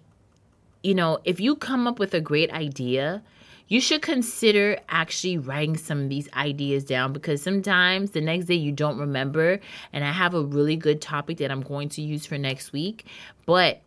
you 0.84 0.94
know, 0.94 1.20
if 1.24 1.40
you 1.40 1.56
come 1.56 1.88
up 1.88 1.98
with 1.98 2.14
a 2.14 2.22
great 2.22 2.52
idea, 2.52 3.24
you 3.68 3.82
should 3.82 4.02
consider 4.02 4.80
actually 4.90 5.38
writing 5.38 5.78
some 5.78 6.04
of 6.04 6.10
these 6.10 6.28
ideas 6.34 6.84
down 6.84 7.14
because 7.14 7.42
sometimes 7.42 8.12
the 8.12 8.22
next 8.22 8.46
day 8.46 8.56
you 8.56 8.72
don't 8.72 8.98
remember. 8.98 9.60
And 9.94 10.04
I 10.04 10.12
have 10.12 10.34
a 10.34 10.42
really 10.42 10.76
good 10.76 11.02
topic 11.02 11.38
that 11.38 11.52
I'm 11.52 11.62
going 11.62 11.90
to 11.90 12.02
use 12.02 12.26
for 12.26 12.38
next 12.38 12.72
week, 12.72 13.06
but 13.46 13.82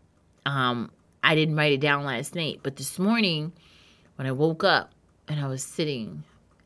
um, 0.47 0.91
I 1.23 1.35
didn't 1.35 1.57
write 1.57 1.73
it 1.73 1.81
down 1.81 2.05
last 2.05 2.35
night. 2.35 2.61
But 2.63 2.77
this 2.77 2.99
morning, 2.99 3.53
when 4.23 4.29
I 4.29 4.33
woke 4.33 4.63
up 4.63 4.93
and 5.27 5.41
I 5.41 5.49
was 5.49 5.65
sitting 5.65 6.23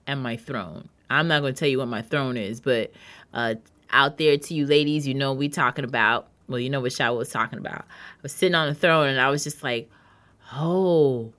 at 0.06 0.16
my 0.16 0.36
throne, 0.36 0.90
I'm 1.08 1.26
not 1.26 1.40
going 1.40 1.54
to 1.54 1.58
tell 1.58 1.68
you 1.68 1.78
what 1.78 1.88
my 1.88 2.02
throne 2.02 2.36
is, 2.36 2.60
but 2.60 2.92
uh, 3.32 3.54
out 3.88 4.18
there 4.18 4.36
to 4.36 4.54
you 4.54 4.66
ladies, 4.66 5.06
you 5.06 5.14
know 5.14 5.32
we 5.32 5.48
talking 5.48 5.86
about. 5.86 6.28
Well, 6.48 6.60
you 6.60 6.68
know 6.68 6.82
what 6.82 6.92
Shaw 6.92 7.14
was 7.14 7.30
talking 7.30 7.58
about. 7.58 7.80
I 7.80 8.22
was 8.22 8.32
sitting 8.32 8.54
on 8.54 8.68
the 8.68 8.74
throne 8.74 9.08
and 9.08 9.18
I 9.18 9.30
was 9.30 9.42
just 9.42 9.62
like, 9.62 9.88
oh, 10.52 11.32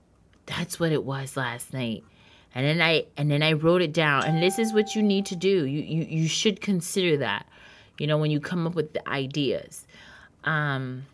that's 0.46 0.80
what 0.80 0.90
it 0.90 1.04
was 1.04 1.36
last 1.36 1.72
night. 1.72 2.02
And 2.52 2.66
then 2.66 2.82
I 2.82 3.06
and 3.16 3.30
then 3.30 3.44
I 3.44 3.52
wrote 3.52 3.80
it 3.80 3.92
down. 3.92 4.24
And 4.24 4.42
this 4.42 4.58
is 4.58 4.72
what 4.72 4.96
you 4.96 5.04
need 5.04 5.24
to 5.26 5.36
do. 5.36 5.66
You 5.66 5.82
you 5.82 6.02
you 6.02 6.26
should 6.26 6.60
consider 6.60 7.16
that. 7.18 7.46
You 7.96 8.08
know, 8.08 8.18
when 8.18 8.32
you 8.32 8.40
come 8.40 8.66
up 8.66 8.74
with 8.74 8.92
the 8.92 9.08
ideas. 9.08 9.86
Um 10.42 11.06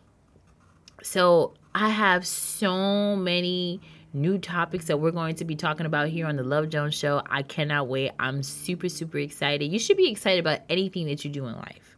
so 1.02 1.52
I 1.74 1.90
have 1.90 2.26
so 2.26 3.16
many 3.16 3.82
new 4.15 4.39
topics 4.39 4.86
that 4.86 4.99
we're 4.99 5.11
going 5.11 5.35
to 5.35 5.45
be 5.45 5.57
talking 5.57 5.86
about 5.86 6.09
here 6.09 6.27
on 6.27 6.36
the 6.36 6.43
Love 6.43 6.69
Jones 6.69 6.95
show. 6.95 7.20
I 7.28 7.43
cannot 7.43 7.89
wait. 7.89 8.12
I'm 8.19 8.43
super 8.43 8.89
super 8.89 9.19
excited. 9.19 9.70
You 9.70 9.78
should 9.78 9.97
be 9.97 10.11
excited 10.11 10.41
about 10.41 10.61
anything 10.69 11.07
that 11.07 11.24
you 11.24 11.31
do 11.31 11.47
in 11.47 11.55
life. 11.55 11.97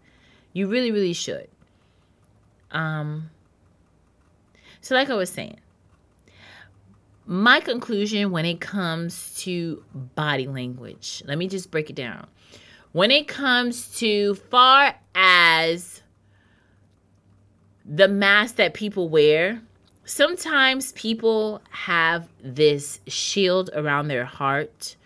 You 0.52 0.68
really 0.68 0.90
really 0.90 1.12
should. 1.12 1.48
Um 2.70 3.30
so 4.80 4.94
like 4.94 5.10
I 5.10 5.14
was 5.14 5.30
saying, 5.30 5.60
my 7.26 7.60
conclusion 7.60 8.30
when 8.30 8.44
it 8.44 8.60
comes 8.60 9.34
to 9.43 9.82
body 10.14 10.47
language, 10.47 11.22
let 11.26 11.38
me 11.38 11.48
just 11.48 11.70
break 11.70 11.90
it 11.90 11.97
down. 11.97 12.26
When 12.93 13.10
it 13.10 13.28
comes 13.28 13.88
to 13.98 14.36
far 14.36 14.94
as 15.14 16.02
the 17.84 18.09
mask 18.09 18.56
that 18.56 18.74
people 18.74 19.09
wear, 19.09 19.60
sometimes 20.06 20.92
people 20.92 21.60
have 21.70 22.28
this 22.42 23.00
shield 23.06 23.68
around 23.74 24.08
their 24.08 24.24
heart, 24.24 24.96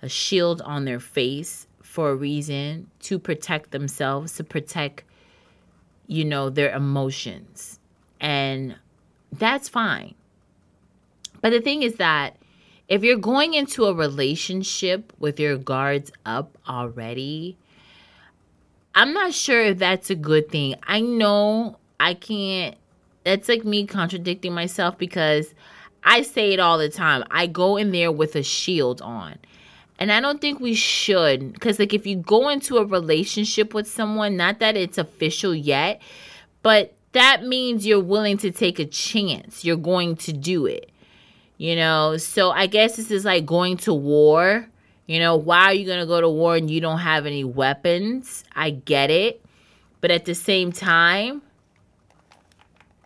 a 0.00 0.08
shield 0.08 0.62
on 0.62 0.86
their 0.86 1.00
face 1.00 1.66
for 1.82 2.10
a 2.10 2.14
reason 2.14 2.88
to 3.00 3.18
protect 3.18 3.72
themselves, 3.72 4.36
to 4.36 4.44
protect, 4.44 5.02
you 6.06 6.24
know, 6.24 6.48
their 6.48 6.74
emotions. 6.74 7.78
And 8.20 8.76
that's 9.32 9.68
fine. 9.68 10.14
But 11.42 11.50
the 11.50 11.60
thing 11.60 11.82
is 11.82 11.96
that 11.96 12.36
if 12.88 13.02
you're 13.02 13.18
going 13.18 13.54
into 13.54 13.86
a 13.86 13.94
relationship 13.94 15.12
with 15.18 15.40
your 15.40 15.56
guards 15.56 16.12
up 16.24 16.56
already, 16.68 17.56
I'm 18.94 19.12
not 19.12 19.34
sure 19.34 19.60
if 19.60 19.78
that's 19.78 20.08
a 20.08 20.14
good 20.14 20.50
thing. 20.50 20.76
I 20.86 21.00
know 21.00 21.78
I 21.98 22.14
can't, 22.14 22.76
that's 23.26 23.48
like 23.48 23.64
me 23.64 23.84
contradicting 23.86 24.54
myself 24.54 24.96
because 24.96 25.52
I 26.04 26.22
say 26.22 26.52
it 26.52 26.60
all 26.60 26.78
the 26.78 26.88
time. 26.88 27.24
I 27.28 27.48
go 27.48 27.76
in 27.76 27.90
there 27.90 28.12
with 28.12 28.36
a 28.36 28.42
shield 28.44 29.02
on. 29.02 29.36
And 29.98 30.12
I 30.12 30.20
don't 30.20 30.40
think 30.40 30.60
we 30.60 30.74
should. 30.74 31.52
Because, 31.52 31.80
like, 31.80 31.92
if 31.92 32.06
you 32.06 32.16
go 32.16 32.48
into 32.48 32.76
a 32.76 32.84
relationship 32.84 33.74
with 33.74 33.88
someone, 33.88 34.36
not 34.36 34.60
that 34.60 34.76
it's 34.76 34.96
official 34.96 35.54
yet, 35.54 36.00
but 36.62 36.94
that 37.12 37.42
means 37.42 37.84
you're 37.84 37.98
willing 37.98 38.36
to 38.38 38.52
take 38.52 38.78
a 38.78 38.84
chance. 38.84 39.64
You're 39.64 39.76
going 39.76 40.16
to 40.18 40.32
do 40.32 40.66
it. 40.66 40.92
You 41.58 41.74
know, 41.74 42.18
so 42.18 42.50
I 42.50 42.66
guess 42.66 42.96
this 42.96 43.10
is 43.10 43.24
like 43.24 43.44
going 43.44 43.78
to 43.78 43.94
war. 43.94 44.68
You 45.06 45.18
know, 45.18 45.34
why 45.34 45.64
are 45.64 45.74
you 45.74 45.86
going 45.86 46.00
to 46.00 46.06
go 46.06 46.20
to 46.20 46.28
war 46.28 46.54
and 46.54 46.70
you 46.70 46.80
don't 46.80 46.98
have 46.98 47.26
any 47.26 47.42
weapons? 47.42 48.44
I 48.54 48.70
get 48.70 49.10
it. 49.10 49.42
But 50.00 50.12
at 50.12 50.26
the 50.26 50.34
same 50.34 50.70
time, 50.70 51.42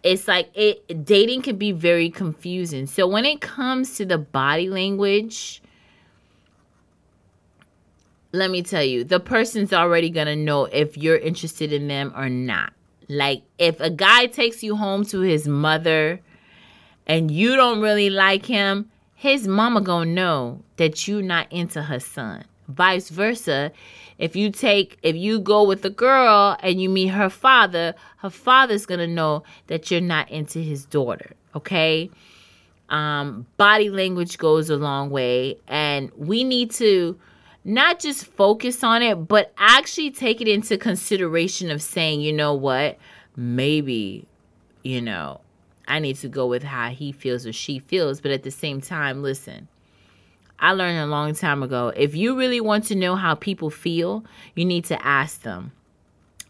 it's 0.03 0.27
like 0.29 0.51
it 0.55 1.05
dating 1.05 1.43
can 1.43 1.57
be 1.57 1.73
very 1.73 2.11
confusing. 2.11 2.87
So 2.87 3.07
when 3.07 3.25
it 3.25 3.41
comes 3.41 3.97
to 3.97 4.05
the 4.05 4.19
body 4.19 4.69
language, 4.69 5.63
let 8.33 8.51
me 8.51 8.63
tell 8.63 8.85
you, 8.85 9.05
the 9.05 9.21
person's 9.21 9.73
already 9.73 10.11
gonna 10.11 10.37
know 10.37 10.67
if 10.67 10.97
you're 10.97 11.19
interested 11.19 11.73
in 11.73 11.89
them 11.89 12.13
or 12.17 12.29
not. 12.29 12.73
Like, 13.09 13.43
if 13.59 13.81
a 13.81 13.91
guy 13.91 14.27
takes 14.27 14.63
you 14.63 14.77
home 14.77 15.05
to 15.07 15.21
his 15.21 15.49
mother 15.49 16.21
and 17.07 17.31
you 17.31 17.57
don't 17.57 17.81
really 17.81 18.09
like 18.09 18.47
him, 18.47 18.89
his 19.15 19.49
mama 19.49 19.81
gonna 19.81 20.11
know 20.11 20.63
that 20.77 21.09
you're 21.09 21.23
not 21.23 21.51
into 21.51 21.83
her 21.83 21.99
son. 21.99 22.45
Vice 22.69 23.09
versa, 23.09 23.73
if 24.21 24.37
you 24.37 24.51
take 24.51 24.99
if 25.03 25.17
you 25.17 25.41
go 25.41 25.65
with 25.65 25.83
a 25.85 25.91
girl 25.91 26.57
and 26.61 26.81
you 26.81 26.91
meet 26.91 27.09
her 27.09 27.31
father, 27.31 27.95
her 28.19 28.29
father's 28.29 28.85
gonna 28.85 29.07
know 29.07 29.43
that 29.69 29.91
you're 29.91 30.03
not 30.03 30.31
into 30.31 30.61
his 30.61 30.85
daughter. 30.85 31.33
Okay. 31.57 32.11
Um, 32.91 33.47
body 33.57 33.89
language 33.89 34.37
goes 34.37 34.69
a 34.69 34.77
long 34.77 35.11
way, 35.11 35.57
and 35.67 36.13
we 36.17 36.45
need 36.45 36.71
to 36.73 37.19
not 37.65 37.99
just 37.99 38.27
focus 38.27 38.85
on 38.85 39.03
it, 39.03 39.15
but 39.27 39.53
actually 39.57 40.11
take 40.11 40.41
it 40.41 40.49
into 40.49 40.77
consideration 40.77 41.71
of 41.71 41.81
saying, 41.81 42.21
you 42.21 42.33
know 42.33 42.53
what, 42.53 42.99
maybe, 43.37 44.27
you 44.83 45.01
know, 45.01 45.41
I 45.87 45.99
need 45.99 46.17
to 46.17 46.29
go 46.29 46.47
with 46.47 46.63
how 46.63 46.91
he 46.91 47.13
feels 47.13 47.47
or 47.47 47.53
she 47.53 47.79
feels. 47.79 48.21
But 48.21 48.33
at 48.33 48.43
the 48.43 48.51
same 48.51 48.81
time, 48.81 49.23
listen, 49.23 49.69
I 50.61 50.73
learned 50.73 50.99
a 50.99 51.07
long 51.07 51.35
time 51.35 51.63
ago 51.63 51.93
if 51.97 52.15
you 52.15 52.37
really 52.39 52.61
want 52.61 52.85
to 52.87 52.95
know 52.95 53.17
how 53.17 53.35
people 53.35 53.71
feel, 53.71 54.25
you 54.55 54.65
need 54.65 54.85
to 54.87 55.05
ask 55.05 55.43
them. 55.43 55.73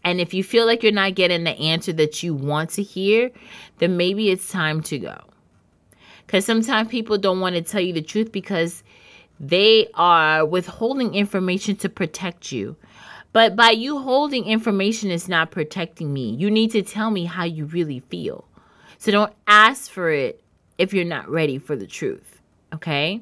And 0.03 0.19
if 0.19 0.33
you 0.33 0.43
feel 0.43 0.65
like 0.65 0.83
you're 0.83 0.91
not 0.91 1.15
getting 1.15 1.43
the 1.43 1.51
answer 1.51 1.93
that 1.93 2.23
you 2.23 2.33
want 2.33 2.71
to 2.71 2.83
hear, 2.83 3.31
then 3.77 3.97
maybe 3.97 4.29
it's 4.29 4.51
time 4.51 4.81
to 4.83 4.99
go. 4.99 5.17
Because 6.25 6.45
sometimes 6.45 6.89
people 6.89 7.17
don't 7.17 7.39
want 7.39 7.55
to 7.55 7.61
tell 7.61 7.81
you 7.81 7.93
the 7.93 8.01
truth 8.01 8.31
because 8.31 8.83
they 9.39 9.87
are 9.93 10.45
withholding 10.45 11.15
information 11.15 11.75
to 11.77 11.89
protect 11.89 12.51
you. 12.51 12.75
But 13.33 13.55
by 13.55 13.71
you 13.71 13.99
holding 13.99 14.45
information 14.45 15.09
is 15.09 15.29
not 15.29 15.51
protecting 15.51 16.11
me. 16.11 16.31
You 16.31 16.51
need 16.51 16.71
to 16.71 16.81
tell 16.81 17.11
me 17.11 17.25
how 17.25 17.43
you 17.43 17.65
really 17.65 18.01
feel. 18.01 18.45
So 18.97 19.11
don't 19.11 19.33
ask 19.47 19.89
for 19.89 20.11
it 20.11 20.43
if 20.77 20.93
you're 20.93 21.05
not 21.05 21.29
ready 21.29 21.57
for 21.57 21.75
the 21.75 21.87
truth. 21.87 22.41
Okay? 22.73 23.21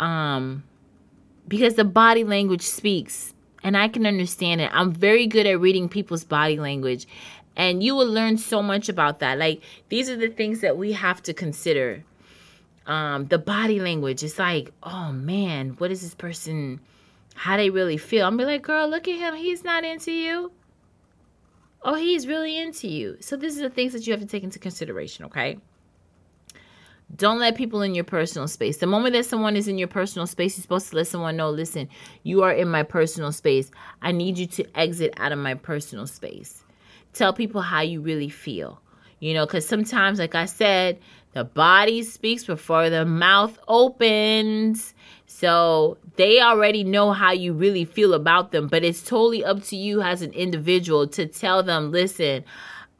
Um 0.00 0.64
because 1.46 1.74
the 1.74 1.84
body 1.84 2.24
language 2.24 2.62
speaks 2.62 3.34
and 3.62 3.76
I 3.76 3.88
can 3.88 4.06
understand 4.06 4.60
it. 4.60 4.70
I'm 4.72 4.92
very 4.92 5.26
good 5.26 5.46
at 5.46 5.60
reading 5.60 5.88
people's 5.88 6.24
body 6.24 6.58
language 6.58 7.06
and 7.56 7.82
you 7.82 7.94
will 7.94 8.06
learn 8.06 8.38
so 8.38 8.62
much 8.62 8.88
about 8.88 9.20
that. 9.20 9.38
Like 9.38 9.62
these 9.88 10.10
are 10.10 10.16
the 10.16 10.28
things 10.28 10.60
that 10.60 10.76
we 10.76 10.92
have 10.92 11.22
to 11.24 11.34
consider. 11.34 12.04
Um 12.86 13.26
the 13.26 13.38
body 13.38 13.78
language. 13.78 14.24
It's 14.24 14.38
like, 14.38 14.72
"Oh 14.82 15.12
man, 15.12 15.70
what 15.78 15.92
is 15.92 16.00
this 16.02 16.14
person 16.14 16.80
how 17.34 17.56
they 17.56 17.70
really 17.70 17.98
feel?" 17.98 18.26
I'm 18.26 18.36
be 18.36 18.44
like, 18.44 18.62
"Girl, 18.62 18.88
look 18.88 19.06
at 19.06 19.18
him. 19.18 19.34
He's 19.34 19.62
not 19.62 19.84
into 19.84 20.10
you." 20.12 20.52
Oh, 21.82 21.94
he's 21.94 22.26
really 22.26 22.58
into 22.58 22.88
you. 22.88 23.16
So 23.20 23.36
this 23.36 23.54
is 23.54 23.60
the 23.60 23.70
things 23.70 23.92
that 23.94 24.06
you 24.06 24.12
have 24.12 24.20
to 24.20 24.26
take 24.26 24.42
into 24.42 24.58
consideration, 24.58 25.24
okay? 25.26 25.58
Don't 27.16 27.40
let 27.40 27.56
people 27.56 27.82
in 27.82 27.94
your 27.94 28.04
personal 28.04 28.46
space. 28.46 28.78
The 28.78 28.86
moment 28.86 29.14
that 29.14 29.26
someone 29.26 29.56
is 29.56 29.68
in 29.68 29.78
your 29.78 29.88
personal 29.88 30.26
space, 30.26 30.56
you're 30.56 30.62
supposed 30.62 30.90
to 30.90 30.96
let 30.96 31.08
someone 31.08 31.36
know, 31.36 31.50
listen, 31.50 31.88
you 32.22 32.42
are 32.42 32.52
in 32.52 32.68
my 32.68 32.82
personal 32.82 33.32
space. 33.32 33.70
I 34.00 34.12
need 34.12 34.38
you 34.38 34.46
to 34.46 34.78
exit 34.78 35.14
out 35.16 35.32
of 35.32 35.38
my 35.38 35.54
personal 35.54 36.06
space. 36.06 36.62
Tell 37.12 37.32
people 37.32 37.62
how 37.62 37.80
you 37.80 38.00
really 38.00 38.28
feel. 38.28 38.80
You 39.18 39.34
know, 39.34 39.44
because 39.44 39.66
sometimes, 39.66 40.18
like 40.18 40.34
I 40.34 40.46
said, 40.46 40.98
the 41.32 41.44
body 41.44 42.02
speaks 42.04 42.44
before 42.44 42.88
the 42.88 43.04
mouth 43.04 43.58
opens. 43.68 44.94
So 45.26 45.98
they 46.16 46.40
already 46.40 46.84
know 46.84 47.12
how 47.12 47.32
you 47.32 47.52
really 47.52 47.84
feel 47.84 48.14
about 48.14 48.50
them, 48.50 48.66
but 48.66 48.82
it's 48.82 49.02
totally 49.02 49.44
up 49.44 49.62
to 49.64 49.76
you 49.76 50.00
as 50.00 50.22
an 50.22 50.32
individual 50.32 51.06
to 51.08 51.26
tell 51.26 51.62
them, 51.62 51.92
listen, 51.92 52.44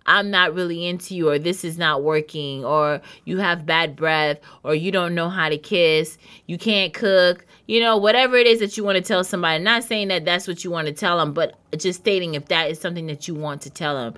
I'm 0.07 0.31
not 0.31 0.55
really 0.55 0.87
into 0.87 1.15
you, 1.15 1.31
or 1.31 1.39
this 1.39 1.65
is 1.65 1.79
not 1.79 2.03
working, 2.03 2.65
or 2.65 3.01
you 3.25 3.39
have 3.39 3.67
bad 3.67 3.97
breath, 3.97 4.39
or 4.63 4.75
you 4.75 4.91
don't 4.91 5.15
know 5.15 5.29
how 5.29 5.49
to 5.49 5.59
kiss, 5.59 6.19
you 6.47 6.59
can't 6.59 6.93
cook, 6.93 7.47
you 7.67 7.81
know, 7.81 7.97
whatever 7.97 8.37
it 8.37 8.47
is 8.47 8.61
that 8.61 8.77
you 8.77 8.85
want 8.85 8.97
to 8.97 9.03
tell 9.03 9.23
somebody. 9.23 9.63
Not 9.63 9.85
saying 9.85 10.09
that 10.09 10.25
that's 10.25 10.49
what 10.49 10.65
you 10.65 10.71
want 10.71 10.89
to 10.89 10.93
tell 10.93 11.19
them, 11.19 11.33
but 11.33 11.55
just 11.77 12.01
stating 12.01 12.35
if 12.35 12.47
that 12.49 12.71
is 12.71 12.81
something 12.81 13.07
that 13.07 13.29
you 13.29 13.35
want 13.35 13.63
to 13.63 13.71
tell 13.71 13.95
them. 13.95 14.15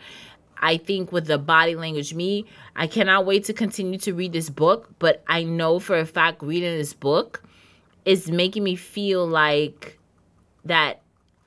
I 0.62 0.76
think 0.76 1.10
with 1.10 1.26
the 1.26 1.38
body 1.38 1.74
language, 1.74 2.14
me, 2.14 2.46
I 2.76 2.86
cannot 2.86 3.26
wait 3.26 3.44
to 3.46 3.52
continue 3.52 3.98
to 3.98 4.14
read 4.14 4.32
this 4.32 4.48
book, 4.48 4.88
but 5.00 5.22
I 5.26 5.42
know 5.42 5.80
for 5.80 5.98
a 5.98 6.06
fact 6.06 6.42
reading 6.42 6.78
this 6.78 6.94
book 6.94 7.42
is 8.04 8.30
making 8.30 8.62
me 8.62 8.76
feel 8.76 9.26
like 9.26 9.98
that 10.64 11.02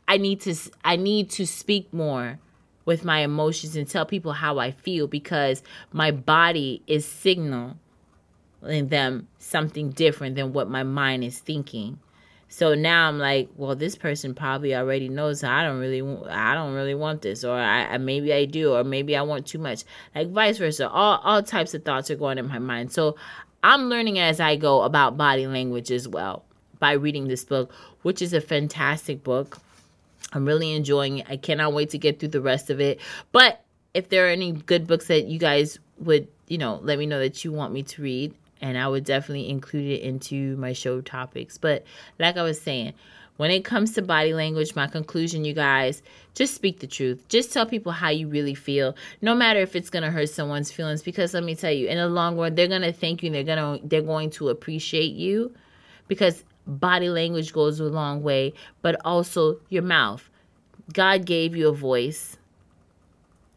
I 0.07 0.17
need 0.17 0.41
to 0.41 0.55
I 0.83 0.97
need 0.97 1.29
to 1.31 1.47
speak 1.47 1.91
more 1.93 2.39
with 2.85 3.03
my 3.03 3.19
emotions 3.19 3.75
and 3.75 3.87
tell 3.89 4.05
people 4.05 4.33
how 4.33 4.59
I 4.59 4.71
feel 4.71 5.07
because 5.07 5.63
my 5.91 6.11
body 6.11 6.81
is 6.87 7.05
signaling 7.05 7.77
them 8.61 9.27
something 9.39 9.89
different 9.89 10.35
than 10.35 10.53
what 10.53 10.69
my 10.69 10.83
mind 10.83 11.23
is 11.23 11.39
thinking. 11.39 11.99
So 12.47 12.73
now 12.75 13.07
I'm 13.07 13.17
like, 13.17 13.49
well, 13.57 13.75
this 13.75 13.95
person 13.95 14.33
probably 14.33 14.75
already 14.75 15.09
knows 15.09 15.43
I 15.43 15.63
don't 15.63 15.79
really, 15.79 16.01
I 16.29 16.53
don't 16.53 16.73
really 16.73 16.95
want 16.95 17.21
this, 17.21 17.43
or 17.43 17.55
I, 17.55 17.97
maybe 17.97 18.31
I 18.31 18.45
do, 18.45 18.73
or 18.73 18.83
maybe 18.83 19.17
I 19.17 19.23
want 19.23 19.47
too 19.47 19.57
much. 19.57 19.83
Like 20.13 20.29
vice 20.29 20.59
versa, 20.59 20.87
all 20.89 21.19
all 21.23 21.43
types 21.43 21.73
of 21.73 21.83
thoughts 21.83 22.09
are 22.11 22.15
going 22.15 22.37
in 22.37 22.47
my 22.47 22.59
mind. 22.59 22.91
So 22.91 23.17
I'm 23.63 23.89
learning 23.89 24.19
as 24.19 24.39
I 24.39 24.55
go 24.55 24.83
about 24.83 25.17
body 25.17 25.47
language 25.47 25.91
as 25.91 26.07
well 26.07 26.45
by 26.79 26.91
reading 26.91 27.27
this 27.27 27.43
book, 27.43 27.73
which 28.03 28.21
is 28.21 28.31
a 28.31 28.41
fantastic 28.41 29.23
book. 29.23 29.57
I'm 30.33 30.45
really 30.45 30.73
enjoying 30.73 31.19
it. 31.19 31.27
I 31.29 31.37
cannot 31.37 31.73
wait 31.73 31.91
to 31.91 31.97
get 31.97 32.19
through 32.19 32.29
the 32.29 32.41
rest 32.41 32.69
of 32.69 32.81
it. 32.81 32.99
But 33.31 33.63
if 33.93 34.09
there 34.09 34.27
are 34.27 34.31
any 34.31 34.51
good 34.51 34.87
books 34.87 35.07
that 35.07 35.25
you 35.25 35.39
guys 35.39 35.79
would, 35.99 36.27
you 36.47 36.57
know, 36.57 36.79
let 36.83 36.99
me 36.99 37.05
know 37.05 37.19
that 37.19 37.45
you 37.45 37.51
want 37.51 37.73
me 37.73 37.83
to 37.83 38.01
read, 38.01 38.33
and 38.61 38.77
I 38.77 38.87
would 38.87 39.05
definitely 39.05 39.49
include 39.49 39.91
it 39.91 40.01
into 40.01 40.57
my 40.57 40.73
show 40.73 41.01
topics. 41.01 41.57
But 41.57 41.85
like 42.19 42.37
I 42.37 42.43
was 42.43 42.59
saying, 42.59 42.93
when 43.37 43.51
it 43.51 43.65
comes 43.65 43.93
to 43.93 44.01
body 44.01 44.33
language, 44.33 44.75
my 44.75 44.87
conclusion, 44.87 45.43
you 45.43 45.53
guys, 45.53 46.01
just 46.33 46.55
speak 46.55 46.79
the 46.79 46.87
truth. 46.87 47.27
Just 47.27 47.51
tell 47.51 47.65
people 47.65 47.91
how 47.91 48.09
you 48.09 48.27
really 48.27 48.55
feel, 48.55 48.95
no 49.21 49.35
matter 49.35 49.59
if 49.59 49.75
it's 49.75 49.89
gonna 49.89 50.11
hurt 50.11 50.29
someone's 50.29 50.71
feelings. 50.71 51.01
Because 51.01 51.33
let 51.33 51.43
me 51.43 51.55
tell 51.55 51.71
you, 51.71 51.87
in 51.87 51.97
the 51.97 52.07
long 52.07 52.37
run, 52.37 52.55
they're 52.55 52.67
gonna 52.67 52.93
thank 52.93 53.23
you. 53.23 53.27
and 53.27 53.35
They're 53.35 53.55
gonna 53.55 53.79
they're 53.83 54.01
going 54.01 54.29
to 54.31 54.49
appreciate 54.49 55.13
you, 55.13 55.53
because 56.07 56.43
body 56.67 57.09
language 57.09 57.53
goes 57.53 57.79
a 57.79 57.85
long 57.85 58.23
way. 58.23 58.53
But 58.81 58.99
also 59.05 59.59
your 59.69 59.83
mouth. 59.83 60.29
God 60.93 61.25
gave 61.25 61.55
you 61.55 61.69
a 61.69 61.73
voice. 61.73 62.37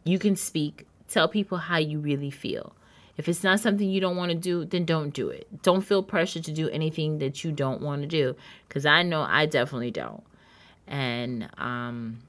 You 0.04 0.18
can 0.18 0.36
speak. 0.36 0.86
Tell 1.08 1.28
people 1.28 1.58
how 1.58 1.78
you 1.78 1.98
really 1.98 2.30
feel. 2.30 2.74
If 3.16 3.28
it's 3.28 3.42
not 3.42 3.58
something 3.60 3.90
you 3.90 4.00
don't 4.00 4.16
want 4.16 4.30
to 4.30 4.38
do, 4.38 4.64
then 4.64 4.84
don't 4.84 5.10
do 5.10 5.28
it. 5.28 5.46
Don't 5.62 5.80
feel 5.80 6.02
pressure 6.02 6.40
to 6.40 6.52
do 6.52 6.68
anything 6.68 7.18
that 7.18 7.42
you 7.42 7.50
don't 7.50 7.82
want 7.82 8.02
to 8.02 8.08
do. 8.08 8.36
Because 8.68 8.86
I 8.86 9.02
know 9.02 9.22
I 9.22 9.46
definitely 9.46 9.90
don't. 9.90 10.22
And 10.86 11.50
um, 11.58 12.20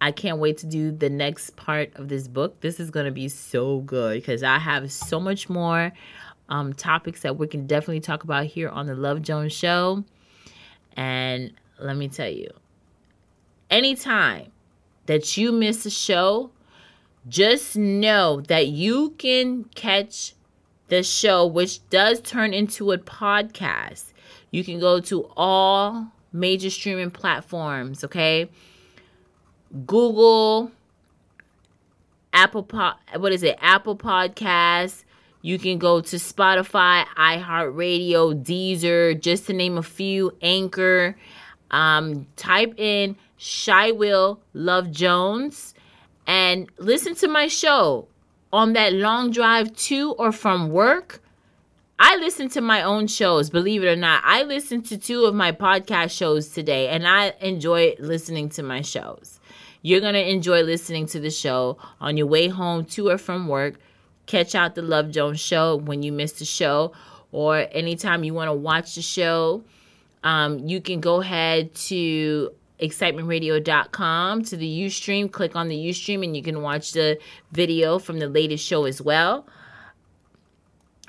I 0.00 0.12
can't 0.12 0.38
wait 0.38 0.58
to 0.58 0.66
do 0.66 0.92
the 0.92 1.08
next 1.08 1.56
part 1.56 1.96
of 1.96 2.08
this 2.08 2.28
book. 2.28 2.60
This 2.60 2.78
is 2.78 2.90
going 2.90 3.06
to 3.06 3.12
be 3.12 3.28
so 3.28 3.80
good 3.80 4.20
because 4.20 4.42
I 4.42 4.58
have 4.58 4.92
so 4.92 5.18
much 5.18 5.48
more 5.48 5.92
um, 6.48 6.72
topics 6.72 7.22
that 7.22 7.36
we 7.36 7.46
can 7.46 7.66
definitely 7.66 8.00
talk 8.00 8.24
about 8.24 8.46
here 8.46 8.68
on 8.68 8.86
the 8.86 8.94
Love 8.94 9.22
Jones 9.22 9.52
Show. 9.52 10.04
And 10.96 11.52
let 11.78 11.96
me 11.96 12.08
tell 12.08 12.28
you, 12.30 12.50
anytime 13.70 14.52
that 15.06 15.36
you 15.36 15.52
miss 15.52 15.84
a 15.86 15.90
show, 15.90 16.50
just 17.28 17.76
know 17.76 18.40
that 18.42 18.68
you 18.68 19.10
can 19.18 19.64
catch 19.74 20.34
the 20.88 21.02
show, 21.02 21.46
which 21.46 21.88
does 21.90 22.20
turn 22.20 22.54
into 22.54 22.92
a 22.92 22.98
podcast. 22.98 24.12
You 24.50 24.64
can 24.64 24.78
go 24.78 25.00
to 25.00 25.28
all 25.36 26.06
major 26.32 26.70
streaming 26.70 27.10
platforms, 27.10 28.04
okay? 28.04 28.48
Google, 29.86 30.70
Apple 32.32 32.62
Pod, 32.62 32.96
what 33.16 33.32
is 33.32 33.42
it? 33.42 33.56
Apple 33.60 33.96
Podcasts. 33.96 35.02
You 35.46 35.60
can 35.60 35.78
go 35.78 36.00
to 36.00 36.16
Spotify, 36.16 37.04
iHeartRadio, 37.16 38.42
Deezer, 38.42 39.20
just 39.20 39.46
to 39.46 39.52
name 39.52 39.78
a 39.78 39.82
few, 39.84 40.36
Anchor. 40.42 41.16
Um, 41.70 42.26
type 42.34 42.74
in 42.80 43.14
Shy 43.36 43.92
Will 43.92 44.40
Love 44.54 44.90
Jones 44.90 45.72
and 46.26 46.68
listen 46.78 47.14
to 47.14 47.28
my 47.28 47.46
show 47.46 48.08
on 48.52 48.72
that 48.72 48.92
long 48.92 49.30
drive 49.30 49.72
to 49.76 50.14
or 50.14 50.32
from 50.32 50.70
work. 50.70 51.22
I 51.96 52.16
listen 52.16 52.48
to 52.48 52.60
my 52.60 52.82
own 52.82 53.06
shows, 53.06 53.48
believe 53.48 53.84
it 53.84 53.86
or 53.86 53.94
not. 53.94 54.24
I 54.24 54.42
listened 54.42 54.86
to 54.86 54.98
two 54.98 55.26
of 55.26 55.34
my 55.36 55.52
podcast 55.52 56.10
shows 56.10 56.48
today 56.48 56.88
and 56.88 57.06
I 57.06 57.34
enjoy 57.40 57.94
listening 58.00 58.48
to 58.48 58.64
my 58.64 58.80
shows. 58.80 59.38
You're 59.82 60.00
going 60.00 60.14
to 60.14 60.28
enjoy 60.28 60.62
listening 60.62 61.06
to 61.06 61.20
the 61.20 61.30
show 61.30 61.78
on 62.00 62.16
your 62.16 62.26
way 62.26 62.48
home 62.48 62.84
to 62.86 63.10
or 63.10 63.16
from 63.18 63.46
work. 63.46 63.78
Catch 64.26 64.54
out 64.54 64.74
the 64.74 64.82
Love 64.82 65.10
Jones 65.10 65.40
show 65.40 65.76
when 65.76 66.02
you 66.02 66.12
miss 66.12 66.32
the 66.32 66.44
show 66.44 66.92
or 67.32 67.66
anytime 67.70 68.24
you 68.24 68.34
want 68.34 68.48
to 68.48 68.54
watch 68.54 68.94
the 68.94 69.02
show. 69.02 69.64
um, 70.24 70.58
you 70.58 70.80
can 70.80 71.00
go 71.00 71.20
ahead 71.20 71.74
to 71.74 72.50
excitementradio.com 72.80 74.42
to 74.44 74.56
the 74.56 74.80
Ustream. 74.82 75.30
Click 75.30 75.54
on 75.54 75.68
the 75.68 75.76
Ustream 75.76 76.24
and 76.24 76.36
you 76.36 76.42
can 76.42 76.62
watch 76.62 76.92
the 76.92 77.18
video 77.52 77.98
from 77.98 78.18
the 78.18 78.28
latest 78.28 78.64
show 78.64 78.84
as 78.84 79.00
well. 79.00 79.46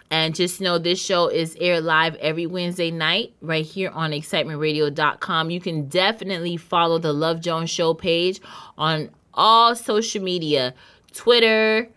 And 0.10 0.34
just 0.34 0.62
know 0.62 0.78
this 0.78 1.04
show 1.04 1.28
is 1.28 1.58
aired 1.60 1.84
live 1.84 2.16
every 2.16 2.46
Wednesday 2.46 2.92
night 2.92 3.34
right 3.42 3.66
here 3.66 3.90
on 3.90 4.12
excitementradio.com. 4.12 5.50
You 5.50 5.60
can 5.60 5.88
definitely 5.90 6.56
follow 6.56 6.98
the 6.98 7.12
Love 7.12 7.42
Jones 7.42 7.70
Show 7.70 7.94
page 7.94 8.40
on 8.78 9.10
all 9.34 9.76
social 9.76 10.24
media 10.24 10.74
Twitter, 11.14 11.90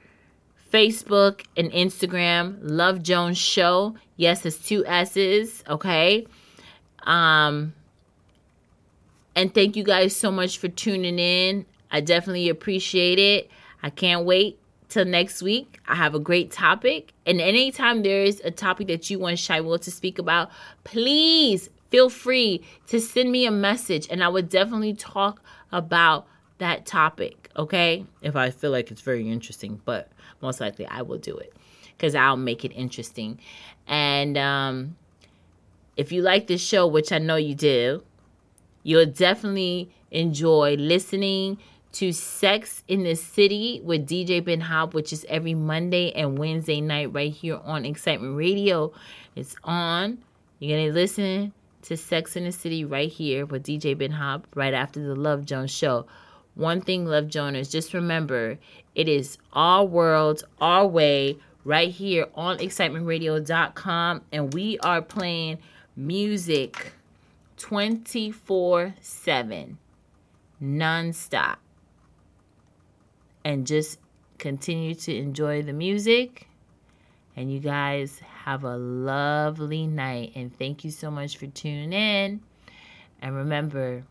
Facebook, 0.70 1.44
and 1.56 1.70
Instagram. 1.72 2.58
Love 2.62 3.02
Jones 3.02 3.38
Show. 3.38 3.94
Yes, 4.16 4.46
it's 4.46 4.58
two 4.58 4.84
S's. 4.86 5.64
Okay. 5.68 6.26
Um, 7.02 7.74
and 9.34 9.54
thank 9.54 9.76
you 9.76 9.84
guys 9.84 10.14
so 10.14 10.30
much 10.30 10.58
for 10.58 10.68
tuning 10.68 11.18
in. 11.18 11.66
I 11.90 12.00
definitely 12.00 12.48
appreciate 12.48 13.18
it. 13.18 13.50
I 13.82 13.90
can't 13.90 14.24
wait 14.24 14.58
till 14.88 15.04
next 15.04 15.42
week. 15.42 15.78
I 15.86 15.94
have 15.94 16.14
a 16.14 16.18
great 16.18 16.50
topic. 16.50 17.12
And 17.26 17.40
anytime 17.40 18.02
there 18.02 18.22
is 18.22 18.40
a 18.44 18.50
topic 18.50 18.88
that 18.88 19.08
you 19.08 19.18
want 19.18 19.38
Shy 19.38 19.60
Will 19.60 19.78
to 19.78 19.90
speak 19.90 20.18
about, 20.18 20.50
please 20.84 21.70
feel 21.88 22.10
free 22.10 22.62
to 22.88 23.00
send 23.00 23.32
me 23.32 23.46
a 23.46 23.50
message 23.50 24.06
and 24.10 24.22
I 24.22 24.28
would 24.28 24.48
definitely 24.48 24.94
talk 24.94 25.42
about 25.72 26.26
that 26.58 26.86
topic, 26.86 27.50
okay? 27.56 28.04
If 28.22 28.36
I 28.36 28.50
feel 28.50 28.70
like 28.70 28.90
it's 28.90 29.00
very 29.00 29.28
interesting, 29.28 29.80
but 29.84 30.10
most 30.40 30.60
likely 30.60 30.86
I 30.86 31.02
will 31.02 31.18
do 31.18 31.36
it 31.36 31.52
because 31.96 32.14
I'll 32.14 32.36
make 32.36 32.64
it 32.64 32.72
interesting. 32.72 33.38
And 33.86 34.38
um, 34.38 34.96
if 35.96 36.12
you 36.12 36.22
like 36.22 36.46
this 36.46 36.60
show, 36.62 36.86
which 36.86 37.12
I 37.12 37.18
know 37.18 37.36
you 37.36 37.54
do, 37.54 38.02
you'll 38.82 39.06
definitely 39.06 39.90
enjoy 40.10 40.76
listening 40.76 41.58
to 41.92 42.12
Sex 42.12 42.84
in 42.88 43.02
the 43.02 43.14
City 43.14 43.80
with 43.84 44.06
DJ 44.06 44.44
Ben 44.44 44.60
Hop, 44.60 44.94
which 44.94 45.12
is 45.12 45.26
every 45.28 45.54
Monday 45.54 46.12
and 46.12 46.38
Wednesday 46.38 46.80
night 46.80 47.12
right 47.12 47.32
here 47.32 47.60
on 47.64 47.84
Excitement 47.84 48.36
Radio. 48.36 48.92
It's 49.34 49.56
on. 49.64 50.18
You're 50.58 50.78
going 50.78 50.88
to 50.88 50.94
listen 50.94 51.52
to 51.82 51.96
Sex 51.96 52.36
in 52.36 52.44
the 52.44 52.52
City 52.52 52.84
right 52.84 53.10
here 53.10 53.44
with 53.44 53.64
DJ 53.64 53.98
Ben 53.98 54.12
Hop 54.12 54.46
right 54.54 54.74
after 54.74 55.00
the 55.00 55.16
Love 55.16 55.44
Jones 55.44 55.70
show. 55.70 56.06
One 56.54 56.80
thing, 56.80 57.06
Love 57.06 57.26
Joners, 57.26 57.70
just 57.70 57.94
remember 57.94 58.58
it 58.94 59.08
is 59.08 59.38
our 59.52 59.84
world, 59.84 60.44
our 60.60 60.86
way, 60.86 61.38
right 61.64 61.90
here 61.90 62.26
on 62.34 62.58
excitementradio.com. 62.58 64.22
And 64.32 64.52
we 64.52 64.78
are 64.80 65.02
playing 65.02 65.58
music 65.96 66.92
24 67.56 68.94
7, 69.00 69.78
non-stop. 70.58 71.58
And 73.44 73.66
just 73.66 73.98
continue 74.38 74.94
to 74.94 75.16
enjoy 75.16 75.62
the 75.62 75.72
music. 75.72 76.46
And 77.36 77.50
you 77.50 77.60
guys 77.60 78.20
have 78.44 78.64
a 78.64 78.76
lovely 78.76 79.86
night. 79.86 80.32
And 80.34 80.56
thank 80.58 80.84
you 80.84 80.90
so 80.90 81.10
much 81.10 81.38
for 81.38 81.46
tuning 81.46 81.92
in. 81.92 82.40
And 83.22 83.34
remember, 83.36 84.02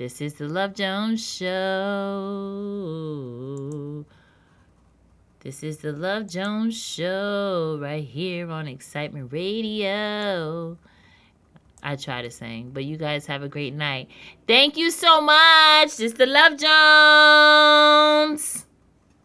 this 0.00 0.20
is 0.22 0.32
the 0.32 0.48
Love 0.48 0.74
Jones 0.74 1.22
Show. 1.22 1.44
This 5.40 5.62
is 5.62 5.76
the 5.76 5.92
Love 5.92 6.26
Jones 6.26 6.82
Show 6.82 7.78
right 7.78 8.02
here 8.02 8.50
on 8.50 8.66
Excitement 8.66 9.30
Radio. 9.30 10.78
I 11.82 11.96
try 11.96 12.22
to 12.22 12.30
sing, 12.30 12.70
but 12.72 12.86
you 12.86 12.96
guys 12.96 13.26
have 13.26 13.42
a 13.42 13.48
great 13.48 13.74
night. 13.74 14.08
Thank 14.46 14.78
you 14.78 14.90
so 14.90 15.20
much. 15.20 15.98
This 15.98 16.12
is 16.12 16.14
the 16.14 16.24
Love 16.24 16.56
Jones. 18.32 18.64